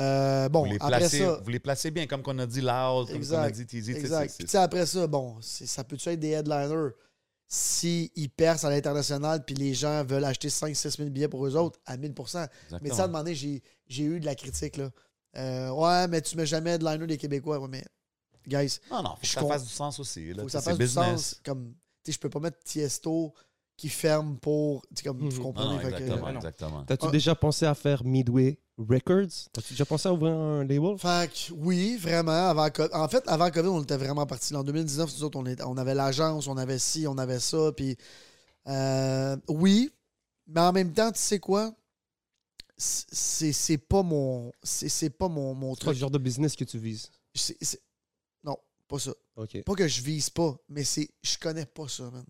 Euh, 0.00 0.48
bon, 0.48 0.60
vous, 0.64 0.72
les 0.72 0.76
après 0.76 0.98
placez, 0.98 1.18
ça. 1.20 1.40
vous 1.42 1.50
les 1.50 1.60
placez 1.60 1.90
bien, 1.92 2.06
comme 2.06 2.22
qu'on 2.22 2.38
a 2.40 2.46
dit 2.46 2.60
loud, 2.60 3.08
comme 3.08 3.22
on 3.30 3.32
a 3.34 3.50
dit 3.50 3.64
sais, 3.84 3.90
Exact. 3.92 4.26
Puis, 4.26 4.36
tu 4.38 4.42
c'est- 4.46 4.50
sais, 4.50 4.58
après 4.58 4.86
ça, 4.86 5.06
bon, 5.06 5.36
ça 5.40 5.84
peut 5.84 5.96
être 6.04 6.18
des 6.20 6.30
headliners? 6.30 6.90
S'ils 7.46 8.30
percent 8.30 8.66
à 8.66 8.70
l'international, 8.70 9.44
puis 9.44 9.54
les 9.54 9.74
gens 9.74 10.02
veulent 10.04 10.24
acheter 10.24 10.48
5-6 10.48 10.96
000 10.96 11.10
billets 11.10 11.28
pour 11.28 11.46
eux 11.46 11.54
autres, 11.56 11.78
à 11.86 11.96
1000% 11.96 12.08
Mais 12.10 12.26
ça, 12.26 12.40
à 12.40 12.74
un 12.74 12.78
Exactement. 12.78 13.08
moment 13.08 13.18
donné, 13.24 13.34
j'ai 13.86 14.02
eu 14.04 14.18
de 14.18 14.24
la 14.26 14.34
critique. 14.34 14.76
Là. 14.78 14.90
Euh, 15.36 15.70
ouais, 15.70 16.08
mais 16.08 16.20
tu 16.22 16.36
mets 16.36 16.46
jamais 16.46 16.70
headliner 16.72 17.06
des 17.06 17.16
Québécois. 17.18 17.60
Ouais, 17.60 17.68
mais, 17.68 17.84
guys, 18.48 18.78
Non, 18.90 19.02
non, 19.02 19.10
faut 19.10 19.20
que 19.20 19.26
ça 19.28 19.42
fasse 19.46 19.64
du 19.64 19.70
sens 19.72 20.00
aussi. 20.00 20.32
là. 20.32 20.40
faut 20.42 20.46
que 20.46 20.52
ça 20.52 20.62
fasse 20.62 20.78
du 20.78 20.88
sens. 20.88 21.40
Comme, 21.44 21.74
tu 22.02 22.10
sais, 22.10 22.12
je 22.12 22.18
peux 22.18 22.30
pas 22.30 22.40
mettre 22.40 22.58
Tiesto 22.64 23.32
qui 23.76 23.88
ferme 23.88 24.38
pour. 24.38 24.84
tu 24.96 25.04
Comme, 25.04 25.18
Mhm. 25.18 25.28
Vous 25.28 25.36
Non, 25.36 25.42
comprenez? 25.44 25.68
non, 25.74 25.78
fait 25.80 25.90
que- 25.92 25.96
exactement, 26.02 26.28
exactement. 26.30 26.84
T'as-tu 26.84 27.06
Ah. 27.08 27.12
déjà 27.12 27.34
pensé 27.34 27.66
à 27.66 27.74
faire 27.74 28.02
Midway? 28.04 28.58
Records? 28.76 29.48
T'as-tu 29.52 29.74
déjà 29.74 29.84
pensé 29.84 30.08
à 30.08 30.12
ouvrir 30.12 30.32
un 30.32 30.64
label? 30.64 30.98
Fait 30.98 31.30
que 31.30 31.52
oui, 31.52 31.96
vraiment. 31.96 32.32
Avant, 32.50 32.68
en 32.92 33.08
fait, 33.08 33.22
avant 33.28 33.50
COVID, 33.50 33.68
on 33.68 33.82
était 33.82 33.96
vraiment 33.96 34.26
parti. 34.26 34.54
En 34.54 34.64
2019, 34.64 35.10
nous 35.16 35.24
autres, 35.24 35.38
on, 35.38 35.46
est- 35.46 35.62
on 35.62 35.76
avait 35.76 35.94
l'agence, 35.94 36.48
on 36.48 36.56
avait 36.56 36.78
ci, 36.80 37.06
on 37.06 37.16
avait 37.18 37.38
ça. 37.40 37.70
Puis 37.76 37.96
euh, 38.66 39.36
oui, 39.48 39.92
mais 40.48 40.60
en 40.60 40.72
même 40.72 40.92
temps, 40.92 41.12
tu 41.12 41.20
sais 41.20 41.38
quoi? 41.38 41.72
C'est 42.76 43.78
pas 43.78 44.02
mon. 44.02 44.52
C'est 44.62 44.88
c'est 44.88 45.10
pas 45.10 45.28
mon, 45.28 45.54
mon 45.54 45.68
quoi 45.74 45.92
le 45.92 45.92
truc. 45.92 45.96
genre 45.96 46.10
de 46.10 46.18
business 46.18 46.56
que 46.56 46.64
tu 46.64 46.78
vises? 46.78 47.10
Non, 48.42 48.56
pas 48.88 48.98
ça. 48.98 49.12
Pas 49.62 49.74
que 49.74 49.86
je 49.88 50.02
vise 50.02 50.30
pas, 50.30 50.56
mais 50.68 50.84
c'est 50.84 51.08
je 51.22 51.38
connais 51.38 51.66
pas 51.66 51.88
ça, 51.88 52.10
man. 52.10 52.24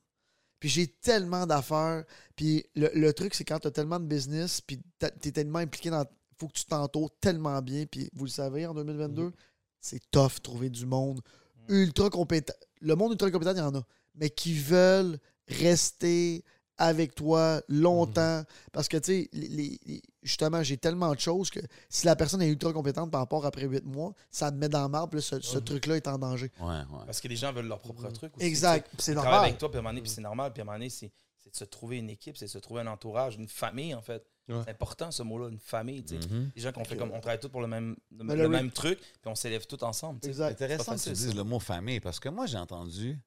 Puis 0.61 0.69
j'ai 0.69 0.87
tellement 0.87 1.47
d'affaires. 1.47 2.05
Puis 2.37 2.65
le, 2.75 2.91
le 2.95 3.13
truc, 3.13 3.35
c'est 3.35 3.45
quand 3.45 3.59
tu 3.59 3.69
as 3.69 3.71
tellement 3.71 4.01
de 4.01 4.07
business, 4.07 4.61
puis 4.61 4.81
tu 5.01 5.29
es 5.29 5.33
tellement 5.33 5.61
impliqué 5.61 5.91
dans. 5.91 6.05
Faut 6.39 6.49
que 6.49 6.55
tu 6.55 6.65
t'entoures 6.65 7.11
tellement 7.21 7.61
bien. 7.63 7.87
Puis 7.87 8.11
vous 8.15 8.25
le 8.25 8.31
savez, 8.31 8.67
en 8.67 8.75
2022, 8.75 9.33
c'est 9.81 10.01
tough 10.11 10.41
trouver 10.43 10.71
du 10.71 10.87
monde 10.87 11.21
ultra 11.69 12.11
compétent. 12.11 12.55
Le 12.81 12.95
monde 12.97 13.13
ultra 13.13 13.31
compétent, 13.31 13.53
il 13.53 13.59
y 13.59 13.61
en 13.61 13.75
a. 13.75 13.83
Mais 14.15 14.31
qui 14.31 14.55
veulent 14.59 15.19
rester 15.49 16.45
avec 16.77 17.15
toi 17.15 17.63
longtemps. 17.69 18.43
Parce 18.73 18.89
que, 18.89 18.97
tu 18.97 19.05
sais, 19.23 19.29
les- 19.33 20.03
justement, 20.23 20.63
j'ai 20.63 20.77
tellement 20.77 21.15
de 21.15 21.21
choses 21.21 21.49
que 21.51 21.61
si 21.89 22.05
la 22.05 22.17
personne 22.17 22.43
est 22.43 22.49
ultra 22.49 22.73
compétente 22.73 23.11
par 23.13 23.21
rapport 23.21 23.47
après 23.47 23.67
8 23.67 23.85
mois, 23.85 24.13
ça 24.31 24.51
me 24.51 24.59
met 24.59 24.69
dans 24.69 24.83
le 24.83 24.89
marbre. 24.89 25.21
Ce, 25.21 25.41
ce 25.41 25.59
truc-là 25.59 25.97
est 25.97 26.09
en 26.09 26.19
danger. 26.19 26.51
Ouais, 26.61 26.67
ouais. 26.67 27.05
Parce 27.07 27.21
que 27.21 27.29
les 27.29 27.37
gens 27.37 27.53
veulent 27.53 27.69
leur 27.69 27.79
propre 27.79 28.09
truc 28.11 28.37
aussi. 28.37 28.47
Exact. 28.47 28.91
C'est 28.99 29.15
normal. 29.15 29.45
avec 29.45 29.59
toi, 29.59 29.71
puis 29.71 29.77
à 29.77 29.81
un 29.81 29.83
moment 29.83 29.91
donné, 29.93 30.03
puis 30.03 30.11
c'est 30.11 30.21
normal, 30.21 30.53
puis 30.53 30.61
à 30.61 30.65
un 30.65 30.67
moment 30.67 30.79
donné, 30.79 30.91
c'est 30.91 31.13
c'est 31.45 31.51
de 31.51 31.57
se 31.57 31.65
trouver 31.65 31.99
une 31.99 32.11
équipe, 32.11 32.37
c'est 32.37 32.47
de 32.47 32.51
se 32.51 32.59
trouver 32.59 32.81
un 32.81 32.87
entourage, 32.87 33.37
une 33.37 33.49
famille, 33.49 33.95
en 33.95 34.01
fait. 34.03 34.27
Ouais. 34.49 34.57
C'est 34.65 34.71
important, 34.71 35.11
ce 35.11 35.23
mot-là, 35.23 35.49
une 35.49 35.59
famille, 35.59 36.03
tu 36.05 36.21
sais. 36.21 36.29
Mhm. 36.29 36.51
Les 36.57 36.63
gens 36.63 36.73
qu'on 36.73 36.85
fait 36.85 36.97
comme, 36.97 37.11
on 37.13 37.21
travaille 37.21 37.41
tous 37.41 37.49
pour 37.49 37.61
le 37.61 37.67
même, 37.67 37.97
le, 38.11 38.35
le- 38.35 38.49
même 38.49 38.71
truc, 38.71 38.99
puis 38.99 39.11
on 39.31 39.35
s'élève 39.35 39.67
tous 39.67 39.83
ensemble, 39.85 40.21
tu 40.21 40.27
sais. 40.27 40.31
Exact. 40.31 40.53
Intéressant 40.53 40.97
que 40.97 41.01
tu 41.03 41.11
dises 41.11 41.35
le 41.35 41.45
mot 41.45 41.59
famille 41.61 42.01
parce 42.01 42.19
que 42.21 42.29
moi, 42.29 42.47
j'ai 42.47 42.59
entendu 42.59 43.19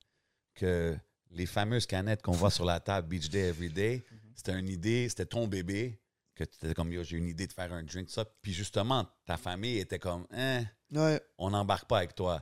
que 0.56 0.96
les 1.32 1.46
fameuses 1.46 1.86
canettes 1.86 2.22
qu'on 2.22 2.32
voit 2.32 2.52
sur 2.52 2.66
la 2.66 2.80
table 2.80 3.08
Beach 3.08 3.30
Day 3.30 3.50
Every 3.50 3.70
Day, 3.70 4.04
c'était 4.36 4.58
une 4.60 4.70
idée, 4.70 5.10
c'était 5.10 5.26
ton 5.26 5.48
bébé, 5.48 6.00
que 6.38 6.44
tu 6.44 6.56
étais 6.64 6.74
comme, 6.74 6.92
yo, 6.92 7.04
j'ai 7.04 7.18
une 7.18 7.28
idée 7.28 7.48
de 7.48 7.54
faire 7.54 7.72
un 7.74 7.84
drink, 7.84 8.10
ça. 8.10 8.26
Puis 8.42 8.54
justement, 8.54 9.06
ta 9.26 9.38
famille 9.38 9.78
était 9.80 10.00
comme, 10.00 10.26
hein, 10.32 10.64
Ouais. 10.94 11.20
on 11.38 11.50
n'embarque 11.50 11.88
pas 11.90 11.98
avec 11.98 12.16
toi. 12.16 12.42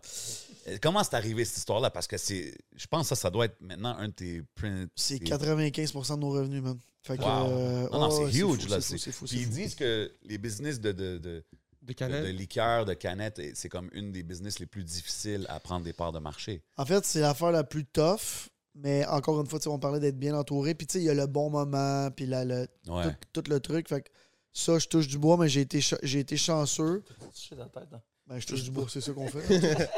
Euh, 0.67 0.77
Comment 0.81 1.03
c'est 1.03 1.15
arrivé 1.15 1.43
cette 1.45 1.57
histoire-là? 1.57 1.89
Parce 1.89 2.05
que 2.07 2.17
c'est, 2.17 2.55
je 2.76 2.85
pense 2.88 3.03
que 3.09 3.15
ça, 3.15 3.22
ça 3.22 3.30
doit 3.31 3.45
être 3.45 3.59
maintenant 3.61 3.95
un 3.97 4.09
de 4.09 4.13
tes... 4.13 4.41
C'est 4.95 5.19
tes- 5.19 5.26
95% 5.26 6.15
de 6.15 6.19
nos 6.19 6.30
revenus, 6.30 6.61
man. 6.61 6.77
Fait 7.01 7.17
que, 7.17 7.23
Wow. 7.23 7.49
euh, 7.49 7.89
Non, 7.91 7.99
non, 8.01 8.11
c'est 8.11 8.23
ouais, 8.43 8.53
huge, 8.53 8.63
fou, 8.65 8.69
là. 8.69 8.81
C'est. 8.81 8.95
Puis 8.97 9.38
ils 9.39 9.45
fou. 9.45 9.51
disent 9.53 9.76
que 9.76 10.11
les 10.23 10.38
business 10.38 10.80
de, 10.80 10.91
de, 10.91 11.17
de, 11.19 11.43
de, 11.84 11.93
canettes. 11.93 12.23
de 12.26 12.30
liqueurs, 12.30 12.85
de 12.85 12.93
canettes, 12.95 13.39
et 13.39 13.53
c'est 13.55 13.69
comme 13.69 13.89
une 13.93 14.11
des 14.11 14.23
business 14.23 14.59
les 14.59 14.65
plus 14.65 14.84
difficiles 14.84 15.45
à 15.49 15.59
prendre 15.59 15.85
des 15.85 15.93
parts 15.93 16.11
de 16.11 16.19
marché. 16.19 16.63
En 16.77 16.85
fait, 16.85 17.05
c'est 17.05 17.19
l'affaire 17.22 17.51
la 17.51 17.63
plus 17.63 17.85
tough, 17.85 18.49
mais 18.76 19.06
encore 19.07 19.39
une 19.41 19.47
fois, 19.47 19.60
on 19.68 19.80
parlait 19.80 19.99
d'être 19.99 20.18
bien 20.19 20.35
entouré. 20.38 20.76
Puis, 20.76 20.85
tu 20.88 20.93
sais, 20.93 20.99
il 21.03 21.06
y 21.06 21.10
a 21.10 21.14
le 21.14 21.27
bon 21.27 21.49
moment, 21.49 22.10
puis 22.15 22.26
la- 22.26 22.45
le, 22.45 22.68
Ouais. 22.88 23.03
tout, 23.34 23.41
tout 23.41 23.49
le 23.52 23.60
truc. 23.60 23.88
Fait 23.89 24.02
que 24.02 24.10
ça, 24.53 24.77
je 24.80 24.88
touche 24.88 25.07
du 25.07 25.18
bois, 25.18 25.38
mais 25.38 25.47
j'ai 25.49 25.61
été, 25.61 25.80
j'ai 26.03 26.19
été 26.19 26.38
chanceux. 26.38 27.03
Touché 27.34 27.56
dans 27.56 27.64
la 27.64 27.69
tête, 27.69 27.89
hein. 27.93 28.02
Ben, 28.27 28.39
je 28.39 28.47
touche 28.47 28.64
du 28.64 28.72
bois, 28.72 28.85
c'est 28.89 29.02
ça 29.02 29.11
qu'on 29.11 29.27
fait. 29.27 29.39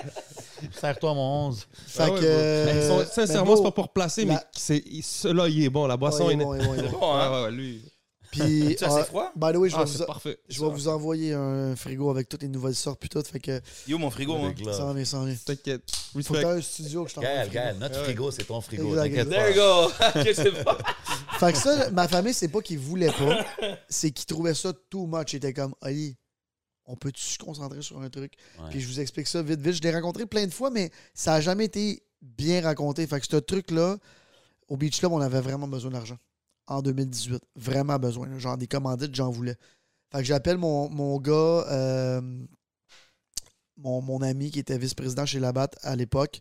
Serre-toi 0.73 1.13
mon 1.13 1.47
11. 1.47 1.65
fait 1.87 2.03
Ah 2.03 2.09
que. 2.09 2.15
euh, 2.23 2.99
mais 2.99 3.05
sincèrement, 3.05 3.55
c'est 3.55 3.63
pas 3.63 3.71
pour 3.71 3.89
placer, 3.93 4.25
mais 4.25 4.35
c'est, 4.51 4.79
il- 4.85 5.01
celui-là, 5.03 5.47
il 5.47 5.63
est 5.63 5.69
bon. 5.69 5.87
La 5.87 5.95
boisson, 5.95 6.27
ouais, 6.27 6.33
il 6.33 6.41
est. 6.41 6.43
bon, 6.43 6.51
ouais, 6.51 6.59
bon, 6.91 7.13
hein? 7.13 7.31
Ouais, 7.31 7.43
ouais, 7.45 7.51
lui. 7.51 7.85
Puis, 8.31 8.75
Tu 8.77 8.83
assez 8.83 8.99
ah, 8.99 9.03
froid? 9.05 9.31
by 9.35 9.51
the 9.53 9.55
way, 9.57 9.69
je 9.69 9.75
vais, 9.75 9.81
Ah, 9.81 9.85
vous, 9.85 9.97
c'est 9.97 10.05
parfait. 10.05 10.39
je 10.49 10.61
vais 10.63 10.69
vous 10.69 10.87
envoyer 10.87 11.33
un 11.33 11.75
frigo 11.75 12.09
avec 12.09 12.27
toutes 12.29 12.41
les 12.41 12.47
nouvelles 12.47 12.75
sortes, 12.75 12.99
puis 12.99 13.09
tout. 13.09 13.21
Fait 13.23 13.39
que 13.39 13.61
Yo, 13.87 13.97
mon 13.97 14.09
frigo, 14.09 14.37
moi. 14.37 14.53
ça 14.73 14.85
en 14.85 14.93
vient, 14.93 15.05
ça 15.05 15.17
en 15.19 15.25
vient. 15.25 15.35
T'inquiète. 15.45 15.83
Faut 16.23 16.33
que 16.33 16.45
un 16.45 16.61
studio 16.61 17.03
que 17.03 17.09
je 17.09 17.15
t'envoie. 17.15 17.47
Gaël, 17.47 17.77
notre 17.77 18.03
frigo, 18.03 18.31
c'est 18.31 18.43
ton 18.43 18.61
frigo. 18.61 18.95
T'inquiète 18.95 19.29
There 19.29 19.39
pas. 19.39 19.49
you 19.51 19.55
go! 19.55 19.89
Fait 21.39 21.51
que 21.53 21.57
ça, 21.59 21.91
ma 21.91 22.07
famille, 22.07 22.33
c'est 22.33 22.47
pas 22.47 22.61
qu'ils 22.61 22.79
voulaient 22.79 23.11
pas, 23.11 23.45
c'est 23.89 24.11
qu'ils 24.11 24.25
trouvaient 24.25 24.53
ça 24.55 24.73
too 24.89 25.05
much. 25.05 25.33
Ils 25.33 25.37
étaient 25.37 25.53
comme, 25.53 25.73
Ali, 25.81 26.15
on 26.85 26.95
peut-tu 26.95 27.21
se 27.21 27.37
concentrer 27.37 27.81
sur 27.81 28.01
un 28.01 28.09
truc? 28.09 28.33
Ouais. 28.59 28.65
Puis 28.71 28.81
je 28.81 28.87
vous 28.87 28.99
explique 28.99 29.27
ça 29.27 29.41
vite, 29.41 29.59
vite. 29.61 29.73
Je 29.73 29.81
l'ai 29.81 29.91
rencontré 29.93 30.25
plein 30.25 30.45
de 30.47 30.53
fois, 30.53 30.69
mais 30.69 30.89
ça 31.13 31.35
a 31.35 31.41
jamais 31.41 31.65
été 31.65 32.01
bien 32.21 32.61
raconté. 32.61 33.05
Fait 33.05 33.19
que 33.19 33.27
ce 33.29 33.37
truc-là, 33.37 33.97
au 34.67 34.77
Beach 34.77 34.99
Club, 34.99 35.11
on 35.11 35.21
avait 35.21 35.41
vraiment 35.41 35.67
besoin 35.67 35.91
d'argent. 35.91 36.17
En 36.67 36.81
2018. 36.81 37.41
Vraiment 37.55 37.97
besoin. 37.97 38.27
là. 38.27 38.37
Genre 38.39 38.57
des 38.57 38.67
commandites, 38.67 39.15
j'en 39.15 39.29
voulais. 39.31 39.55
Fait 40.11 40.19
que 40.19 40.23
j'appelle 40.25 40.57
mon, 40.57 40.89
mon 40.89 41.19
gars, 41.19 41.33
euh, 41.69 42.21
mon, 43.77 44.01
mon 44.01 44.21
ami 44.21 44.51
qui 44.51 44.59
était 44.59 44.77
vice-président 44.77 45.25
chez 45.25 45.39
Labatt 45.39 45.77
à 45.81 45.95
l'époque. 45.95 46.39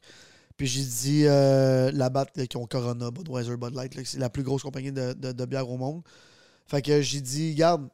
Puis 0.57 0.67
j'ai 0.67 0.83
dit, 0.85 1.25
euh, 1.27 1.91
Labatt, 1.93 2.35
là, 2.37 2.47
qui 2.47 2.57
ont 2.57 2.67
Corona, 2.67 3.11
Budweiser, 3.11 3.57
Bud 3.57 3.75
Light, 3.75 3.93
c'est 4.07 4.19
la 4.19 4.31
plus 4.31 4.43
grosse 4.43 4.63
compagnie 4.63 4.91
de, 4.93 5.13
de- 5.13 5.33
de 5.33 5.45
bière 5.45 5.69
au 5.69 5.77
monde. 5.77 6.03
Fait 6.67 6.81
que 6.81 7.03
j'ai 7.03 7.21
dit, 7.21 7.55
garde, 7.55 7.89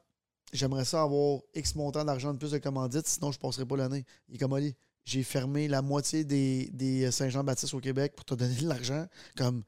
j'aimerais 0.53 0.85
ça 0.85 1.03
avoir 1.03 1.41
X 1.55 1.75
montant 1.75 2.05
d'argent 2.05 2.33
de 2.33 2.39
plus 2.39 2.53
de 2.53 2.59
commandites, 2.59 3.09
sinon 3.09 3.33
je 3.33 3.39
passerai 3.39 3.67
pas 3.67 3.77
l'année. 3.77 4.05
Il 4.29 4.37
est 4.37 4.39
comme, 4.39 4.53
Ali, 4.53 4.77
j'ai 5.05 5.25
fermé 5.25 5.67
la 5.67 5.83
moitié 5.83 6.25
des, 6.25 6.71
des 6.73 7.11
Saint-Jean-Baptiste 7.11 7.75
au 7.75 7.81
Québec 7.81 8.13
pour 8.15 8.25
te 8.25 8.35
donner 8.35 8.55
de 8.55 8.69
l'argent. 8.69 9.07
Comme, 9.37 9.65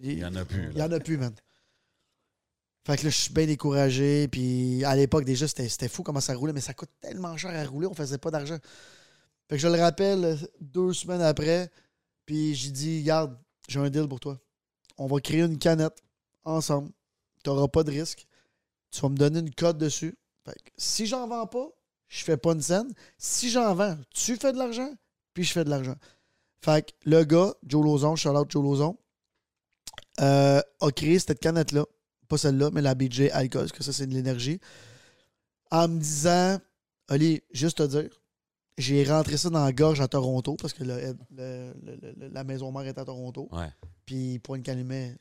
Il 0.00 0.16
n'y 0.16 0.24
en 0.24 0.34
a 0.36 0.44
plus. 0.44 0.68
il 0.70 0.78
y 0.78 0.82
en 0.82 0.92
a 0.92 1.00
plus, 1.00 1.16
man. 1.16 1.32
Fait 2.84 2.96
que 2.96 3.04
là, 3.04 3.10
je 3.10 3.16
suis 3.16 3.32
bien 3.32 3.46
découragé. 3.46 4.28
Puis 4.28 4.84
à 4.84 4.96
l'époque, 4.96 5.24
déjà, 5.24 5.46
c'était 5.46 5.88
fou 5.88 6.02
comment 6.02 6.20
ça 6.20 6.34
roulait, 6.34 6.52
mais 6.52 6.60
ça 6.60 6.74
coûte 6.74 6.90
tellement 7.00 7.36
cher 7.36 7.50
à 7.50 7.64
rouler, 7.64 7.86
on 7.86 7.94
faisait 7.94 8.18
pas 8.18 8.30
d'argent. 8.30 8.58
Fait 9.48 9.56
que 9.56 9.62
je 9.62 9.68
le 9.68 9.80
rappelle 9.80 10.38
deux 10.60 10.92
semaines 10.92 11.22
après. 11.22 11.70
Puis 12.26 12.54
j'ai 12.54 12.70
dit, 12.70 13.00
regarde, 13.00 13.36
j'ai 13.68 13.78
un 13.78 13.90
deal 13.90 14.08
pour 14.08 14.20
toi. 14.20 14.38
On 14.98 15.06
va 15.06 15.20
créer 15.20 15.42
une 15.42 15.58
canette 15.58 16.02
ensemble. 16.44 16.90
Tu 17.42 17.50
n'auras 17.50 17.68
pas 17.68 17.82
de 17.82 17.90
risque. 17.90 18.26
Tu 18.90 19.00
vas 19.00 19.08
me 19.08 19.16
donner 19.16 19.40
une 19.40 19.54
cote 19.54 19.78
dessus. 19.78 20.16
Fait 20.44 20.54
que 20.54 20.70
si 20.76 21.06
j'en 21.06 21.26
vends 21.28 21.46
pas, 21.46 21.68
je 22.08 22.24
fais 22.24 22.36
pas 22.36 22.52
une 22.52 22.62
scène. 22.62 22.92
Si 23.16 23.50
j'en 23.50 23.74
vends, 23.74 23.96
tu 24.10 24.36
fais 24.36 24.52
de 24.52 24.58
l'argent, 24.58 24.92
puis 25.34 25.44
je 25.44 25.52
fais 25.52 25.64
de 25.64 25.70
l'argent. 25.70 25.96
Fait 26.64 26.86
que 26.86 26.92
le 27.04 27.24
gars, 27.24 27.54
Joe 27.66 27.84
Lozon, 27.84 28.16
shout 28.16 28.30
out 28.30 28.50
Joe 28.50 28.62
Lozon, 28.62 28.98
euh, 30.20 30.60
a 30.80 30.90
créé 30.90 31.18
cette 31.18 31.40
canette-là. 31.40 31.84
Pas 32.32 32.38
celle-là, 32.38 32.70
mais 32.72 32.80
la 32.80 32.94
BJ 32.94 33.28
Alcool, 33.30 33.60
parce 33.64 33.72
que 33.72 33.82
ça, 33.84 33.92
c'est 33.92 34.06
de 34.06 34.14
l'énergie. 34.14 34.58
En 35.70 35.86
me 35.86 35.98
disant, 35.98 36.58
allez, 37.08 37.44
juste 37.52 37.76
te 37.76 37.82
dire, 37.82 38.08
j'ai 38.78 39.04
rentré 39.04 39.36
ça 39.36 39.50
dans 39.50 39.62
la 39.62 39.70
gorge 39.70 40.00
à 40.00 40.08
Toronto, 40.08 40.56
parce 40.58 40.72
que 40.72 40.82
le- 40.82 41.14
le- 41.30 41.74
le- 41.84 42.12
le- 42.16 42.28
la 42.28 42.42
maison 42.42 42.72
mère 42.72 42.86
est 42.86 42.96
à 42.96 43.04
Toronto. 43.04 43.50
Ouais. 43.52 43.68
Puis 44.06 44.38
Pointe 44.38 44.62
Calumet, 44.62 45.14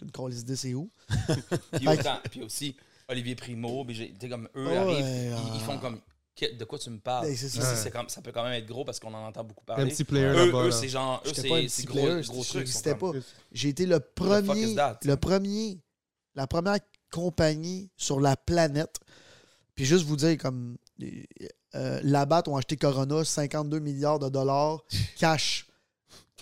une 0.00 0.12
calice 0.12 0.44
d'idée, 0.44 0.54
c'est 0.54 0.74
où? 0.74 0.88
Puis, 1.72 1.88
autant- 1.88 2.20
puis 2.30 2.42
aussi, 2.44 2.76
Olivier 3.08 3.34
Primo, 3.34 3.84
puis 3.84 3.96
j'ai- 3.96 4.10
tu 4.12 4.20
sais, 4.20 4.28
comme 4.28 4.48
eux 4.54 4.68
Ouais, 4.68 4.76
arrivent, 4.76 5.04
ils, 5.04 5.56
ils 5.56 5.60
font 5.62 5.78
comme 5.78 6.00
de 6.40 6.64
quoi 6.64 6.78
tu 6.78 6.90
me 6.90 6.98
parles? 7.00 7.26
Ben, 7.26 7.36
c'est 7.36 7.48
ça. 7.48 7.74
Ouais. 7.84 7.90
comme- 7.90 8.08
ça 8.08 8.22
peut 8.22 8.30
quand 8.30 8.44
même 8.44 8.52
être 8.52 8.66
gros 8.68 8.84
parce 8.84 9.00
qu'on 9.00 9.12
en 9.12 9.26
entend 9.26 9.42
beaucoup 9.42 9.64
Un 9.66 9.74
parler. 9.74 9.90
petit 9.90 10.04
player 10.04 10.26
Eux, 10.28 10.46
là-bas. 10.46 10.62
eux 10.62 10.68
là. 10.68 10.72
c'est 10.72 10.88
genre, 10.88 11.20
eux, 11.26 11.30
un 11.30 11.34
c'est 11.68 11.84
gros, 11.84 11.96
player, 11.96 12.20
gros 12.28 12.44
trucs. 12.44 12.68
sont 12.68 12.94
pas. 12.94 13.10
J'ai 13.50 13.70
été 13.70 13.84
le 13.86 13.98
premier, 13.98 14.76
le 15.02 15.14
premier, 15.16 15.80
la 16.38 16.46
première 16.46 16.78
compagnie 17.10 17.90
sur 17.96 18.20
la 18.20 18.36
planète. 18.36 19.00
Puis 19.74 19.84
juste 19.84 20.04
vous 20.04 20.14
dire, 20.14 20.38
comme 20.38 20.76
euh, 21.74 22.00
Labatt 22.04 22.46
ont 22.46 22.56
acheté 22.56 22.76
Corona 22.76 23.24
52 23.24 23.80
milliards 23.80 24.20
de 24.20 24.28
dollars 24.28 24.84
cash. 25.18 25.66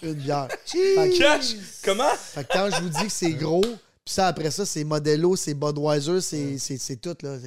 Une 0.02 0.12
bière. 0.12 0.48
Que- 0.70 1.18
Cash? 1.18 1.54
Comment? 1.82 2.14
Fait 2.14 2.46
que 2.46 2.52
quand 2.52 2.68
je 2.70 2.82
vous 2.82 2.90
dis 2.90 3.04
que 3.04 3.08
c'est 3.08 3.32
gros, 3.32 3.62
puis 3.62 4.12
ça, 4.14 4.26
après 4.28 4.50
ça, 4.50 4.66
c'est 4.66 4.84
Modelo, 4.84 5.34
c'est 5.34 5.54
Budweiser, 5.54 6.20
c'est, 6.20 6.58
c'est, 6.58 6.76
c'est 6.76 6.96
tout. 6.96 7.16
Là. 7.22 7.38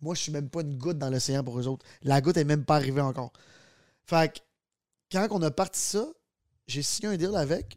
Moi, 0.00 0.14
je 0.14 0.20
suis 0.22 0.32
même 0.32 0.48
pas 0.48 0.62
une 0.62 0.78
goutte 0.78 0.96
dans 0.96 1.10
l'océan 1.10 1.44
pour 1.44 1.60
eux 1.60 1.66
autres. 1.68 1.84
La 2.02 2.22
goutte 2.22 2.38
est 2.38 2.44
même 2.44 2.64
pas 2.64 2.76
arrivée 2.76 3.02
encore. 3.02 3.32
Fait 4.06 4.32
que 4.32 4.38
quand 5.12 5.28
on 5.30 5.42
a 5.42 5.50
parti 5.50 5.78
ça, 5.78 6.06
j'ai 6.66 6.82
signé 6.82 7.08
un 7.08 7.16
deal 7.18 7.36
avec 7.36 7.76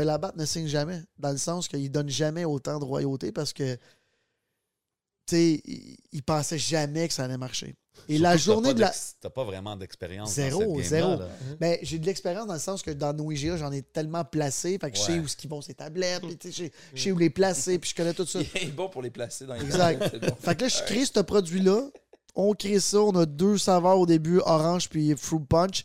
que 0.00 0.04
la 0.06 0.18
batte 0.18 0.36
ne 0.36 0.44
signe 0.44 0.66
jamais. 0.66 1.00
Dans 1.18 1.30
le 1.30 1.36
sens 1.38 1.68
qu'il 1.68 1.90
donne 1.90 2.08
jamais 2.08 2.44
autant 2.44 2.78
de 2.78 2.84
royauté 2.84 3.32
parce 3.32 3.52
que, 3.52 3.74
tu 3.74 5.36
sais, 5.36 5.60
il, 5.64 5.96
il 6.12 6.22
pensait 6.22 6.58
jamais 6.58 7.08
que 7.08 7.14
ça 7.14 7.24
allait 7.24 7.36
marcher. 7.38 7.74
Et 8.08 8.12
Surtout 8.12 8.22
la 8.22 8.36
journée 8.36 8.68
pas 8.70 8.74
de 8.74 8.80
la. 8.80 8.92
T'as 9.20 9.28
pas 9.30 9.42
vraiment 9.44 9.74
d'expérience. 9.76 10.32
Zéro, 10.32 10.60
dans 10.60 10.82
cette 10.82 10.90
game-là, 10.92 11.08
zéro. 11.08 11.18
là. 11.20 11.28
Ben, 11.58 11.78
j'ai 11.82 11.98
de 11.98 12.06
l'expérience 12.06 12.46
dans 12.46 12.54
le 12.54 12.60
sens 12.60 12.80
que 12.82 12.92
dans 12.92 13.12
nos 13.12 13.30
IGA, 13.32 13.56
j'en 13.56 13.72
ai 13.72 13.82
tellement 13.82 14.24
placé. 14.24 14.78
Fait 14.78 14.90
que 14.92 14.96
je 14.96 15.02
sais 15.02 15.18
où 15.18 15.26
ce 15.26 15.36
qu'ils 15.36 15.50
vont 15.50 15.60
ces 15.60 15.74
tablettes, 15.74 16.22
puis 16.22 16.36
tu 16.38 16.52
sais, 16.52 16.52
je 16.52 16.64
sais- 16.68 16.72
je 16.94 17.02
sais 17.02 17.10
où 17.12 17.18
les 17.18 17.28
placer, 17.30 17.78
puis 17.80 17.90
je 17.90 17.96
connais 17.96 18.14
tout 18.14 18.24
ça. 18.24 18.38
Il 18.54 18.68
est 18.68 18.72
bon 18.72 18.88
pour 18.88 19.02
les 19.02 19.10
placer 19.10 19.46
dans 19.46 19.54
les 19.54 19.64
Exact. 19.64 20.16
bon. 20.24 20.34
Fait 20.40 20.54
que 20.54 20.62
là, 20.62 20.68
je 20.68 20.82
crée 20.84 21.04
ce 21.04 21.18
produit-là. 21.20 21.90
On 22.36 22.54
crée 22.54 22.78
ça. 22.78 23.00
On 23.00 23.16
a 23.16 23.26
deux 23.26 23.58
saveurs 23.58 23.98
au 23.98 24.06
début, 24.06 24.38
orange 24.38 24.88
puis 24.88 25.16
fruit 25.16 25.40
punch. 25.40 25.82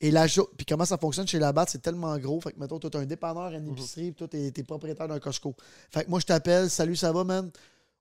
Et 0.00 0.10
la 0.10 0.26
Puis 0.26 0.66
comment 0.68 0.84
ça 0.84 0.98
fonctionne 0.98 1.26
chez 1.26 1.38
la 1.38 1.52
batte, 1.52 1.70
c'est 1.70 1.80
tellement 1.80 2.16
gros. 2.18 2.40
Fait 2.40 2.52
que, 2.52 2.58
mettons, 2.58 2.78
tu 2.78 2.88
as 2.94 3.00
un 3.00 3.06
dépanneur, 3.06 3.52
une 3.52 3.68
épicerie, 3.68 4.12
puis 4.12 4.16
toi, 4.16 4.28
t'es 4.28 4.50
t'es 4.50 4.62
propriétaire 4.62 5.08
d'un 5.08 5.18
Costco. 5.18 5.54
Fait 5.90 6.04
que 6.04 6.10
moi, 6.10 6.20
je 6.20 6.26
t'appelle. 6.26 6.68
Salut, 6.68 6.96
ça 6.96 7.12
va, 7.12 7.24
man? 7.24 7.50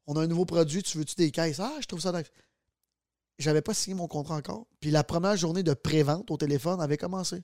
On 0.07 0.15
a 0.17 0.21
un 0.21 0.27
nouveau 0.27 0.45
produit. 0.45 0.83
Tu 0.83 0.97
veux-tu 0.97 1.15
des 1.15 1.31
caisses? 1.31 1.59
Ah, 1.59 1.77
je 1.79 1.85
trouve 1.85 2.01
ça 2.01 2.11
nice. 2.11 2.29
J'avais 3.37 3.61
pas 3.61 3.73
signé 3.73 3.95
mon 3.95 4.07
contrat 4.07 4.35
encore. 4.35 4.67
Puis 4.79 4.91
la 4.91 5.03
première 5.03 5.37
journée 5.37 5.63
de 5.63 5.73
pré-vente 5.73 6.29
au 6.31 6.37
téléphone 6.37 6.81
avait 6.81 6.97
commencé. 6.97 7.41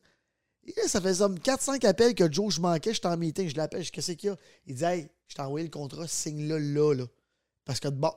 Et 0.64 0.88
ça 0.88 1.02
faisait 1.02 1.24
comme 1.24 1.40
4-5 1.40 1.86
appels 1.86 2.14
que 2.14 2.32
Joe, 2.32 2.54
je 2.54 2.62
manquais. 2.62 2.94
J'étais 2.94 3.08
en 3.08 3.18
meeting. 3.18 3.50
Je 3.50 3.56
l'appelle. 3.56 3.84
Je 3.84 3.92
Qu'est-ce 3.92 4.12
qu'il 4.14 4.30
y 4.30 4.34
a? 4.34 4.38
Il 4.68 4.76
dit, 4.76 4.84
hey, 4.84 5.10
je 5.28 5.36
t'ai 5.36 5.42
envoyé 5.42 5.66
le 5.66 5.72
contrat. 5.72 6.08
Signe-le 6.08 6.58
là, 6.58 6.94
là. 6.94 7.06
Parce 7.66 7.80
que, 7.80 7.88
bon, 7.88 8.12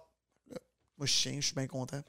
moi, 0.98 1.06
je 1.06 1.12
chien, 1.12 1.36
je 1.40 1.47
suis 1.47 1.55
bien 1.55 1.66
content. 1.66 2.01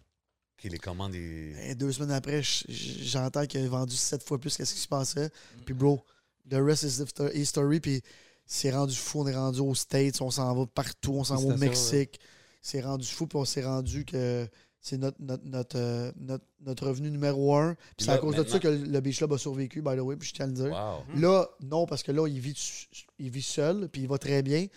Ok, 0.58 0.72
les 0.72 0.78
commandes. 0.78 1.14
Et 1.16 1.76
deux 1.76 1.92
semaines 1.92 2.12
après, 2.12 2.42
je- 2.44 2.64
j'entends 2.70 3.46
qu'il 3.46 3.62
a 3.64 3.68
vendu 3.68 3.96
sept 3.96 4.24
fois 4.24 4.40
plus 4.40 4.56
qu'est-ce 4.56 4.74
qui 4.74 4.80
se 4.80 4.88
passait. 4.88 5.30
Puis, 5.66 5.74
bro, 5.74 6.04
the 6.50 6.56
rest 6.56 6.84
is 6.84 7.04
the 7.04 7.32
history. 7.34 7.80
Puis, 7.80 8.02
c'est 8.46 8.72
rendu 8.72 8.96
fou. 8.96 9.22
On 9.22 9.28
est 9.28 9.36
rendu 9.36 9.60
aux 9.60 9.76
States. 9.76 10.22
On 10.22 10.32
s'en 10.32 10.54
va 10.56 10.66
partout. 10.66 11.14
On 11.16 11.24
s'en 11.24 11.36
va 11.36 11.42
au 11.56 11.58
Mexique. 11.60 12.20
C'est 12.62 12.82
rendu 12.82 13.06
fou. 13.08 13.28
Puis, 13.28 13.38
on 13.38 13.46
s'est 13.46 13.64
rendu 13.66 14.06
que 14.06 14.48
c'est 14.80 14.98
notre, 14.98 15.18
notre, 15.20 15.44
notre, 15.46 15.78
euh, 15.80 16.12
notre, 16.18 16.46
notre 16.62 16.88
revenu 16.88 17.10
numéro 17.12 17.56
un. 17.56 17.74
Puis, 17.98 18.06
c'est 18.06 18.12
à 18.12 18.18
cause 18.20 18.36
de 18.36 18.44
ça 18.48 18.60
que 18.60 18.68
le 18.68 19.00
Beach 19.02 19.18
Club 19.18 19.34
a 19.34 19.38
survécu, 19.38 19.82
by 19.82 19.96
the 19.98 20.00
way. 20.00 20.16
Puis, 20.16 20.30
je 20.30 20.34
tiens 20.36 20.46
à 20.46 20.48
le 20.48 20.54
dire. 20.54 20.72
Wow. 20.72 21.20
Là, 21.20 21.50
non, 21.62 21.86
parce 21.86 22.02
que 22.04 22.12
là, 22.12 22.28
il 22.28 22.40
vit, 22.40 22.56
il 23.20 23.30
vit 23.30 23.42
seul, 23.42 23.90
puis 23.90 24.04
il 24.04 24.08
va 24.08 24.18
très 24.18 24.42
bien. 24.42 24.68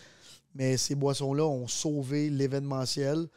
Mais 0.54 0.76
ces 0.76 0.94
boissons-là 0.96 1.44
ont 1.46 1.68
sauvé 1.68 2.30
l'événementiel. 2.30 3.28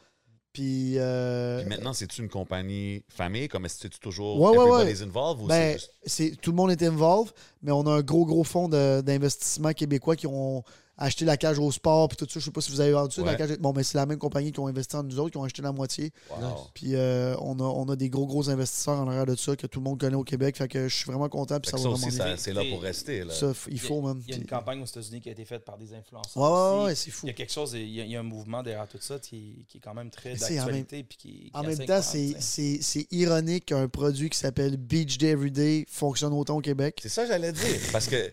Puis, 0.52 0.98
euh, 0.98 1.60
Puis 1.60 1.68
maintenant, 1.68 1.94
c'est-tu 1.94 2.20
une 2.20 2.28
compagnie 2.28 3.02
famille? 3.08 3.48
Comme 3.48 3.64
est-ce 3.64 3.76
que 3.76 3.88
c'est 3.92 4.00
toujours 4.00 4.38
Ouais, 4.38 4.56
ouais, 4.56 4.66
everybody's 4.66 5.02
involved? 5.02 5.42
Ou 5.42 5.46
ben, 5.46 5.78
c'est 6.04 6.28
juste... 6.28 6.40
tout 6.42 6.50
le 6.50 6.56
monde 6.56 6.70
est 6.70 6.82
involved, 6.82 7.32
mais 7.62 7.72
on 7.72 7.86
a 7.86 7.90
un 7.90 8.02
gros, 8.02 8.26
gros 8.26 8.44
fonds 8.44 8.68
d'investissement 8.68 9.72
québécois 9.72 10.16
qui 10.16 10.26
ont 10.26 10.62
acheté 10.98 11.24
la 11.24 11.36
cage 11.36 11.58
au 11.58 11.70
sport, 11.72 12.08
puis 12.08 12.16
tout 12.16 12.26
ça. 12.28 12.38
Je 12.40 12.44
sais 12.44 12.50
pas 12.50 12.60
si 12.60 12.70
vous 12.70 12.80
avez 12.80 12.92
vendu 12.92 13.14
ça, 13.14 13.22
la 13.22 13.34
cage. 13.34 13.56
Bon, 13.58 13.72
mais 13.74 13.82
c'est 13.82 13.98
la 13.98 14.06
même 14.06 14.18
compagnie 14.18 14.52
qui 14.52 14.60
ont 14.60 14.66
investi 14.66 14.94
en 14.96 15.02
nous 15.02 15.18
autres, 15.18 15.30
qui 15.30 15.36
ont 15.38 15.44
acheté 15.44 15.62
la 15.62 15.72
moitié. 15.72 16.12
Wow. 16.30 16.68
Puis 16.74 16.94
euh, 16.94 17.34
on, 17.40 17.58
a, 17.58 17.64
on 17.64 17.88
a 17.88 17.96
des 17.96 18.08
gros, 18.10 18.26
gros 18.26 18.48
investisseurs 18.50 19.00
en 19.00 19.08
arrière 19.08 19.26
de 19.26 19.34
ça 19.36 19.56
que 19.56 19.66
tout 19.66 19.80
le 19.80 19.84
monde 19.84 19.98
connaît 20.00 20.16
au 20.16 20.24
Québec. 20.24 20.56
Fait 20.56 20.68
que 20.68 20.88
je 20.88 20.94
suis 20.94 21.06
vraiment 21.06 21.28
content, 21.28 21.58
puis 21.60 21.70
ça 21.70 21.76
va 21.76 21.88
vraiment 21.90 22.36
c'est 22.36 22.52
là 22.52 22.62
pour 22.70 22.82
rester. 22.82 23.24
Là. 23.24 23.32
Ça, 23.32 23.52
il 23.70 23.80
faut, 23.80 24.00
man. 24.00 24.22
Il 24.26 24.30
y 24.30 24.34
a 24.34 24.36
une 24.38 24.46
campagne 24.46 24.80
aux 24.82 24.86
États-Unis 24.86 25.20
qui 25.20 25.28
a 25.28 25.32
été 25.32 25.44
faite 25.44 25.64
par 25.64 25.78
des 25.78 25.92
influenceurs. 25.94 26.36
Ouais, 26.42 26.48
ouais, 26.48 26.76
aussi. 26.76 26.84
ouais, 26.86 26.94
c'est 26.94 27.10
fou. 27.10 27.26
Il 27.26 27.28
y 27.28 27.32
a 27.32 27.34
quelque 27.34 27.52
chose, 27.52 27.72
il 27.74 27.88
y 27.90 28.00
a, 28.00 28.04
il 28.04 28.10
y 28.10 28.16
a 28.16 28.20
un 28.20 28.24
mouvement 28.24 28.62
derrière 28.62 28.86
tout 28.88 28.98
ça 29.00 29.18
qui, 29.18 29.64
qui 29.68 29.78
est 29.78 29.80
quand 29.80 29.94
même 29.94 30.10
très 30.10 30.30
Mais 30.32 30.38
c'est 30.38 30.60
en 30.60 30.64
d'actualité. 30.66 31.02
puis 31.04 31.16
qui- 31.18 31.32
qui 31.44 31.50
En 31.54 31.62
même 31.62 31.78
temps, 31.84 32.02
c'est 32.02 33.06
ironique 33.10 33.66
qu'un 33.66 33.88
produit 33.88 34.30
qui 34.30 34.38
s'appelle 34.38 34.76
Beach 34.76 35.18
Day 35.18 35.28
Everyday 35.28 35.84
fonctionne 35.88 36.32
autant 36.32 36.56
au 36.58 36.60
Québec. 36.60 36.98
C'est 37.02 37.08
ça 37.08 37.22
que 37.22 37.28
j'allais 37.28 37.52
dire. 37.52 37.80
Parce 37.92 38.06
que 38.08 38.30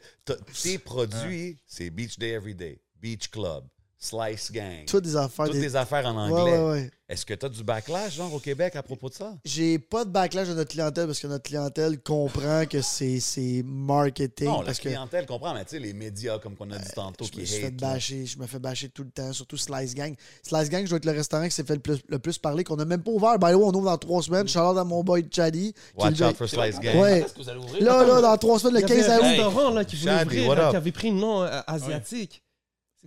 tes 0.62 0.78
produits, 0.78 1.58
c'est 1.66 1.90
Beach 1.90 2.20
Day 2.20 2.30
Everyday, 2.30 2.49
Beach 3.00 3.32
Club, 3.32 3.70
Slice 4.02 4.50
Gang. 4.54 4.86
Toutes 4.88 5.04
des 5.04 5.16
affaires. 5.18 5.46
Toutes 5.46 5.56
des- 5.56 5.62
des 5.62 5.76
affaires 5.76 6.06
en 6.06 6.16
anglais. 6.16 6.58
ouais, 6.58 6.72
ouais. 6.72 6.92
Est-ce 7.10 7.26
que 7.26 7.34
tu 7.34 7.46
as 7.46 7.50
du 7.50 7.64
backlash, 7.64 8.16
genre, 8.16 8.32
au 8.34 8.40
Québec 8.40 8.76
à 8.76 8.84
propos 8.84 9.10
de 9.10 9.16
ça? 9.16 9.34
J'ai 9.44 9.78
pas 9.80 10.06
de 10.06 10.12
backlash 10.12 10.48
de 10.48 10.54
notre 10.54 10.70
clientèle 10.72 11.08
parce 11.08 11.20
que 11.20 11.26
notre 11.28 11.44
clientèle 11.44 12.00
comprend 12.02 12.66
que 12.70 12.82
c'est 12.82 13.20
c'est 13.20 13.64
marketing. 13.66 14.48
Non, 14.48 14.60
la 14.60 14.68
parce 14.68 14.78
que 14.78 14.84
clientèle 14.90 15.26
comprend, 15.26 15.54
mais 15.56 15.66
tu 15.66 15.72
sais, 15.72 15.80
les 15.80 15.92
médias, 15.94 16.38
comme 16.40 16.56
qu'on 16.56 16.70
a 16.72 16.78
dit 16.78 16.92
tantôt, 16.96 17.26
je 17.26 17.32
qui 17.32 17.40
me 17.42 17.46
fait 17.46 17.72
bâcher, 17.72 18.26
je 18.28 18.38
me 18.38 18.46
fais 18.48 18.60
bâcher 18.60 18.90
tout 18.90 19.04
le 19.04 19.10
temps, 19.10 19.34
surtout 19.34 19.58
Slice 19.58 19.96
Gang. 19.96 20.16
Slice 20.44 20.70
Gang, 20.70 20.84
je 20.86 20.90
dois 20.90 20.98
être 20.98 21.06
le 21.06 21.12
restaurant 21.12 21.46
qui 21.46 21.52
s'est 21.52 21.64
fait 21.66 21.74
le 21.74 21.80
plus, 21.82 21.98
le 22.08 22.20
plus 22.20 22.38
parler, 22.38 22.64
qu'on 22.64 22.76
n'a 22.78 22.86
même 22.86 23.02
pas 23.04 23.12
ouvert. 23.12 23.38
By 23.40 23.48
the 23.52 23.56
way, 23.56 23.64
on 23.66 23.74
ouvre 23.74 23.86
dans 23.86 23.98
trois 23.98 24.22
semaines. 24.22 24.46
Je 24.46 24.52
suis 24.52 24.60
dans 24.60 24.86
mon 24.86 25.04
boy 25.04 25.28
Chaddy. 25.30 25.74
qui 25.74 25.80
Watch 25.98 26.20
le- 26.20 26.28
out 26.28 26.38
for 26.38 26.48
Slice 26.48 26.80
Gang. 26.80 26.96
Ouais. 27.02 27.20
quand 27.22 27.26
est-ce 27.26 27.34
que 27.34 27.42
vous 27.42 27.50
allez 27.50 27.60
ouvrir? 27.60 27.84
Là, 27.84 28.06
là, 28.06 28.22
dans 28.22 28.38
trois 28.38 28.60
semaines, 28.60 28.76
le 28.76 28.80
Il 28.82 28.88
y 28.88 28.92
avait 28.94 29.02
15 29.02 29.10
un 29.10 29.18
août. 29.18 29.24
Hey. 29.24 29.30
restaurant 29.42 29.70
là, 29.72 29.84
qui 29.86 29.96
voulait 29.98 30.12
Shadi, 30.12 30.26
ouvrir, 30.26 30.48
what 30.48 30.56
là, 30.56 30.66
up? 30.66 30.70
qui 30.70 30.76
avait 30.78 30.92
pris 30.92 31.10
le 31.10 31.18
nom 31.18 31.42
euh, 31.42 31.60
asiatique. 31.68 32.44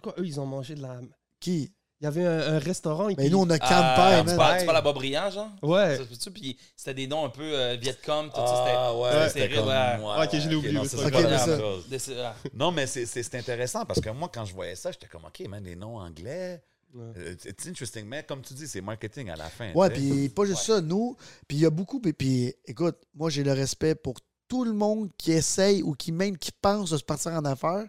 C'est 0.04 0.10
quoi, 0.12 0.14
eux, 0.22 0.26
ils 0.26 0.40
ont 0.40 0.46
mangé 0.46 0.74
de 0.74 0.82
la. 0.82 1.00
Qui? 1.40 1.72
Il 2.00 2.04
y 2.04 2.06
avait 2.08 2.26
un, 2.26 2.54
un 2.54 2.58
restaurant. 2.58 3.06
Mais 3.06 3.14
qui- 3.14 3.30
nous, 3.30 3.38
on 3.38 3.48
a 3.50 3.54
Ah, 3.60 4.18
Campai, 4.24 4.30
tu 4.32 4.36
parles, 4.36 4.58
tu 4.60 4.66
parles 4.66 5.14
à 5.16 5.30
genre? 5.30 5.50
Ouais. 5.62 5.96
Ça 5.96 6.02
se 6.02 6.08
peut-tu? 6.08 6.30
Puis 6.32 6.58
c'était 6.76 6.94
des 6.94 7.06
noms 7.06 7.24
un 7.24 7.28
peu 7.28 7.42
euh, 7.44 7.76
Vietcom, 7.80 8.26
tout 8.28 8.34
ça. 8.36 8.64
Ah 8.68 8.96
ouais, 8.98 9.28
c'était 9.28 9.40
terrible, 9.48 9.58
comme... 9.60 9.68
ouais. 9.68 10.18
ouais, 10.18 10.26
Ok, 10.26 10.30
je 10.32 10.36
l'ai 10.36 10.46
ouais, 10.48 10.54
oublié, 10.56 10.72
non, 10.74 10.82
c'est 10.82 10.96
ça, 10.96 11.04
c'est 11.04 11.90
mais 11.90 11.98
c'est- 12.00 12.20
ah. 12.20 12.34
Non, 12.54 12.72
mais 12.72 12.88
c'est- 12.88 13.06
c'est 13.06 13.22
c'est 13.22 13.38
intéressant 13.38 13.84
parce 13.84 14.00
que 14.00 14.10
moi, 14.10 14.28
quand 14.34 14.44
je 14.44 14.52
voyais 14.52 14.74
ça, 14.74 14.90
j'étais 14.90 15.06
comme, 15.06 15.24
OK, 15.24 15.46
man, 15.48 15.62
des 15.62 15.76
noms 15.76 15.98
anglais. 15.98 16.60
Ouais. 16.92 17.04
euh, 17.18 17.34
It's 17.46 17.68
interesting, 17.68 18.04
mais 18.04 18.24
comme 18.24 18.42
tu 18.42 18.52
dis, 18.54 18.66
c'est 18.66 18.80
marketing 18.80 19.30
à 19.30 19.36
la 19.36 19.48
fin. 19.48 19.72
Ouais, 19.72 19.88
puis 19.88 20.28
pas 20.28 20.44
juste 20.44 20.62
ça, 20.64 20.80
nous. 20.80 21.16
Puis 21.46 21.58
il 21.58 21.60
y 21.62 21.66
a 21.66 21.70
beaucoup. 21.70 22.00
Puis, 22.00 22.12
puis, 22.12 22.52
écoute, 22.66 22.96
moi, 23.14 23.30
j'ai 23.30 23.44
le 23.44 23.52
respect 23.52 23.94
pour 23.94 24.16
tout 24.48 24.64
le 24.64 24.72
monde 24.72 25.08
qui 25.16 25.30
essaye 25.32 25.82
ou 25.84 25.94
qui 25.94 26.10
même 26.10 26.36
qui 26.36 26.50
pense 26.50 26.90
de 26.90 26.96
se 26.98 27.04
partir 27.04 27.30
en 27.32 27.44
affaires. 27.44 27.86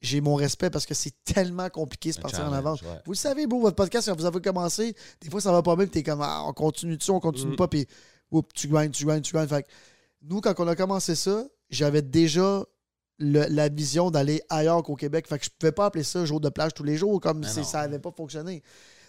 J'ai 0.00 0.20
mon 0.20 0.34
respect 0.34 0.70
parce 0.70 0.86
que 0.86 0.94
c'est 0.94 1.12
tellement 1.24 1.68
compliqué 1.70 2.10
de 2.10 2.14
se 2.14 2.20
partir 2.20 2.44
en 2.46 2.52
avance. 2.52 2.82
ouais. 2.82 2.88
Vous 3.04 3.12
le 3.12 3.16
savez, 3.16 3.46
bro, 3.46 3.60
votre 3.60 3.76
podcast, 3.76 4.08
quand 4.08 4.16
vous 4.16 4.24
avez 4.26 4.40
commencé, 4.40 4.94
des 5.20 5.30
fois, 5.30 5.40
ça 5.40 5.50
va 5.52 5.62
pas 5.62 5.74
bien, 5.76 5.86
puis 5.86 5.92
t'es 5.92 6.02
comme, 6.02 6.20
ah, 6.22 6.44
on 6.46 6.52
continue 6.52 6.96
dessus, 6.96 7.10
on 7.10 7.20
continue 7.20 7.52
Mm. 7.52 7.56
pas, 7.56 7.68
puis 7.68 7.86
oups, 8.30 8.48
tu 8.54 8.68
gagnes, 8.68 8.90
tu 8.90 9.04
gagnes, 9.06 9.22
tu 9.22 9.34
gagnes. 9.34 9.48
Fait 9.48 9.62
que 9.64 9.68
nous, 10.22 10.40
quand 10.40 10.54
on 10.58 10.68
a 10.68 10.76
commencé 10.76 11.14
ça, 11.14 11.44
j'avais 11.70 12.02
déjà 12.02 12.64
le- 13.18 13.46
la 13.48 13.68
vision 13.68 14.10
d'aller 14.12 14.42
ailleurs 14.48 14.82
qu'au 14.84 14.94
Québec. 14.94 15.26
Fait 15.26 15.38
que 15.38 15.44
je 15.44 15.50
pouvais 15.58 15.72
pas 15.72 15.86
appeler 15.86 16.04
ça 16.04 16.24
jour 16.24 16.40
de 16.40 16.48
plage 16.48 16.72
tous 16.74 16.84
les 16.84 16.96
jours, 16.96 17.20
comme 17.20 17.40
Mais 17.40 17.48
si 17.48 17.64
ça 17.64 17.80
avait 17.80 17.98
pas 17.98 18.12
fonctionné. 18.12 18.62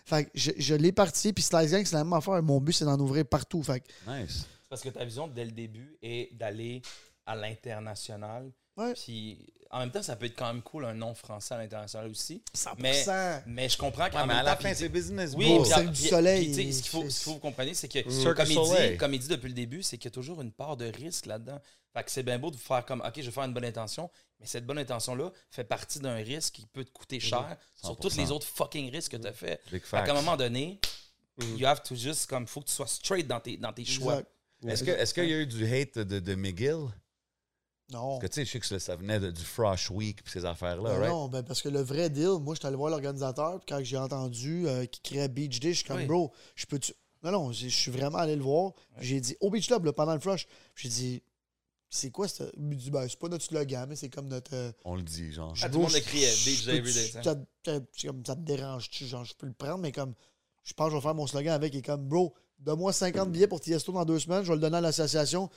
Fait 0.05 0.25
que 0.25 0.31
je, 0.33 0.49
je 0.57 0.73
l'ai 0.73 0.91
parti, 0.91 1.31
puis 1.33 1.43
Slice 1.43 1.69
Gang, 1.71 1.85
c'est 1.85 1.95
la 1.95 2.03
même 2.03 2.13
affaire. 2.13 2.41
Mon 2.41 2.59
but, 2.59 2.73
c'est 2.73 2.85
d'en 2.85 2.97
ouvrir 2.99 3.25
partout. 3.27 3.61
Fait 3.61 3.81
que, 3.81 3.87
Nice. 4.07 4.47
Parce 4.67 4.81
que 4.81 4.89
ta 4.89 5.05
vision 5.05 5.27
dès 5.27 5.45
le 5.45 5.51
début 5.51 5.97
est 6.01 6.35
d'aller 6.35 6.81
à 7.27 7.35
l'international. 7.35 8.51
Ouais. 8.77 8.93
Puis 8.93 9.45
en 9.71 9.79
même 9.79 9.91
temps, 9.91 10.01
ça 10.01 10.15
peut 10.15 10.25
être 10.25 10.35
quand 10.35 10.51
même 10.51 10.61
cool 10.63 10.85
un 10.85 10.93
nom 10.93 11.13
français 11.13 11.53
à 11.53 11.57
l'international 11.57 12.09
aussi. 12.09 12.41
100%. 12.55 12.75
Mais, 12.79 13.43
mais 13.45 13.69
je 13.69 13.77
comprends 13.77 14.09
qu'en 14.09 14.21
Ouais, 14.21 14.27
mais 14.27 14.33
même 14.33 14.37
à 14.37 14.43
la 14.43 14.55
temps, 14.55 14.63
fin, 14.63 14.69
puis- 14.69 14.77
c'est 14.79 14.89
business, 14.89 15.33
Oui, 15.37 15.59
Cirque 15.65 15.85
du 15.91 15.91
puis- 16.01 16.09
Soleil, 16.09 16.51
puis, 16.53 16.73
ce 16.73 16.81
qu'il 16.81 16.89
faut, 16.91 17.03
c'est- 17.03 17.09
ce 17.11 17.29
vous 17.29 17.37
compreniez, 17.39 17.73
c'est 17.75 17.87
que, 17.87 18.09
Cirque 18.09 18.37
comme 18.37 18.49
il, 18.51 18.89
dit, 18.91 18.97
comme 18.97 19.13
il 19.13 19.19
dit 19.19 19.27
depuis 19.27 19.47
le 19.49 19.53
début, 19.53 19.83
c'est 19.83 19.97
qu'il 19.97 20.05
y 20.05 20.13
a 20.13 20.15
toujours 20.15 20.41
une 20.41 20.51
part 20.51 20.75
de 20.77 20.85
risque 20.85 21.25
là-dedans. 21.27 21.59
Fait 21.93 22.03
que 22.03 22.11
c'est 22.11 22.23
bien 22.23 22.37
beau 22.39 22.51
de 22.51 22.55
faire 22.55 22.85
comme, 22.85 23.01
OK, 23.01 23.13
je 23.17 23.21
vais 23.23 23.31
faire 23.31 23.43
une 23.43 23.53
bonne 23.53 23.65
intention, 23.65 24.09
mais 24.39 24.45
cette 24.45 24.65
bonne 24.65 24.77
intention-là 24.77 25.31
fait 25.49 25.63
partie 25.63 25.99
d'un 25.99 26.15
risque 26.15 26.53
qui 26.55 26.65
peut 26.67 26.83
te 26.85 26.91
coûter 26.91 27.19
cher 27.19 27.57
sur 27.75 27.89
100%. 27.89 27.95
tous 28.09 28.17
les 28.17 28.31
autres 28.31 28.45
fucking 28.47 28.91
risques 28.91 29.11
que 29.13 29.17
tu 29.17 29.27
as 29.27 29.33
fait. 29.33 29.59
Big 29.71 29.81
Fait 29.83 29.97
qu'à 29.97 30.05
facts. 30.05 30.09
un 30.09 30.13
moment 30.13 30.37
donné, 30.37 30.79
Mm. 31.37 31.57
you 31.57 31.65
have 31.67 31.81
to 31.83 31.95
just, 31.95 32.27
comme, 32.27 32.45
faut 32.47 32.61
que 32.61 32.67
tu 32.67 32.73
sois 32.73 32.85
straight 32.87 33.25
dans 33.27 33.39
tes, 33.39 33.57
dans 33.57 33.71
tes 33.73 33.85
choix. 33.85 34.21
Est-ce 34.67 34.83
que- 34.83 34.91
est-ce 34.91 35.13
qu'il 35.13 35.29
y 35.29 35.33
a 35.33 35.37
eu 35.37 35.47
du 35.47 35.65
hate 35.65 35.97
de, 35.99 36.19
de 36.19 36.35
McGill? 36.35 36.87
Non. 37.91 38.19
Parce 38.19 38.21
que 38.21 38.27
tu 38.27 38.33
sais, 38.33 38.45
je 38.45 38.51
sais 38.51 38.59
que 38.59 38.79
ça 38.79 38.95
venait 38.95 39.19
de- 39.19 39.31
du 39.31 39.41
Frosh 39.43 39.89
Week 39.89 40.19
et 40.19 40.29
ces 40.29 40.45
affaires-là, 40.45 40.89
Ben 40.91 40.99
right? 40.99 41.09
Non, 41.11 41.27
ben 41.27 41.41
parce 41.43 41.61
que 41.61 41.69
le 41.69 41.81
vrai 41.81 42.09
deal, 42.09 42.37
moi, 42.39 42.53
je 42.53 42.59
suis 42.59 42.67
allé 42.67 42.75
voir 42.75 42.91
l'organisateur, 42.91 43.59
puis 43.59 43.65
quand 43.75 43.83
j'ai 43.83 43.97
entendu 43.97 44.67
euh, 44.67 44.85
qu'il 44.85 45.01
créait 45.01 45.27
Beach 45.27 45.59
Day, 45.59 45.69
je 45.71 45.77
suis 45.79 45.85
comme, 45.85 45.97
Oui. 45.97 46.05
bro, 46.05 46.31
je 46.55 46.65
peux. 46.65 46.77
-tu... 46.77 46.93
Non, 47.23 47.31
non, 47.31 47.51
je 47.51 47.67
suis 47.67 47.91
vraiment 47.91 48.19
allé 48.19 48.35
le 48.35 48.43
voir. 48.43 48.73
J'ai 48.99 49.19
dit, 49.19 49.35
au 49.41 49.49
Beach 49.49 49.67
Club, 49.67 49.85
là, 49.85 49.91
pendant 49.93 50.13
le 50.13 50.19
flush, 50.19 50.47
j'ai 50.75 50.87
dit, 50.89 51.23
c'est 51.89 52.11
quoi 52.11 52.27
ça? 52.27 52.45
Il 52.55 52.63
me 52.63 52.75
dit, 52.75 52.91
ben, 52.91 53.07
c'est 53.09 53.17
pas 53.19 53.27
notre 53.27 53.43
slogan, 53.43 53.87
mais 53.89 53.95
c'est 53.95 54.09
comme 54.09 54.27
notre. 54.27 54.53
euh, 54.53 54.71
On 54.85 54.95
le 54.95 55.01
dit, 55.01 55.33
genre. 55.33 55.53
Ah, 55.61 55.67
tout 55.69 55.77
le 55.79 55.83
monde 55.85 55.93
le 55.93 55.99
criait, 55.99 56.31
je- 56.31 56.45
Beach 56.45 56.65
Day 56.65 56.77
Everyday, 56.77 57.07
ça. 57.07 57.21
Comme, 57.23 58.23
ça 58.25 58.35
te 58.35 58.41
dérange-tu? 58.41 59.05
Genre, 59.07 59.25
je 59.25 59.33
peux 59.33 59.47
le 59.47 59.53
prendre, 59.53 59.79
mais 59.79 59.91
comme, 59.91 60.13
je 60.63 60.73
pense 60.73 60.85
que 60.87 60.91
je 60.91 60.95
vais 60.97 61.01
faire 61.01 61.15
mon 61.15 61.25
slogan 61.27 61.53
avec, 61.53 61.73
et 61.75 61.81
comme, 61.81 62.07
bro, 62.07 62.33
donne-moi 62.59 62.93
50 62.93 63.31
billets 63.31 63.47
pour 63.47 63.59
Tiesto 63.59 63.91
dans 63.91 64.05
deux 64.05 64.19
semaines, 64.19 64.43
je 64.43 64.49
vais 64.49 64.55
le 64.55 64.61
donner 64.61 64.77
à 64.77 64.81
l'association, 64.81 65.49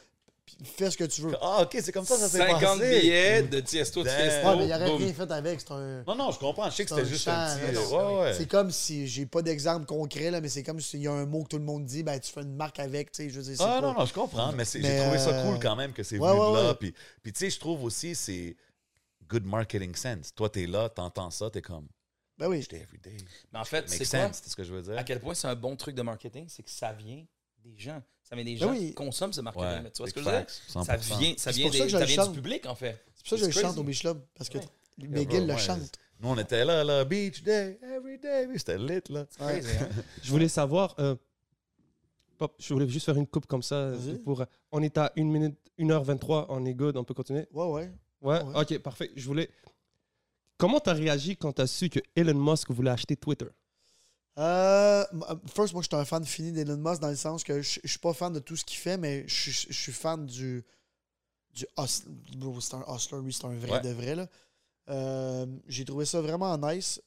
fais 0.65 0.91
ce 0.91 0.97
que 0.97 1.05
tu 1.05 1.23
veux. 1.23 1.35
Ah, 1.41 1.63
OK, 1.63 1.77
c'est 1.81 1.93
comme 1.93 2.05
ça, 2.05 2.17
ça 2.17 2.29
s'est 2.29 2.39
50 2.39 2.61
passé. 2.61 3.01
billets 3.01 3.43
de 3.43 3.61
Tiesto, 3.61 4.03
Damn. 4.03 4.17
Tiesto. 4.17 4.49
Ouais, 4.49 4.57
mais 4.57 4.63
il 4.65 4.67
n'y 4.67 4.75
aurait 4.75 4.97
rien 4.97 5.13
fait 5.13 5.31
avec, 5.31 5.61
c'est 5.61 5.71
un. 5.73 6.03
Non, 6.07 6.15
non, 6.15 6.31
je 6.31 6.39
comprends. 6.39 6.69
Je 6.71 6.77
sais 6.77 6.85
que 6.85 6.91
c'était 6.91 7.07
juste 7.07 7.29
un 7.29 7.57
petit... 7.59 7.75
non, 7.75 8.17
ouais, 8.17 8.23
ouais. 8.23 8.35
C'est 8.35 8.47
comme 8.49 8.71
si 8.71 9.07
j'ai 9.09 9.27
pas 9.27 9.43
d'exemple 9.43 9.87
concret, 9.87 10.31
là, 10.31 10.41
mais 10.41 10.49
c'est 10.49 10.63
comme 10.63 10.81
s'il 10.81 11.01
y 11.03 11.09
a 11.09 11.13
un 11.13 11.27
mot 11.27 11.43
que 11.45 11.49
tout 11.49 11.59
le 11.59 11.65
monde 11.65 11.85
dit, 11.85 12.03
ben 12.03 12.19
tu 12.21 12.33
fais 12.33 12.43
une 12.43 12.55
marque 12.57 12.79
avec, 12.81 13.13
tu 13.13 13.25
sais, 13.25 13.31
je 13.31 13.41
veux 13.41 13.55
dire, 13.55 13.57
Ah 13.61 13.81
pas- 13.81 13.81
non, 13.81 13.95
non, 13.95 14.05
je 14.07 14.13
comprends, 14.15 14.53
mais, 14.53 14.65
j'ai 14.65 14.81
trouvé 14.81 15.19
ça 15.19 15.31
euh, 15.31 15.45
cool 15.51 15.61
quand 15.61 15.77
même 15.77 15.93
que 15.93 16.03
c'est 16.03 16.19
ouais, 16.19 16.29
venu 16.29 16.41
ouais, 16.41 16.51
de 16.51 16.57
là. 16.57 16.69
ouais. 16.71 16.75
Puis, 16.75 16.95
puis 17.23 17.33
tu 17.33 17.41
sais, 17.41 17.51
je 17.51 17.59
trouve 17.59 17.85
aussi 17.85 18.15
c'est 18.15 18.57
good 19.29 19.45
marketing 19.45 19.95
sense. 19.95 20.35
Toi, 20.35 20.49
t'es 20.51 20.67
là, 20.67 20.89
t'entends 20.89 21.31
ça, 21.31 21.49
t'es 21.51 21.63
comme, 21.63 21.89
Ben 22.39 22.49
oui. 22.49 22.61
j'étais 22.61 22.81
everyday. 22.81 23.17
Mais 23.53 23.59
en 23.59 23.65
fait, 23.65 23.89
c'est 23.89 24.05
ce 24.05 24.57
que 24.57 24.65
je 24.65 24.73
veux 24.75 24.83
dire. 24.83 24.99
À 24.99 25.05
quel 25.05 25.21
point 25.21 25.35
c'est 25.35 25.49
un 25.49 25.55
bon 25.55 25.75
truc 25.77 25.95
de 25.95 26.03
marketing, 26.03 26.47
c'est 26.49 26.63
que 26.63 26.71
ça 26.71 26.93
vient 26.93 27.25
des 27.65 27.77
gens. 27.79 28.03
Ça 28.33 28.37
vient 28.37 28.45
des 28.47 28.53
Ben 28.55 28.61
gens 28.61 28.71
oui. 28.71 28.79
qui 28.89 28.95
consomment 28.95 29.33
ce 29.35 29.43
marketing. 29.43 29.69
Ouais, 29.85 29.91
tu 29.91 29.99
vois 29.99 30.09
ce 30.09 30.15
que 30.15 30.21
je 30.21 30.25
veux 30.25 30.33
dire? 30.33 30.47
Ça 30.49 30.81
100%. 30.81 31.19
vient, 31.19 31.35
ça 31.37 31.53
C'est 31.53 31.59
vient, 31.59 31.67
pour 31.67 31.73
ça 31.75 31.79
des- 31.79 31.85
que 31.85 31.91
je 31.91 31.99
ça 31.99 32.05
vient 32.07 32.17
chante. 32.17 32.33
du 32.33 32.41
public, 32.41 32.65
en 32.67 32.75
fait. 32.75 33.05
C'est 33.15 33.29
pour 33.29 33.39
ça 33.39 33.47
que 33.47 33.53
je 33.53 33.61
chante 33.61 33.77
au 33.77 33.83
Beach 33.83 34.01
Club, 34.01 34.23
parce 34.35 34.49
que 34.49 34.57
bro, 34.57 34.67
le 34.99 35.53
ouais. 35.53 35.59
chante. 35.59 35.93
Nous, 36.19 36.29
on 36.31 36.39
était 36.39 36.65
là, 36.65 36.83
là, 36.83 37.05
beach 37.05 37.43
day, 37.43 37.79
everyday, 37.83 38.47
oui, 38.49 38.55
c'était 38.57 38.79
lit, 38.79 39.03
là. 39.11 39.27
Ouais. 39.39 39.61
Crazy, 39.61 39.77
hein? 39.79 39.89
Je 40.23 40.31
voulais 40.31 40.49
savoir, 40.49 40.95
euh, 40.99 41.15
Pop, 42.39 42.55
je 42.59 42.73
voulais 42.73 42.89
juste 42.89 43.05
faire 43.05 43.17
une 43.19 43.27
coupe 43.27 43.45
comme 43.47 43.63
ça. 43.63 43.91
Vas-y. 43.91 44.19
Pour, 44.21 44.43
on 44.73 44.83
est 44.83 44.97
à 44.97 45.13
1 45.19 45.25
minute, 45.25 45.57
1h23, 45.79 46.47
on 46.49 46.65
est 46.65 46.73
good, 46.75 46.97
on 46.97 47.05
peut 47.05 47.13
continuer? 47.15 47.47
Ouais, 47.53 47.67
ouais? 47.67 47.93
Ouais, 48.23 48.43
Ouais. 48.43 48.61
ok, 48.63 48.79
parfait. 48.79 49.11
Je 49.15 49.27
voulais. 49.27 49.51
Comment 50.57 50.81
t'as 50.81 50.95
réagi 50.95 51.37
quand 51.37 51.53
t'as 51.53 51.67
su 51.67 51.91
que 51.91 52.01
Elon 52.17 52.35
Musk 52.35 52.71
voulait 52.71 52.91
acheter 52.93 53.15
Twitter? 53.15 53.47
Euh, 54.39 55.05
m- 55.13 55.23
first, 55.55 55.75
moi, 55.75 55.83
je 55.83 55.89
suis 55.89 55.97
un 55.97 56.05
fan 56.05 56.25
fini 56.25 56.53
d'Elon 56.53 56.79
Musk 56.79 57.01
dans 57.03 57.09
le 57.11 57.17
sens 57.17 57.45
que 57.45 57.61
je 57.61 57.81
je 57.85 57.89
suis 57.89 57.99
pas 57.99 58.15
fan 58.15 58.33
de 58.33 58.39
tout 58.41 58.57
ce 58.57 58.65
qu'il 58.65 58.79
fait, 58.79 58.97
mais 58.97 59.25
je 59.29 59.51
suis- 59.51 59.67
je 59.73 59.79
suis 59.81 59.93
fan 59.93 60.25
du. 60.27 60.65
du 61.55 61.67
c'est 62.61 62.75
un 62.75 62.85
hustler, 62.95 63.21
lui, 63.23 63.33
c'est 63.33 63.45
un 63.45 63.55
vrai 63.59 63.73
Ouais. 63.73 63.81
de 63.83 63.91
vrai. 63.91 64.15
là. 64.15 64.27
Euh, 64.89 65.47
J'ai 65.69 65.85
trouvé 65.85 66.05
ça 66.07 66.21
vraiment 66.23 66.57
nice, 66.59 67.01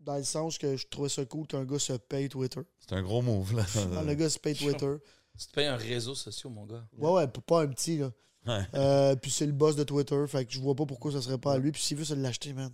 dans 0.00 0.16
le 0.16 0.22
sens 0.24 0.58
que 0.58 0.76
je 0.76 0.86
trouvais 0.88 1.08
ça 1.08 1.24
cool 1.24 1.46
qu'un 1.46 1.64
gars 1.64 1.78
se 1.78 1.94
paye 1.94 2.28
Twitter. 2.28 2.60
C'est 2.78 2.94
un 2.94 3.02
gros 3.02 3.22
move, 3.22 3.54
là. 3.56 3.64
Le 4.06 4.14
gars 4.14 4.28
se 4.28 4.38
paye 4.38 4.54
Twitter. 4.54 4.94
Tu 5.38 5.46
te 5.46 5.52
payes 5.52 5.66
un 5.66 5.76
réseau 5.76 6.14
social, 6.14 6.52
mon 6.52 6.66
gars. 6.66 6.86
Ouais, 6.98 7.10
ouais, 7.12 7.26
pas 7.28 7.62
un 7.62 7.68
petit, 7.68 7.98
là. 7.98 8.12
Ouais. 8.46 8.62
Euh, 8.74 9.16
puis 9.16 9.30
c'est 9.30 9.46
le 9.46 9.52
boss 9.52 9.74
de 9.76 9.84
Twitter, 9.84 10.22
fait 10.28 10.44
que 10.44 10.52
je 10.52 10.60
vois 10.60 10.74
pas 10.74 10.86
pourquoi 10.86 11.12
ça 11.12 11.20
serait 11.22 11.38
pas 11.38 11.54
à 11.54 11.58
lui. 11.58 11.72
Puis 11.72 11.82
s'il 11.82 11.96
veut 11.96 12.04
se 12.04 12.14
l'acheter, 12.14 12.52
man. 12.52 12.72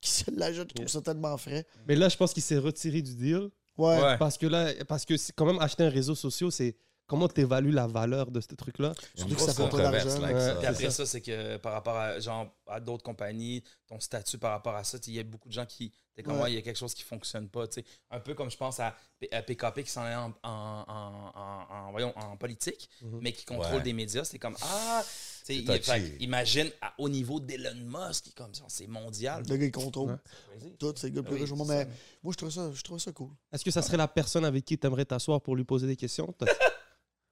Qui 0.00 0.10
se 0.10 0.30
l'achète, 0.30 0.68
je 0.68 0.74
trouve 0.74 0.88
ça 0.88 1.00
tellement 1.00 1.36
frais. 1.36 1.66
Mais 1.88 1.96
là, 1.96 2.08
je 2.08 2.16
pense 2.16 2.32
qu'il 2.32 2.42
s'est 2.42 2.58
retiré 2.58 3.02
du 3.02 3.14
deal. 3.14 3.48
Ouais. 3.76 4.00
Ouais. 4.00 4.18
Parce 4.18 4.38
que 4.38 4.46
là, 4.46 4.72
parce 4.86 5.04
que 5.04 5.16
c'est 5.16 5.32
quand 5.34 5.46
même 5.46 5.58
acheter 5.58 5.84
un 5.84 5.90
réseau 5.90 6.14
social, 6.14 6.50
c'est 6.52 6.76
comment 7.06 7.28
tu 7.28 7.40
évalues 7.40 7.70
la 7.70 7.86
valeur 7.86 8.30
de 8.30 8.40
ce 8.40 8.54
truc-là? 8.54 8.92
Surtout 9.14 9.34
que 9.34 9.40
ça 9.40 9.54
fait 9.54 9.68
pas 9.68 9.76
d'argent. 9.78 10.20
Puis 10.20 10.34
c'est 10.60 10.66
après 10.66 10.84
ça. 10.84 10.90
ça, 10.90 11.06
c'est 11.06 11.20
que 11.20 11.56
par 11.58 11.72
rapport 11.72 11.96
à, 11.96 12.18
genre, 12.20 12.48
à 12.66 12.80
d'autres 12.80 13.02
compagnies, 13.04 13.62
ton 13.86 14.00
statut 14.00 14.38
par 14.38 14.50
rapport 14.52 14.74
à 14.74 14.84
ça, 14.84 14.98
il 15.06 15.14
y 15.14 15.18
a 15.20 15.22
beaucoup 15.22 15.48
de 15.48 15.54
gens 15.54 15.66
qui. 15.66 15.92
t'es 16.14 16.22
comme, 16.22 16.40
ouais, 16.40 16.50
il 16.52 16.54
y 16.54 16.58
a 16.58 16.62
quelque 16.62 16.78
chose 16.78 16.94
qui 16.94 17.02
fonctionne 17.02 17.48
pas. 17.48 17.64
Un 18.10 18.20
peu 18.20 18.34
comme 18.34 18.50
je 18.50 18.56
pense 18.56 18.80
à, 18.80 18.94
à 19.32 19.42
PKP 19.42 19.82
qui 19.84 19.90
s'en 19.90 20.06
est 20.06 20.14
en, 20.14 20.32
en, 20.42 20.50
en- 20.88 21.32
en- 21.34 21.66
en- 21.88 21.90
voyons, 21.90 22.12
en 22.16 22.36
politique, 22.36 22.88
Mhm. 23.02 23.18
mais 23.22 23.32
qui 23.32 23.44
contrôle 23.44 23.76
Ouais. 23.76 23.82
des 23.82 23.92
médias. 23.92 24.24
C'est 24.24 24.38
comme, 24.38 24.56
ah, 24.62 25.02
il- 25.48 25.64
fait 25.66 26.16
imagine 26.20 26.70
à- 26.80 26.94
au 26.98 27.08
niveau 27.08 27.38
d'Elon 27.38 27.74
Musk, 27.84 28.24
qui 28.24 28.30
est 28.30 28.32
comme 28.32 28.54
ça, 28.54 28.64
c'est 28.68 28.86
mondial. 28.88 29.44
Le 29.48 29.56
gars, 29.56 29.66
il 29.66 29.70
contrôle 29.70 30.12
Ouais. 30.12 30.74
Tout, 30.78 30.92
c'est 30.96 31.08
le 31.10 31.14
gars 31.14 31.22
plus 31.22 31.36
riche 31.36 31.52
au 31.52 31.56
monde. 31.56 31.68
Mais 31.68 31.84
ça. 31.84 31.90
moi, 32.22 32.32
je 32.32 32.36
trouve 32.38 32.50
ça, 32.50 32.70
je 32.72 32.82
trouve 32.82 32.98
ça 32.98 33.12
cool. 33.12 33.30
Est-ce 33.52 33.64
que 33.64 33.70
ça 33.70 33.82
serait 33.82 33.96
la 33.98 34.08
personne 34.08 34.44
avec 34.44 34.64
qui 34.64 34.76
tu 34.78 34.86
aimerais 34.86 35.04
t'asseoir 35.04 35.40
pour 35.40 35.54
lui 35.54 35.64
poser 35.64 35.86
des 35.86 35.96
questions? 35.96 36.34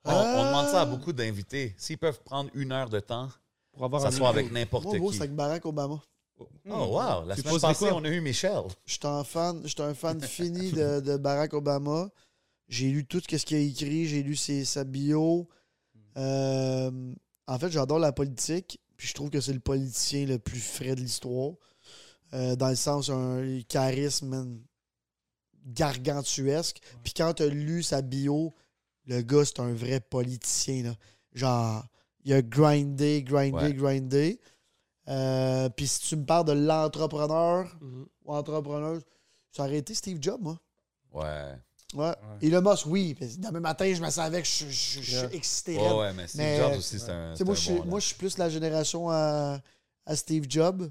On, 0.04 0.10
on 0.12 0.46
demande 0.46 0.66
ça 0.68 0.80
à 0.80 0.82
Ah. 0.82 0.86
beaucoup 0.86 1.12
d'invités. 1.12 1.74
S'ils 1.78 1.98
peuvent 1.98 2.20
prendre 2.22 2.50
une 2.54 2.72
heure 2.72 2.90
de 2.90 3.00
temps, 3.00 3.28
Pour 3.72 3.84
avoir 3.84 4.02
s'asseoir 4.02 4.30
un 4.30 4.34
avec 4.34 4.52
n'importe 4.52 4.84
Moi, 4.84 5.10
qui. 5.10 5.16
c'est 5.16 5.22
avec 5.22 5.34
Barack 5.34 5.64
Obama. 5.66 6.02
Oh, 6.38 6.46
wow. 6.66 7.24
La 7.26 7.36
Tu 7.36 7.42
semaine 7.42 7.60
passée, 7.60 7.86
quoi? 7.88 7.94
on 7.96 8.04
a 8.04 8.08
eu 8.08 8.20
Michel. 8.20 8.62
J'étais 8.86 9.06
un 9.06 9.22
fan, 9.24 9.62
j'étais 9.64 9.82
un 9.82 9.94
fan 9.94 10.20
fini 10.22 10.72
de, 10.72 11.00
de 11.00 11.16
Barack 11.16 11.54
Obama. 11.54 12.08
J'ai 12.68 12.88
lu 12.90 13.04
tout 13.06 13.20
ce 13.20 13.36
qu'il 13.44 13.56
a 13.56 13.60
écrit, 13.60 14.06
j'ai 14.06 14.22
lu 14.22 14.34
ses, 14.36 14.64
sa 14.64 14.84
bio. 14.84 15.48
Euh, 16.16 17.12
en 17.46 17.58
fait, 17.58 17.70
j'adore 17.70 17.98
la 17.98 18.12
politique, 18.12 18.80
puis 18.96 19.06
je 19.08 19.14
trouve 19.14 19.30
que 19.30 19.40
c'est 19.40 19.52
le 19.52 19.60
politicien 19.60 20.26
le 20.26 20.38
plus 20.38 20.60
frais 20.60 20.94
de 20.94 21.00
l'histoire. 21.00 21.52
Euh, 22.32 22.56
dans 22.56 22.68
le 22.68 22.74
sens, 22.76 23.10
un 23.10 23.60
charisme 23.68 24.58
gargantuesque. 25.66 26.80
Puis 27.02 27.12
quand 27.14 27.34
tu 27.34 27.42
as 27.42 27.46
lu 27.48 27.82
sa 27.82 28.02
bio, 28.02 28.54
le 29.06 29.20
gars, 29.22 29.44
c'est 29.44 29.60
un 29.60 29.72
vrai 29.72 30.00
politicien. 30.00 30.82
Là. 30.84 30.94
Genre, 31.32 31.84
il 32.24 32.32
a 32.32 32.42
grindé, 32.42 33.22
grindé, 33.22 33.52
Ouais. 33.56 33.72
grindé. 33.74 34.40
Euh, 35.08 35.68
puis 35.68 35.86
si 35.86 36.00
tu 36.00 36.16
me 36.16 36.24
parles 36.24 36.46
de 36.46 36.52
l'entrepreneur, 36.52 37.66
Mhm. 37.80 38.06
ou 38.24 38.34
entrepreneur, 38.34 39.00
ça 39.52 39.64
aurait 39.64 39.76
été 39.78 39.94
Steve 39.94 40.18
Jobs, 40.20 40.40
moi. 40.40 40.58
Ouais. 41.12 41.52
Ouais. 41.94 42.14
Elon 42.42 42.62
Musk, 42.62 42.86
oui. 42.86 43.14
Puis 43.14 43.36
Demain 43.38 43.60
matin, 43.60 43.92
je 43.94 44.00
me 44.02 44.10
savais 44.10 44.40
que 44.42 44.48
je, 44.48 44.64
je- 44.68 45.00
je- 45.02 45.10
Yeah. 45.12 45.28
suis 45.28 45.36
excité. 45.36 45.76
Ouais, 45.78 45.92
ouais, 45.98 46.12
mais 46.14 46.26
Steve 46.26 46.40
Mais- 46.40 46.56
Jobs 46.58 46.78
aussi, 46.78 46.98
c'est 46.98 47.10
un. 47.10 47.34
Moi, 47.84 48.00
je 48.00 48.06
suis 48.06 48.14
plus 48.16 48.38
la 48.38 48.48
génération 48.48 49.10
à, 49.10 49.60
à 50.06 50.16
Steve 50.16 50.46
Jobs. 50.48 50.90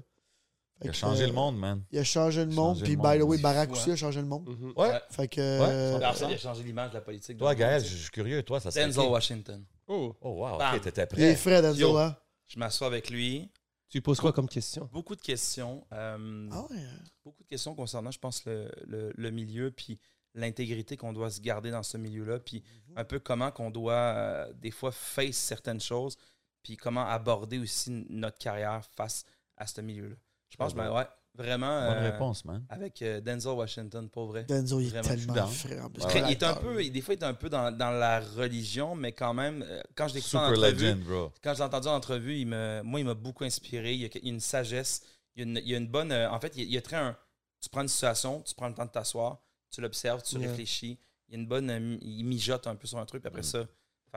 Fait 0.78 0.86
Il 0.86 0.90
a 0.90 0.92
changé 0.92 1.22
euh, 1.24 1.26
le 1.28 1.32
monde, 1.32 1.56
man. 1.58 1.84
Il 1.92 1.98
a 1.98 2.04
changé 2.04 2.44
le 2.44 2.50
monde. 2.50 2.74
changé 2.78 2.84
Puis, 2.84 2.96
le 2.96 3.02
by 3.02 3.18
the 3.18 3.22
way, 3.22 3.38
Barack 3.38 3.70
aussi 3.70 3.90
hein. 3.90 3.92
a 3.94 3.96
changé 3.96 4.20
le 4.20 4.26
monde. 4.26 4.48
Mhm. 4.48 4.72
Ouais. 4.76 5.00
Fait 5.10 5.28
que. 5.28 5.40
euh, 5.40 5.96
Alors 5.96 6.16
ça, 6.16 6.28
il 6.28 6.34
a 6.34 6.38
changé 6.38 6.62
l'image 6.64 6.90
de 6.90 6.94
la 6.94 7.00
politique. 7.00 7.38
Toi, 7.38 7.54
Gaël, 7.54 7.84
je 7.84 7.96
suis 7.96 8.10
curieux. 8.10 8.42
Toi, 8.42 8.58
ça. 8.60 8.70
Denzel? 8.70 9.04
Washington. 9.08 9.64
Oh. 9.86 10.16
Oh, 10.20 10.30
wow. 10.30 10.58
Bam. 10.58 10.74
Ok, 10.76 10.82
t'étais 10.82 11.02
Il 11.16 11.20
est 11.22 11.26
prêt. 11.32 11.36
frais, 11.36 11.62
Denzel, 11.62 11.80
Yo. 11.80 11.96
hein? 11.96 12.16
Je 12.48 12.58
m'assois 12.58 12.86
avec 12.88 13.08
lui. 13.10 13.50
Tu 13.88 14.00
poses 14.02 14.18
quoi 14.18 14.32
comme 14.32 14.48
question? 14.48 14.88
Beaucoup 14.92 15.14
de 15.14 15.20
questions. 15.20 15.86
euh, 15.92 16.48
Ah 16.50 16.62
ouais. 16.68 16.76
beaucoup 17.24 17.42
de 17.44 17.48
questions 17.48 17.74
concernant, 17.76 18.10
je 18.10 18.18
pense, 18.18 18.44
le, 18.44 18.68
le- 18.86 19.12
le 19.16 19.30
milieu, 19.30 19.70
puis 19.70 20.00
l'intégrité 20.34 20.96
qu'on 20.96 21.12
doit 21.12 21.30
se 21.30 21.40
garder 21.40 21.70
dans 21.70 21.84
ce 21.84 21.96
milieu-là, 21.96 22.40
puis 22.40 22.64
un 22.96 23.04
peu 23.04 23.20
comment 23.20 23.52
qu'on 23.52 23.70
doit, 23.70 23.92
euh, 23.94 24.52
des 24.54 24.72
fois, 24.72 24.90
face 24.90 25.36
certaines 25.36 25.80
choses, 25.80 26.16
puis 26.64 26.76
comment 26.76 27.06
aborder 27.06 27.58
aussi 27.60 28.04
notre 28.10 28.38
carrière 28.38 28.82
face 28.96 29.24
à 29.56 29.68
ce 29.68 29.80
milieu-là. 29.80 30.16
Je 30.54 30.58
pense, 30.58 30.72
ben 30.72 30.92
ouais, 30.94 31.06
vraiment. 31.34 31.80
Bonne 31.88 31.98
euh, 31.98 32.10
réponse, 32.12 32.44
man. 32.44 32.64
Avec 32.68 33.02
euh, 33.02 33.20
Denzel 33.20 33.52
Washington, 33.54 34.08
pour 34.08 34.26
vrai. 34.26 34.44
Denzel, 34.44 34.82
il 34.82 34.86
est 34.86 35.00
Vraiment, 35.00 35.08
tellement. 35.08 35.34
Ouais, 35.34 36.10
Quel 36.12 36.24
il 36.26 36.30
est 36.30 36.42
un 36.44 36.54
peu, 36.54 36.84
des 36.88 37.00
fois, 37.00 37.14
il 37.14 37.20
est 37.20 37.24
un 37.24 37.34
peu 37.34 37.48
dans, 37.50 37.76
dans 37.76 37.90
la 37.90 38.20
religion, 38.20 38.94
mais 38.94 39.10
quand 39.10 39.34
même, 39.34 39.64
euh, 39.68 39.82
quand 39.96 40.06
je 40.06 40.14
l'écoute 40.14 40.34
en 40.36 40.46
Super 40.46 40.58
entrevue, 40.58 40.84
legend, 40.84 41.00
bro. 41.02 41.32
quand 41.42 41.54
j'ai 41.54 41.62
entendu 41.64 41.88
en 41.88 41.96
entrevue, 41.96 42.38
il 42.38 42.46
me, 42.46 42.82
moi, 42.84 43.00
il 43.00 43.06
m'a 43.06 43.14
beaucoup 43.14 43.42
inspiré. 43.42 43.94
Il 43.94 44.00
y 44.02 44.04
a, 44.06 44.08
une 44.22 44.38
sagesse, 44.38 45.02
il 45.34 45.40
y 45.40 45.42
a 45.42 45.50
une, 45.50 45.56
il 45.64 45.68
y 45.70 45.74
a 45.74 45.78
une 45.78 45.88
bonne. 45.88 46.12
euh, 46.12 46.30
en 46.30 46.38
fait, 46.38 46.52
il 46.56 46.70
y 46.70 46.78
a, 46.78 46.82
très 46.82 46.96
un. 46.96 47.16
Tu 47.60 47.68
prends 47.68 47.82
une 47.82 47.88
situation, 47.88 48.40
tu 48.42 48.54
prends 48.54 48.68
le 48.68 48.74
temps 48.74 48.84
de 48.86 48.90
t'asseoir, 48.90 49.38
tu 49.72 49.80
l'observes, 49.80 50.22
tu 50.22 50.36
Yeah. 50.38 50.48
réfléchis. 50.50 51.00
Il 51.28 51.34
y 51.34 51.36
a 51.36 51.40
une 51.40 51.48
bonne. 51.48 51.98
il 52.00 52.22
mijote 52.24 52.66
un 52.68 52.76
peu 52.76 52.86
sur 52.86 52.98
un 52.98 53.06
truc, 53.06 53.22
puis 53.22 53.28
après 53.28 53.40
Mm. 53.40 53.44
ça. 53.44 53.66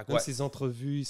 Que 0.04 0.12
Même 0.12 0.18
ouais. 0.18 0.24
ses 0.24 0.42
entrevues, 0.42 1.04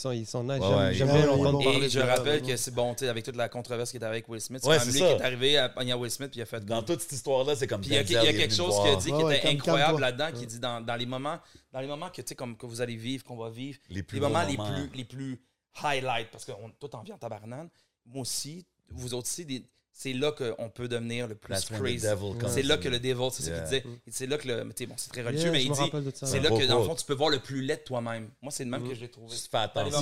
il- 0.91 0.97
bien 1.13 1.21
ouais, 1.21 1.25
l'entendre 1.25 1.57
ouais, 1.59 1.63
parler. 1.65 1.85
Et 1.85 1.89
je 1.89 1.99
ça, 1.99 2.05
rappelle 2.05 2.41
que 2.41 2.55
c'est 2.55 2.73
bon, 2.73 2.93
tu 2.93 2.99
sais, 3.05 3.09
avec 3.09 3.25
toute 3.25 3.35
la 3.35 3.49
controverse 3.49 3.91
qui 3.91 3.97
est 3.97 4.03
avec 4.03 4.27
Will 4.29 4.39
Smith, 4.41 4.61
c'est 4.79 4.85
lui 4.85 4.91
qui 4.93 4.99
ça. 4.99 5.11
est 5.11 5.21
arrivé 5.21 5.57
à 5.57 5.69
pogner 5.69 5.93
Will 5.97 6.09
Smith, 6.11 6.29
puis 6.31 6.39
il 6.39 6.43
a 6.43 6.45
fait. 6.45 6.63
Dans 6.65 6.81
toute 6.83 7.01
cette 7.01 7.11
histoire-là, 7.11 7.55
c'est 7.55 7.67
comme 7.67 7.81
Puis 7.81 7.89
il 7.89 7.95
y 7.95 7.97
a, 7.97 8.21
a 8.21 8.33
quelque 8.33 8.53
chose 8.53 8.73
a 8.89 8.95
dit 8.95 9.11
qui 9.11 9.21
était 9.35 9.47
incroyable 9.49 9.99
là-dedans, 9.99 10.31
qui 10.33 10.47
dit 10.47 10.59
dans, 10.59 10.79
dans 10.81 10.95
les 10.95 11.05
moments, 11.05 11.39
dans 11.73 11.79
les 11.81 11.87
moments 11.87 12.09
que, 12.09 12.21
tu 12.21 12.29
sais, 12.29 12.35
comme, 12.35 12.55
que 12.55 12.65
vous 12.65 12.81
allez 12.81 12.95
vivre, 12.95 13.23
qu'on 13.23 13.37
va 13.37 13.49
vivre, 13.49 13.77
les 13.89 14.03
plus 14.03 14.15
les 14.15 14.21
moments 14.21 14.43
les 14.43 14.55
plus, 14.57 14.89
les 14.95 15.05
plus 15.05 15.41
highlight, 15.83 16.29
parce 16.31 16.45
qu'on 16.45 16.71
tout 16.79 16.95
en 16.95 17.01
vient 17.03 17.15
en 17.15 17.19
tabarnane. 17.19 17.69
Moi 18.05 18.21
aussi, 18.21 18.65
vous 18.89 19.13
autres 19.13 19.27
aussi, 19.27 19.45
des- 19.45 19.63
c'est 19.99 20.13
là 20.13 20.31
qu'on 20.31 20.69
peut 20.69 20.87
devenir 20.87 21.27
le 21.27 21.33
plus 21.33 21.51
That's 21.55 21.65
crazy. 21.69 22.05
C'est 22.49 22.61
là 22.61 22.77
que 22.77 22.87
le 22.87 22.99
devil, 22.99 23.29
c'est 23.31 23.41
ça 23.43 23.49
Yeah. 23.49 23.61
qu'il 23.61 23.81
disait. 23.81 23.99
C'est 24.11 24.27
là 24.27 24.37
que 24.37 24.47
le. 24.47 24.73
tu 24.75 24.85
bon, 24.85 24.93
c'est 24.95 25.09
très 25.09 25.23
religieux, 25.23 25.45
Yeah, 25.45 25.51
mais 25.53 25.63
il 25.63 25.71
dit. 25.71 26.13
C'est 26.13 26.39
là 26.39 26.49
que, 26.51 26.67
dans 26.67 26.79
le 26.79 26.85
fond, 26.85 26.93
tu 26.95 27.05
peux 27.05 27.15
voir 27.15 27.31
le 27.31 27.39
plus 27.39 27.61
laid 27.63 27.77
de 27.77 27.81
toi-même. 27.83 28.29
Moi, 28.43 28.51
c'est 28.51 28.63
le 28.63 28.69
même 28.69 28.83
Mhm. 28.83 28.89
que 28.89 28.95
je 28.95 29.01
l'ai 29.01 29.09
trouvé. 29.09 29.29
Juste 29.31 29.49
fais 29.49 29.57
Dans 29.73 29.83
les 29.83 29.89
attention. 29.95 30.01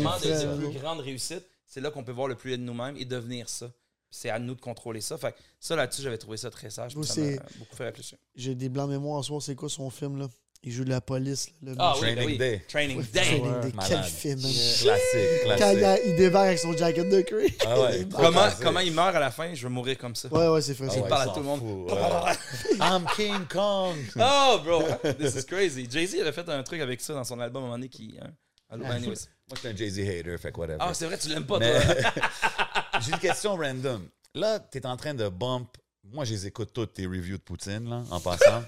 moments 0.49 0.57
de, 0.61 0.67
plus 0.69 0.79
grande 0.79 0.99
réussite, 0.99 1.45
c'est 1.65 1.79
là 1.79 1.91
qu'on 1.91 2.03
peut 2.03 2.11
voir 2.11 2.27
le 2.27 2.35
plus 2.35 2.49
laid 2.51 2.57
de 2.57 2.63
nous-mêmes 2.63 2.97
et 2.97 3.05
devenir 3.05 3.47
ça. 3.47 3.71
C'est 4.11 4.29
à 4.29 4.37
nous 4.39 4.55
de 4.55 4.61
contrôler 4.61 5.01
ça. 5.01 5.17
Fait 5.17 5.31
que 5.31 5.37
ça, 5.59 5.75
là-dessus, 5.77 6.01
j'avais 6.01 6.17
trouvé 6.17 6.37
ça 6.37 6.49
très 6.49 6.69
sage. 6.69 6.93
Ça 7.03 7.21
m'a 7.21 7.31
beaucoup 7.57 7.75
fait 7.75 7.85
réfléchir. 7.85 8.17
J'ai 8.35 8.53
des 8.55 8.67
blancs 8.69 8.89
mémoires 8.89 9.17
en 9.17 9.23
soir. 9.23 9.41
C'est 9.41 9.55
quoi 9.55 9.69
son 9.69 9.89
film, 9.89 10.17
là? 10.19 10.27
Il 10.67 10.71
joue 10.71 10.83
de 10.83 10.89
la 10.89 10.99
police. 10.99 11.49
là, 11.61 11.71
le 11.73 11.75
Ah 11.79 11.93
oui, 12.01 12.01
ben 12.01 12.15
Training 12.15 12.25
oui. 12.31 12.37
Day. 12.39 12.65
Training 12.67 12.97
Ouais, 12.97 13.03
Day. 13.13 13.21
Training. 13.21 13.43
Day. 13.61 13.61
Quel 13.61 13.75
Malade. 13.75 14.03
film, 14.05 14.41
man. 14.41 14.51
Classique, 14.51 14.81
Quand 14.83 14.91
il, 14.91 15.55
classique. 15.57 15.83
a- 15.83 16.03
il 16.05 16.15
débarque 16.17 16.45
avec 16.47 16.59
son 16.59 16.73
jacket 16.75 17.09
de 17.09 17.21
cuir. 17.21 17.49
Ah 17.67 17.79
ouais. 17.81 18.07
Comment, 18.11 18.31
classique. 18.31 18.59
comment 18.63 18.79
il 18.79 18.91
meurt 18.91 19.15
à 19.15 19.19
la 19.19 19.29
fin, 19.31 19.53
je 19.53 19.63
veux 19.63 19.69
mourir 19.69 19.97
comme 19.99 20.15
ça. 20.15 20.27
Ouais, 20.33 20.47
ouais, 20.47 20.61
c'est 20.63 20.73
vrai. 20.73 20.87
Ah 20.89 20.95
ouais, 21.01 21.07
parle 21.07 21.21
à 21.21 21.25
il 21.27 21.33
tout 21.33 21.39
le 21.39 21.45
monde. 21.45 21.61
ouais. 21.87 22.77
I'm 22.81 23.05
King 23.15 23.45
Kong. 23.47 23.95
Oh, 24.19 24.59
bro, 24.63 24.83
this 25.19 25.35
is 25.35 25.45
crazy. 25.45 25.87
Jay-Z 25.89 26.19
avait 26.19 26.31
fait 26.31 26.49
un 26.49 26.63
truc 26.63 26.81
avec 26.81 26.99
ça 26.99 27.13
dans 27.13 27.23
son 27.23 27.39
album 27.39 27.61
à 27.61 27.65
un 27.65 27.69
moment 27.69 27.77
donné 27.77 27.89
qui. 27.89 28.17
Hein? 28.19 28.31
Allô, 28.69 28.85
anyways. 28.85 29.27
Moi, 29.47 29.53
je 29.53 29.59
suis 29.59 29.67
un 29.67 29.75
Jay-Z 29.75 29.99
hater, 29.99 30.37
fait 30.39 30.57
whatever. 30.57 30.77
Ah, 30.79 30.91
c'est 30.95 31.05
vrai, 31.05 31.19
tu 31.19 31.29
l'aimes 31.29 31.45
pas, 31.45 31.59
Mais 31.59 31.71
toi. 31.79 32.11
j'ai 33.01 33.11
une 33.11 33.19
question 33.19 33.55
random. 33.55 34.07
Là, 34.33 34.59
tu 34.59 34.79
es 34.79 34.85
en 34.87 34.97
train 34.97 35.13
de 35.13 35.29
bump. 35.29 35.69
Moi, 36.11 36.25
je 36.25 36.33
les 36.33 36.47
écoute 36.47 36.71
toutes 36.73 36.93
tes 36.93 37.05
reviews 37.05 37.37
de 37.37 37.41
Poutine, 37.43 37.87
là, 37.87 38.03
en 38.09 38.19
passant. 38.19 38.63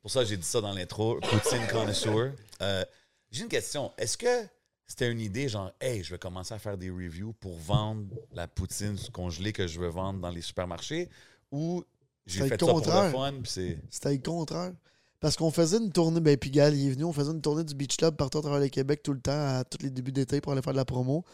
C'est 0.00 0.02
pour 0.02 0.10
ça 0.10 0.20
que 0.20 0.26
j'ai 0.30 0.36
dit 0.38 0.46
ça 0.46 0.60
dans 0.62 0.72
l'intro. 0.72 1.20
Poutine 1.20 1.66
connoisseur. 1.70 2.32
Euh, 2.62 2.84
j'ai 3.30 3.42
une 3.42 3.48
question. 3.48 3.92
Est-ce 3.98 4.16
que 4.16 4.46
c'était 4.86 5.10
une 5.10 5.20
idée, 5.20 5.46
genre, 5.48 5.70
hey, 5.80 6.02
je 6.02 6.10
vais 6.10 6.18
commencer 6.18 6.54
à 6.54 6.58
faire 6.58 6.78
des 6.78 6.88
reviews 6.90 7.34
pour 7.34 7.56
vendre 7.58 8.06
la 8.32 8.48
poutine 8.48 8.96
congelée 9.12 9.52
que 9.52 9.66
je 9.66 9.78
veux 9.78 9.88
vendre 9.88 10.20
dans 10.20 10.30
les 10.30 10.40
supermarchés? 10.40 11.08
Ou 11.52 11.84
j'ai 12.26 12.40
C'est 12.40 12.48
fait 12.48 12.60
le 12.62 12.66
ça 12.66 12.72
pour 12.72 12.78
le 12.80 12.84
contraire. 12.86 13.12
fun, 13.12 13.34
c'est. 13.44 13.78
C'était 13.90 14.12
le 14.12 14.18
contraire. 14.18 14.72
Parce 15.20 15.36
qu'on 15.36 15.50
faisait 15.50 15.76
une 15.76 15.92
tournée, 15.92 16.20
ben 16.20 16.34
puis 16.38 16.50
Gal, 16.50 16.74
il 16.74 16.86
est 16.88 16.90
venu, 16.92 17.04
on 17.04 17.12
faisait 17.12 17.30
une 17.32 17.42
tournée 17.42 17.62
du 17.62 17.74
Beach 17.74 17.98
Club 17.98 18.16
partout 18.16 18.38
à 18.38 18.40
travers 18.40 18.58
le 18.58 18.68
Québec 18.70 19.02
tout 19.02 19.12
le 19.12 19.20
temps, 19.20 19.58
à 19.58 19.64
tous 19.64 19.82
les 19.82 19.90
débuts 19.90 20.12
d'été 20.12 20.40
pour 20.40 20.52
aller 20.52 20.62
faire 20.62 20.72
de 20.72 20.78
la 20.78 20.86
promo. 20.86 21.26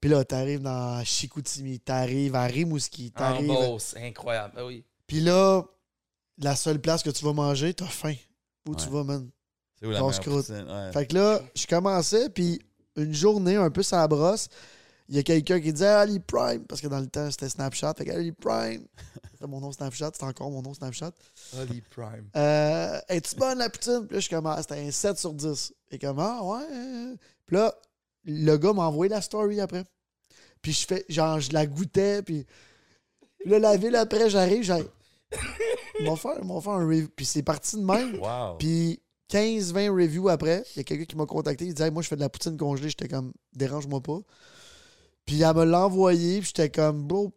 Puis 0.00 0.10
là, 0.10 0.24
t'arrives 0.24 0.62
dans 0.62 1.04
Chicoutimi, 1.04 1.78
t'arrives 1.80 2.34
à 2.34 2.44
Rimouski, 2.46 3.12
En 3.14 3.18
t'arrives. 3.18 3.46
Beauce, 3.48 3.94
incroyable. 3.96 4.54
Ah 4.56 4.66
oui. 4.66 4.84
Puis 5.06 5.20
là, 5.20 5.64
la 6.42 6.56
seule 6.56 6.80
place 6.80 7.02
que 7.02 7.10
tu 7.10 7.24
vas 7.24 7.32
manger, 7.32 7.74
t'as 7.74 7.86
faim. 7.86 8.14
Où 8.68 8.74
tu 8.74 8.88
vas, 8.88 9.04
man? 9.04 9.28
C'est 9.78 9.86
où 9.86 9.90
la 9.90 10.00
Grosse 10.00 10.18
meilleure 10.18 10.42
croûte. 10.42 10.46
poutine? 10.46 10.70
Ouais. 10.70 10.92
Fait 10.92 11.06
que 11.06 11.14
là, 11.14 11.40
je 11.54 11.66
commençais, 11.66 12.28
puis 12.30 12.60
une 12.96 13.14
journée, 13.14 13.56
un 13.56 13.70
peu 13.70 13.82
ça 13.82 14.06
brosse, 14.08 14.48
il 15.08 15.16
y 15.16 15.18
a 15.18 15.22
quelqu'un 15.22 15.58
qui 15.60 15.72
disait 15.72 15.86
Ali 15.86 16.20
Prime, 16.20 16.64
parce 16.66 16.80
que 16.80 16.86
dans 16.88 17.00
le 17.00 17.06
temps, 17.06 17.30
c'était 17.30 17.48
Snapchat. 17.48 17.94
Fait 17.94 18.04
que 18.04 18.10
Ali 18.10 18.32
Prime, 18.32 18.84
c'était 19.32 19.46
mon 19.46 19.60
nom 19.60 19.72
Snapchat, 19.72 20.10
c'est 20.14 20.24
encore 20.24 20.50
mon 20.50 20.60
nom 20.60 20.74
Snapchat. 20.74 21.12
Holly 21.56 21.80
Prime. 21.80 22.28
Euh, 22.36 23.00
Es-tu 23.08 23.36
bonne 23.36 23.58
la 23.58 23.70
poutine? 23.70 24.06
Puis 24.06 24.16
là, 24.16 24.20
je 24.20 24.28
commence, 24.28 24.60
c'était 24.60 24.80
un 24.86 24.90
7 24.90 25.18
sur 25.18 25.32
10. 25.32 25.72
Et 25.92 25.98
comme, 25.98 26.18
ah 26.18 26.42
ouais. 26.42 27.16
Puis 27.46 27.56
là, 27.56 27.74
le 28.24 28.56
gars 28.58 28.72
m'a 28.74 28.82
envoyé 28.82 29.08
la 29.08 29.22
story 29.22 29.60
après. 29.60 29.84
Puis 30.60 30.72
je 30.72 30.86
fais, 30.86 31.04
genre, 31.08 31.40
je 31.40 31.52
la 31.52 31.66
goûtais, 31.66 32.20
puis, 32.22 32.44
puis 33.38 33.48
là, 33.48 33.58
la 33.60 33.76
ville 33.76 33.96
après, 33.96 34.28
j'arrive, 34.28 34.62
j'ai. 34.62 34.84
M'ont 36.00 36.16
fait, 36.16 36.28
fait 36.60 36.70
un 36.70 36.86
review. 36.86 37.08
Puis 37.14 37.26
c'est 37.26 37.42
parti 37.42 37.76
de 37.76 37.82
même. 37.82 38.18
Wow. 38.20 38.56
Puis 38.58 39.00
15-20 39.30 39.90
reviews 39.90 40.28
après, 40.28 40.64
il 40.74 40.78
y 40.78 40.80
a 40.80 40.84
quelqu'un 40.84 41.04
qui 41.04 41.16
m'a 41.16 41.26
contacté. 41.26 41.66
Il 41.66 41.74
disait 41.74 41.86
Hey, 41.88 41.90
Moi, 41.92 42.02
je 42.02 42.08
fais 42.08 42.16
de 42.16 42.20
la 42.20 42.28
poutine 42.28 42.56
congelée. 42.56 42.88
J'étais 42.88 43.08
comme 43.08 43.32
Dérange-moi 43.54 44.00
pas. 44.00 44.18
Puis 45.26 45.42
elle 45.42 45.54
me 45.56 45.64
l'a 45.64 45.86
envoyé. 45.86 46.38
Puis 46.38 46.46
j'étais 46.48 46.70
comme 46.70 47.02
Bro, 47.04 47.32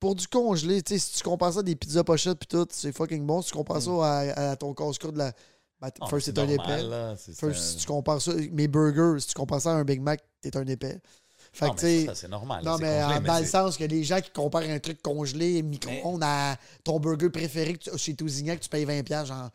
pour 0.00 0.14
du 0.14 0.28
congelé, 0.28 0.80
tu 0.82 0.94
sais, 0.94 0.98
si 1.00 1.16
tu 1.18 1.24
compares 1.24 1.52
ça 1.52 1.58
à 1.60 1.62
des 1.62 1.74
pizzas 1.74 2.04
pochettes, 2.04 2.38
puis 2.38 2.46
tout, 2.46 2.66
c'est 2.70 2.92
fucking 2.92 3.26
bon. 3.26 3.42
Si 3.42 3.50
tu 3.50 3.56
compares 3.56 3.82
ça 3.82 3.90
à, 4.00 4.50
à 4.50 4.56
ton 4.56 4.72
casse-croûte 4.72 5.14
de 5.14 5.18
la. 5.18 5.32
ben, 5.80 5.90
Ah, 6.00 6.06
first, 6.06 6.26
c'est 6.26 6.38
un 6.38 6.48
épais. 6.48 6.82
là. 6.84 7.16
First, 7.16 7.60
si 7.62 7.76
tu 7.78 7.86
compares 7.86 8.22
ça, 8.22 8.32
mes 8.52 8.68
burgers, 8.68 9.18
si 9.20 9.26
tu 9.28 9.34
compares 9.34 9.60
ça 9.60 9.70
à 9.72 9.74
un 9.74 9.84
Big 9.84 10.00
Mac, 10.00 10.22
t'es 10.40 10.56
un 10.56 10.66
épais. 10.66 11.00
Fait 11.52 11.66
Non, 11.66 11.74
que, 11.74 11.82
mais 11.82 12.06
ça, 12.06 12.14
c'est 12.14 12.28
normal. 12.28 12.64
Non, 12.64 12.78
mais 12.78 13.00
congelé, 13.00 13.16
en- 13.18 13.20
dans 13.20 13.38
le 13.38 13.44
sens 13.46 13.76
que 13.76 13.84
les 13.84 14.04
gens 14.04 14.20
qui 14.20 14.30
comparent 14.30 14.62
un 14.62 14.78
truc 14.78 15.00
congelé, 15.02 15.62
micro-ondes, 15.62 16.22
à 16.22 16.56
ton 16.84 17.00
burger 17.00 17.30
préféré 17.30 17.74
que 17.74 17.90
tu- 17.90 17.98
chez 17.98 18.14
Tousignac, 18.14 18.60
tu 18.60 18.68
payes 18.68 18.84
20$, 18.84 19.26
genre, 19.26 19.50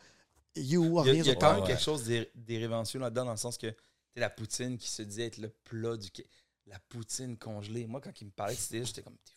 you, 0.56 0.84
Il 0.84 0.92
y 0.94 0.98
a, 0.98 1.02
rien 1.02 1.14
il 1.14 1.26
y 1.26 1.30
a 1.30 1.34
quand 1.36 1.52
même 1.52 1.60
ouais. 1.62 1.66
quelque 1.68 1.82
chose 1.82 2.04
d'irrévérencieux 2.34 3.00
là-dedans, 3.00 3.24
dans 3.26 3.30
le 3.32 3.36
sens 3.36 3.56
que 3.58 3.72
c'est 4.12 4.20
la 4.20 4.30
poutine 4.30 4.76
qui 4.78 4.88
se 4.88 5.02
dit 5.02 5.22
être 5.22 5.38
le 5.38 5.48
plat 5.48 5.96
du. 5.96 6.10
Quai- 6.10 6.26
La 6.66 6.78
poutine 6.88 7.36
congelée. 7.36 7.86
Moi, 7.86 8.00
quand 8.00 8.18
il 8.20 8.24
me 8.24 8.30
parlait 8.30 8.54
de 8.54 8.60
idée, 8.76 8.86
j'étais 8.86 9.02
comme, 9.02 9.16
t'es. 9.24 9.32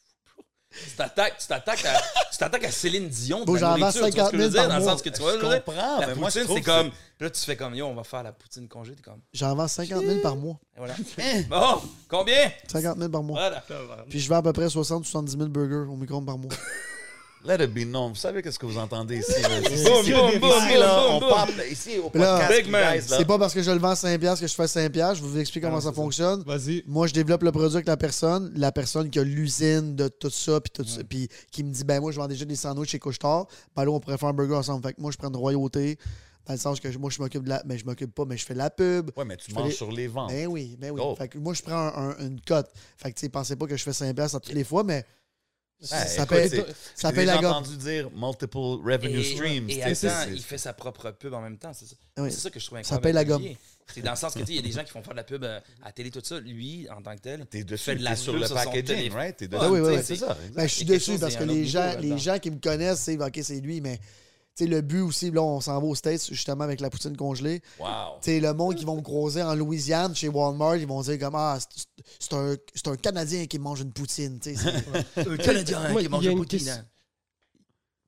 Tu 0.69 0.91
t'attaques, 0.97 1.37
tu 1.39 1.47
t'attaques 1.47 1.85
à, 1.85 1.93
tu 2.31 2.37
t'attaques 2.37 2.63
à 2.65 2.71
Céline 2.71 3.07
Dion 3.07 3.39
de 3.41 3.45
Bon, 3.45 3.53
la 3.55 3.77
nourriture, 3.77 3.91
tu 3.93 3.99
vois 3.99 4.11
ce 4.11 4.11
50 4.11 4.31
que 4.31 4.37
je 4.37 4.41
000 4.41 4.43
veux 4.43 4.49
dire, 4.49 4.61
par 4.61 4.67
dans 4.69 4.75
le 4.77 4.83
mois. 4.83 4.91
sens 4.91 5.01
que 5.01 5.09
tu 5.09 5.21
vois, 5.21 5.33
Je 5.33 5.39
comprends, 5.39 5.99
la 5.99 6.07
mais 6.07 6.15
moi, 6.15 6.29
je 6.29 6.39
poutine, 6.41 6.55
c'est 6.55 6.61
comme, 6.61 6.91
là, 7.19 7.29
tu 7.29 7.41
fais 7.41 7.55
comme, 7.55 7.73
yo, 7.75 7.85
on 7.87 7.95
va 7.95 8.03
faire 8.03 8.23
la 8.23 8.31
poutine 8.33 8.67
congelée, 8.67 8.95
t'es 8.95 9.01
comme, 9.01 9.21
J'en 9.33 9.55
vends 9.55 9.67
50 9.67 10.03
000 10.03 10.19
par 10.19 10.35
mois. 10.35 10.57
et 10.75 10.79
voilà. 10.79 10.95
bon, 11.49 11.81
combien? 12.09 12.51
50 12.71 12.97
000 12.97 13.09
par 13.09 13.23
mois. 13.23 13.39
Voilà. 13.39 13.63
Puis 14.09 14.19
je 14.19 14.29
vends 14.29 14.37
à 14.37 14.41
peu 14.43 14.53
près 14.53 14.67
60-70 14.67 15.29
000 15.37 15.45
burgers 15.49 15.89
au 15.89 15.95
micro-ondes 15.95 16.25
par 16.25 16.37
mois. 16.37 16.51
Let 17.47 17.63
it 17.63 17.73
be 17.73 17.85
known. 17.85 18.09
Vous 18.09 18.15
savez 18.17 18.41
qu'est-ce 18.41 18.59
que 18.59 18.65
vous 18.65 18.77
entendez 18.77 19.19
ici? 19.19 19.31
on 19.45 21.19
boum. 21.19 21.29
parle 21.29 21.51
ici 21.71 21.97
au 21.97 22.09
podcast. 22.09 22.51
Big 22.51 22.69
man, 22.69 22.81
guys, 22.99 23.09
là. 23.09 23.17
C'est 23.17 23.25
pas 23.25 23.39
parce 23.39 23.53
que 23.53 23.61
je 23.63 23.71
le 23.71 23.77
vends 23.79 23.93
5$ 23.93 24.17
piastres 24.19 24.41
que 24.41 24.47
je 24.47 24.53
fais 24.53 24.65
5$. 24.65 24.89
piastres. 24.89 25.15
Je 25.15 25.23
vous 25.23 25.39
explique 25.39 25.63
comment 25.63 25.77
Ah, 25.77 25.81
ça 25.81 25.93
fonctionne. 25.93 26.43
Vas-y. 26.43 26.83
Moi, 26.87 27.07
je 27.07 27.13
développe 27.13 27.43
le 27.43 27.53
produit 27.53 27.75
avec 27.75 27.87
la 27.87 27.95
personne, 27.95 28.51
la 28.55 28.73
personne 28.73 29.09
qui 29.09 29.17
a 29.19 29.23
l'usine 29.23 29.95
de 29.95 30.09
tout 30.09 30.29
ça, 30.29 30.59
puis 30.59 30.71
tout 30.73 30.83
ça, 30.83 31.01
puis 31.05 31.29
qui 31.49 31.63
me 31.63 31.71
dit, 31.71 31.85
ben 31.85 32.01
moi, 32.01 32.11
je 32.11 32.17
vends 32.19 32.27
déjà 32.27 32.43
des 32.43 32.55
sandwichs 32.57 32.89
chez 32.91 32.99
Couchetard, 32.99 33.47
ben 33.75 33.85
là, 33.85 33.91
on 33.91 33.99
pourrait 34.01 34.17
faire 34.17 34.27
un 34.29 34.33
burger 34.33 34.55
ensemble. 34.55 34.85
Fait 34.85 34.93
que 34.93 34.99
moi, 35.01 35.11
je 35.11 35.17
prends 35.17 35.29
une 35.29 35.37
royauté, 35.37 35.97
dans 36.47 36.53
le 36.53 36.59
sens 36.59 36.81
que 36.81 36.91
je- 36.91 36.97
moi, 36.97 37.09
je 37.09 37.21
m'occupe 37.21 37.43
de 37.43 37.49
la. 37.49 37.61
Mais 37.65 37.77
je 37.77 37.85
m'occupe 37.85 38.13
pas, 38.13 38.25
mais 38.25 38.35
je 38.35 38.45
fais 38.45 38.55
la 38.55 38.69
pub. 38.69 39.11
Ouais, 39.15 39.23
mais 39.23 39.37
tu 39.37 39.53
manges 39.53 39.67
les- 39.69 39.71
sur 39.73 39.91
les 39.91 40.07
ventes. 40.07 40.31
Ben 40.31 40.47
oui, 40.47 40.75
ben 40.77 40.91
oui. 40.91 40.99
Oh. 41.01 41.15
Fait 41.15 41.29
que 41.29 41.37
moi, 41.37 41.53
je 41.53 41.61
prends 41.61 41.75
un- 41.77 42.09
un- 42.09 42.17
une 42.27 42.41
cote. 42.41 42.69
Fait 42.97 43.09
que, 43.11 43.15
tu 43.15 43.21
sais, 43.21 43.29
pensez 43.29 43.55
pas 43.55 43.67
que 43.67 43.77
je 43.77 43.83
fais 43.83 43.93
5$ 43.93 44.13
piastres 44.13 44.35
à 44.35 44.39
toutes 44.41 44.53
les 44.53 44.63
fois, 44.65 44.83
mais 44.83 45.05
ça, 45.79 45.97
Ouais, 45.97 46.05
ça 46.05 46.25
c'est- 46.49 46.65
ça 46.95 47.11
J'ai 47.13 47.29
entendu 47.31 47.77
dire 47.77 48.09
multiple 48.15 48.57
revenue 48.57 49.19
Et, 49.19 49.23
streams. 49.35 49.69
et 49.69 49.73
c'est- 49.93 50.07
attends, 50.07 50.23
c'est- 50.25 50.33
il 50.35 50.41
fait 50.41 50.57
sa 50.57 50.73
propre 50.73 51.11
pub 51.11 51.33
en 51.33 51.41
même 51.41 51.57
temps. 51.57 51.71
C'est 51.73 51.85
ça, 51.85 51.95
Oui. 52.17 52.31
c'est 52.31 52.39
ça 52.39 52.49
que 52.49 52.59
je 52.59 52.65
trouve 52.65 52.77
Ça 52.81 52.95
incroyable. 52.95 53.03
paye 53.03 53.13
la 53.13 53.25
gomme. 53.25 53.45
C'est 53.93 54.01
dans 54.01 54.11
le 54.11 54.17
sens 54.17 54.33
que, 54.33 54.39
tu 54.39 54.45
sais, 54.47 54.51
il 54.53 54.55
y 54.57 54.59
a 54.59 54.63
des 54.63 54.71
gens 54.71 54.83
qui 54.83 54.91
font 54.91 55.01
faire 55.01 55.13
de 55.13 55.17
la 55.17 55.23
pub 55.23 55.43
euh, 55.43 55.59
à 55.83 55.91
télé, 55.93 56.11
tout 56.11 56.19
ça. 56.23 56.39
Lui, 56.39 56.87
en 56.89 57.01
tant 57.01 57.15
que 57.15 57.21
tel, 57.21 57.45
T'es 57.45 57.59
fait 57.59 57.63
dessus, 57.63 57.95
de 57.95 58.03
la 58.03 58.15
sur 58.17 58.33
pub 58.33 58.41
le 58.41 58.47
packaging, 58.49 59.13
right? 59.13 59.37
T'es 59.37 59.47
dessus. 59.47 59.65
oui, 59.67 59.79
oui, 59.79 59.93
c'est 60.03 60.15
ça. 60.17 60.37
Ben, 60.55 60.67
je 60.67 60.73
suis 60.73 60.83
dessus 60.85 61.17
parce 61.19 61.35
que 61.37 61.43
les 61.45 61.65
gens, 61.65 61.79
là-dedans. 61.85 62.15
les 62.15 62.19
gens 62.19 62.39
qui 62.39 62.51
me 62.51 62.59
connaissent 62.59 62.99
savent, 62.99 63.21
OK, 63.21 63.39
c'est 63.43 63.61
lui, 63.61 63.79
mais 63.79 63.99
tu 64.57 64.63
sais, 64.63 64.69
le 64.69 64.81
but 64.81 65.01
aussi, 65.01 65.29
là, 65.29 65.41
on 65.43 65.61
s'en 65.61 65.79
va 65.79 65.85
aux 65.85 65.93
States, 65.95 66.27
justement, 66.31 66.63
avec 66.63 66.79
la 66.81 66.89
poutine 66.89 67.15
congelée. 67.15 67.61
Wow. 67.79 68.19
Le 68.25 68.51
monde 68.53 68.75
qui 68.75 68.85
vont 68.85 68.95
me 68.95 69.01
croiser 69.01 69.43
en 69.43 69.53
Louisiane, 69.53 70.15
chez 70.15 70.27
Walmart, 70.29 70.77
ils 70.77 70.87
vont 70.87 71.01
dire 71.01 71.19
comme 71.19 71.35
Ah, 71.35 71.59
c'est- 72.19 72.33
un, 72.33 72.55
c'est 72.73 72.87
un 72.87 72.95
Canadien 72.95 73.45
qui 73.45 73.59
mange 73.59 73.81
une 73.81 73.93
poutine. 73.93 74.39
tu 74.39 74.55
sais, 74.55 74.73
c'est- 75.15 75.27
un 75.29 75.37
Canadien 75.37 75.89
Moi, 75.89 76.01
qui 76.01 76.07
il 76.07 76.09
mange 76.09 76.25
une 76.25 76.37
poutine. 76.37 76.59
question- 76.59 76.83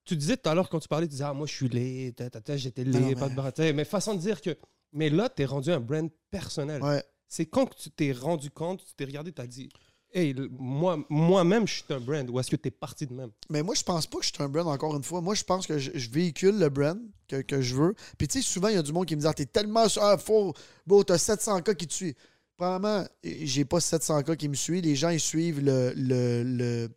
Tu 0.05 0.15
disais 0.15 0.37
tout 0.37 0.49
à 0.49 0.55
l'heure, 0.55 0.69
quand 0.69 0.79
tu 0.79 0.87
parlais, 0.87 1.05
tu 1.07 1.11
disais, 1.11 1.23
ah, 1.25 1.33
moi, 1.33 1.45
je 1.45 1.53
suis 1.53 1.69
laid, 1.69 2.13
ta, 2.15 2.29
ta, 2.31 2.41
ta, 2.41 2.57
j'étais 2.57 2.83
laid, 2.83 2.99
non, 2.99 3.13
pas 3.13 3.25
mais- 3.25 3.29
de 3.29 3.35
bretelles. 3.35 3.75
Mais 3.75 3.85
façon 3.85 4.15
de 4.15 4.19
dire 4.19 4.41
que. 4.41 4.57
Mais 4.91 5.11
là, 5.11 5.29
tu 5.29 5.43
es 5.43 5.45
rendu 5.45 5.71
un 5.71 5.79
brand 5.79 6.09
personnel. 6.31 6.81
Ouais. 6.81 7.03
C'est 7.27 7.45
quand 7.45 7.67
que 7.67 7.75
tu 7.75 7.91
t'es 7.91 8.11
rendu 8.11 8.49
compte, 8.49 8.83
tu 8.83 8.91
t'es 8.95 9.05
regardé, 9.05 9.31
tu 9.31 9.39
as 9.39 9.45
dit, 9.45 9.69
hey, 10.13 10.35
moi, 10.51 10.97
moi-même, 11.09 11.67
je 11.67 11.75
suis 11.75 11.83
un 11.93 11.99
brand. 11.99 12.29
Ou 12.29 12.39
est-ce 12.39 12.49
que 12.51 12.55
tu 12.55 12.67
es 12.67 12.71
parti 12.71 13.05
de 13.07 13.13
même? 13.13 13.31
Mais 13.49 13.61
moi, 13.63 13.75
je 13.75 13.83
pense 13.83 14.07
pas 14.07 14.17
que 14.19 14.25
je 14.25 14.31
suis 14.33 14.43
un 14.43 14.49
brand 14.49 14.67
encore 14.67 14.95
une 14.95 15.03
fois. 15.03 15.21
Moi, 15.21 15.35
je 15.35 15.43
pense 15.43 15.67
que 15.67 15.77
je, 15.77 15.91
je 15.93 16.09
véhicule 16.09 16.57
le 16.59 16.69
brand 16.69 16.99
que, 17.27 17.41
que 17.41 17.61
je 17.61 17.75
veux. 17.75 17.93
Puis, 18.17 18.27
tu 18.27 18.41
sais, 18.41 18.47
souvent, 18.47 18.67
il 18.69 18.75
y 18.75 18.77
a 18.77 18.83
du 18.83 18.91
monde 18.93 19.05
qui 19.05 19.15
me 19.15 19.21
dit 19.21 19.27
Ah, 19.27 19.33
T'es 19.33 19.45
tellement. 19.45 19.87
sur- 19.89 20.03
Ah, 20.03 20.17
faut. 20.17 20.53
Bon, 20.87 21.03
t'as 21.03 21.17
700 21.17 21.61
cas 21.61 21.73
qui 21.73 21.87
te 21.87 21.93
suivent. 21.93 22.15
Premièrement, 22.57 23.05
j'ai 23.23 23.63
pas 23.65 23.79
700 23.79 24.21
cas 24.23 24.35
qui 24.35 24.49
me 24.49 24.55
suivent. 24.55 24.83
Les 24.83 24.95
gens, 24.95 25.09
ils 25.09 25.19
suivent 25.19 25.61
le. 25.63 25.93
le, 25.95 26.43
le- 26.43 26.89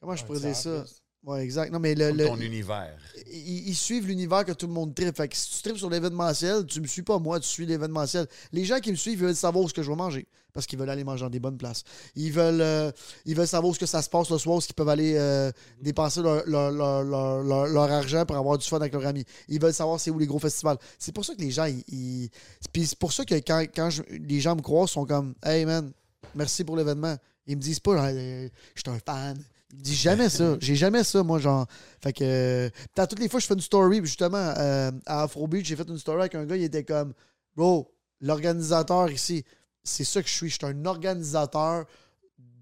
Comment 0.00 0.16
je 0.16 0.24
pourrais 0.24 0.40
dire 0.40 0.56
ça? 0.56 0.84
Ouais, 1.24 1.44
exact. 1.44 1.70
Non, 1.72 1.78
mais 1.78 1.94
le. 1.94 2.26
Ton 2.26 2.36
univers. 2.40 2.96
ils, 3.30 3.68
ils 3.68 3.76
suivent 3.76 4.06
l'univers 4.08 4.44
que 4.44 4.52
tout 4.52 4.66
le 4.66 4.72
monde 4.72 4.92
tripe. 4.94 5.16
Fait 5.16 5.28
que 5.28 5.36
si 5.36 5.50
tu 5.56 5.62
tripes 5.62 5.78
sur 5.78 5.88
l'événementiel, 5.88 6.66
tu 6.66 6.80
me 6.80 6.86
suis 6.86 7.02
pas 7.02 7.18
moi, 7.20 7.38
tu 7.38 7.46
suis 7.46 7.64
l'événementiel. 7.64 8.26
Les 8.52 8.64
gens 8.64 8.80
qui 8.80 8.90
me 8.90 8.96
suivent 8.96 9.20
ils 9.20 9.26
veulent 9.26 9.36
savoir 9.36 9.68
ce 9.68 9.74
que 9.74 9.82
je 9.82 9.88
vais 9.90 9.96
manger 9.96 10.26
parce 10.52 10.66
qu'ils 10.66 10.78
veulent 10.78 10.90
aller 10.90 11.04
manger 11.04 11.22
dans 11.24 11.30
des 11.30 11.38
bonnes 11.38 11.56
places. 11.56 11.82
Ils 12.16 12.30
veulent, 12.32 12.60
euh, 12.60 12.90
ils 13.24 13.34
veulent 13.36 13.46
savoir 13.46 13.72
ce 13.74 13.78
que 13.78 13.86
ça 13.86 14.02
se 14.02 14.10
passe 14.10 14.28
le 14.30 14.36
soir, 14.36 14.60
ce 14.60 14.66
qu'ils 14.66 14.74
peuvent 14.74 14.88
aller 14.88 15.14
euh, 15.16 15.50
dépenser 15.80 16.20
leur, 16.22 16.42
leur, 16.46 16.70
leur- 17.04 17.66
leur- 17.68 17.90
argent 17.92 18.26
pour 18.26 18.36
avoir 18.36 18.58
du 18.58 18.66
fun 18.68 18.76
avec 18.76 18.92
leurs 18.92 19.06
amis. 19.06 19.24
Ils 19.48 19.60
veulent 19.60 19.72
savoir 19.72 19.98
c'est 20.00 20.10
où 20.10 20.18
les 20.18 20.26
gros 20.26 20.38
festivals. 20.40 20.76
C'est 20.98 21.12
pour 21.12 21.24
ça 21.24 21.34
que 21.34 21.40
les 21.40 21.50
gens, 21.52 21.64
ils. 21.66 21.82
ils- 21.88 22.30
Puis 22.72 22.86
c'est 22.86 22.98
pour 22.98 23.12
ça 23.12 23.24
que 23.24 23.34
quand, 23.36 23.64
quand 23.74 23.90
je- 23.90 24.02
les 24.10 24.40
gens 24.40 24.56
me 24.56 24.60
croisent, 24.60 24.90
ils 24.90 24.94
sont 24.94 25.06
comme 25.06 25.34
Hey 25.42 25.64
man, 25.64 25.90
merci 26.34 26.64
pour 26.64 26.76
l'événement. 26.76 27.16
Ils 27.46 27.56
me 27.56 27.62
disent 27.62 27.80
pas, 27.80 27.92
euh, 28.10 28.48
je 28.74 28.80
suis 28.84 28.90
un 28.94 28.98
fan. 28.98 29.42
Disent 29.72 30.00
jamais 30.02 30.28
ça. 30.28 30.56
J'ai 30.60 30.76
jamais 30.76 31.02
ça, 31.02 31.22
moi, 31.22 31.38
genre. 31.38 31.66
Fait 32.02 32.12
que. 32.12 32.22
euh, 32.22 32.70
toutes 33.08 33.18
les 33.18 33.28
fois, 33.28 33.40
je 33.40 33.46
fais 33.46 33.54
une 33.54 33.60
story. 33.60 34.00
Justement, 34.04 34.36
euh, 34.58 34.90
à 35.06 35.22
Afro 35.22 35.46
Beach, 35.48 35.64
j'ai 35.66 35.76
fait 35.76 35.88
une 35.88 35.98
story 35.98 36.20
avec 36.20 36.34
un 36.34 36.44
gars, 36.44 36.56
il 36.56 36.62
était 36.64 36.84
comme 36.84 37.14
Bro, 37.56 37.90
l'organisateur 38.20 39.10
ici, 39.10 39.44
c'est 39.82 40.04
ça 40.04 40.22
que 40.22 40.28
je 40.28 40.34
suis. 40.34 40.48
Je 40.50 40.54
suis 40.56 40.66
un 40.66 40.84
organisateur 40.84 41.86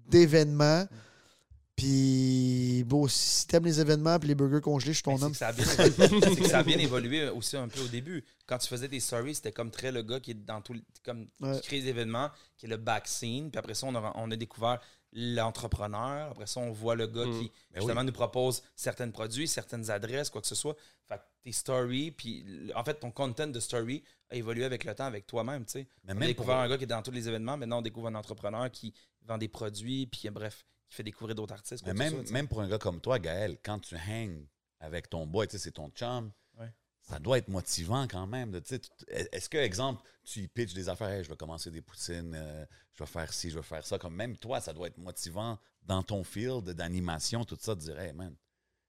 d'événements. 0.07 0.85
Puis, 1.75 2.83
bon, 2.85 3.07
si 3.07 3.47
t'aimes 3.47 3.65
les 3.65 3.79
événements 3.79 4.19
puis 4.19 4.27
les 4.27 4.35
burgers 4.35 4.61
congelés, 4.61 4.91
je 4.91 4.97
suis 4.97 5.03
ton 5.03 5.19
homme. 5.21 5.33
C'est 5.33 5.55
que, 5.55 5.63
ça 5.63 5.79
a 5.79 5.89
bien 5.89 6.05
évolué- 6.07 6.21
c'est 6.35 6.35
que 6.41 6.47
ça 6.47 6.57
a 6.59 6.63
bien 6.63 6.77
évolué 6.77 7.29
aussi 7.29 7.57
un 7.57 7.67
peu 7.67 7.81
au 7.81 7.87
début. 7.87 8.23
Quand 8.45 8.57
tu 8.59 8.67
faisais 8.67 8.87
des 8.87 8.99
stories, 8.99 9.35
c'était 9.35 9.51
comme 9.51 9.71
très 9.71 9.91
le 9.91 10.03
gars 10.03 10.19
qui 10.19 10.31
est 10.31 10.45
dans 10.45 10.61
tout 10.61 10.75
comme 11.03 11.27
Ouais. 11.41 11.55
qui 11.59 11.61
crée 11.67 11.81
des 11.81 11.87
événements, 11.87 12.29
qui 12.57 12.67
est 12.67 12.69
le 12.69 12.77
back 12.77 13.07
scene. 13.07 13.49
Puis 13.49 13.57
après 13.57 13.73
ça, 13.73 13.87
on 13.87 13.95
a, 13.95 14.11
on 14.15 14.29
a 14.29 14.35
découvert 14.35 14.79
l'entrepreneur. 15.13 16.31
Après 16.31 16.47
ça, 16.47 16.59
on 16.59 16.71
voit 16.71 16.95
le 16.95 17.07
gars 17.07 17.25
Mm. 17.25 17.39
qui 17.39 17.51
Ben 17.71 17.79
justement 17.81 18.03
nous 18.03 18.11
propose 18.11 18.61
certains 18.75 19.09
produits, 19.09 19.47
certaines 19.47 19.89
adresses, 19.89 20.29
quoi 20.29 20.41
que 20.41 20.47
ce 20.47 20.55
soit. 20.55 20.75
Fait 21.07 21.17
que 21.17 21.23
tes 21.43 21.51
stories, 21.51 22.11
puis 22.11 22.71
en 22.75 22.83
fait, 22.83 22.95
ton 22.95 23.11
content 23.11 23.47
de 23.47 23.59
story 23.59 24.03
a 24.29 24.35
évolué 24.35 24.63
avec 24.63 24.83
le 24.85 24.95
temps, 24.95 25.05
avec 25.05 25.27
toi-même, 25.27 25.65
tu 25.65 25.71
sais. 25.73 25.87
Mais 26.05 26.13
On 26.13 26.21
a 26.21 26.25
découvert 26.27 26.55
pour- 26.55 26.63
un 26.63 26.69
gars 26.69 26.77
qui 26.77 26.83
est 26.83 26.87
dans 26.87 27.01
tous 27.01 27.11
les 27.11 27.27
événements. 27.27 27.57
Maintenant, 27.57 27.79
on 27.79 27.81
découvre 27.81 28.07
un 28.07 28.15
entrepreneur 28.15 28.69
qui 28.71 28.93
vend 29.23 29.37
des 29.37 29.47
produits, 29.49 30.05
puis 30.07 30.29
bref, 30.29 30.65
qui 30.89 30.95
fait 30.95 31.03
découvrir 31.03 31.35
d'autres 31.35 31.53
artistes. 31.53 31.83
Quoi 31.83 31.93
même, 31.93 32.47
pour 32.47 32.61
un 32.61 32.67
gars 32.69 32.77
comme 32.77 33.01
toi, 33.01 33.19
Gaël, 33.19 33.57
quand 33.63 33.79
tu 33.79 33.95
hangs 33.95 34.45
avec 34.79 35.09
ton 35.09 35.25
boy, 35.27 35.47
tu 35.47 35.53
sais, 35.53 35.59
c'est 35.59 35.71
ton 35.71 35.89
chum. 35.89 36.31
Ça 37.01 37.19
doit 37.19 37.37
être 37.37 37.47
motivant 37.49 38.07
quand 38.07 38.27
même. 38.27 38.61
tu- 38.61 38.79
Est-ce 39.07 39.49
que, 39.49 39.57
exemple, 39.57 40.01
tu 40.23 40.47
pitches 40.47 40.73
des 40.73 40.87
affaires, 40.89 41.09
Hey, 41.09 41.23
je 41.23 41.29
vais 41.29 41.35
commencer 41.35 41.71
des 41.71 41.81
poutines, 41.81 42.33
euh, 42.35 42.65
je 42.93 43.03
vais 43.03 43.09
faire 43.09 43.33
ci, 43.33 43.49
je 43.49 43.57
vais 43.57 43.63
faire 43.63 43.85
ça. 43.85 43.97
Comme 43.97 44.15
même 44.15 44.37
toi, 44.37 44.61
ça 44.61 44.71
doit 44.73 44.87
être 44.87 44.97
motivant 44.97 45.57
dans 45.83 46.03
ton 46.03 46.23
field 46.23 46.69
d'animation, 46.71 47.43
tout 47.43 47.57
ça, 47.59 47.75
de 47.75 47.79
dire, 47.81 47.99
hey 47.99 48.13
man, 48.13 48.35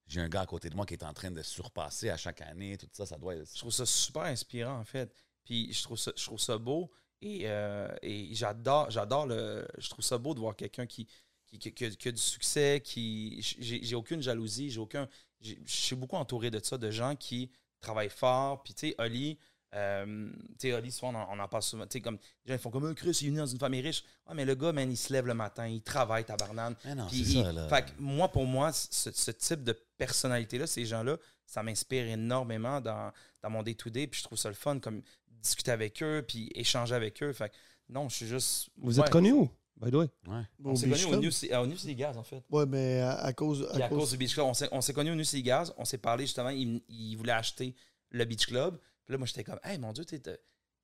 j'ai 0.07 0.21
un 0.21 0.29
gars 0.29 0.43
à 0.43 0.47
côté 0.47 0.69
de 0.69 0.77
moi 0.77 0.85
qui 0.85 0.95
est 0.95 1.05
en 1.05 1.15
train 1.15 1.31
de 1.31 1.43
surpasser 1.43 2.11
à 2.11 2.17
chaque 2.17 2.43
année, 2.43 2.77
tout 2.77 2.89
ça, 2.93 3.07
ça 3.07 3.17
doit 3.17 3.35
être. 3.37 3.51
je 3.53 3.59
trouve 3.59 3.73
ça 3.73 3.87
super 3.87 4.23
inspirant 4.25 4.79
en 4.79 4.85
fait. 4.85 5.15
Puis 5.45 5.73
je 5.73 5.83
trouve 5.83 5.97
ça, 5.99 6.13
je 6.17 6.25
trouve 6.25 6.39
ça 6.39 6.59
beau 6.59 6.91
et, 7.23 7.43
euh, 7.49 7.89
et 8.03 8.35
j'adore, 8.35 8.91
j'adore 8.91 9.27
le. 9.27 9.67
Je 9.79 9.89
trouve 9.89 10.05
ça 10.05 10.19
beau 10.19 10.35
de 10.35 10.41
voir 10.41 10.55
quelqu'un 10.55 10.87
qui, 10.87 11.07
qui, 11.47 11.59
qui- 11.59 11.85
a, 11.87 11.91
qui 11.91 12.09
a 12.09 12.13
du 12.13 12.21
succès, 12.21 12.81
qui. 12.85 13.41
J'ai 13.59 13.95
aucune 13.95 14.21
jalousie, 14.23 14.71
j'ai 14.71 14.81
aucun. 14.81 15.09
Je 15.41 15.55
suis 15.67 15.97
beaucoup 15.97 16.17
entouré 16.17 16.51
de 16.51 16.61
ça, 16.63 16.77
de 16.79 16.91
gens 16.91 17.17
qui 17.17 17.51
travaillent 17.83 18.09
fort. 18.09 18.63
Puis 18.63 18.73
tu 18.75 18.89
sais, 18.89 18.95
Oli. 18.99 19.39
euh, 19.75 20.31
tu 20.59 20.69
sais, 20.69 20.73
Oli, 20.75 20.91
souvent, 20.93 21.13
on 21.15 21.17
en, 21.17 21.39
on 21.39 21.43
en 21.43 21.49
parle 21.49 21.63
souvent. 21.63 21.87
Tu 21.87 21.93
sais, 21.95 22.01
comme, 22.01 22.19
les 22.45 22.53
gens 22.53 22.55
ils 22.55 22.59
font 22.63 22.71
comme 22.71 22.87
un 22.87 22.95
Chris, 22.95 23.17
il 23.21 23.27
est 23.27 23.31
venu 23.31 23.39
dans 23.39 23.47
une 23.47 23.59
famille 23.59 23.81
riche. 23.81 24.03
Ouais, 24.29 24.35
mais 24.35 24.45
le 24.45 24.55
gars, 24.55 24.73
man, 24.73 24.91
il 24.91 24.97
se 24.97 25.13
lève 25.13 25.27
le 25.27 25.35
matin, 25.35 25.67
il 25.67 25.83
travaille, 25.83 26.25
tabarnane. 26.25 26.75
Mais 26.85 26.95
non, 26.95 27.07
Puis 27.07 27.19
il- 27.21 27.43
ça, 27.43 27.53
là. 27.53 27.69
fait 27.69 27.83
que 27.87 27.91
moi, 27.99 28.29
pour 28.29 28.47
moi, 28.47 28.73
ce, 28.73 29.11
ce 29.11 29.31
type 29.31 29.63
de 29.65 29.73
personnalité-là, 29.99 30.67
ces 30.67 30.85
gens-là, 30.85 31.17
ça 31.47 31.63
m'inspire 31.63 32.07
énormément 32.07 32.81
dans, 32.81 33.13
dans 33.43 33.51
mon 33.51 33.63
day-to-day. 33.63 34.07
Puis 34.07 34.21
je 34.21 34.25
trouve 34.25 34.39
ça 34.39 34.49
le 34.49 34.55
fun, 34.55 34.79
comme 34.79 35.03
discuter 35.29 35.71
avec 35.71 36.03
eux, 36.03 36.25
puis 36.27 36.51
échanger 36.55 36.95
avec 36.95 37.23
eux. 37.23 37.33
Fait 37.33 37.49
que 37.49 37.55
non, 37.89 38.09
je 38.09 38.17
suis 38.17 38.27
juste. 38.27 38.69
Vous 38.77 38.99
ouais. 39.01 39.05
êtes 39.07 39.11
connu 39.13 39.33
où, 39.33 39.51
by 39.81 39.91
the 39.91 39.95
way? 39.95 40.09
Ouais. 40.27 40.43
On 40.65 40.75
s'est 40.77 40.89
connus 40.89 41.05
au 41.05 41.09
Club. 41.09 41.21
New, 41.23 41.31
Sea- 41.31 41.53
euh, 41.53 41.63
au 41.63 41.67
New 41.67 41.77
Sea 41.77 41.95
Gas, 41.95 42.17
en 42.17 42.23
fait. 42.23 42.43
Ouais, 42.51 42.67
mais 42.67 43.01
à, 43.01 43.15
à 43.21 43.33
cause. 43.33 43.69
À 43.73 43.89
cause 43.89 44.11
du 44.11 44.17
Beach 44.17 44.35
Club, 44.35 44.47
on 44.47 44.55
s'est, 44.55 44.69
on 44.73 44.81
s'est 44.81 44.93
connus 44.93 45.11
au 45.13 45.15
New 45.15 45.25
Sea 45.25 45.43
Gas. 45.43 45.73
On 45.77 45.85
s'est 45.85 45.99
parlé 45.99 46.25
justement, 46.25 46.51
il, 46.51 46.83
il 46.89 47.17
voulait 47.17 47.33
acheter 47.33 47.75
le 48.11 48.25
Beach 48.25 48.47
Club. 48.47 48.79
Puis 49.05 49.13
là, 49.13 49.19
moi, 49.19 49.27
j'étais 49.27 49.45
comme, 49.45 49.59
hey, 49.65 49.79
mon 49.79 49.93
Dieu, 49.93 50.05
t'es. 50.05 50.21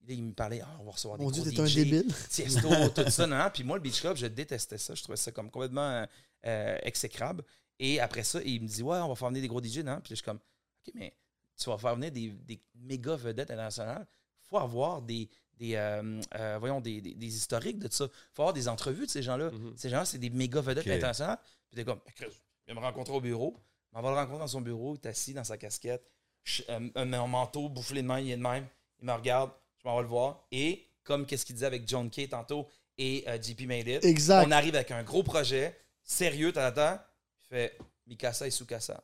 il 0.08 0.22
me 0.24 0.32
parlait, 0.32 0.60
ah, 0.64 0.76
on 0.80 0.84
va 0.84 0.90
recevoir 0.92 1.18
des 1.18 1.24
Mon 1.24 1.30
Dieu, 1.30 1.42
gros 1.42 1.50
t'es 1.52 1.60
un 1.60 1.66
DJ, 1.66 1.74
débile. 1.76 2.14
Tiesto, 2.30 2.68
tout 2.94 3.10
ça, 3.10 3.26
non, 3.26 3.36
non. 3.38 3.50
Puis 3.52 3.62
moi, 3.64 3.76
le 3.76 3.82
Beach 3.82 4.00
Club, 4.00 4.16
je 4.16 4.26
détestais 4.26 4.78
ça. 4.78 4.94
Je 4.94 5.02
trouvais 5.02 5.16
ça 5.16 5.30
comme 5.32 5.50
complètement 5.50 6.04
euh, 6.46 6.78
exécrable. 6.82 7.44
Et 7.78 8.00
après 8.00 8.24
ça, 8.24 8.40
il 8.42 8.62
me 8.62 8.66
dit, 8.66 8.82
ouais, 8.82 8.98
on 8.98 9.08
va 9.08 9.14
faire 9.14 9.28
venir 9.28 9.42
des 9.42 9.48
gros 9.48 9.62
DJ, 9.62 9.78
non? 9.78 10.00
Puis 10.00 10.10
là, 10.10 10.10
je 10.10 10.14
suis 10.16 10.24
comme, 10.24 10.38
OK, 10.38 10.92
mais 10.94 11.14
tu 11.56 11.70
vas 11.70 11.78
faire 11.78 11.94
venir 11.94 12.10
des, 12.10 12.30
des 12.30 12.60
méga 12.74 13.14
vedettes 13.16 13.50
internationales. 13.50 14.06
Il 14.44 14.48
faut 14.48 14.58
avoir 14.58 15.02
des, 15.02 15.28
des, 15.58 15.74
euh, 15.74 16.20
euh, 16.36 16.56
voyons, 16.58 16.80
des, 16.80 17.00
des- 17.00 17.14
des 17.14 17.36
historiques 17.36 17.78
de 17.78 17.92
ça. 17.92 18.04
Il 18.04 18.10
faut 18.34 18.42
avoir 18.42 18.52
des 18.54 18.68
entrevues 18.68 19.06
de 19.06 19.10
ces 19.10 19.22
gens-là. 19.22 19.50
Mhm. 19.50 19.74
Ces 19.76 19.88
gens-là, 19.90 20.04
c'est 20.04 20.18
des 20.18 20.30
méga 20.30 20.60
vedettes 20.60 20.84
internationales. 20.96 21.38
Puis 21.70 21.76
t'es 21.76 21.84
comme, 21.84 22.00
Chris, 22.14 22.26
viens 22.66 22.74
me 22.74 22.80
rencontrer 22.80 23.14
au 23.14 23.20
bureau. 23.20 23.56
On 23.92 24.00
va 24.02 24.10
le 24.10 24.16
rencontrer 24.16 24.38
dans 24.40 24.46
son 24.46 24.60
bureau, 24.60 24.94
il 24.94 25.06
est 25.06 25.10
assis 25.10 25.32
dans 25.34 25.44
sa 25.44 25.56
casquette, 25.56 26.02
ch- 26.44 26.64
euh, 26.68 26.88
un, 26.94 27.12
un 27.12 27.26
manteau 27.26 27.68
boufflé 27.68 28.02
de 28.02 28.06
main, 28.06 28.20
il 28.20 28.30
est 28.30 28.36
de 28.36 28.42
même. 28.42 28.66
Il 29.00 29.06
me 29.06 29.12
regarde, 29.12 29.50
je 29.82 29.88
m'en 29.88 29.96
vais 29.96 30.02
le 30.02 30.08
voir. 30.08 30.46
Et 30.52 30.86
comme 31.04 31.24
qu'est-ce 31.26 31.44
qu'il 31.46 31.54
disait 31.54 31.66
avec 31.66 31.88
John 31.88 32.10
Kay 32.10 32.28
tantôt 32.28 32.68
et 32.98 33.24
euh, 33.28 33.40
JP 33.40 33.62
Made 33.66 33.88
It, 33.88 34.04
on 34.46 34.50
arrive 34.50 34.74
avec 34.74 34.90
un 34.90 35.02
gros 35.02 35.22
projet, 35.22 35.76
sérieux, 36.02 36.52
t'entends? 36.52 36.98
Il 37.42 37.46
fait 37.56 37.78
Mikasa 38.06 38.46
et 38.46 38.50
Sukasa. 38.50 39.02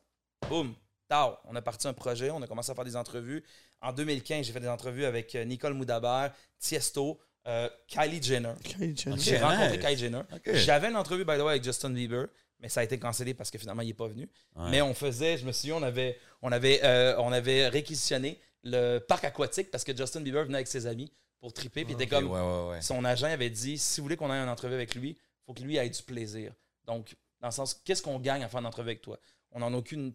Boum, 0.49 0.75
tao. 1.09 1.37
On 1.45 1.55
a 1.57 1.63
parti 1.63 1.87
un 1.89 1.93
projet, 1.93 2.31
on 2.31 2.43
a 2.43 2.47
commencé 2.47 2.71
à 2.71 2.75
faire 2.75 2.85
des 2.85 2.97
entrevues. 2.97 3.45
En 3.81 3.93
2015, 3.93 4.47
j'ai 4.47 4.53
fait 4.53 4.61
des 4.61 4.69
entrevues 4.69 5.05
avec 5.05 5.35
euh, 5.35 5.45
Nicole 5.45 5.75
Moudaber, 5.75 6.29
Tiesto, 6.59 7.19
euh, 7.47 7.69
Kylie 7.87 8.23
Jenner. 8.23 8.55
Kylie 8.65 8.97
Jenner. 8.97 9.17
J'ai 9.19 9.39
rencontré. 9.39 9.79
Kylie 9.79 9.97
Jenner. 9.99 10.23
J'avais 10.47 10.89
une 10.89 10.97
entrevue, 10.97 11.25
by 11.25 11.37
the 11.37 11.41
way, 11.41 11.51
avec 11.51 11.65
Justin 11.65 11.91
Bieber, 11.91 12.27
mais 12.61 12.69
ça 12.69 12.81
a 12.81 12.85
été 12.85 12.99
cancellé 12.99 13.35
parce 13.35 13.51
que 13.51 13.59
finalement, 13.59 13.83
il 13.83 13.89
n'est 13.89 13.95
pas 13.95 14.09
venu. 14.09 14.29
Ouais. 14.57 14.71
Mais 14.71 14.83
on 14.83 14.95
faisait, 14.95 15.37
je 15.37 15.45
me 15.45 15.53
souviens, 15.53 15.77
on 15.77 15.83
avait, 15.83 16.19
on 16.41 16.51
avait, 16.53 16.81
euh, 16.85 17.15
on 17.19 17.33
avait 17.33 17.69
réquisitionné 17.69 18.41
le 18.63 18.99
parc 18.99 19.25
aquatique 19.25 19.71
parce 19.71 19.85
que 19.85 19.95
Justin 19.95 20.23
Bieber 20.23 20.45
venait 20.45 20.57
avec 20.57 20.69
ses 20.69 20.87
amis 20.87 21.13
pour 21.41 21.53
triper. 21.53 21.85
Puis 21.85 21.95
il 21.99 22.03
était 22.03 22.15
Ok, 22.15 22.23
comme, 22.23 22.31
ouais, 22.31 22.41
ouais, 22.41 22.71
ouais. 22.71 22.81
son 22.83 23.05
agent 23.05 23.27
avait 23.27 23.51
dit 23.51 23.77
si 23.77 24.01
vous 24.01 24.07
voulez 24.07 24.17
qu'on 24.17 24.33
ait 24.33 24.37
une 24.39 24.49
entrevue 24.49 24.75
avec 24.75 24.95
lui, 24.95 25.11
il 25.11 25.45
faut 25.45 25.53
que 25.53 25.61
lui 25.63 25.77
ait 25.77 25.91
du 25.91 26.03
plaisir. 26.03 26.55
Donc, 26.87 27.15
dans 27.41 27.49
le 27.49 27.53
sens, 27.53 27.75
qu'est-ce 27.75 28.03
qu'on 28.03 28.19
gagne 28.19 28.43
à 28.43 28.49
faire 28.49 28.61
une 28.61 28.67
entrevue 28.67 28.89
avec 28.89 29.03
toi? 29.03 29.19
On 29.53 29.59
n'en 29.59 29.75
a 29.75 29.77
aucune. 29.77 30.15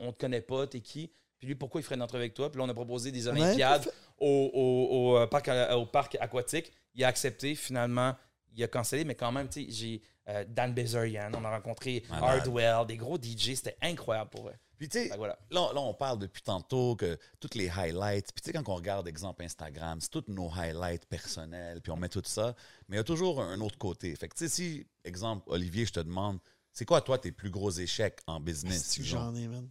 On 0.00 0.12
te 0.12 0.18
connaît 0.18 0.40
pas, 0.40 0.66
t'es 0.66 0.80
qui? 0.80 1.12
Puis 1.38 1.46
lui, 1.48 1.54
pourquoi 1.54 1.80
il 1.80 1.84
ferait 1.84 1.94
une 1.94 2.02
entrevue 2.02 2.22
avec 2.22 2.34
toi? 2.34 2.50
Puis 2.50 2.58
là, 2.58 2.64
on 2.64 2.68
a 2.68 2.74
proposé 2.74 3.10
des 3.12 3.26
Olympiades 3.28 3.84
pas 3.84 3.90
au, 4.18 4.50
au- 4.52 4.96
au, 5.12 5.16
euh, 5.18 5.26
parc, 5.26 5.48
euh, 5.48 5.72
au 5.74 5.86
parc 5.86 6.16
aquatique. 6.20 6.72
Il 6.94 7.04
a 7.04 7.08
accepté, 7.08 7.54
finalement, 7.54 8.14
il 8.54 8.62
a 8.64 8.68
cancellé, 8.68 9.04
mais 9.04 9.14
quand 9.14 9.32
même, 9.32 9.48
tu 9.48 9.64
sais, 9.64 9.70
j'ai 9.70 10.02
euh, 10.28 10.44
Dan 10.48 10.74
Bezerian, 10.74 11.30
on 11.34 11.44
a 11.44 11.50
rencontré 11.50 12.02
Malade. 12.10 12.40
Hardwell, 12.40 12.86
des 12.86 12.96
gros 12.96 13.16
DJ, 13.16 13.54
c'était 13.54 13.76
incroyable 13.80 14.30
pour 14.30 14.48
eux. 14.48 14.54
Puis 14.76 14.88
tu 14.88 14.98
sais, 14.98 15.16
voilà. 15.16 15.38
là, 15.50 15.70
là, 15.74 15.80
on 15.80 15.92
parle 15.94 16.18
depuis 16.18 16.40
tantôt 16.42 16.96
que 16.96 17.18
toutes 17.38 17.54
les 17.54 17.68
highlights, 17.68 18.32
puis 18.32 18.42
tu 18.42 18.46
sais, 18.46 18.52
quand 18.52 18.66
on 18.72 18.76
regarde, 18.76 19.06
exemple, 19.08 19.42
Instagram, 19.44 19.98
c'est 20.00 20.10
tous 20.10 20.24
nos 20.28 20.50
highlights 20.50 21.06
personnels, 21.06 21.80
puis 21.82 21.90
on 21.92 21.96
met 21.96 22.08
tout 22.08 22.22
ça, 22.24 22.54
mais 22.88 22.96
il 22.96 22.98
y 22.98 23.00
a 23.00 23.04
toujours 23.04 23.40
un 23.42 23.60
autre 23.60 23.76
côté. 23.78 24.14
Fait 24.16 24.28
que 24.28 24.34
tu 24.34 24.44
sais, 24.44 24.48
si, 24.54 24.86
exemple, 25.04 25.44
Olivier, 25.48 25.84
je 25.86 25.92
te 25.92 26.00
demande, 26.00 26.38
c'est 26.72 26.84
quoi, 26.86 27.00
toi, 27.02 27.18
tes 27.18 27.32
plus 27.32 27.50
gros 27.50 27.70
échecs 27.70 28.20
en 28.26 28.40
business? 28.40 28.82
J'en 29.04 29.34
ai, 29.34 29.48
man. 29.48 29.68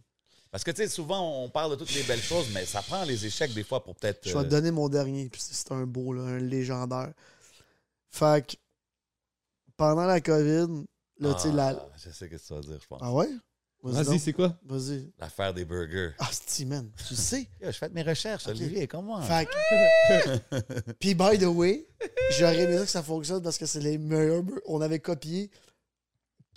Parce 0.50 0.64
que, 0.64 0.70
tu 0.72 0.78
sais, 0.82 0.88
souvent, 0.88 1.42
on 1.44 1.48
parle 1.48 1.70
de 1.72 1.76
toutes 1.76 1.94
les 1.94 2.02
belles 2.02 2.20
choses, 2.22 2.48
mais 2.52 2.64
ça 2.66 2.82
prend 2.82 3.04
les 3.04 3.24
échecs, 3.24 3.54
des 3.54 3.62
fois, 3.62 3.84
pour 3.84 3.94
peut-être... 3.94 4.26
Je 4.28 4.32
vais 4.32 4.38
euh, 4.40 4.42
te 4.42 4.48
donner 4.48 4.70
mon 4.72 4.88
dernier, 4.88 5.28
puis 5.28 5.40
c'est 5.40 5.54
c'est 5.54 5.70
un 5.72 5.86
beau, 5.86 6.12
là, 6.12 6.22
un 6.22 6.38
légendaire. 6.38 7.12
Fait 8.10 8.44
que 8.44 8.56
pendant 9.76 10.04
la 10.06 10.20
COVID, 10.20 10.84
là, 11.20 11.34
tu 11.34 11.40
sais, 11.42 11.52
la. 11.52 11.68
ah, 11.68 11.88
Je 11.96 12.02
sais 12.02 12.12
ce 12.12 12.24
que 12.24 12.36
tu 12.36 12.52
vas 12.52 12.60
dire, 12.60 12.78
je 12.82 12.86
pense. 12.86 12.98
Ah 13.02 13.12
ouais? 13.12 13.28
Vas-y, 13.82 14.04
donc. 14.04 14.20
c'est 14.20 14.32
quoi? 14.34 14.58
Vas-y. 14.64 15.10
L'affaire 15.18 15.54
des 15.54 15.64
burgers. 15.64 16.10
Ah, 16.18 16.28
c'est 16.46 16.66
man. 16.66 16.90
Tu 17.08 17.14
sais? 17.14 17.48
Yo, 17.62 17.68
je 17.70 17.78
fais 17.78 17.88
mes 17.88 18.02
recherches, 18.02 18.46
Ok. 18.46 18.50
Olivier, 18.56 18.86
comment? 18.88 19.22
Fait 19.22 19.46
que- 19.48 20.92
Puis, 20.98 21.14
by 21.14 21.38
the 21.38 21.44
way, 21.44 21.86
j'aurais 22.38 22.58
aimé 22.64 22.76
ça 22.78 22.84
que 22.84 22.90
ça 22.90 23.02
fonctionne 23.02 23.42
parce 23.42 23.56
que 23.56 23.64
c'est 23.66 23.80
les 23.80 23.96
meilleurs. 23.96 24.42
bur- 24.42 24.60
On 24.66 24.80
avait 24.82 24.98
copié. 24.98 25.50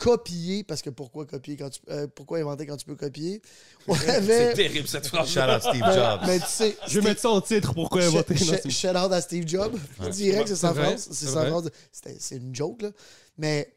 Copié, 0.03 0.63
parce 0.63 0.81
que 0.81 0.89
pourquoi 0.89 1.25
copier 1.25 1.55
quand 1.55 1.69
tu. 1.69 1.79
euh, 1.89 2.07
pourquoi 2.13 2.39
inventer 2.39 2.65
quand 2.65 2.75
tu 2.77 2.85
peux 2.85 2.95
copier? 2.95 3.41
On 3.87 3.95
C'est 3.95 4.09
avait. 4.09 4.53
terrible 4.53 4.87
cette 4.87 5.07
phrase. 5.07 5.29
Shout 5.29 5.39
out 5.39 5.61
Steve 5.61 5.85
Jobs. 5.93 6.19
Mais 6.27 6.39
tu 6.39 6.45
sais. 6.47 6.77
Je 6.87 6.99
vais 6.99 7.07
mettre 7.09 7.21
ça 7.21 7.29
en 7.29 7.41
titre. 7.41 7.73
Pourquoi 7.73 8.03
inventer? 8.03 8.35
Sh- 8.35 8.69
Shout 8.69 8.89
out 8.97 9.11
à 9.11 9.21
Steve 9.21 9.47
Jobs. 9.47 9.75
Direct, 10.11 10.47
c'est 10.49 10.55
sa 10.55 10.73
phrase. 10.73 11.07
C'est 11.11 11.27
sa 11.27 11.45
phrase. 11.47 11.69
c'était- 11.91 12.17
C'est 12.19 12.35
une 12.37 12.53
joke, 12.53 12.81
là. 12.81 12.89
Mais 13.37 13.73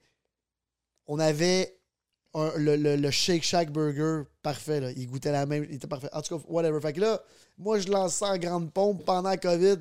on 1.07 1.19
avait 1.19 1.77
un- 2.35 2.53
le, 2.57 2.77
le- 2.77 2.97
le 2.97 3.11
Shake 3.11 3.43
Shack 3.45 3.71
Burger 3.71 4.23
parfait, 4.43 4.81
là. 4.81 4.91
Il 4.93 5.07
goûtait 5.09 5.33
la 5.33 5.47
même. 5.47 5.65
Il 5.69 5.77
était 5.77 5.87
parfait. 5.87 6.09
En 6.13 6.21
tout 6.23 6.39
cas, 6.39 6.45
whatever. 6.49 6.81
Fait 6.81 6.93
que 6.93 7.01
là, 7.01 7.23
moi, 7.57 7.79
je 7.79 7.89
lance 7.89 8.15
ça 8.17 8.27
en 8.33 8.39
grande 8.39 8.73
pompe 8.73 9.05
pendant 9.05 9.29
la 9.31 9.37
COVID. 9.37 9.77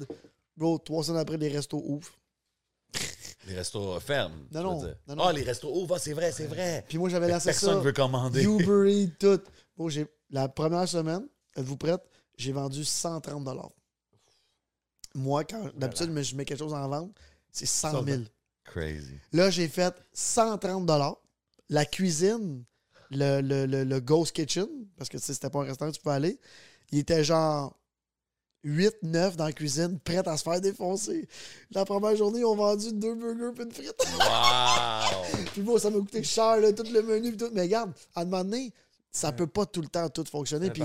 Bro, 0.57 0.77
trois 0.77 1.03
semaines 1.03 1.21
après, 1.21 1.37
les 1.37 1.49
restos 1.49 1.83
ouvrent. 1.85 2.11
Les 3.47 3.55
restos 3.55 3.99
ferment. 3.99 4.35
Non, 4.51 4.63
non, 4.63 4.79
dire. 4.83 4.95
non, 5.07 5.15
non. 5.15 5.23
Ah, 5.25 5.33
les 5.33 5.43
restos 5.43 5.87
ah, 5.93 5.99
c'est 5.99 6.13
vrai, 6.13 6.31
c'est 6.31 6.47
vrai. 6.47 6.83
Puis 6.87 6.97
moi, 6.97 7.09
j'avais 7.09 7.27
lancé 7.27 7.45
Personne 7.49 7.75
ça. 7.75 7.79
veut 7.79 7.93
commander. 7.93 8.43
Uber 8.43 8.91
Eats, 8.91 9.11
tout. 9.19 9.41
Bon, 9.77 9.89
j'ai 9.89 10.07
la 10.31 10.49
première 10.49 10.87
semaine, 10.87 11.27
êtes-vous 11.55 11.77
prête? 11.77 12.01
J'ai 12.37 12.51
vendu 12.51 12.83
130 12.83 13.47
Moi, 15.13 15.43
quand 15.43 15.69
d'habitude, 15.77 16.11
je 16.21 16.35
mets 16.35 16.45
quelque 16.45 16.59
chose 16.59 16.73
en 16.73 16.87
vente, 16.87 17.15
c'est 17.51 17.65
100 17.65 18.03
000 18.03 18.21
Crazy. 18.65 19.13
Là, 19.31 19.49
j'ai 19.49 19.67
fait 19.67 19.93
130 20.13 20.89
La 21.69 21.85
cuisine, 21.85 22.63
le, 23.11 23.41
le, 23.41 23.65
le, 23.65 23.83
le 23.83 23.99
Ghost 23.99 24.35
Kitchen, 24.35 24.67
parce 24.97 25.09
que 25.09 25.17
c'était 25.17 25.49
pas 25.49 25.59
un 25.59 25.65
restaurant 25.65 25.91
que 25.91 25.95
tu 25.97 26.01
peux 26.01 26.09
aller, 26.09 26.39
il 26.91 26.99
était 26.99 27.23
genre 27.23 27.77
8-9 28.65 29.35
dans 29.35 29.45
la 29.45 29.53
cuisine, 29.53 29.99
prêt 29.99 30.27
à 30.27 30.37
se 30.37 30.43
faire 30.43 30.59
défoncer. 30.59 31.27
La 31.71 31.85
première 31.85 32.15
journée, 32.15 32.39
ils 32.39 32.45
ont 32.45 32.55
vendu 32.55 32.91
deux 32.93 33.15
burgers 33.15 33.61
et 33.61 33.63
une 33.63 33.71
frite. 33.71 33.95
Wow! 34.17 35.45
Puis 35.53 35.61
bon, 35.61 35.77
ça 35.77 35.89
m'a 35.89 35.99
coûté 35.99 36.23
cher, 36.23 36.57
là, 36.57 36.73
tout 36.73 36.85
le 36.91 37.01
menu. 37.01 37.29
Puis 37.29 37.37
tout. 37.37 37.51
Mais 37.53 37.61
regarde, 37.61 37.91
à 38.15 38.21
un 38.21 38.25
moment 38.25 38.43
donné, 38.43 38.73
ça 39.15 39.31
peut 39.31 39.47
pas 39.47 39.65
tout 39.65 39.81
le 39.81 39.87
temps 39.87 40.09
tout 40.09 40.25
fonctionner. 40.29 40.67
C'est 40.67 40.73
Puis, 40.73 40.83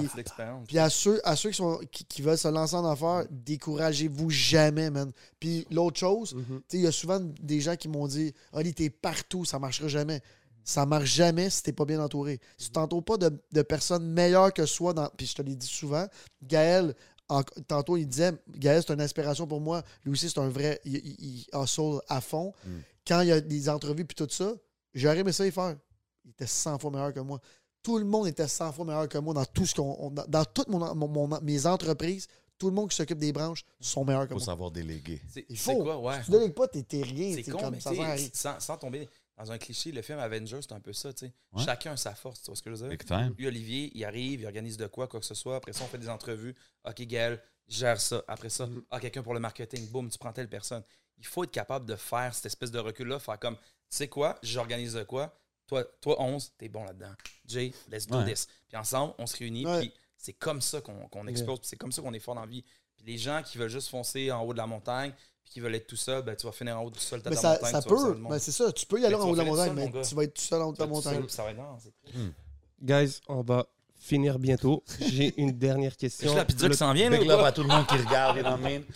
puis 0.68 0.78
à 0.78 0.88
ceux, 0.88 1.20
à 1.24 1.34
ceux 1.34 1.50
qui, 1.50 1.56
sont, 1.56 1.80
qui, 1.90 2.04
qui 2.04 2.22
veulent 2.22 2.38
se 2.38 2.46
lancer 2.46 2.76
en 2.76 2.88
affaires, 2.88 3.24
découragez-vous 3.28 4.30
jamais, 4.30 4.88
man. 4.88 5.10
Puis 5.40 5.66
l'autre 5.72 5.98
chose, 5.98 6.36
tu 6.36 6.44
sais, 6.68 6.76
il 6.76 6.82
y 6.82 6.86
a 6.86 6.92
souvent 6.92 7.18
des 7.20 7.60
gens 7.60 7.74
qui 7.74 7.88
m'ont 7.88 8.06
dit 8.06 8.32
Oli, 8.52 8.72
t'es 8.72 8.88
partout, 8.88 9.44
ça 9.44 9.58
marchera 9.58 9.88
jamais. 9.88 10.22
Ça 10.62 10.86
marche 10.86 11.12
jamais 11.12 11.50
si 11.50 11.64
t'es 11.64 11.72
pas 11.72 11.84
bien 11.84 12.00
entouré. 12.00 12.38
Si 12.56 12.66
tu 12.66 12.72
t'entoures 12.72 13.04
pas 13.04 13.16
de, 13.16 13.36
de 13.50 13.62
personnes 13.62 14.06
meilleures 14.06 14.52
que 14.52 14.64
soi, 14.66 14.92
dans... 14.92 15.08
puis 15.16 15.26
je 15.26 15.34
te 15.34 15.42
l'ai 15.42 15.56
dit 15.56 15.66
souvent, 15.66 16.06
Gaël, 16.44 16.94
en- 17.30 17.42
tantôt, 17.66 17.96
il 17.96 18.06
disait 18.06 18.32
Gaël, 18.48 18.82
c'est 18.86 18.92
une 18.92 19.00
inspiration 19.00 19.46
pour 19.46 19.60
moi. 19.60 19.82
Lui 20.04 20.12
aussi, 20.12 20.28
c'est 20.28 20.38
un 20.40 20.48
vrai. 20.48 20.80
Il, 20.84 20.96
il, 20.96 21.16
il 21.18 21.46
hustle 21.62 22.00
à 22.08 22.20
fond. 22.20 22.52
Mm. 22.66 22.70
Quand 23.06 23.20
il 23.22 23.28
y 23.28 23.32
a 23.32 23.40
des 23.40 23.68
entrevues 23.68 24.04
puis 24.04 24.14
tout 24.14 24.28
ça, 24.30 24.52
j'aurais 24.94 25.18
aimé 25.18 25.32
ça 25.32 25.46
y 25.46 25.50
faire. 25.50 25.76
Il 26.24 26.30
était 26.32 26.46
100 26.46 26.78
fois 26.78 26.90
meilleur 26.90 27.12
que 27.14 27.20
moi. 27.20 27.40
Tout 27.82 27.96
le 27.98 28.04
monde 28.04 28.26
était 28.28 28.46
100 28.46 28.72
fois 28.72 28.84
meilleur 28.84 29.08
que 29.08 29.16
moi 29.18 29.32
dans 29.32 29.44
tout 29.46 29.64
ce 29.64 29.74
qu'on. 29.74 29.96
on- 29.98 30.10
dans 30.10 30.24
dans 30.28 30.44
toutes 30.44 30.68
mon, 30.68 30.94
mon- 30.94 31.08
mon- 31.26 31.40
mes 31.40 31.66
entreprises. 31.66 32.26
Tout 32.58 32.68
le 32.68 32.74
monde 32.74 32.90
qui 32.90 32.96
s'occupe 32.96 33.16
des 33.18 33.32
branches 33.32 33.64
sont 33.80 34.04
meilleurs 34.04 34.28
que 34.28 34.34
Il 34.34 34.38
faut 34.38 34.44
moi. 34.44 34.44
savoir 34.44 34.70
déléguer. 34.70 35.18
C'est 35.32 35.46
Il 35.48 35.56
faut. 35.58 35.82
quoi, 35.82 35.98
ouais. 35.98 36.18
Si 36.18 36.26
tu 36.26 36.30
délègues 36.32 36.52
pas, 36.52 36.68
t'es 36.68 36.82
t'es 36.82 37.00
rien. 37.00 37.34
C'est 37.34 37.50
con, 37.50 37.58
comme 37.58 37.70
mais 37.74 37.80
ça 37.80 37.90
tu 37.90 38.60
sans 38.60 38.76
tomber 38.76 39.08
dans 39.42 39.52
un 39.52 39.58
cliché, 39.58 39.90
le 39.92 40.02
film 40.02 40.18
Avengers, 40.18 40.60
c'est 40.62 40.72
un 40.72 40.80
peu 40.80 40.92
ça, 40.92 41.12
tu 41.12 41.26
sais. 41.26 41.32
Ouais. 41.52 41.64
Chacun 41.64 41.92
a 41.92 41.96
sa 41.96 42.14
force, 42.14 42.40
tu 42.42 42.46
vois 42.46 42.56
ce 42.56 42.62
que 42.62 42.70
je 42.70 42.76
veux 42.76 42.88
dire? 42.88 43.32
Lui, 43.38 43.46
Olivier, 43.46 43.90
il 43.94 44.04
arrive, 44.04 44.40
il 44.40 44.46
organise 44.46 44.76
de 44.76 44.86
quoi, 44.86 45.06
quoi 45.08 45.20
que 45.20 45.26
ce 45.26 45.34
soit. 45.34 45.56
Après 45.56 45.72
ça, 45.72 45.84
on 45.84 45.86
fait 45.86 45.98
des 45.98 46.08
entrevues. 46.08 46.54
OK, 46.84 47.00
Gaël, 47.02 47.42
gère 47.68 48.00
ça. 48.00 48.22
Après 48.28 48.50
ça, 48.50 48.66
Mm-hmm. 48.66 48.82
ah, 48.90 49.00
quelqu'un 49.00 49.22
pour 49.22 49.32
le 49.34 49.40
marketing. 49.40 49.88
Boum, 49.88 50.10
tu 50.10 50.18
prends 50.18 50.32
telle 50.32 50.48
personne. 50.48 50.82
Il 51.18 51.26
faut 51.26 51.44
être 51.44 51.50
capable 51.50 51.86
de 51.86 51.96
faire 51.96 52.34
cette 52.34 52.46
espèce 52.46 52.70
de 52.70 52.78
recul-là, 52.78 53.18
faire 53.18 53.38
comme, 53.38 53.56
tu 53.56 53.62
sais 53.88 54.08
quoi, 54.08 54.38
j'organise 54.42 54.94
de 54.94 55.02
quoi? 55.04 55.34
Toi, 55.66 55.84
toi 56.00 56.20
11, 56.20 56.52
t'es 56.58 56.68
bon 56.68 56.84
là-dedans. 56.84 57.12
Jay, 57.46 57.72
let's 57.90 58.06
do 58.06 58.18
Ouais. 58.18 58.32
this. 58.32 58.46
Puis 58.68 58.76
ensemble, 58.76 59.14
on 59.18 59.26
se 59.26 59.36
réunit, 59.36 59.64
Ouais. 59.66 59.80
puis 59.80 59.94
c'est 60.16 60.32
comme 60.34 60.60
ça 60.60 60.80
qu'on 60.80 61.08
qu'on 61.08 61.26
explose, 61.28 61.60
puis 61.60 61.68
c'est 61.68 61.76
comme 61.76 61.92
ça 61.92 62.02
qu'on 62.02 62.12
est 62.12 62.18
fort 62.20 62.34
dans 62.34 62.40
la 62.42 62.46
vie. 62.46 62.64
Puis 63.02 63.12
les 63.12 63.18
gens 63.18 63.42
qui 63.44 63.56
veulent 63.58 63.70
juste 63.70 63.88
foncer 63.88 64.30
en 64.30 64.42
haut 64.42 64.52
de 64.52 64.58
la 64.58 64.66
montagne, 64.66 65.12
puis 65.42 65.52
qui 65.54 65.60
veulent 65.60 65.74
être 65.74 65.86
tout 65.86 65.96
seul, 65.96 66.22
ben, 66.22 66.36
tu 66.36 66.46
vas 66.46 66.52
finir 66.52 66.78
en 66.78 66.84
haut 66.84 66.90
tout 66.90 67.00
seul, 67.00 67.22
t'as 67.22 67.30
Mais 67.30 67.36
ta 67.36 67.42
ça, 67.42 67.52
montagne, 67.54 67.72
ça 67.72 67.82
tu 67.82 67.88
peut. 67.88 68.14
Ben, 68.28 68.38
c'est 68.38 68.52
ça. 68.52 68.72
Tu 68.72 68.86
peux 68.86 69.00
y 69.00 69.06
aller 69.06 69.14
en 69.14 69.28
haut 69.28 69.32
de 69.32 69.38
la 69.38 69.44
montagne, 69.44 69.72
mais 69.74 69.88
gars. 69.88 70.02
tu 70.02 70.14
vas 70.14 70.24
être 70.24 70.34
tout 70.34 70.42
seul 70.42 70.60
en 70.62 70.66
haut 70.68 70.72
de 70.72 70.76
seul, 70.78 70.88
montagne. 70.88 71.24
ça 71.28 71.44
va 71.44 71.50
être 71.50 71.56
non, 71.56 71.76
c'est- 71.82 72.20
Guys, 72.82 73.20
on 73.28 73.42
va 73.42 73.66
finir 73.98 74.38
bientôt. 74.38 74.82
J'ai 75.00 75.34
une 75.40 75.52
dernière 75.52 75.96
question. 75.96 76.26
Juste 76.28 76.36
la 76.38 76.44
pizza 76.46 76.66
Le- 76.66 76.72
qui 76.72 76.78
s'en 76.78 76.92
vient, 76.94 77.10
là. 77.10 77.18
Big 77.18 77.26
love 77.28 77.44
à 77.44 77.52
tout 77.52 77.62
le 77.62 77.68
monde 77.68 77.86
qui 77.86 77.96
regarde? 77.96 78.38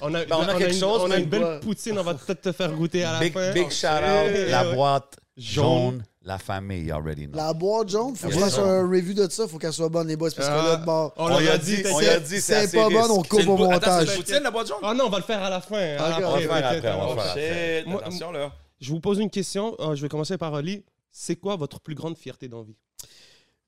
On 0.01 0.15
a, 0.15 0.25
Ben, 0.25 0.37
on 0.37 0.43
a 0.49 0.55
quelque 0.57 0.73
une, 0.73 0.81
chose, 0.81 1.01
On 1.03 1.11
a 1.11 1.19
une 1.19 1.29
belle 1.29 1.41
quoi? 1.43 1.61
poutine, 1.61 1.99
on 1.99 2.03
va 2.03 2.15
peut-être 2.15 2.41
te 2.41 2.53
faire 2.53 2.73
goûter 2.73 3.05
à 3.05 3.13
la 3.15 3.21
Big, 3.21 3.33
fin. 3.33 3.53
big 3.53 3.71
shout 3.71 3.87
out, 3.89 4.49
la 4.49 4.73
boîte 4.75 5.19
Jaune. 5.37 6.05
la 6.23 6.39
famille, 6.39 6.91
already 6.91 7.27
know. 7.27 7.37
La 7.37 7.53
boîte 7.53 7.89
jaune, 7.89 8.15
faut 8.15 8.29
que 8.29 8.33
Yes, 8.33 8.41
je 8.41 8.45
fasse 8.45 8.59
un 8.59 8.89
review 8.89 9.15
de 9.15 9.29
ça. 9.31 9.47
Faut 9.49 9.59
qu'elle 9.59 9.73
soit 9.73 9.89
bonne, 9.89 10.09
les 10.09 10.17
boys. 10.17 10.31
Parce 10.35 10.49
que 10.49 10.53
Ah, 10.53 10.63
là, 10.65 10.77
de 10.77 10.85
bord, 10.85 11.13
On 11.17 11.41
y 11.41 11.49
a 11.49 11.59
dit, 11.59 11.83
on 11.93 11.99
a 11.99 12.19
dit, 12.19 12.41
c'est 12.41 12.73
pas 12.73 12.89
bon, 12.89 13.11
on 13.11 13.23
coupe 13.23 13.41
au 13.41 13.57
c'est 13.57 13.63
montage. 13.63 14.31
la 14.43 14.51
boîte 14.51 14.69
jaune? 14.69 14.79
Ah 14.83 14.95
non, 14.95 15.07
on 15.07 15.11
va 15.11 15.19
le 15.19 15.25
faire 15.25 15.43
à 15.43 15.51
la 15.51 15.61
fin. 15.61 15.95
Ok, 15.97 16.01
après, 16.01 16.25
on 16.25 16.31
va 16.31 16.41
le 16.41 16.47
faire 16.49 16.67
après, 16.67 16.93
on 16.93 17.07
va 17.07 17.11
le 17.11 17.17
va 17.17 17.35
faire 17.35 17.97
attention 17.99 18.33
là. 18.33 18.53
Je 18.81 18.91
vous 18.91 19.01
pose 19.01 19.19
une 19.19 19.31
question. 19.31 19.75
Euh, 19.81 19.95
je 19.95 20.03
vais 20.03 20.09
commencer 20.09 20.39
par 20.39 20.53
Oli. 20.53 20.85
C'est 21.11 21.37
quoi 21.37 21.57
votre 21.57 21.81
plus 21.81 21.95
grande 21.95 22.17
fierté 22.17 22.49
dans 22.49 22.59
la 22.59 22.65
vie? 22.65 22.77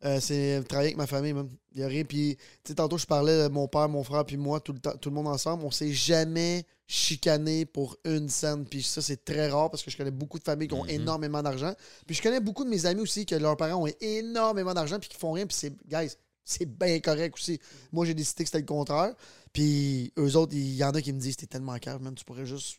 Euh, 0.06 0.20
c'est 0.20 0.62
travailler 0.68 0.88
avec 0.88 0.96
ma 0.96 1.06
famille, 1.06 1.32
même. 1.32 1.50
Il 1.74 1.80
y 1.80 1.82
a 1.84 1.88
rien. 1.88 2.04
Puis, 2.04 2.36
tu 2.36 2.68
sais, 2.68 2.74
tantôt, 2.76 2.96
je 2.96 3.06
parlais 3.06 3.42
de 3.42 3.48
mon 3.48 3.66
père, 3.66 3.88
mon 3.88 4.04
frère, 4.04 4.24
puis 4.24 4.36
moi, 4.36 4.60
tout 4.60 4.72
le, 4.72 4.78
temps, 4.78 4.96
tout 4.96 5.08
le 5.10 5.14
monde 5.16 5.26
ensemble. 5.26 5.64
On 5.64 5.70
s'est 5.70 5.92
jamais 5.92 6.64
chicané 6.86 7.66
pour 7.66 7.96
une 8.04 8.28
scène. 8.28 8.64
Puis 8.64 8.82
ça, 8.82 9.02
c'est 9.02 9.24
très 9.24 9.48
rare 9.50 9.68
parce 9.70 9.82
que 9.82 9.90
je 9.90 9.96
connais 9.96 10.12
beaucoup 10.12 10.38
de 10.38 10.44
familles 10.44 10.68
qui 10.68 10.74
ont 10.74 10.84
Mhm. 10.84 10.90
énormément 10.90 11.42
d'argent. 11.42 11.74
Puis 12.06 12.14
je 12.14 12.22
connais 12.22 12.40
beaucoup 12.40 12.64
de 12.64 12.70
mes 12.70 12.86
amis 12.86 13.00
aussi 13.00 13.26
que 13.26 13.34
leurs 13.34 13.56
parents 13.56 13.82
ont 13.82 13.92
énormément 14.00 14.72
d'argent 14.74 14.98
puis 15.00 15.08
qui 15.08 15.16
font 15.16 15.32
rien. 15.32 15.46
Puis 15.46 15.56
c'est, 15.58 15.72
guys, 15.88 16.12
c'est 16.44 16.66
bien 16.66 17.00
correct 17.00 17.34
aussi. 17.34 17.58
Moi, 17.92 18.06
j'ai 18.06 18.14
décidé 18.14 18.44
que 18.44 18.48
c'était 18.48 18.60
le 18.60 18.66
contraire. 18.66 19.14
Puis 19.52 20.12
eux 20.18 20.36
autres, 20.36 20.54
il 20.54 20.76
y 20.76 20.84
en 20.84 20.90
a 20.90 21.02
qui 21.02 21.12
me 21.12 21.18
disent 21.18 21.36
T'es 21.36 21.46
tellement 21.46 21.76
cave, 21.78 22.00
man, 22.00 22.14
tu 22.14 22.24
pourrais 22.24 22.46
juste 22.46 22.78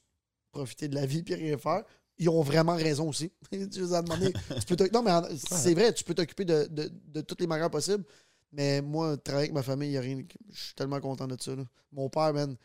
profiter 0.53 0.87
de 0.87 0.95
la 0.95 1.05
vie 1.05 1.23
puis 1.23 1.35
rien 1.35 1.57
faire. 1.57 1.83
Ils 2.19 2.30
ont 2.30 2.41
vraiment 2.41 2.76
raison 2.76 3.10
aussi. 3.10 3.31
tu 3.52 3.57
les 3.57 3.94
as 3.94 4.02
demandé. 4.02 4.34
tu 4.60 4.65
peux 4.65 4.76
t'oc- 4.76 4.91
non, 4.94 5.03
mais 5.03 5.11
c'est 5.35 5.73
vrai, 5.73 5.94
tu 5.94 6.03
peux 6.03 6.14
t'occuper 6.15 6.45
de, 6.45 6.68
de, 6.69 6.91
de 7.07 7.22
toutes 7.22 7.41
les 7.41 7.48
manières 7.48 7.69
possibles. 7.69 8.03
Mais 8.52 8.81
moi, 8.81 9.18
travailler 9.18 9.45
avec 9.45 9.53
ma 9.53 9.61
famille, 9.64 9.89
il 9.89 9.94
y 9.94 9.98
a 9.98 10.02
rien. 10.02 10.18
Je 10.52 10.60
suis 10.65 10.73
tellement 10.73 10.99
content 10.99 11.27
de 11.27 11.35
ça. 11.39 11.56
là. 11.56 11.64
Mon 11.91 12.10
père, 12.10 12.34
man, 12.34 12.56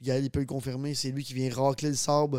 Gaël, 0.00 0.24
il 0.24 0.30
peut 0.30 0.40
le 0.40 0.46
confirmer. 0.46 0.94
C'est 0.94 1.10
lui 1.10 1.24
qui 1.24 1.34
vient 1.34 1.52
racler 1.52 1.90
le 1.90 1.94
sable. 1.96 2.38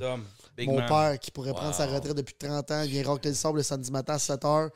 Mon 0.68 0.78
man. 0.78 0.88
père, 0.88 1.20
qui 1.20 1.30
pourrait 1.32 1.54
prendre 1.54 1.76
sa 1.76 1.86
retraite 1.86 2.16
depuis 2.16 2.34
30 2.36 2.72
ans, 2.72 2.82
il 2.84 2.90
vient 2.92 3.04
racler 3.04 3.32
le 3.32 3.36
sable 3.36 3.58
le 3.58 3.64
samedi 3.64 3.92
matin 3.92 4.14
à 4.14 4.20
7 4.20 4.42
h. 4.42 4.70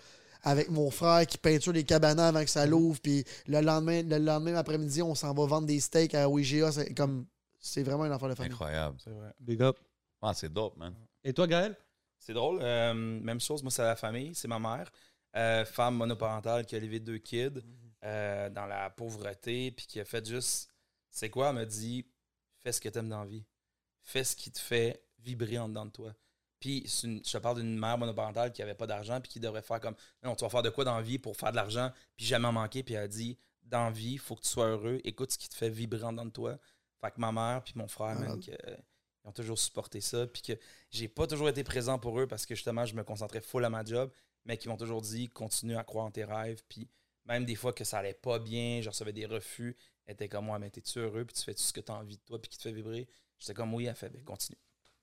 Avec 0.43 0.69
mon 0.71 0.89
frère 0.89 1.25
qui 1.27 1.37
peinture 1.37 1.71
les 1.71 1.83
cabanas 1.83 2.27
avant 2.29 2.43
que 2.43 2.49
ça 2.49 2.65
l'ouvre. 2.65 2.99
Puis 2.99 3.23
le 3.47 3.61
lendemain, 3.61 4.01
le 4.03 4.17
lendemain 4.17 4.55
après-midi, 4.55 5.01
on 5.03 5.13
s'en 5.15 5.33
va 5.33 5.45
vendre 5.45 5.67
des 5.67 5.79
steaks 5.79 6.13
à 6.15 6.27
OIGA. 6.29 6.71
C'est 6.71 6.93
comme. 6.93 7.25
C'est 7.59 7.83
vraiment 7.83 8.05
une 8.05 8.11
affaire 8.11 8.29
de 8.29 8.35
famille. 8.35 8.51
Incroyable. 8.51 8.97
C'est 9.03 9.11
vrai. 9.11 9.31
Big 9.39 9.61
up. 9.61 9.77
Ah, 10.21 10.33
c'est 10.35 10.51
dope, 10.51 10.75
man. 10.77 10.93
Et 11.23 11.33
toi, 11.33 11.47
Gaël? 11.47 11.75
C'est 12.17 12.33
drôle. 12.33 12.59
euh, 12.61 12.93
même 12.93 13.39
chose, 13.41 13.63
moi, 13.63 13.71
c'est 13.71 13.81
la 13.83 13.95
famille, 13.95 14.35
c'est 14.35 14.47
ma 14.47 14.59
mère. 14.59 14.91
Euh, 15.35 15.65
femme 15.65 15.95
monoparentale 15.95 16.65
qui 16.65 16.75
a 16.75 16.77
élevé 16.77 16.99
deux 16.99 17.17
kids 17.17 17.61
euh, 18.03 18.49
dans 18.49 18.65
la 18.65 18.89
pauvreté, 18.89 19.71
puis 19.71 19.85
qui 19.87 19.99
a 19.99 20.05
fait 20.05 20.25
juste. 20.25 20.69
C'est 21.09 21.29
quoi? 21.29 21.49
Elle 21.49 21.55
m'a 21.55 21.65
dit 21.65 22.05
fais 22.59 22.71
ce 22.71 22.81
que 22.81 22.89
t'aimes 22.89 23.09
dans 23.09 23.21
la 23.21 23.25
vie. 23.25 23.45
Fais 24.01 24.23
ce 24.23 24.35
qui 24.35 24.51
te 24.51 24.59
fait 24.59 25.03
vibrer 25.19 25.57
en 25.57 25.69
dedans 25.69 25.85
de 25.85 25.91
toi. 25.91 26.13
Puis 26.59 26.85
une- 27.03 27.21
je 27.25 27.31
te 27.31 27.37
parle 27.37 27.57
d'une 27.61 27.77
mère 27.77 27.97
monoparentale 27.97 28.51
qui 28.51 28.61
avait 28.61 28.75
pas 28.75 28.87
d'argent, 28.87 29.19
puis 29.19 29.31
qui 29.31 29.39
devrait 29.39 29.61
faire 29.63 29.79
comme 29.79 29.95
non, 30.23 30.35
tu 30.35 30.43
vas 30.43 30.49
faire 30.49 30.61
de 30.61 30.69
quoi 30.69 30.83
dans 30.83 30.95
la 30.95 31.01
vie 31.01 31.17
pour 31.17 31.35
faire 31.35 31.51
de 31.51 31.55
l'argent, 31.55 31.91
puis 32.15 32.25
jamais 32.25 32.47
en 32.47 32.51
manquer. 32.51 32.83
Puis 32.83 32.93
elle 32.93 33.03
a 33.03 33.07
dit 33.07 33.37
dans 33.63 33.85
la 33.85 33.91
vie, 33.91 34.17
faut 34.17 34.35
que 34.35 34.41
tu 34.41 34.49
sois 34.49 34.67
heureux, 34.67 34.99
écoute 35.03 35.31
ce 35.31 35.37
qui 35.37 35.49
te 35.49 35.55
fait 35.55 35.69
vibrer 35.69 36.03
en 36.03 36.11
dedans 36.11 36.25
de 36.25 36.31
toi. 36.31 36.57
Fait 36.99 37.09
que 37.11 37.19
ma 37.19 37.31
mère 37.31 37.63
puis 37.63 37.73
mon 37.75 37.87
frère, 37.87 38.15
Malade. 38.19 38.41
que, 38.45 38.51
ils 39.23 39.29
ont 39.29 39.31
toujours 39.31 39.57
supporté 39.59 40.01
ça, 40.01 40.25
puis 40.27 40.41
que 40.41 40.53
j'ai 40.89 41.07
pas 41.07 41.27
toujours 41.27 41.49
été 41.49 41.63
présent 41.63 41.99
pour 41.99 42.19
eux 42.19 42.27
parce 42.27 42.45
que 42.45 42.55
justement, 42.55 42.85
je 42.85 42.95
me 42.95 43.03
concentrais 43.03 43.41
full 43.41 43.63
à 43.65 43.69
ma 43.69 43.83
job, 43.83 44.11
mais 44.45 44.57
qui 44.57 44.67
m'ont 44.67 44.77
toujours 44.77 45.01
dit 45.01 45.29
continue 45.29 45.77
à 45.77 45.83
croire 45.83 46.05
en 46.05 46.11
tes 46.11 46.23
rêves, 46.23 46.61
puis 46.67 46.87
même 47.25 47.45
des 47.45 47.55
fois 47.55 47.71
que 47.73 47.83
ça 47.83 47.99
allait 47.99 48.13
pas 48.15 48.39
bien, 48.39 48.81
je 48.81 48.89
recevais 48.89 49.13
des 49.13 49.25
refus, 49.27 49.77
était 50.07 50.27
comme 50.27 50.45
moi, 50.45 50.57
mais 50.59 50.69
t'es-tu 50.71 50.99
heureux, 50.99 51.23
puis 51.25 51.35
tu 51.35 51.43
fais 51.43 51.53
tout 51.53 51.61
ce 51.61 51.71
que 51.71 51.79
tu 51.81 51.91
as 51.91 51.95
envie 51.95 52.17
de 52.17 52.21
toi, 52.23 52.41
puis 52.41 52.49
qui 52.49 52.57
te 52.57 52.63
fait 52.63 52.71
vibrer? 52.71 53.07
J'étais 53.39 53.53
comme 53.53 53.73
oui, 53.73 53.85
elle 53.85 53.95
fait, 53.95 54.09
ben, 54.09 54.23
continue. 54.23 54.57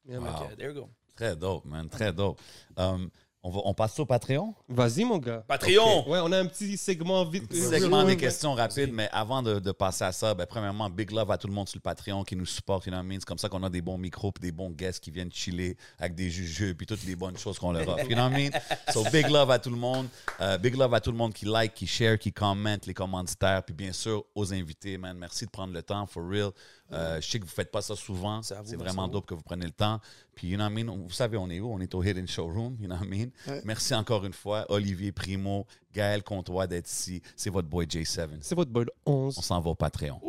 Yeah, 0.04 0.18
Wow. 0.20 0.54
there 0.56 0.68
you 0.70 0.74
go. 0.74 0.90
Très 1.14 1.36
dope, 1.36 1.64
man. 1.64 1.88
Très 1.88 2.12
dope. 2.12 2.40
Um, 2.76 3.10
on, 3.48 3.50
va, 3.50 3.60
on 3.64 3.74
passe 3.74 3.98
au 3.98 4.04
Patreon? 4.04 4.54
Vas-y, 4.68 5.04
mon 5.04 5.18
gars. 5.18 5.42
Patreon! 5.48 6.08
Ouais, 6.08 6.20
on 6.22 6.30
a 6.32 6.38
un 6.38 6.46
petit 6.46 6.76
segment 6.76 7.24
vite. 7.24 7.48
Petit 7.48 7.62
euh, 7.62 7.70
segment 7.70 8.04
des 8.04 8.16
questions 8.16 8.52
rapides, 8.52 8.92
mais 8.92 9.08
avant 9.10 9.42
de, 9.42 9.58
de 9.58 9.72
passer 9.72 10.04
à 10.04 10.12
ça, 10.12 10.34
ben, 10.34 10.46
premièrement, 10.46 10.90
big 10.90 11.10
love 11.10 11.30
à 11.30 11.38
tout 11.38 11.46
le 11.46 11.54
monde 11.54 11.66
sur 11.68 11.78
le 11.78 11.82
Patreon 11.82 12.24
qui 12.24 12.36
nous 12.36 12.46
supporte. 12.46 12.84
You 12.86 12.92
know 12.92 12.98
what 12.98 13.04
I 13.04 13.08
mean? 13.08 13.20
C'est 13.20 13.26
comme 13.26 13.38
ça 13.38 13.48
qu'on 13.48 13.62
a 13.62 13.70
des 13.70 13.80
bons 13.80 13.96
micros 13.96 14.32
puis 14.32 14.42
des 14.42 14.52
bons 14.52 14.70
guests 14.70 15.02
qui 15.02 15.10
viennent 15.10 15.32
chiller 15.32 15.76
avec 15.98 16.14
des 16.14 16.28
jujeux 16.28 16.74
puis 16.74 16.86
toutes 16.86 17.04
les 17.04 17.16
bonnes 17.16 17.38
choses 17.38 17.58
qu'on 17.58 17.72
leur 17.72 17.88
offre. 17.88 18.04
You 18.04 18.16
know 18.16 18.28
what 18.28 18.38
I 18.38 18.50
mean? 18.50 18.60
So, 18.92 19.02
big 19.10 19.28
love 19.28 19.50
à 19.50 19.58
tout 19.58 19.70
le 19.70 19.76
monde. 19.76 20.08
Euh, 20.40 20.58
big 20.58 20.76
love 20.76 20.92
à 20.92 21.00
tout 21.00 21.10
le 21.10 21.16
monde 21.16 21.32
qui 21.32 21.46
like, 21.46 21.72
qui 21.72 21.86
share, 21.86 22.18
qui 22.18 22.32
commente, 22.32 22.84
les 22.84 22.94
commanditaires. 22.94 23.62
Puis 23.62 23.74
bien 23.74 23.92
sûr, 23.92 24.24
aux 24.34 24.52
invités, 24.52 24.98
man. 24.98 25.16
Merci 25.16 25.46
de 25.46 25.50
prendre 25.50 25.72
le 25.72 25.82
temps, 25.82 26.06
for 26.06 26.22
real. 26.28 26.50
Euh, 26.92 27.20
je 27.20 27.28
sais 27.28 27.38
que 27.38 27.44
vous 27.44 27.50
faites 27.50 27.70
pas 27.70 27.82
ça 27.82 27.94
souvent. 27.96 28.42
C'est 28.42 28.76
vraiment 28.76 29.08
dope 29.08 29.26
que 29.26 29.34
vous 29.34 29.42
prenez 29.42 29.66
le 29.66 29.72
temps. 29.72 30.00
Puis, 30.34 30.48
you 30.48 30.56
know 30.56 30.64
what 30.64 30.70
I 30.70 30.84
mean? 30.84 30.96
Vous 30.96 31.10
savez, 31.10 31.36
on 31.36 31.50
est 31.50 31.60
où? 31.60 31.72
On 31.72 31.80
est 31.80 31.94
au 31.94 32.02
Hidden 32.02 32.26
Showroom. 32.28 32.76
You 32.80 32.86
know 32.86 32.96
what 32.96 33.04
I 33.04 33.08
mean? 33.08 33.30
Ouais. 33.46 33.60
Merci 33.64 33.94
encore 33.94 34.24
une 34.24 34.32
fois, 34.32 34.64
Olivier 34.68 35.12
Primo, 35.12 35.66
Gaël 35.92 36.22
Comtois 36.22 36.66
d'être 36.66 36.88
ici. 36.88 37.20
C'est 37.36 37.50
votre 37.50 37.68
boy 37.68 37.86
J7. 37.86 38.28
C'est 38.40 38.54
votre 38.54 38.70
boy 38.70 38.84
le 38.84 38.92
11. 39.04 39.36
On 39.38 39.42
s'en 39.42 39.60
va 39.60 39.70
au 39.70 39.74
Patreon. 39.74 40.20